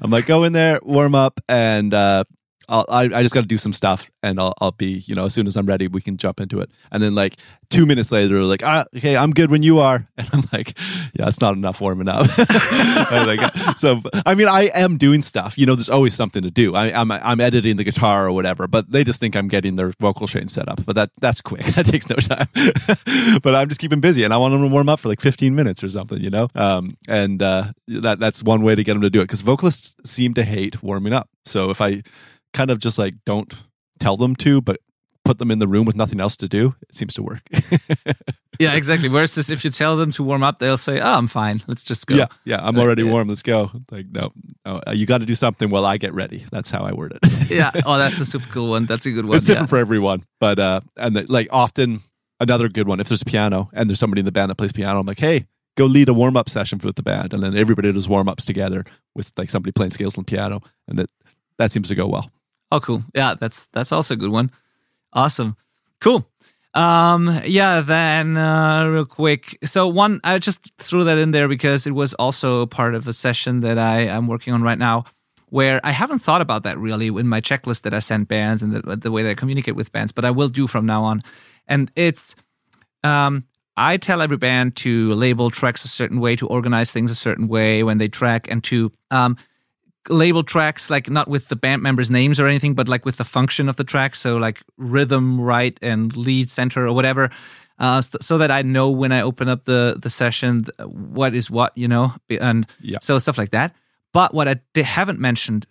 I'm 0.00 0.12
like, 0.12 0.26
go 0.26 0.44
in 0.44 0.52
there, 0.52 0.78
warm 0.84 1.16
up, 1.16 1.40
and 1.48 1.92
uh, 1.92 2.22
I, 2.68 3.04
I 3.04 3.22
just 3.22 3.34
got 3.34 3.42
to 3.42 3.46
do 3.46 3.58
some 3.58 3.72
stuff, 3.72 4.10
and 4.22 4.40
I'll, 4.40 4.54
I'll 4.60 4.72
be, 4.72 5.04
you 5.06 5.14
know, 5.14 5.24
as 5.26 5.34
soon 5.34 5.46
as 5.46 5.56
I'm 5.56 5.66
ready, 5.66 5.88
we 5.88 6.00
can 6.00 6.16
jump 6.16 6.40
into 6.40 6.60
it. 6.60 6.70
And 6.90 7.02
then 7.02 7.14
like 7.14 7.36
two 7.70 7.86
minutes 7.86 8.12
later, 8.12 8.40
like, 8.42 8.62
ah, 8.64 8.84
okay, 8.96 9.16
I'm 9.16 9.32
good 9.32 9.50
when 9.50 9.62
you 9.62 9.80
are, 9.80 10.06
and 10.18 10.28
I'm 10.32 10.44
like, 10.52 10.78
yeah, 11.18 11.28
it's 11.28 11.40
not 11.40 11.54
enough 11.54 11.80
warming 11.80 12.08
up. 12.08 12.26
Like, 13.14 13.40
so 13.78 14.02
I 14.26 14.34
mean, 14.34 14.48
I 14.48 14.64
am 14.74 14.98
doing 14.98 15.22
stuff. 15.22 15.56
You 15.56 15.66
know, 15.66 15.74
there's 15.74 15.88
always 15.88 16.14
something 16.14 16.42
to 16.42 16.50
do. 16.50 16.74
I, 16.74 16.98
I'm 16.98 17.10
I'm 17.10 17.40
editing 17.40 17.76
the 17.76 17.84
guitar 17.84 18.26
or 18.26 18.32
whatever, 18.32 18.66
but 18.66 18.90
they 18.90 19.04
just 19.04 19.20
think 19.20 19.34
I'm 19.36 19.48
getting 19.48 19.76
their 19.76 19.92
vocal 20.00 20.26
chain 20.26 20.48
set 20.48 20.68
up. 20.68 20.84
But 20.84 20.96
that 20.96 21.10
that's 21.20 21.40
quick. 21.40 21.64
That 21.74 21.86
takes 21.86 22.08
no 22.08 22.16
time. 22.16 22.46
but 23.42 23.54
I'm 23.54 23.68
just 23.68 23.80
keeping 23.80 24.00
busy, 24.00 24.24
and 24.24 24.32
I 24.32 24.36
want 24.36 24.52
them 24.52 24.62
to 24.62 24.68
warm 24.68 24.88
up 24.88 25.00
for 25.00 25.08
like 25.08 25.20
15 25.20 25.54
minutes 25.54 25.82
or 25.82 25.88
something. 25.88 26.20
You 26.20 26.30
know, 26.30 26.48
um, 26.54 26.96
and 27.08 27.42
uh, 27.42 27.72
that 27.88 28.18
that's 28.18 28.42
one 28.42 28.62
way 28.62 28.74
to 28.74 28.84
get 28.84 28.92
them 28.92 29.02
to 29.02 29.10
do 29.10 29.20
it 29.20 29.24
because 29.24 29.40
vocalists 29.40 29.96
seem 30.08 30.34
to 30.34 30.44
hate 30.44 30.82
warming 30.82 31.12
up. 31.12 31.28
So 31.46 31.70
if 31.70 31.80
I 31.80 32.02
kind 32.54 32.70
of 32.70 32.78
just 32.78 32.98
like 32.98 33.14
don't 33.26 33.54
tell 34.00 34.16
them 34.16 34.34
to, 34.36 34.62
but 34.62 34.80
put 35.24 35.38
them 35.38 35.50
in 35.50 35.58
the 35.58 35.68
room 35.68 35.84
with 35.84 35.96
nothing 35.96 36.20
else 36.20 36.36
to 36.38 36.48
do, 36.48 36.74
it 36.88 36.94
seems 36.94 37.14
to 37.14 37.22
work. 37.22 37.42
yeah 38.60 38.74
exactly 38.74 39.08
versus 39.08 39.50
if 39.50 39.64
you 39.64 39.70
tell 39.70 39.96
them 39.96 40.12
to 40.12 40.22
warm 40.22 40.44
up 40.44 40.60
they'll 40.60 40.76
say 40.76 41.00
oh 41.00 41.14
i'm 41.14 41.26
fine 41.26 41.60
let's 41.66 41.82
just 41.82 42.06
go 42.06 42.14
Yeah, 42.14 42.26
yeah, 42.44 42.60
I'm 42.62 42.78
already 42.78 43.02
yeah. 43.02 43.10
warm. 43.10 43.26
Let's 43.26 43.42
go. 43.42 43.68
Like, 43.90 44.06
no, 44.12 44.30
no 44.64 44.80
uh, 44.86 44.92
you 44.92 45.06
got 45.06 45.18
to 45.18 45.26
do 45.26 45.34
something 45.34 45.70
while 45.70 45.84
I 45.84 45.96
get 45.96 46.14
ready. 46.14 46.44
That's 46.52 46.70
how 46.70 46.84
I 46.84 46.92
word 46.92 47.18
it. 47.20 47.50
yeah 47.50 47.72
oh 47.84 47.98
that's 47.98 48.20
a 48.20 48.24
super 48.32 48.46
cool 48.52 48.70
one 48.70 48.86
that's 48.86 49.06
a 49.06 49.10
good 49.10 49.26
one 49.26 49.36
it's 49.36 49.44
different 49.44 49.70
for 49.70 49.78
everyone, 49.78 50.24
but 50.38 50.58
uh, 50.58 50.80
and 50.96 51.16
the, 51.16 51.26
like 51.28 51.48
often 51.50 52.00
another 52.40 52.68
good 52.68 52.86
one. 52.86 53.00
If 53.00 53.08
there's 53.08 53.22
a 53.22 53.24
piano 53.24 53.70
and 53.72 53.90
there's 53.90 53.98
somebody 53.98 54.20
in 54.20 54.26
the 54.26 54.32
band 54.32 54.50
that 54.50 54.56
plays 54.56 54.72
piano, 54.72 55.00
I'm 55.00 55.06
like, 55.06 55.18
hey, 55.18 55.46
go 55.76 55.86
lead 55.86 56.08
a 56.08 56.14
warm 56.14 56.36
up 56.36 56.48
session 56.48 56.78
with 56.82 56.96
the 56.96 57.02
band, 57.02 57.32
and 57.32 57.42
then 57.42 57.56
everybody 57.56 57.90
does 57.90 58.08
warm 58.08 58.28
ups 58.28 58.44
together 58.44 58.84
with 59.14 59.32
like 59.36 59.50
somebody 59.50 59.72
playing 59.72 59.90
scales 59.90 60.16
on 60.16 60.24
piano, 60.24 60.60
and 60.86 60.98
that 60.98 61.10
that 61.58 61.72
seems 61.72 61.88
to 61.88 61.94
go 61.94 62.06
well. 62.06 62.30
Oh, 62.70 62.80
cool. 62.80 63.02
Yeah, 63.14 63.34
that's 63.38 63.66
that's 63.72 63.92
also 63.92 64.14
a 64.14 64.16
good 64.16 64.30
one. 64.30 64.50
Awesome. 65.12 65.56
Cool. 66.00 66.28
Um, 66.74 67.40
yeah, 67.44 67.80
then 67.80 68.36
uh, 68.36 68.86
real 68.88 69.04
quick. 69.04 69.58
So 69.64 69.86
one, 69.86 70.18
I 70.24 70.38
just 70.38 70.72
threw 70.78 71.04
that 71.04 71.18
in 71.18 71.30
there 71.30 71.46
because 71.46 71.86
it 71.86 71.92
was 71.92 72.14
also 72.14 72.66
part 72.66 72.96
of 72.96 73.06
a 73.06 73.12
session 73.12 73.60
that 73.60 73.78
I 73.78 74.00
am 74.00 74.26
working 74.26 74.52
on 74.52 74.62
right 74.62 74.78
now, 74.78 75.04
where 75.50 75.80
I 75.84 75.92
haven't 75.92 76.18
thought 76.18 76.40
about 76.40 76.64
that 76.64 76.76
really 76.76 77.06
in 77.06 77.28
my 77.28 77.40
checklist 77.40 77.82
that 77.82 77.94
I 77.94 78.00
send 78.00 78.26
bands 78.26 78.60
and 78.60 78.72
the, 78.72 78.96
the 78.96 79.12
way 79.12 79.22
that 79.22 79.30
I 79.30 79.34
communicate 79.34 79.76
with 79.76 79.92
bands, 79.92 80.10
but 80.10 80.24
I 80.24 80.32
will 80.32 80.48
do 80.48 80.66
from 80.66 80.84
now 80.84 81.04
on. 81.04 81.22
And 81.68 81.92
it's, 81.94 82.34
um, 83.04 83.44
I 83.76 83.96
tell 83.96 84.20
every 84.20 84.36
band 84.36 84.74
to 84.76 85.14
label 85.14 85.50
tracks 85.50 85.84
a 85.84 85.88
certain 85.88 86.18
way, 86.18 86.34
to 86.36 86.48
organize 86.48 86.90
things 86.90 87.10
a 87.10 87.14
certain 87.14 87.46
way 87.46 87.84
when 87.84 87.98
they 87.98 88.08
track, 88.08 88.50
and 88.50 88.64
to 88.64 88.90
um, 89.12 89.36
label 90.08 90.42
tracks 90.42 90.90
like 90.90 91.08
not 91.10 91.28
with 91.28 91.48
the 91.48 91.56
band 91.56 91.82
members' 91.82 92.10
names 92.10 92.38
or 92.40 92.46
anything, 92.46 92.74
but 92.74 92.88
like 92.88 93.04
with 93.04 93.16
the 93.16 93.24
function 93.24 93.68
of 93.68 93.76
the 93.76 93.84
track. 93.84 94.14
So 94.16 94.36
like 94.36 94.62
rhythm, 94.76 95.40
right, 95.40 95.78
and 95.82 96.16
lead, 96.16 96.50
center, 96.50 96.86
or 96.86 96.92
whatever. 96.92 97.30
Uh, 97.78 98.00
so, 98.00 98.38
that 98.38 98.52
I 98.52 98.62
know 98.62 98.88
when 98.88 99.10
I 99.10 99.20
open 99.22 99.48
up 99.48 99.64
the 99.64 99.96
the 100.00 100.08
session 100.10 100.64
what 100.86 101.34
is 101.34 101.50
what, 101.50 101.76
you 101.76 101.88
know, 101.88 102.12
and 102.30 102.66
Yeah. 102.80 102.98
so 103.00 103.18
stuff 103.18 103.36
like 103.36 103.50
that. 103.50 103.74
But 104.12 104.32
what 104.32 104.46
I 104.46 104.60
haven't 104.80 105.18
mentioned 105.18 105.66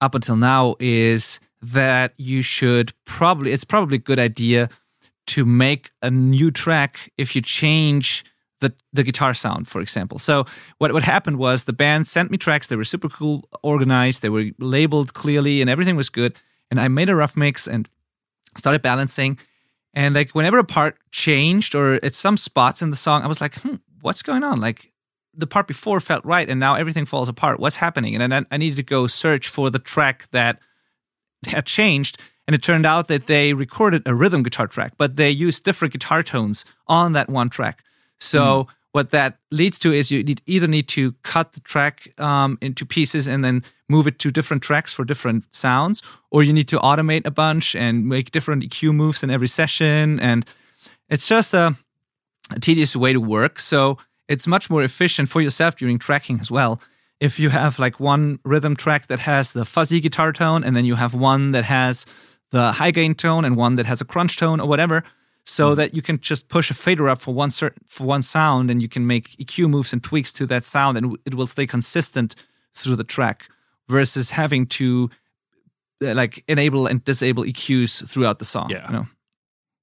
up 0.00 0.14
until 0.14 0.36
now 0.36 0.74
is 0.80 1.40
that 1.60 2.14
you 2.16 2.40
should 2.40 2.92
probably 3.04 3.52
it's 3.52 3.64
probably 3.64 3.96
a 3.96 4.00
good 4.00 4.18
idea 4.18 4.70
to 5.26 5.44
make 5.44 5.90
a 6.00 6.10
new 6.10 6.50
track 6.50 7.12
if 7.18 7.36
you 7.36 7.42
change 7.42 8.24
the 8.64 8.74
the 8.92 9.02
guitar 9.02 9.34
sound, 9.34 9.68
for 9.68 9.80
example. 9.80 10.18
So 10.18 10.46
what 10.78 10.92
what 10.92 11.02
happened 11.02 11.38
was 11.38 11.64
the 11.64 11.72
band 11.72 12.06
sent 12.06 12.30
me 12.30 12.38
tracks. 12.38 12.68
They 12.68 12.76
were 12.76 12.84
super 12.84 13.08
cool, 13.08 13.48
organized. 13.62 14.22
They 14.22 14.28
were 14.28 14.50
labeled 14.58 15.14
clearly, 15.14 15.60
and 15.60 15.70
everything 15.70 15.96
was 15.96 16.10
good. 16.10 16.34
And 16.70 16.80
I 16.80 16.88
made 16.88 17.08
a 17.08 17.14
rough 17.14 17.36
mix 17.36 17.68
and 17.68 17.88
started 18.56 18.82
balancing. 18.82 19.38
And 19.94 20.14
like 20.14 20.34
whenever 20.34 20.58
a 20.58 20.64
part 20.64 20.96
changed 21.12 21.74
or 21.74 22.04
at 22.04 22.14
some 22.14 22.36
spots 22.36 22.82
in 22.82 22.90
the 22.90 22.96
song, 22.96 23.22
I 23.22 23.28
was 23.28 23.40
like, 23.40 23.54
hmm, 23.56 23.76
what's 24.00 24.22
going 24.22 24.42
on? 24.42 24.60
Like 24.60 24.92
the 25.36 25.46
part 25.46 25.66
before 25.66 26.00
felt 26.00 26.24
right, 26.24 26.48
and 26.48 26.60
now 26.60 26.74
everything 26.74 27.06
falls 27.06 27.28
apart. 27.28 27.60
What's 27.60 27.76
happening? 27.76 28.14
And 28.14 28.32
then 28.32 28.46
I 28.50 28.56
needed 28.56 28.76
to 28.76 28.82
go 28.82 29.06
search 29.06 29.48
for 29.48 29.70
the 29.70 29.78
track 29.78 30.28
that 30.32 30.58
had 31.46 31.66
changed. 31.66 32.18
And 32.46 32.54
it 32.54 32.62
turned 32.62 32.84
out 32.84 33.08
that 33.08 33.26
they 33.26 33.54
recorded 33.54 34.02
a 34.06 34.14
rhythm 34.14 34.42
guitar 34.42 34.66
track, 34.66 34.94
but 34.98 35.16
they 35.16 35.30
used 35.30 35.64
different 35.64 35.92
guitar 35.92 36.22
tones 36.22 36.64
on 36.86 37.14
that 37.14 37.30
one 37.30 37.48
track. 37.48 37.82
So 38.18 38.68
what 38.92 39.10
that 39.10 39.38
leads 39.50 39.78
to 39.80 39.92
is 39.92 40.12
you 40.12 40.22
need, 40.22 40.40
either 40.46 40.68
need 40.68 40.86
to 40.86 41.12
cut 41.24 41.52
the 41.52 41.60
track 41.60 42.08
um, 42.20 42.56
into 42.60 42.86
pieces 42.86 43.26
and 43.26 43.44
then 43.44 43.64
move 43.88 44.06
it 44.06 44.20
to 44.20 44.30
different 44.30 44.62
tracks 44.62 44.92
for 44.92 45.04
different 45.04 45.52
sounds, 45.52 46.00
or 46.30 46.44
you 46.44 46.52
need 46.52 46.68
to 46.68 46.78
automate 46.78 47.26
a 47.26 47.30
bunch 47.32 47.74
and 47.74 48.08
make 48.08 48.30
different 48.30 48.62
EQ 48.62 48.94
moves 48.94 49.24
in 49.24 49.30
every 49.30 49.48
session. 49.48 50.20
And 50.20 50.46
it's 51.08 51.26
just 51.26 51.54
a, 51.54 51.74
a 52.52 52.60
tedious 52.60 52.94
way 52.94 53.12
to 53.12 53.20
work. 53.20 53.58
So 53.58 53.98
it's 54.28 54.46
much 54.46 54.70
more 54.70 54.84
efficient 54.84 55.28
for 55.28 55.40
yourself 55.40 55.76
during 55.76 55.98
tracking 55.98 56.38
as 56.40 56.50
well. 56.50 56.80
If 57.18 57.40
you 57.40 57.50
have 57.50 57.80
like 57.80 57.98
one 57.98 58.38
rhythm 58.44 58.76
track 58.76 59.08
that 59.08 59.18
has 59.18 59.52
the 59.52 59.64
fuzzy 59.64 60.00
guitar 60.00 60.32
tone, 60.32 60.62
and 60.62 60.76
then 60.76 60.84
you 60.84 60.94
have 60.94 61.14
one 61.14 61.50
that 61.50 61.64
has 61.64 62.06
the 62.52 62.70
high 62.70 62.92
gain 62.92 63.14
tone 63.14 63.44
and 63.44 63.56
one 63.56 63.74
that 63.76 63.86
has 63.86 64.00
a 64.00 64.04
crunch 64.04 64.36
tone 64.36 64.60
or 64.60 64.68
whatever, 64.68 65.02
so 65.46 65.74
that 65.74 65.94
you 65.94 66.02
can 66.02 66.18
just 66.20 66.48
push 66.48 66.70
a 66.70 66.74
fader 66.74 67.08
up 67.08 67.20
for 67.20 67.34
one 67.34 67.50
certain 67.50 67.82
for 67.86 68.04
one 68.04 68.22
sound, 68.22 68.70
and 68.70 68.80
you 68.80 68.88
can 68.88 69.06
make 69.06 69.36
EQ 69.36 69.68
moves 69.68 69.92
and 69.92 70.02
tweaks 70.02 70.32
to 70.34 70.46
that 70.46 70.64
sound, 70.64 70.96
and 70.96 71.16
it 71.24 71.34
will 71.34 71.46
stay 71.46 71.66
consistent 71.66 72.34
through 72.74 72.96
the 72.96 73.04
track. 73.04 73.48
Versus 73.86 74.30
having 74.30 74.64
to 74.64 75.10
uh, 76.02 76.14
like 76.14 76.42
enable 76.48 76.86
and 76.86 77.04
disable 77.04 77.44
EQs 77.44 78.08
throughout 78.08 78.38
the 78.38 78.44
song. 78.46 78.70
Yeah. 78.70 78.86
you 78.86 78.92
know? 78.94 79.06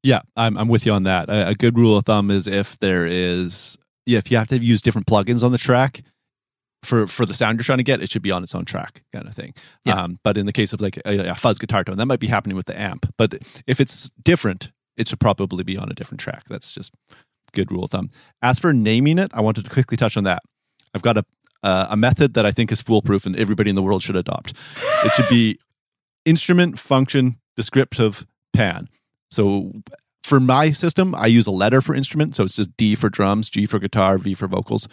Yeah, 0.03 0.21
I'm 0.35 0.57
I'm 0.57 0.67
with 0.67 0.85
you 0.87 0.91
on 0.93 1.03
that. 1.03 1.29
A, 1.29 1.49
a 1.49 1.55
good 1.55 1.77
rule 1.77 1.95
of 1.95 2.05
thumb 2.05 2.31
is 2.31 2.47
if 2.47 2.79
there 2.79 3.05
is 3.05 3.77
yeah, 4.05 4.17
if 4.17 4.31
you 4.31 4.37
have 4.37 4.47
to 4.47 4.57
use 4.57 4.81
different 4.81 5.07
plugins 5.07 5.43
on 5.43 5.51
the 5.51 5.57
track 5.57 6.01
for 6.83 7.07
for 7.07 7.25
the 7.25 7.33
sound 7.33 7.57
you're 7.57 7.63
trying 7.63 7.77
to 7.77 7.83
get, 7.83 8.01
it 8.01 8.09
should 8.09 8.23
be 8.23 8.31
on 8.31 8.43
its 8.43 8.55
own 8.55 8.65
track, 8.65 9.03
kind 9.13 9.27
of 9.27 9.35
thing. 9.35 9.53
Yeah. 9.85 10.01
Um, 10.01 10.19
but 10.23 10.37
in 10.37 10.45
the 10.45 10.53
case 10.53 10.73
of 10.73 10.81
like 10.81 10.97
a, 11.05 11.31
a 11.31 11.35
fuzz 11.35 11.59
guitar 11.59 11.83
tone, 11.83 11.97
that 11.97 12.07
might 12.07 12.19
be 12.19 12.27
happening 12.27 12.57
with 12.57 12.65
the 12.65 12.79
amp. 12.79 13.13
But 13.17 13.35
if 13.67 13.79
it's 13.79 14.09
different, 14.23 14.71
it 14.97 15.07
should 15.07 15.19
probably 15.19 15.63
be 15.63 15.77
on 15.77 15.89
a 15.89 15.93
different 15.93 16.19
track. 16.19 16.43
That's 16.49 16.73
just 16.73 16.93
good 17.53 17.71
rule 17.71 17.83
of 17.83 17.91
thumb. 17.91 18.09
As 18.41 18.59
for 18.59 18.73
naming 18.73 19.17
it, 19.17 19.31
I 19.33 19.41
wanted 19.41 19.65
to 19.65 19.71
quickly 19.71 19.97
touch 19.97 20.17
on 20.17 20.23
that. 20.23 20.41
I've 20.93 21.01
got 21.01 21.17
a 21.17 21.25
uh, 21.63 21.87
a 21.91 21.97
method 21.97 22.33
that 22.33 22.45
I 22.45 22.51
think 22.51 22.71
is 22.71 22.81
foolproof 22.81 23.25
and 23.25 23.35
everybody 23.35 23.69
in 23.69 23.75
the 23.75 23.83
world 23.83 24.01
should 24.01 24.15
adopt. 24.15 24.53
It 25.05 25.11
should 25.13 25.29
be 25.29 25.59
instrument 26.25 26.79
function 26.79 27.37
descriptive 27.55 28.25
pan. 28.53 28.89
So 29.29 29.71
for 30.23 30.39
my 30.39 30.71
system, 30.71 31.13
I 31.15 31.27
use 31.27 31.47
a 31.47 31.51
letter 31.51 31.81
for 31.81 31.95
instrument. 31.95 32.35
So 32.35 32.43
it's 32.43 32.55
just 32.55 32.75
D 32.77 32.95
for 32.95 33.09
drums, 33.09 33.49
G 33.49 33.65
for 33.65 33.79
guitar, 33.79 34.17
V 34.17 34.33
for 34.33 34.47
vocals. 34.47 34.87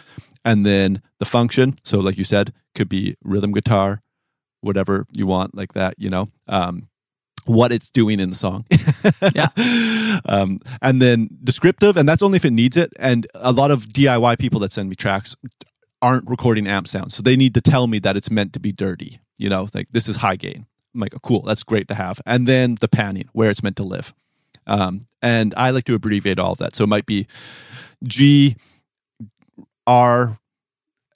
And 0.44 0.64
then 0.64 1.02
the 1.18 1.24
function. 1.24 1.76
So, 1.84 1.98
like 1.98 2.16
you 2.16 2.24
said, 2.24 2.52
could 2.74 2.88
be 2.88 3.16
rhythm 3.22 3.52
guitar, 3.52 4.02
whatever 4.60 5.06
you 5.12 5.26
want, 5.26 5.54
like 5.54 5.74
that, 5.74 5.94
you 5.98 6.10
know. 6.10 6.28
Um, 6.46 6.88
what 7.48 7.72
it's 7.72 7.88
doing 7.88 8.20
in 8.20 8.30
the 8.30 8.36
song. 8.36 8.64
Yeah. 9.34 9.48
Um, 10.24 10.60
and 10.82 11.00
then 11.00 11.28
descriptive, 11.44 11.96
and 11.96 12.08
that's 12.08 12.22
only 12.22 12.36
if 12.36 12.44
it 12.44 12.50
needs 12.50 12.76
it. 12.76 12.92
And 12.98 13.26
a 13.34 13.52
lot 13.52 13.70
of 13.70 13.84
DIY 13.86 14.38
people 14.38 14.60
that 14.60 14.72
send 14.72 14.88
me 14.88 14.96
tracks 14.96 15.36
aren't 16.02 16.28
recording 16.28 16.66
amp 16.66 16.88
sound. 16.88 17.12
So 17.12 17.22
they 17.22 17.36
need 17.36 17.54
to 17.54 17.60
tell 17.60 17.86
me 17.86 17.98
that 18.00 18.16
it's 18.16 18.30
meant 18.30 18.52
to 18.54 18.60
be 18.60 18.72
dirty. 18.72 19.20
You 19.36 19.48
know, 19.48 19.68
like 19.74 19.88
this 19.90 20.08
is 20.08 20.16
high 20.16 20.36
gain. 20.36 20.66
I'm 20.94 21.00
like, 21.00 21.14
oh, 21.14 21.20
cool, 21.22 21.42
that's 21.42 21.62
great 21.62 21.88
to 21.88 21.94
have. 21.94 22.20
And 22.26 22.46
then 22.46 22.76
the 22.80 22.88
panning, 22.88 23.28
where 23.32 23.50
it's 23.50 23.62
meant 23.62 23.76
to 23.76 23.84
live. 23.84 24.14
Um, 24.66 25.06
and 25.22 25.54
I 25.56 25.70
like 25.70 25.84
to 25.84 25.94
abbreviate 25.94 26.38
all 26.38 26.52
of 26.52 26.58
that. 26.58 26.74
So 26.74 26.84
it 26.84 26.88
might 26.88 27.06
be 27.06 27.26
G 28.04 28.56
R 29.86 30.38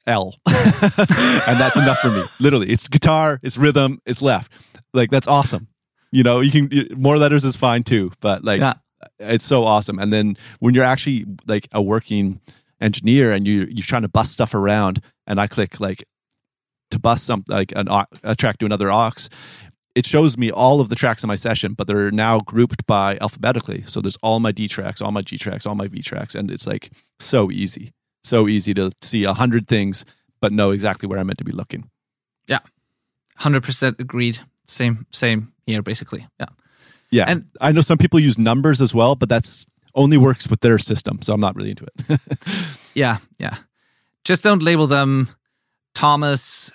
L. 0.06 0.34
and 0.46 1.60
that's 1.60 1.76
enough 1.76 1.98
for 1.98 2.10
me. 2.10 2.22
Literally, 2.40 2.70
it's 2.70 2.88
guitar, 2.88 3.40
it's 3.42 3.56
rhythm, 3.56 4.00
it's 4.06 4.22
left. 4.22 4.52
Like 4.94 5.10
that's 5.10 5.28
awesome. 5.28 5.68
You 6.12 6.22
know, 6.22 6.40
you 6.40 6.50
can 6.50 6.88
more 6.96 7.16
letters 7.16 7.44
is 7.44 7.56
fine 7.56 7.82
too, 7.82 8.12
but 8.20 8.44
like 8.44 8.60
Yeah. 8.60 8.74
it's 9.18 9.44
so 9.44 9.64
awesome. 9.64 9.98
And 9.98 10.12
then 10.12 10.36
when 10.60 10.74
you're 10.74 10.84
actually 10.84 11.24
like 11.46 11.66
a 11.72 11.82
working 11.82 12.40
engineer 12.80 13.32
and 13.32 13.46
you 13.46 13.66
you're 13.70 13.82
trying 13.84 14.02
to 14.02 14.08
bus 14.08 14.30
stuff 14.30 14.54
around, 14.54 15.00
and 15.26 15.40
I 15.40 15.46
click 15.46 15.80
like 15.80 16.04
to 16.90 16.98
bus 16.98 17.22
something 17.22 17.54
like 17.54 17.72
an 17.74 17.88
a 18.22 18.36
track 18.36 18.58
to 18.58 18.66
another 18.66 18.90
aux, 18.90 19.28
it 19.94 20.04
shows 20.06 20.36
me 20.36 20.50
all 20.50 20.80
of 20.80 20.88
the 20.90 20.96
tracks 20.96 21.22
in 21.22 21.28
my 21.28 21.36
session, 21.36 21.72
but 21.74 21.86
they're 21.86 22.10
now 22.10 22.40
grouped 22.40 22.86
by 22.86 23.16
alphabetically. 23.20 23.82
So 23.86 24.00
there's 24.00 24.18
all 24.22 24.38
my 24.40 24.52
D 24.52 24.68
tracks, 24.68 25.00
all 25.00 25.12
my 25.12 25.22
G 25.22 25.38
tracks, 25.38 25.64
all 25.66 25.74
my 25.74 25.88
V 25.88 26.02
tracks, 26.02 26.34
and 26.34 26.50
it's 26.50 26.66
like 26.66 26.90
so 27.20 27.50
easy, 27.50 27.92
so 28.22 28.48
easy 28.48 28.74
to 28.74 28.90
see 29.00 29.24
a 29.24 29.32
hundred 29.34 29.66
things, 29.68 30.04
but 30.42 30.52
know 30.52 30.70
exactly 30.72 31.06
where 31.08 31.18
I'm 31.18 31.26
meant 31.26 31.38
to 31.38 31.44
be 31.44 31.52
looking. 31.52 31.88
Yeah, 32.46 32.60
Hundred 33.36 33.62
percent 33.62 33.96
agreed. 33.98 34.38
Same, 34.66 35.06
same 35.12 35.52
here, 35.66 35.82
basically. 35.82 36.26
Yeah. 36.40 36.46
Yeah, 37.10 37.24
And- 37.28 37.44
I 37.60 37.72
know 37.72 37.82
some 37.82 37.98
people 37.98 38.20
use 38.20 38.38
numbers 38.38 38.80
as 38.80 38.94
well, 38.94 39.14
but 39.16 39.28
that's 39.28 39.66
only 39.94 40.16
works 40.16 40.48
with 40.48 40.60
their 40.60 40.78
system, 40.78 41.20
so 41.20 41.34
I'm 41.34 41.40
not 41.40 41.54
really 41.56 41.70
into 41.70 41.84
it. 41.84 42.20
Yeah, 42.94 43.18
yeah. 43.38 43.56
Just 44.24 44.42
don't 44.44 44.62
label 44.62 44.86
them 44.86 45.28
Thomas 45.94 46.70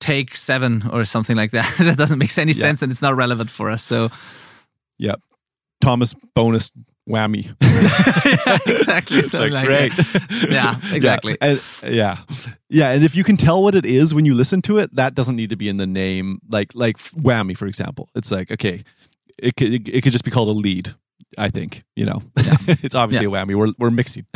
take 0.00 0.36
seven 0.36 0.82
or 0.92 1.04
something 1.06 1.36
like 1.36 1.50
that. 1.52 1.74
that 1.78 1.96
doesn't 1.96 2.18
make 2.18 2.36
any 2.38 2.52
Yeah. 2.52 2.60
sense 2.60 2.82
and 2.82 2.92
it's 2.92 3.00
not 3.02 3.16
relevant 3.16 3.50
for 3.50 3.70
us. 3.70 3.82
So 3.82 4.10
yeah, 4.98 5.14
Thomas 5.80 6.14
bonus 6.34 6.70
whammy. 7.08 7.44
yeah, 7.60 8.58
exactly. 8.66 9.18
It's 9.18 9.34
like, 9.34 9.52
like 9.52 9.66
great. 9.66 9.92
Yeah, 10.50 10.78
exactly. 10.92 11.36
Yeah, 11.40 11.58
and, 11.82 11.94
yeah, 11.94 12.18
yeah, 12.68 12.90
and 12.90 13.04
if 13.04 13.14
you 13.14 13.24
can 13.24 13.36
tell 13.36 13.62
what 13.62 13.74
it 13.74 13.84
is 13.84 14.14
when 14.14 14.24
you 14.24 14.34
listen 14.34 14.62
to 14.62 14.78
it, 14.78 14.94
that 14.96 15.14
doesn't 15.14 15.36
need 15.36 15.50
to 15.50 15.56
be 15.56 15.68
in 15.68 15.76
the 15.76 15.86
name. 15.86 16.38
Like 16.48 16.74
like 16.74 16.98
whammy, 16.98 17.56
for 17.56 17.66
example, 17.66 18.08
it's 18.14 18.30
like 18.30 18.50
okay, 18.50 18.84
it 19.38 19.56
could 19.56 19.88
it, 19.88 20.02
could 20.02 20.12
just 20.12 20.24
be 20.24 20.30
called 20.30 20.48
a 20.48 20.52
lead. 20.52 20.94
I 21.36 21.50
think 21.50 21.84
you 21.96 22.06
know, 22.06 22.22
it's 22.36 22.94
obviously 22.94 23.26
a 23.26 23.30
whammy. 23.30 23.54
We're 23.54 23.72
we're 23.78 23.90
mixing. 23.90 24.26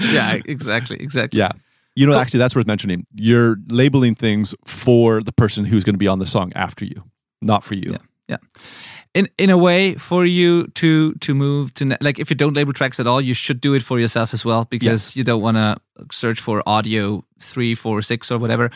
Yeah, 0.00 0.38
exactly, 0.44 0.98
exactly. 1.00 1.38
yeah. 1.38 1.52
You 1.94 2.06
know, 2.06 2.18
actually, 2.18 2.38
that's 2.38 2.56
worth 2.56 2.66
mentioning. 2.66 3.06
You're 3.14 3.56
labeling 3.68 4.14
things 4.14 4.54
for 4.64 5.22
the 5.22 5.32
person 5.32 5.66
who's 5.66 5.84
going 5.84 5.94
to 5.94 5.98
be 5.98 6.08
on 6.08 6.20
the 6.20 6.26
song 6.26 6.50
after 6.54 6.86
you, 6.86 7.04
not 7.42 7.64
for 7.64 7.74
you. 7.74 7.94
Yeah. 8.28 8.38
In 9.14 9.28
in 9.36 9.50
a 9.50 9.58
way, 9.58 9.94
for 9.96 10.24
you 10.24 10.68
to 10.74 11.12
to 11.14 11.34
move 11.34 11.74
to 11.74 11.96
like 12.00 12.18
if 12.18 12.30
you 12.30 12.36
don't 12.36 12.54
label 12.54 12.72
tracks 12.72 12.98
at 12.98 13.06
all, 13.06 13.20
you 13.20 13.34
should 13.34 13.60
do 13.60 13.74
it 13.74 13.82
for 13.82 14.00
yourself 14.00 14.32
as 14.32 14.44
well 14.44 14.64
because 14.64 15.14
you 15.16 15.22
don't 15.24 15.42
want 15.42 15.56
to 15.56 15.76
search 16.10 16.40
for 16.40 16.62
audio 16.66 17.22
three, 17.38 17.74
four, 17.74 18.00
six, 18.02 18.30
or 18.30 18.38
whatever. 18.38 18.70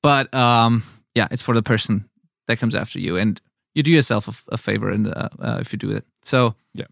But 0.00 0.32
um, 0.32 0.84
yeah, 1.14 1.26
it's 1.32 1.42
for 1.42 1.54
the 1.54 1.62
person 1.62 2.08
that 2.46 2.58
comes 2.58 2.74
after 2.74 3.00
you, 3.00 3.16
and 3.16 3.40
you 3.74 3.82
do 3.82 3.90
yourself 3.90 4.28
a, 4.28 4.54
a 4.54 4.58
favor 4.58 4.92
in 4.92 5.02
the, 5.04 5.16
uh, 5.16 5.58
if 5.60 5.72
you 5.72 5.78
do 5.78 5.90
it. 5.90 6.04
So 6.22 6.54
Yeah. 6.74 6.86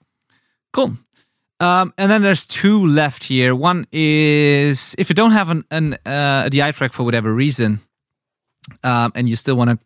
cool. 0.72 0.96
Um, 1.60 1.92
and 1.98 2.10
then 2.10 2.22
there's 2.22 2.46
two 2.46 2.86
left 2.86 3.24
here. 3.24 3.54
One 3.54 3.86
is 3.92 4.94
if 4.98 5.08
you 5.08 5.14
don't 5.14 5.32
have 5.32 5.48
an, 5.50 5.64
an 5.70 5.94
uh, 6.06 6.44
a 6.46 6.50
DI 6.50 6.72
track 6.72 6.92
for 6.92 7.02
whatever 7.04 7.32
reason, 7.32 7.80
um, 8.84 9.12
and 9.14 9.28
you 9.28 9.36
still 9.36 9.56
want 9.56 9.70
to 9.70 9.78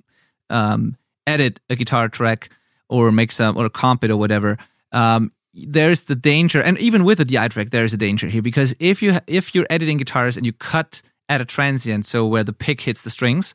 um, 0.57 0.97
edit 1.27 1.61
a 1.71 1.77
guitar 1.77 2.09
track 2.09 2.51
or 2.93 3.11
make 3.11 3.33
some 3.33 3.57
or 3.57 3.69
comp 3.71 4.05
it 4.05 4.11
or 4.11 4.17
whatever, 4.17 4.59
um, 4.93 5.33
there's 5.55 6.03
the 6.03 6.15
danger, 6.15 6.61
and 6.61 6.79
even 6.79 7.05
with 7.05 7.21
a 7.21 7.25
DI 7.25 7.49
track, 7.49 7.71
there's 7.71 7.93
a 7.93 7.97
danger 7.97 8.29
here 8.29 8.43
because 8.43 8.75
if 8.79 9.03
you 9.03 9.19
if 9.27 9.55
you're 9.55 9.67
editing 9.71 9.99
guitars 9.99 10.37
and 10.37 10.47
you 10.47 10.53
cut 10.53 11.03
at 11.29 11.41
a 11.41 11.45
transient, 11.45 12.07
so 12.07 12.27
where 12.27 12.45
the 12.45 12.53
pick 12.53 12.81
hits 12.81 13.03
the 13.03 13.11
strings, 13.11 13.55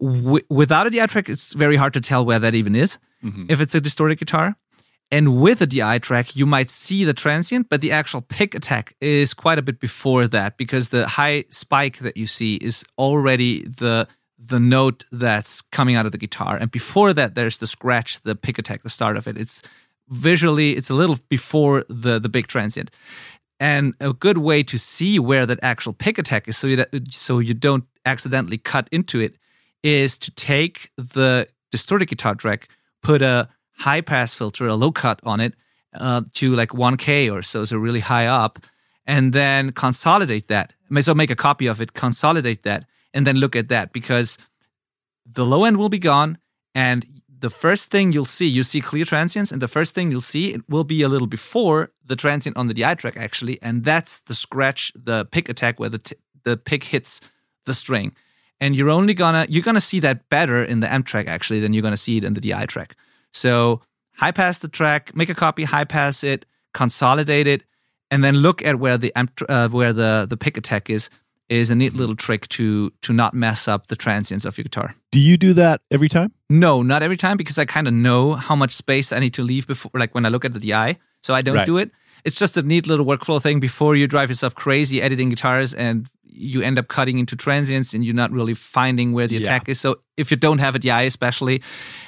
w- 0.00 0.44
without 0.48 0.86
a 0.86 0.90
DI 0.90 1.06
track, 1.06 1.28
it's 1.28 1.52
very 1.54 1.76
hard 1.76 1.92
to 1.94 2.00
tell 2.00 2.24
where 2.24 2.38
that 2.38 2.54
even 2.54 2.74
is. 2.74 2.98
If 3.50 3.60
it's 3.60 3.74
a 3.74 3.80
distorted 3.80 4.18
guitar, 4.18 4.56
and 5.10 5.40
with 5.40 5.60
a 5.60 5.66
DI 5.66 5.98
track, 6.00 6.34
you 6.34 6.46
might 6.46 6.70
see 6.70 7.04
the 7.04 7.14
transient, 7.14 7.68
but 7.68 7.80
the 7.80 7.92
actual 7.92 8.20
pick 8.22 8.54
attack 8.54 8.94
is 9.00 9.34
quite 9.34 9.58
a 9.58 9.62
bit 9.62 9.80
before 9.80 10.26
that 10.28 10.56
because 10.56 10.88
the 10.88 11.06
high 11.06 11.44
spike 11.50 11.98
that 11.98 12.16
you 12.16 12.26
see 12.26 12.56
is 12.56 12.84
already 12.98 13.62
the 13.62 14.08
the 14.38 14.60
note 14.60 15.04
that's 15.10 15.62
coming 15.62 15.96
out 15.96 16.06
of 16.06 16.12
the 16.12 16.18
guitar. 16.18 16.56
And 16.56 16.70
before 16.70 17.12
that, 17.14 17.34
there's 17.34 17.58
the 17.58 17.66
scratch, 17.66 18.20
the 18.22 18.34
pick 18.34 18.58
attack, 18.58 18.82
the 18.82 18.90
start 18.90 19.16
of 19.16 19.26
it. 19.26 19.38
It's 19.38 19.62
visually, 20.08 20.76
it's 20.76 20.90
a 20.90 20.94
little 20.94 21.18
before 21.28 21.84
the 21.88 22.18
the 22.18 22.28
big 22.28 22.46
transient. 22.46 22.90
And 23.58 23.94
a 24.00 24.12
good 24.12 24.38
way 24.38 24.62
to 24.64 24.78
see 24.78 25.18
where 25.18 25.46
that 25.46 25.58
actual 25.62 25.94
pick 25.94 26.18
attack 26.18 26.46
is, 26.46 26.58
so 26.58 26.66
you 26.66 26.84
so 27.10 27.38
you 27.38 27.54
don't 27.54 27.84
accidentally 28.04 28.58
cut 28.58 28.88
into 28.92 29.20
it, 29.20 29.36
is 29.82 30.18
to 30.18 30.30
take 30.32 30.90
the 30.96 31.48
distorted 31.72 32.06
guitar 32.06 32.34
track, 32.34 32.68
put 33.02 33.22
a 33.22 33.48
high 33.78 34.02
pass 34.02 34.34
filter, 34.34 34.66
a 34.66 34.74
low 34.74 34.92
cut 34.92 35.20
on 35.24 35.40
it, 35.40 35.54
uh, 35.94 36.22
to 36.34 36.54
like 36.54 36.70
1K 36.70 37.32
or 37.32 37.42
so, 37.42 37.64
so 37.64 37.78
really 37.78 38.00
high 38.00 38.26
up, 38.26 38.58
and 39.06 39.32
then 39.32 39.72
consolidate 39.72 40.48
that. 40.48 40.74
So 41.00 41.14
make 41.14 41.30
a 41.30 41.36
copy 41.36 41.66
of 41.66 41.80
it, 41.80 41.94
consolidate 41.94 42.62
that, 42.64 42.84
and 43.16 43.26
then 43.26 43.36
look 43.36 43.56
at 43.56 43.68
that 43.70 43.92
because 43.92 44.36
the 45.24 45.44
low 45.44 45.64
end 45.64 45.78
will 45.78 45.88
be 45.88 45.98
gone, 45.98 46.38
and 46.74 47.04
the 47.38 47.50
first 47.50 47.90
thing 47.90 48.12
you'll 48.12 48.24
see, 48.24 48.46
you 48.46 48.62
see 48.62 48.80
clear 48.80 49.04
transients, 49.04 49.50
and 49.50 49.60
the 49.60 49.68
first 49.68 49.94
thing 49.94 50.10
you'll 50.10 50.20
see 50.20 50.52
it 50.52 50.60
will 50.68 50.84
be 50.84 51.02
a 51.02 51.08
little 51.08 51.26
before 51.26 51.90
the 52.04 52.14
transient 52.14 52.56
on 52.56 52.68
the 52.68 52.74
DI 52.74 52.94
track 52.94 53.16
actually, 53.16 53.60
and 53.62 53.84
that's 53.84 54.20
the 54.20 54.34
scratch, 54.34 54.92
the 54.94 55.24
pick 55.24 55.48
attack 55.48 55.80
where 55.80 55.88
the 55.88 55.98
t- 55.98 56.16
the 56.44 56.56
pick 56.56 56.84
hits 56.84 57.20
the 57.64 57.74
string, 57.74 58.14
and 58.60 58.76
you're 58.76 58.90
only 58.90 59.14
gonna 59.14 59.46
you're 59.48 59.64
gonna 59.64 59.80
see 59.80 60.00
that 60.00 60.28
better 60.28 60.62
in 60.62 60.80
the 60.80 60.92
amp 60.92 61.06
track 61.06 61.26
actually 61.26 61.60
than 61.60 61.72
you're 61.72 61.82
gonna 61.82 61.96
see 61.96 62.18
it 62.18 62.24
in 62.24 62.34
the 62.34 62.40
DI 62.40 62.66
track. 62.66 62.96
So 63.32 63.80
high 64.14 64.30
pass 64.30 64.58
the 64.58 64.68
track, 64.68 65.16
make 65.16 65.30
a 65.30 65.34
copy, 65.34 65.64
high 65.64 65.84
pass 65.84 66.22
it, 66.22 66.44
consolidate 66.74 67.46
it, 67.46 67.64
and 68.10 68.22
then 68.22 68.36
look 68.36 68.62
at 68.62 68.78
where 68.78 68.98
the 68.98 69.12
amp, 69.16 69.40
uh, 69.48 69.68
where 69.68 69.92
the 69.92 70.26
the 70.28 70.36
pick 70.36 70.56
attack 70.56 70.90
is. 70.90 71.08
Is 71.48 71.70
a 71.70 71.74
neat 71.76 71.94
little 71.94 72.16
trick 72.16 72.48
to 72.48 72.90
to 73.02 73.12
not 73.12 73.32
mess 73.32 73.68
up 73.68 73.86
the 73.86 73.94
transients 73.96 74.44
of 74.44 74.58
your 74.58 74.64
guitar. 74.64 74.96
Do 75.12 75.20
you 75.20 75.36
do 75.36 75.52
that 75.54 75.80
every 75.92 76.08
time? 76.08 76.32
No, 76.50 76.82
not 76.82 77.02
every 77.02 77.16
time 77.16 77.36
because 77.36 77.56
I 77.56 77.64
kind 77.64 77.86
of 77.86 77.94
know 77.94 78.34
how 78.34 78.56
much 78.56 78.72
space 78.72 79.12
I 79.12 79.20
need 79.20 79.34
to 79.34 79.42
leave 79.44 79.64
before, 79.66 79.92
like 79.94 80.12
when 80.14 80.26
I 80.26 80.28
look 80.28 80.44
at 80.44 80.52
the 80.54 80.58
DI. 80.60 80.96
So 81.22 81.34
I 81.34 81.42
don't 81.42 81.54
Right. 81.56 81.66
do 81.66 81.78
it. 81.78 81.90
It's 82.24 82.36
just 82.36 82.56
a 82.56 82.62
neat 82.62 82.88
little 82.88 83.06
workflow 83.06 83.40
thing 83.40 83.60
before 83.60 83.94
you 83.94 84.08
drive 84.08 84.28
yourself 84.28 84.56
crazy 84.56 85.00
editing 85.00 85.28
guitars 85.30 85.72
and 85.74 86.08
you 86.24 86.62
end 86.62 86.78
up 86.80 86.88
cutting 86.88 87.18
into 87.18 87.36
transients 87.36 87.94
and 87.94 88.04
you're 88.04 88.14
not 88.22 88.32
really 88.32 88.54
finding 88.54 89.12
where 89.12 89.28
the 89.28 89.36
Yeah. 89.36 89.42
attack 89.42 89.68
is. 89.68 89.80
So 89.80 90.00
if 90.16 90.30
you 90.32 90.36
don't 90.36 90.58
have 90.58 90.74
a 90.74 90.78
DI, 90.80 91.02
especially, 91.02 91.62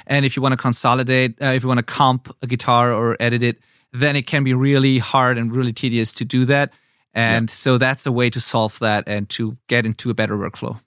and 0.05 0.25
if 0.25 0.35
you 0.35 0.41
want 0.43 0.51
to 0.53 0.57
consolidate, 0.57 1.41
uh, 1.41 1.53
if 1.55 1.63
you 1.63 1.67
want 1.69 1.79
to 1.79 1.83
comp 1.99 2.29
a 2.41 2.47
guitar 2.47 2.91
or 2.93 3.15
edit 3.21 3.41
it, 3.41 3.57
then 3.93 4.15
it 4.17 4.27
can 4.27 4.43
be 4.43 4.53
really 4.53 4.99
hard 4.99 5.37
and 5.37 5.55
really 5.55 5.73
tedious 5.73 6.13
to 6.15 6.25
do 6.25 6.45
that. 6.45 6.71
And 7.13 7.49
so 7.49 7.77
that's 7.77 8.05
a 8.05 8.11
way 8.11 8.29
to 8.29 8.39
solve 8.39 8.77
that 8.79 9.05
and 9.07 9.29
to 9.31 9.57
get 9.67 9.85
into 9.85 10.09
a 10.09 10.13
better 10.13 10.35
workflow. 10.37 10.79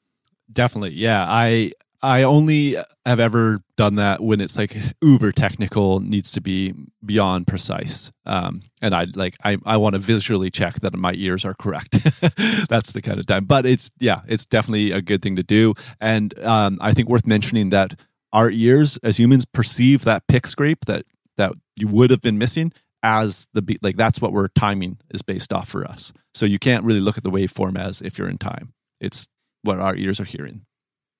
Definitely. 0.52 0.94
Yeah. 0.94 1.24
I 1.28 1.72
I 2.04 2.24
only 2.24 2.76
have 3.06 3.20
ever 3.20 3.58
done 3.76 3.94
that 3.94 4.20
when 4.20 4.40
it's 4.40 4.58
like 4.58 4.76
uber 5.00 5.30
technical, 5.30 6.00
needs 6.00 6.32
to 6.32 6.40
be 6.40 6.74
beyond 7.04 7.46
precise. 7.46 8.10
Um, 8.26 8.62
and 8.80 8.92
I 8.92 9.06
like 9.14 9.36
I, 9.44 9.58
I 9.64 9.76
want 9.76 9.94
to 9.94 10.00
visually 10.00 10.50
check 10.50 10.80
that 10.80 10.94
my 10.94 11.12
ears 11.14 11.44
are 11.44 11.54
correct. 11.54 11.92
That's 12.68 12.92
the 12.92 13.02
kind 13.02 13.20
of 13.20 13.26
time. 13.26 13.44
But 13.44 13.66
it's 13.66 13.90
yeah, 14.00 14.22
it's 14.26 14.44
definitely 14.44 14.90
a 14.90 15.00
good 15.00 15.22
thing 15.22 15.36
to 15.36 15.44
do. 15.44 15.74
And 16.00 16.36
um, 16.40 16.78
I 16.80 16.92
think 16.92 17.08
worth 17.08 17.26
mentioning 17.26 17.70
that 17.70 17.98
our 18.32 18.50
ears 18.50 18.98
as 19.04 19.18
humans 19.18 19.44
perceive 19.44 20.02
that 20.04 20.26
pick 20.26 20.48
scrape 20.48 20.86
that 20.86 21.06
that 21.36 21.52
you 21.76 21.86
would 21.86 22.10
have 22.10 22.20
been 22.20 22.36
missing 22.36 22.72
as 23.02 23.46
the 23.52 23.62
beat 23.62 23.82
like 23.82 23.96
that's 23.96 24.20
what 24.20 24.32
we're 24.32 24.48
timing 24.48 24.98
is 25.10 25.22
based 25.22 25.52
off 25.52 25.68
for 25.68 25.84
us. 25.84 26.12
So 26.34 26.46
you 26.46 26.58
can't 26.58 26.84
really 26.84 27.00
look 27.00 27.16
at 27.16 27.24
the 27.24 27.30
waveform 27.30 27.78
as 27.78 28.00
if 28.00 28.18
you're 28.18 28.28
in 28.28 28.38
time. 28.38 28.72
It's 29.00 29.28
what 29.62 29.80
our 29.80 29.96
ears 29.96 30.20
are 30.20 30.24
hearing. 30.24 30.62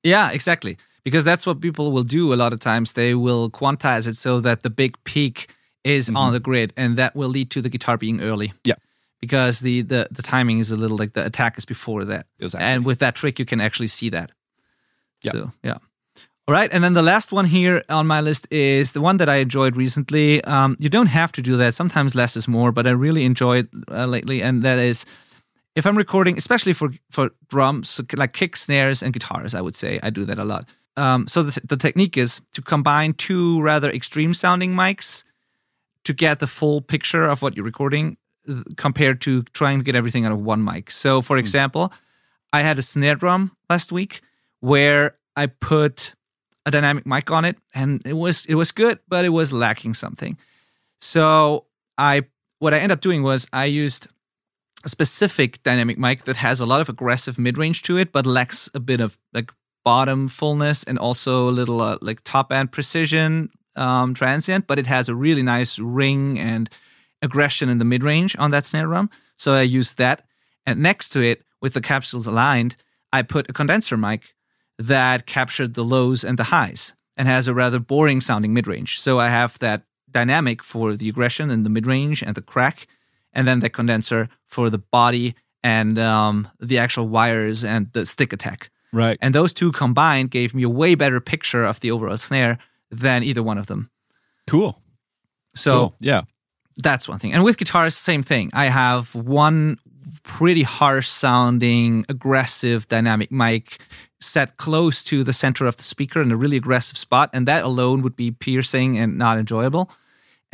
Yeah, 0.03 0.31
exactly. 0.31 0.79
Because 1.05 1.25
that's 1.25 1.47
what 1.47 1.61
people 1.61 1.91
will 1.91 2.05
do 2.05 2.33
a 2.33 2.37
lot 2.37 2.53
of 2.53 2.61
times. 2.61 2.93
They 2.93 3.15
will 3.15 3.51
quantize 3.51 4.07
it 4.07 4.15
so 4.15 4.41
that 4.41 4.63
the 4.63 4.71
big 4.71 4.97
peak 5.05 5.53
is 5.83 6.09
on 6.09 6.33
the 6.33 6.39
grid, 6.39 6.73
and 6.77 6.97
that 6.97 7.17
will 7.17 7.29
lead 7.29 7.51
to 7.51 7.61
the 7.61 7.69
guitar 7.69 7.97
being 7.97 8.21
early. 8.21 8.49
Mm-hmm. 8.49 8.59
Yeah. 8.65 8.75
Because 9.21 9.61
the, 9.61 9.83
the 9.83 10.09
the 10.11 10.23
timing 10.23 10.59
is 10.59 10.71
a 10.71 10.77
little 10.77 10.97
like 10.97 11.13
the 11.13 11.25
attack 11.25 11.59
is 11.59 11.65
before 11.65 12.05
that. 12.07 12.27
Exactly. 12.41 12.67
And 12.67 12.85
with 12.85 13.01
that 13.01 13.15
trick, 13.15 13.39
you 13.39 13.45
can 13.45 13.61
actually 13.61 13.87
see 13.89 14.11
that. 14.11 14.33
Yeah. 15.23 15.33
So 15.33 15.53
yeah. 15.63 15.79
All 16.49 16.55
right, 16.55 16.73
and 16.73 16.83
then 16.83 16.95
the 16.95 17.03
last 17.03 17.31
one 17.31 17.45
here 17.45 17.85
on 17.89 18.09
my 18.09 18.21
list 18.21 18.49
is 18.51 18.93
the 18.93 19.01
one 19.01 19.19
that 19.19 19.29
I 19.29 19.37
enjoyed 19.37 19.77
recently. 19.77 20.43
Um, 20.43 20.77
you 20.81 20.89
don't 20.89 21.07
have 21.07 21.31
to 21.33 21.43
do 21.43 21.57
that. 21.59 21.75
Sometimes 21.75 22.17
less 22.17 22.37
is 22.37 22.49
more, 22.49 22.73
but 22.73 22.85
I 22.87 22.91
really 22.91 23.25
enjoyed 23.25 23.69
uh, 23.89 24.07
lately, 24.07 24.43
and 24.43 24.65
that 24.65 24.81
is 24.81 25.07
if 25.77 25.87
I'm 25.87 25.97
recording, 25.97 26.37
especially 26.37 26.73
for 26.73 26.91
for 27.11 27.31
drums, 27.49 28.01
like 28.17 28.33
kick, 28.33 28.57
snares, 28.57 29.03
and 29.03 29.13
guitars. 29.13 29.55
I 29.55 29.61
would 29.61 29.77
say 29.77 30.01
I 30.03 30.11
do 30.11 30.25
that 30.25 30.39
a 30.39 30.45
lot. 30.45 30.69
Um, 30.97 31.29
so 31.29 31.45
the, 31.45 31.61
the 31.65 31.77
technique 31.77 32.17
is 32.17 32.41
to 32.55 32.61
combine 32.61 33.15
two 33.15 33.63
rather 33.63 33.91
extreme 33.91 34.35
sounding 34.35 34.75
mics 34.75 35.23
to 36.05 36.13
get 36.13 36.41
the 36.41 36.49
full 36.49 36.81
picture 36.81 37.25
of 37.25 37.41
what 37.41 37.55
you're 37.57 37.65
recording, 37.65 38.17
compared 38.77 39.21
to 39.21 39.43
trying 39.55 39.79
to 39.79 39.85
get 39.85 39.95
everything 39.95 40.27
out 40.27 40.33
of 40.33 40.43
one 40.43 40.65
mic. 40.65 40.91
So, 40.91 41.23
for 41.23 41.37
example, 41.37 41.93
I 42.53 42.63
had 42.63 42.79
a 42.79 42.83
snare 42.83 43.15
drum 43.15 43.57
last 43.71 43.93
week 43.93 44.21
where 44.61 45.17
I 45.37 45.47
put 45.47 46.15
a 46.65 46.71
dynamic 46.71 47.07
mic 47.07 47.31
on 47.31 47.45
it 47.45 47.57
and 47.75 48.01
it 48.07 48.13
was 48.13 48.47
it 48.47 48.55
was 48.55 48.73
good 48.73 48.99
but 49.09 49.25
it 49.25 49.31
was 49.31 49.53
lacking 49.53 49.95
something. 49.95 50.39
So 50.99 51.67
i 51.99 52.23
what 52.59 52.73
i 52.73 52.79
ended 52.79 52.93
up 52.93 53.01
doing 53.01 53.23
was 53.23 53.47
i 53.53 53.65
used 53.65 54.09
a 54.85 54.89
specific 54.89 55.63
dynamic 55.63 55.99
mic 55.99 56.25
that 56.25 56.37
has 56.37 56.61
a 56.61 56.67
lot 56.67 56.81
of 56.81 56.89
aggressive 56.89 57.39
mid-range 57.39 57.83
to 57.83 57.97
it 57.97 58.13
but 58.13 58.27
lacks 58.27 58.69
a 58.75 58.81
bit 58.81 59.01
of 59.01 59.19
like 59.33 59.53
bottom 59.85 60.29
fullness 60.29 60.85
and 60.85 60.99
also 60.99 61.49
a 61.49 61.51
little 61.51 61.81
uh, 61.81 61.99
like 62.01 62.23
top 62.25 62.53
end 62.53 62.71
precision 62.73 63.51
um, 63.77 64.15
transient 64.15 64.67
but 64.67 64.79
it 64.79 64.87
has 64.87 65.09
a 65.09 65.15
really 65.15 65.43
nice 65.43 65.79
ring 65.79 66.39
and 66.39 66.71
aggression 67.21 67.69
in 67.69 67.79
the 67.79 67.85
mid-range 67.85 68.37
on 68.39 68.51
that 68.51 68.65
snare 68.65 68.87
drum 68.87 69.11
so 69.37 69.53
i 69.53 69.63
used 69.63 69.99
that. 69.99 70.25
And 70.65 70.81
next 70.81 71.09
to 71.11 71.21
it 71.21 71.43
with 71.61 71.75
the 71.75 71.81
capsules 71.81 72.27
aligned 72.27 72.77
i 73.13 73.23
put 73.23 73.51
a 73.51 73.53
condenser 73.53 73.97
mic 73.97 74.35
that 74.89 75.27
captured 75.27 75.75
the 75.75 75.85
lows 75.85 76.25
and 76.25 76.39
the 76.39 76.45
highs 76.45 76.95
and 77.17 77.29
has 77.29 77.47
a 77.47 77.55
rather 77.55 77.79
boring 77.79 78.21
sounding 78.21 78.55
mid 78.55 78.67
range. 78.67 78.99
So 78.99 79.19
I 79.19 79.29
have 79.29 79.59
that 79.59 79.83
dynamic 80.11 80.63
for 80.63 80.97
the 80.97 81.09
aggression 81.09 81.51
and 81.51 81.65
the 81.65 81.71
mid 81.71 81.87
range 81.87 82.23
and 82.23 82.35
the 82.35 82.43
crack, 82.43 82.87
and 83.33 83.47
then 83.47 83.61
the 83.61 83.71
condenser 83.71 84.29
for 84.47 84.71
the 84.71 84.79
body 84.79 85.35
and 85.63 85.99
um, 85.99 86.49
the 86.61 86.79
actual 86.79 87.09
wires 87.09 87.65
and 87.65 87.91
the 87.93 88.05
stick 88.05 88.33
attack. 88.33 88.71
Right. 88.93 89.19
And 89.23 89.35
those 89.35 89.55
two 89.55 89.73
combined 89.73 90.31
gave 90.31 90.55
me 90.55 90.65
a 90.65 90.69
way 90.69 90.95
better 90.95 91.21
picture 91.21 91.65
of 91.65 91.81
the 91.81 91.91
overall 91.91 92.19
snare 92.19 92.59
than 92.91 93.23
either 93.23 93.43
one 93.43 93.59
of 93.59 93.67
them. 93.67 93.91
Cool. 94.47 94.83
So 95.55 95.73
cool. 95.73 95.97
yeah, 96.01 96.23
that's 96.77 97.09
one 97.09 97.19
thing. 97.19 97.33
And 97.33 97.45
with 97.45 97.57
guitars, 97.57 97.97
same 97.97 98.23
thing. 98.23 98.51
I 98.53 98.67
have 98.67 99.15
one 99.15 99.79
pretty 100.23 100.63
harsh 100.63 101.09
sounding, 101.09 102.05
aggressive 102.09 102.89
dynamic 102.89 103.31
mic 103.31 103.81
set 104.21 104.57
close 104.57 105.03
to 105.05 105.25
the 105.25 105.33
center 105.33 105.67
of 105.67 105.77
the 105.77 105.83
speaker 105.83 106.23
in 106.23 106.31
a 106.31 106.37
really 106.37 106.57
aggressive 106.57 106.97
spot, 106.97 107.31
and 107.33 107.47
that 107.49 107.65
alone 107.65 108.03
would 108.03 108.17
be 108.17 108.31
piercing 108.31 108.99
and 108.99 109.19
not 109.19 109.39
enjoyable. 109.39 109.91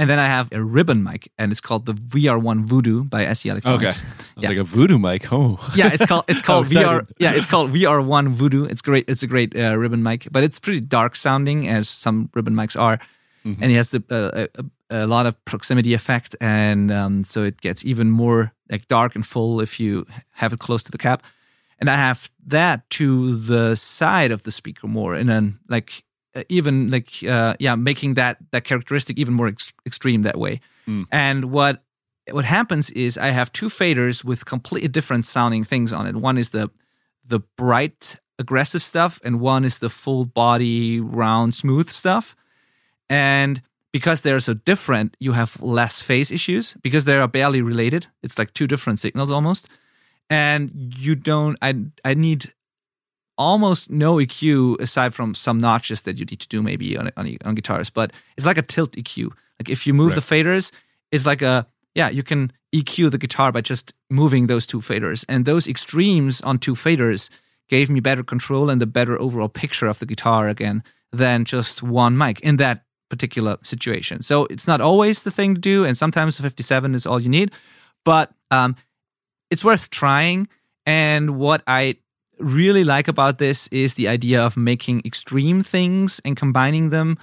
And 0.01 0.09
then 0.09 0.21
I 0.21 0.27
have 0.27 0.53
a 0.53 0.63
ribbon 0.63 1.03
mic, 1.03 1.33
and 1.39 1.51
it's 1.51 1.61
called 1.61 1.85
the 1.85 1.93
VR1 1.93 2.63
Voodoo 2.65 3.03
by 3.03 3.25
SE 3.27 3.49
Electronics. 3.49 4.01
Okay, 4.01 4.09
it's 4.37 4.43
yeah. 4.43 4.49
like 4.49 4.59
a 4.59 4.65
Voodoo 4.65 4.97
mic. 4.97 5.33
Oh, 5.33 5.59
yeah, 5.75 5.91
it's 5.93 6.07
called 6.07 6.25
it's 6.29 6.41
called 6.49 6.67
VR. 6.67 7.09
Yeah, 7.19 7.33
it's 7.33 7.47
called 7.47 7.73
VR1 7.73 8.29
Voodoo. 8.29 8.65
It's 8.65 8.81
great. 8.81 9.07
It's 9.09 9.25
a 9.25 9.27
great 9.27 9.57
uh, 9.57 9.77
ribbon 9.77 10.05
mic, 10.05 10.29
but 10.31 10.45
it's 10.45 10.61
pretty 10.61 10.81
dark 10.81 11.17
sounding, 11.17 11.69
as 11.69 11.89
some 11.89 12.31
ribbon 12.33 12.55
mics 12.55 12.79
are, 12.79 12.99
mm-hmm. 13.45 13.61
and 13.61 13.73
it 13.73 13.75
has 13.75 13.91
the, 13.91 14.05
uh, 14.09 14.63
a, 14.89 15.05
a, 15.05 15.07
lot 15.09 15.27
of 15.27 15.45
proximity 15.45 15.95
effect, 15.95 16.37
and 16.41 16.93
um, 16.93 17.25
so 17.25 17.43
it 17.43 17.61
gets 17.61 17.85
even 17.85 18.09
more 18.09 18.53
like 18.71 18.89
dark 18.89 19.15
and 19.15 19.27
full 19.27 19.61
if 19.61 19.81
you 19.81 20.07
have 20.33 20.53
it 20.53 20.59
close 20.59 20.83
to 20.83 20.91
the 20.91 20.99
cap 20.99 21.23
and 21.79 21.89
I 21.89 21.97
have 21.97 22.31
that 22.47 22.89
to 22.91 23.35
the 23.35 23.77
side 23.77 24.31
of 24.31 24.43
the 24.43 24.51
speaker 24.51 24.87
more, 24.87 25.15
and 25.15 25.29
then 25.29 25.59
like 25.69 26.05
uh, 26.35 26.43
even 26.49 26.91
like 26.91 27.23
uh, 27.29 27.55
yeah, 27.59 27.75
making 27.77 28.15
that 28.15 28.39
that 28.51 28.65
characteristic 28.65 29.19
even 29.19 29.35
more 29.35 29.49
ex- 29.49 29.73
extreme 29.87 30.23
that 30.23 30.39
way. 30.39 30.61
Mm. 30.87 31.07
And 31.13 31.45
what 31.47 31.85
what 32.31 32.45
happens 32.45 32.91
is 32.91 33.17
I 33.17 33.29
have 33.29 33.53
two 33.53 33.69
faders 33.69 34.25
with 34.25 34.45
completely 34.45 34.89
different 34.89 35.25
sounding 35.27 35.65
things 35.65 35.93
on 35.93 36.07
it. 36.07 36.17
One 36.17 36.37
is 36.37 36.51
the 36.51 36.71
the 37.25 37.41
bright 37.57 38.17
aggressive 38.39 38.83
stuff, 38.83 39.21
and 39.25 39.41
one 39.41 39.65
is 39.65 39.79
the 39.79 39.91
full 39.91 40.25
body 40.25 41.01
round 41.01 41.55
smooth 41.55 41.89
stuff. 41.89 42.35
And 43.11 43.63
because 43.93 44.23
they're 44.23 44.41
so 44.41 44.55
different, 44.55 45.17
you 45.19 45.33
have 45.33 45.61
less 45.63 46.01
phase 46.03 46.31
issues. 46.31 46.77
Because 46.83 47.05
they 47.05 47.17
are 47.17 47.29
barely 47.29 47.63
related. 47.63 48.07
It's 48.23 48.39
like 48.39 48.53
two 48.53 48.67
different 48.67 49.01
signals 49.01 49.31
almost. 49.31 49.69
And 50.31 50.71
you 50.99 51.15
don't 51.15 51.57
i 51.63 51.75
i 52.05 52.13
need 52.13 52.53
almost 53.39 53.91
no 53.91 54.17
EQ 54.17 54.79
aside 54.81 55.15
from 55.15 55.35
some 55.35 55.59
notches 55.59 56.03
that 56.03 56.19
you 56.19 56.27
need 56.27 56.41
to 56.41 56.49
do 56.49 56.63
maybe 56.63 56.99
on 56.99 57.11
on, 57.17 57.37
on 57.45 57.55
guitars. 57.55 57.89
But 57.89 58.13
it's 58.37 58.45
like 58.47 58.59
a 58.59 58.63
tilt 58.63 58.93
EQ 58.93 59.33
like 59.59 59.71
if 59.71 59.87
you 59.87 59.95
move 59.95 60.13
right. 60.13 60.21
the 60.21 60.35
faders 60.35 60.71
it's 61.11 61.25
like 61.25 61.41
a 61.41 61.67
yeah 61.95 62.11
you 62.11 62.23
can 62.23 62.53
EQ 62.75 63.11
the 63.11 63.19
guitar 63.19 63.51
by 63.53 63.63
just 63.63 63.95
moving 64.11 64.47
those 64.47 64.67
two 64.67 64.81
faders. 64.81 65.25
And 65.29 65.45
those 65.45 65.67
extremes 65.67 66.43
on 66.43 66.59
two 66.59 66.75
faders 66.75 67.31
gave 67.69 67.89
me 67.89 68.01
better 68.01 68.23
control 68.23 68.71
and 68.71 68.81
the 68.81 68.87
better 68.87 69.19
overall 69.21 69.49
picture 69.49 69.87
of 69.87 69.99
the 69.99 70.07
guitar 70.07 70.49
again 70.49 70.83
than 71.13 71.45
just 71.45 71.83
one 71.83 72.17
mic. 72.19 72.41
In 72.41 72.57
that 72.59 72.85
particular 73.09 73.57
situation 73.63 74.21
so 74.21 74.47
it's 74.51 74.67
not 74.67 74.81
always 74.81 75.23
the 75.23 75.31
thing 75.31 75.55
to 75.55 75.61
do 75.61 75.85
and 75.85 75.97
sometimes 75.97 76.37
the 76.37 76.43
57 76.43 76.95
is 76.95 77.07
all 77.07 77.21
you 77.21 77.29
need 77.29 77.51
but 78.05 78.33
um, 78.51 78.77
it's 79.51 79.65
worth 79.65 79.91
trying. 79.91 80.49
And 80.87 81.39
what 81.39 81.63
I 81.67 81.97
really 82.39 82.85
like 82.85 83.09
about 83.09 83.39
this 83.39 83.69
is 83.69 83.95
the 83.95 84.09
idea 84.09 84.43
of 84.43 84.57
making 84.57 85.03
extreme 85.05 85.63
things 85.63 86.21
and 86.25 86.37
combining 86.37 86.91
them 86.91 87.19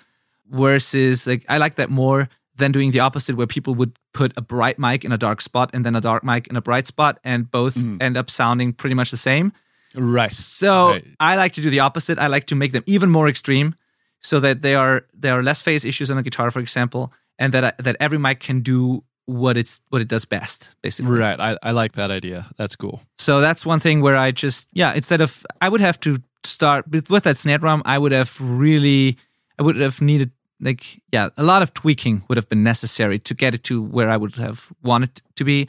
versus 0.52 1.26
like 1.26 1.46
I 1.50 1.58
like 1.58 1.76
that 1.76 1.90
more 1.90 2.30
than 2.58 2.72
doing 2.72 2.92
the 2.92 3.00
opposite 3.00 3.36
where 3.36 3.48
people 3.48 3.76
would 3.76 3.98
put 4.14 4.32
a 4.38 4.42
bright 4.42 4.78
mic 4.78 5.04
in 5.04 5.12
a 5.12 5.18
dark 5.18 5.42
spot 5.42 5.72
and 5.74 5.84
then 5.84 5.96
a 5.96 6.02
dark 6.02 6.24
mic 6.24 6.48
in 6.48 6.56
a 6.56 6.62
bright 6.62 6.88
spot 6.88 7.20
and 7.24 7.50
both 7.50 7.76
mm. 7.76 8.02
end 8.02 8.18
up 8.18 8.30
sounding 8.30 8.72
pretty 8.72 8.94
much 8.94 9.12
the 9.12 9.18
same. 9.18 9.52
Right. 9.96 10.32
So 10.32 10.90
right. 10.90 11.06
I 11.20 11.36
like 11.36 11.54
to 11.54 11.62
do 11.62 11.70
the 11.70 11.80
opposite. 11.80 12.20
I 12.20 12.28
like 12.28 12.46
to 12.48 12.56
make 12.56 12.74
them 12.74 12.84
even 12.86 13.10
more 13.10 13.28
extreme 13.28 13.76
so 14.22 14.40
that 14.40 14.62
they 14.62 14.76
are 14.76 15.06
there 15.14 15.34
are 15.34 15.44
less 15.44 15.62
phase 15.62 15.86
issues 15.86 16.10
on 16.12 16.18
a 16.18 16.24
guitar, 16.24 16.52
for 16.52 16.60
example, 16.60 17.14
and 17.40 17.54
that 17.54 17.64
I, 17.64 17.74
that 17.80 17.96
every 18.00 18.18
mic 18.18 18.40
can 18.40 18.62
do 18.62 19.04
what 19.26 19.58
it's 19.58 19.82
what 19.90 20.02
it 20.02 20.08
does 20.08 20.26
best 20.26 20.70
basically. 20.82 21.18
Right. 21.18 21.40
I, 21.40 21.58
I 21.64 21.72
like 21.72 21.94
that 21.94 22.12
idea. 22.12 22.48
That's 22.58 22.76
cool. 22.76 23.02
So 23.18 23.42
that's 23.42 23.66
one 23.66 23.80
thing 23.80 24.02
where 24.02 24.16
i 24.16 24.32
just 24.32 24.68
yeah 24.74 24.94
instead 24.94 25.22
of 25.22 25.46
i 25.62 25.70
would 25.70 25.82
have 25.82 26.00
to 26.02 26.22
start 26.44 26.88
with, 26.88 27.10
with 27.10 27.24
that 27.24 27.38
snare 27.38 27.58
drum 27.58 27.82
i 27.86 27.98
would 27.98 28.12
have 28.12 28.40
really 28.40 29.18
i 29.58 29.64
would 29.64 29.78
have 29.78 30.00
needed 30.00 30.30
like 30.62 31.02
yeah 31.12 31.30
a 31.38 31.44
lot 31.44 31.64
of 31.64 31.74
tweaking 31.74 32.24
would 32.28 32.38
have 32.38 32.48
been 32.50 32.64
necessary 32.64 33.18
to 33.18 33.34
get 33.34 33.56
it 33.56 33.64
to 33.64 33.82
where 33.82 34.10
i 34.12 34.18
would 34.18 34.36
have 34.36 34.72
wanted 34.84 35.22
to 35.36 35.44
be 35.44 35.68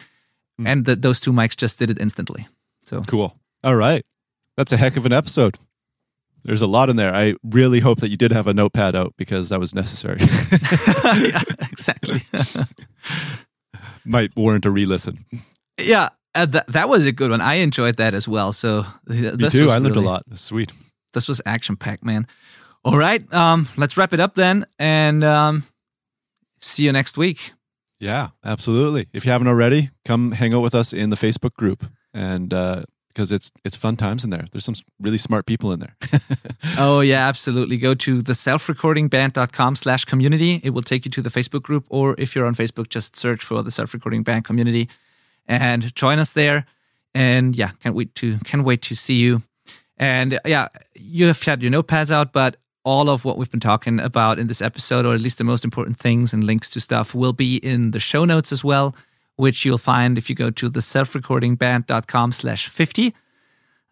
mm. 0.61 0.67
and 0.67 0.85
the, 0.85 0.97
those 0.97 1.19
two 1.19 1.33
mics 1.33 1.57
just 1.57 1.79
did 1.79 1.91
it 1.91 1.99
instantly. 2.01 2.47
So 2.83 3.03
cool. 3.03 3.35
All 3.65 3.77
right. 3.77 4.05
That's 4.57 4.73
a 4.73 4.77
heck 4.77 4.97
of 4.97 5.07
an 5.07 5.13
episode 5.13 5.59
there's 6.47 6.63
a 6.63 6.67
lot 6.67 6.89
in 6.89 6.97
there. 6.97 7.13
I 7.13 7.35
really 7.43 7.81
hope 7.81 7.99
that 8.01 8.09
you 8.09 8.17
did 8.17 8.31
have 8.31 8.47
a 8.47 8.55
notepad 8.55 8.95
out 8.95 9.15
because 9.19 9.49
that 9.49 9.59
was 9.59 9.75
necessary. 9.75 10.21
yeah, 10.23 11.43
exactly. 11.73 12.23
Might 14.05 14.35
warrant 14.37 14.65
a 14.65 14.71
re-listen. 14.71 15.25
Yeah, 15.79 16.11
uh, 16.37 16.47
that 16.47 16.69
that 16.69 16.89
was 16.89 17.05
a 17.05 17.13
good 17.13 17.33
one. 17.33 17.41
I 17.41 17.55
enjoyed 17.55 17.97
that 17.97 18.15
as 18.15 18.29
well. 18.29 18.53
So 18.53 18.87
Me 19.09 19.33
too. 19.51 19.69
I 19.69 19.79
learned 19.79 19.97
really, 19.97 20.07
a 20.07 20.09
lot. 20.09 20.25
Sweet. 20.35 20.73
This 21.15 21.27
was 21.27 21.43
action 21.45 21.75
packed, 21.75 22.05
man. 22.05 22.29
All 22.85 22.97
right, 22.97 23.21
um, 23.35 23.69
let's 23.77 23.97
wrap 23.97 24.13
it 24.13 24.21
up 24.21 24.37
then, 24.37 24.65
and 24.79 25.25
um, 25.25 25.65
see 26.61 26.85
you 26.85 26.93
next 26.93 27.19
week. 27.19 27.53
Yeah, 27.99 28.29
absolutely. 28.45 29.09
If 29.13 29.25
you 29.25 29.33
haven't 29.33 29.49
already, 29.49 29.91
come 30.05 30.31
hang 30.31 30.55
out 30.55 30.61
with 30.61 30.77
us 30.77 30.93
in 30.93 31.11
the 31.11 31.17
Facebook 31.17 31.55
group 31.55 31.85
and 32.15 32.55
uh, 32.55 32.85
because 33.17 33.33
it's 33.33 33.51
it's 33.65 33.77
fun 33.77 33.97
times 33.97 34.25
in 34.25 34.31
there. 34.31 34.45
There's 34.53 34.67
some 34.67 34.75
really 35.01 35.17
smart 35.17 35.47
people 35.47 35.73
in 35.73 35.81
there. 35.81 35.97
oh 36.79 37.01
yeah, 37.01 37.27
absolutely. 37.27 37.79
Go 37.79 37.95
to 37.95 38.21
the 38.21 38.35
selfrecordingband.com 38.35 39.77
slash 39.77 40.05
community. 40.05 40.61
It 40.63 40.71
will 40.71 40.83
take 40.83 41.07
you 41.07 41.11
to 41.13 41.23
the 41.23 41.31
Facebook 41.31 41.63
group, 41.63 41.87
or 41.89 42.15
if 42.19 42.37
you're 42.37 42.45
on 42.45 42.55
Facebook, 42.55 42.89
just 42.91 43.17
search 43.17 43.43
for 43.43 43.63
the 43.63 43.71
self 43.71 43.95
recording 43.95 44.23
band 44.23 44.45
community 44.45 44.91
and 45.47 45.95
join 45.95 46.19
us 46.19 46.35
there. 46.35 46.67
And 47.15 47.57
yeah, 47.57 47.71
can't 47.83 47.95
wait 47.95 48.15
to 48.17 48.39
can't 48.41 48.65
wait 48.65 48.83
to 48.83 48.95
see 48.95 49.15
you. 49.15 49.43
And 49.97 50.39
yeah, 50.45 50.69
you 50.95 51.27
have 51.27 51.43
had 51.43 51.63
your 51.63 51.73
notepads 51.73 52.11
out, 52.11 52.35
but 52.35 52.59
all 52.85 53.09
of 53.09 53.25
what 53.25 53.39
we've 53.39 53.51
been 53.51 53.61
talking 53.61 53.99
about 53.99 54.39
in 54.39 54.47
this 54.47 54.61
episode, 54.61 55.07
or 55.07 55.15
at 55.15 55.23
least 55.23 55.39
the 55.39 55.45
most 55.45 55.65
important 55.65 55.97
things 55.97 56.35
and 56.35 56.45
links 56.45 56.71
to 56.73 56.81
stuff, 56.81 57.15
will 57.15 57.33
be 57.33 57.57
in 57.57 57.93
the 57.93 57.99
show 57.99 58.27
notes 58.27 58.53
as 58.53 58.63
well 58.63 58.95
which 59.37 59.65
you'll 59.65 59.79
find 59.79 60.19
if 60.19 60.29
you 60.29 60.35
go 60.37 60.51
to 60.51 60.69
the 60.69 60.81
selfrecordingband.com 60.81 62.33
slash 62.33 62.69
50. 62.69 63.15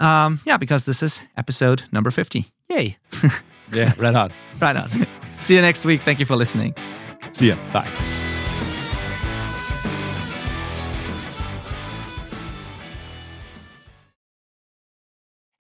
Um, 0.00 0.40
yeah, 0.44 0.56
because 0.56 0.84
this 0.84 1.02
is 1.02 1.22
episode 1.36 1.84
number 1.92 2.10
50. 2.10 2.46
Yay. 2.68 2.96
yeah, 3.72 3.92
right 3.98 4.14
on. 4.14 4.32
right 4.60 4.76
on. 4.76 4.88
See 5.38 5.54
you 5.54 5.62
next 5.62 5.84
week. 5.84 6.02
Thank 6.02 6.18
you 6.18 6.26
for 6.26 6.36
listening. 6.36 6.74
See 7.32 7.48
ya. 7.48 7.56
Bye. 7.72 8.23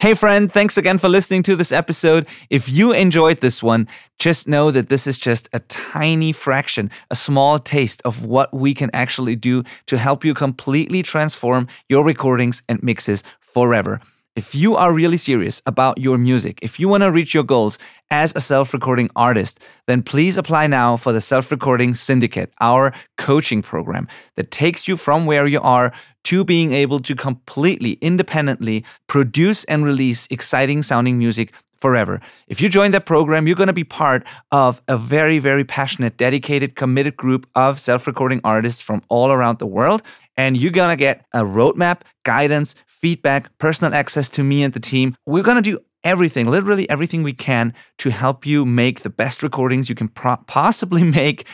Hey, 0.04 0.12
friend, 0.12 0.52
thanks 0.52 0.76
again 0.76 0.98
for 0.98 1.08
listening 1.08 1.42
to 1.44 1.56
this 1.56 1.72
episode. 1.72 2.28
If 2.50 2.68
you 2.68 2.92
enjoyed 2.92 3.40
this 3.40 3.62
one, 3.62 3.88
just 4.18 4.46
know 4.46 4.70
that 4.70 4.90
this 4.90 5.06
is 5.06 5.18
just 5.18 5.48
a 5.54 5.60
tiny 5.60 6.30
fraction, 6.30 6.90
a 7.10 7.16
small 7.16 7.58
taste 7.58 8.02
of 8.04 8.22
what 8.22 8.52
we 8.52 8.74
can 8.74 8.90
actually 8.92 9.34
do 9.34 9.62
to 9.86 9.96
help 9.96 10.22
you 10.22 10.34
completely 10.34 11.02
transform 11.02 11.68
your 11.88 12.04
recordings 12.04 12.62
and 12.68 12.82
mixes 12.82 13.24
forever. 13.40 14.02
If 14.36 14.52
you 14.52 14.74
are 14.74 14.92
really 14.92 15.16
serious 15.16 15.62
about 15.64 15.98
your 15.98 16.18
music, 16.18 16.58
if 16.60 16.80
you 16.80 16.88
want 16.88 17.04
to 17.04 17.12
reach 17.12 17.34
your 17.34 17.44
goals 17.44 17.78
as 18.10 18.34
a 18.34 18.40
self 18.40 18.74
recording 18.74 19.08
artist, 19.14 19.60
then 19.86 20.02
please 20.02 20.36
apply 20.36 20.66
now 20.66 20.96
for 20.96 21.12
the 21.12 21.20
Self 21.20 21.52
Recording 21.52 21.94
Syndicate, 21.94 22.52
our 22.60 22.92
coaching 23.16 23.62
program 23.62 24.08
that 24.34 24.50
takes 24.50 24.88
you 24.88 24.96
from 24.96 25.26
where 25.26 25.46
you 25.46 25.60
are 25.60 25.92
to 26.24 26.44
being 26.44 26.72
able 26.72 26.98
to 26.98 27.14
completely 27.14 27.92
independently 28.00 28.84
produce 29.06 29.62
and 29.64 29.84
release 29.84 30.26
exciting 30.32 30.82
sounding 30.82 31.16
music 31.16 31.52
forever. 31.84 32.20
If 32.48 32.60
you 32.60 32.68
join 32.68 32.92
that 32.92 33.04
program, 33.04 33.46
you're 33.46 33.54
going 33.54 33.66
to 33.66 33.72
be 33.72 33.84
part 33.84 34.26
of 34.50 34.80
a 34.88 34.96
very, 34.96 35.38
very 35.38 35.64
passionate, 35.64 36.16
dedicated, 36.16 36.76
committed 36.76 37.16
group 37.16 37.46
of 37.54 37.78
self 37.78 38.06
recording 38.08 38.40
artists 38.42 38.82
from 38.82 39.02
all 39.08 39.30
around 39.30 39.58
the 39.58 39.66
world. 39.66 40.02
And 40.36 40.56
you're 40.56 40.72
to 40.90 40.96
get 40.96 41.24
a 41.32 41.42
roadmap, 41.42 42.00
guidance, 42.24 42.74
feedback, 42.86 43.56
personal 43.58 43.94
access 43.94 44.28
to 44.30 44.42
me 44.42 44.62
and 44.62 44.72
the 44.72 44.80
team. 44.80 45.14
We're 45.26 45.42
to 45.62 45.70
do 45.70 45.78
everything, 46.02 46.48
literally 46.48 46.88
everything 46.90 47.22
we 47.22 47.32
can 47.32 47.72
to 47.98 48.10
help 48.10 48.44
you 48.44 48.64
make 48.64 49.00
the 49.00 49.10
best 49.10 49.42
recordings 49.42 49.88
you 49.88 49.94
can 49.94 50.08
pro- 50.08 50.36
possibly 50.46 51.02
make 51.10 51.46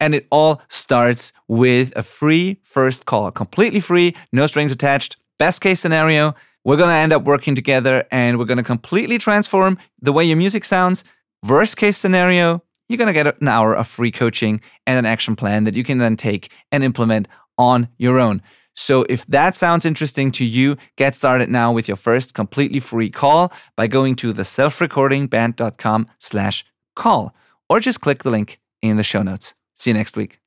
and 0.00 0.14
it 0.14 0.26
all 0.30 0.62
starts 0.68 1.32
with 1.48 1.92
a 1.96 2.02
free 2.02 2.60
first 2.62 3.06
call, 3.06 3.30
completely 3.30 3.80
free, 3.80 4.14
no 4.32 4.46
strings 4.46 4.72
attached. 4.72 5.16
Best 5.38 5.60
case 5.60 5.80
scenario, 5.80 6.34
we're 6.64 6.76
going 6.76 6.90
to 6.90 6.94
end 6.94 7.12
up 7.12 7.24
working 7.24 7.54
together 7.54 8.04
and 8.10 8.38
we're 8.38 8.44
going 8.44 8.58
to 8.58 8.64
completely 8.64 9.18
transform 9.18 9.78
the 10.00 10.12
way 10.12 10.24
your 10.24 10.36
music 10.36 10.64
sounds. 10.64 11.04
Worst 11.46 11.76
case 11.76 11.96
scenario, 11.96 12.62
you're 12.88 12.98
going 12.98 13.06
to 13.06 13.12
get 13.12 13.40
an 13.40 13.48
hour 13.48 13.74
of 13.74 13.86
free 13.86 14.10
coaching 14.10 14.60
and 14.86 14.98
an 14.98 15.06
action 15.06 15.36
plan 15.36 15.64
that 15.64 15.74
you 15.74 15.84
can 15.84 15.98
then 15.98 16.16
take 16.16 16.50
and 16.72 16.82
implement 16.82 17.28
on 17.58 17.88
your 17.98 18.18
own. 18.18 18.40
So 18.74 19.04
if 19.08 19.26
that 19.26 19.56
sounds 19.56 19.84
interesting 19.84 20.30
to 20.32 20.44
you, 20.44 20.76
get 20.96 21.16
started 21.16 21.48
now 21.48 21.72
with 21.72 21.88
your 21.88 21.96
first 21.96 22.32
completely 22.32 22.78
free 22.78 23.10
call 23.10 23.52
by 23.76 23.88
going 23.88 24.14
to 24.16 24.32
the 24.32 24.44
selfrecordingband.com 24.44 26.06
slash 26.20 26.64
call 26.94 27.34
or 27.68 27.80
just 27.80 28.00
click 28.00 28.22
the 28.22 28.30
link 28.30 28.60
in 28.80 28.96
the 28.96 29.02
show 29.02 29.22
notes. 29.22 29.54
See 29.74 29.90
you 29.90 29.94
next 29.94 30.16
week. 30.16 30.38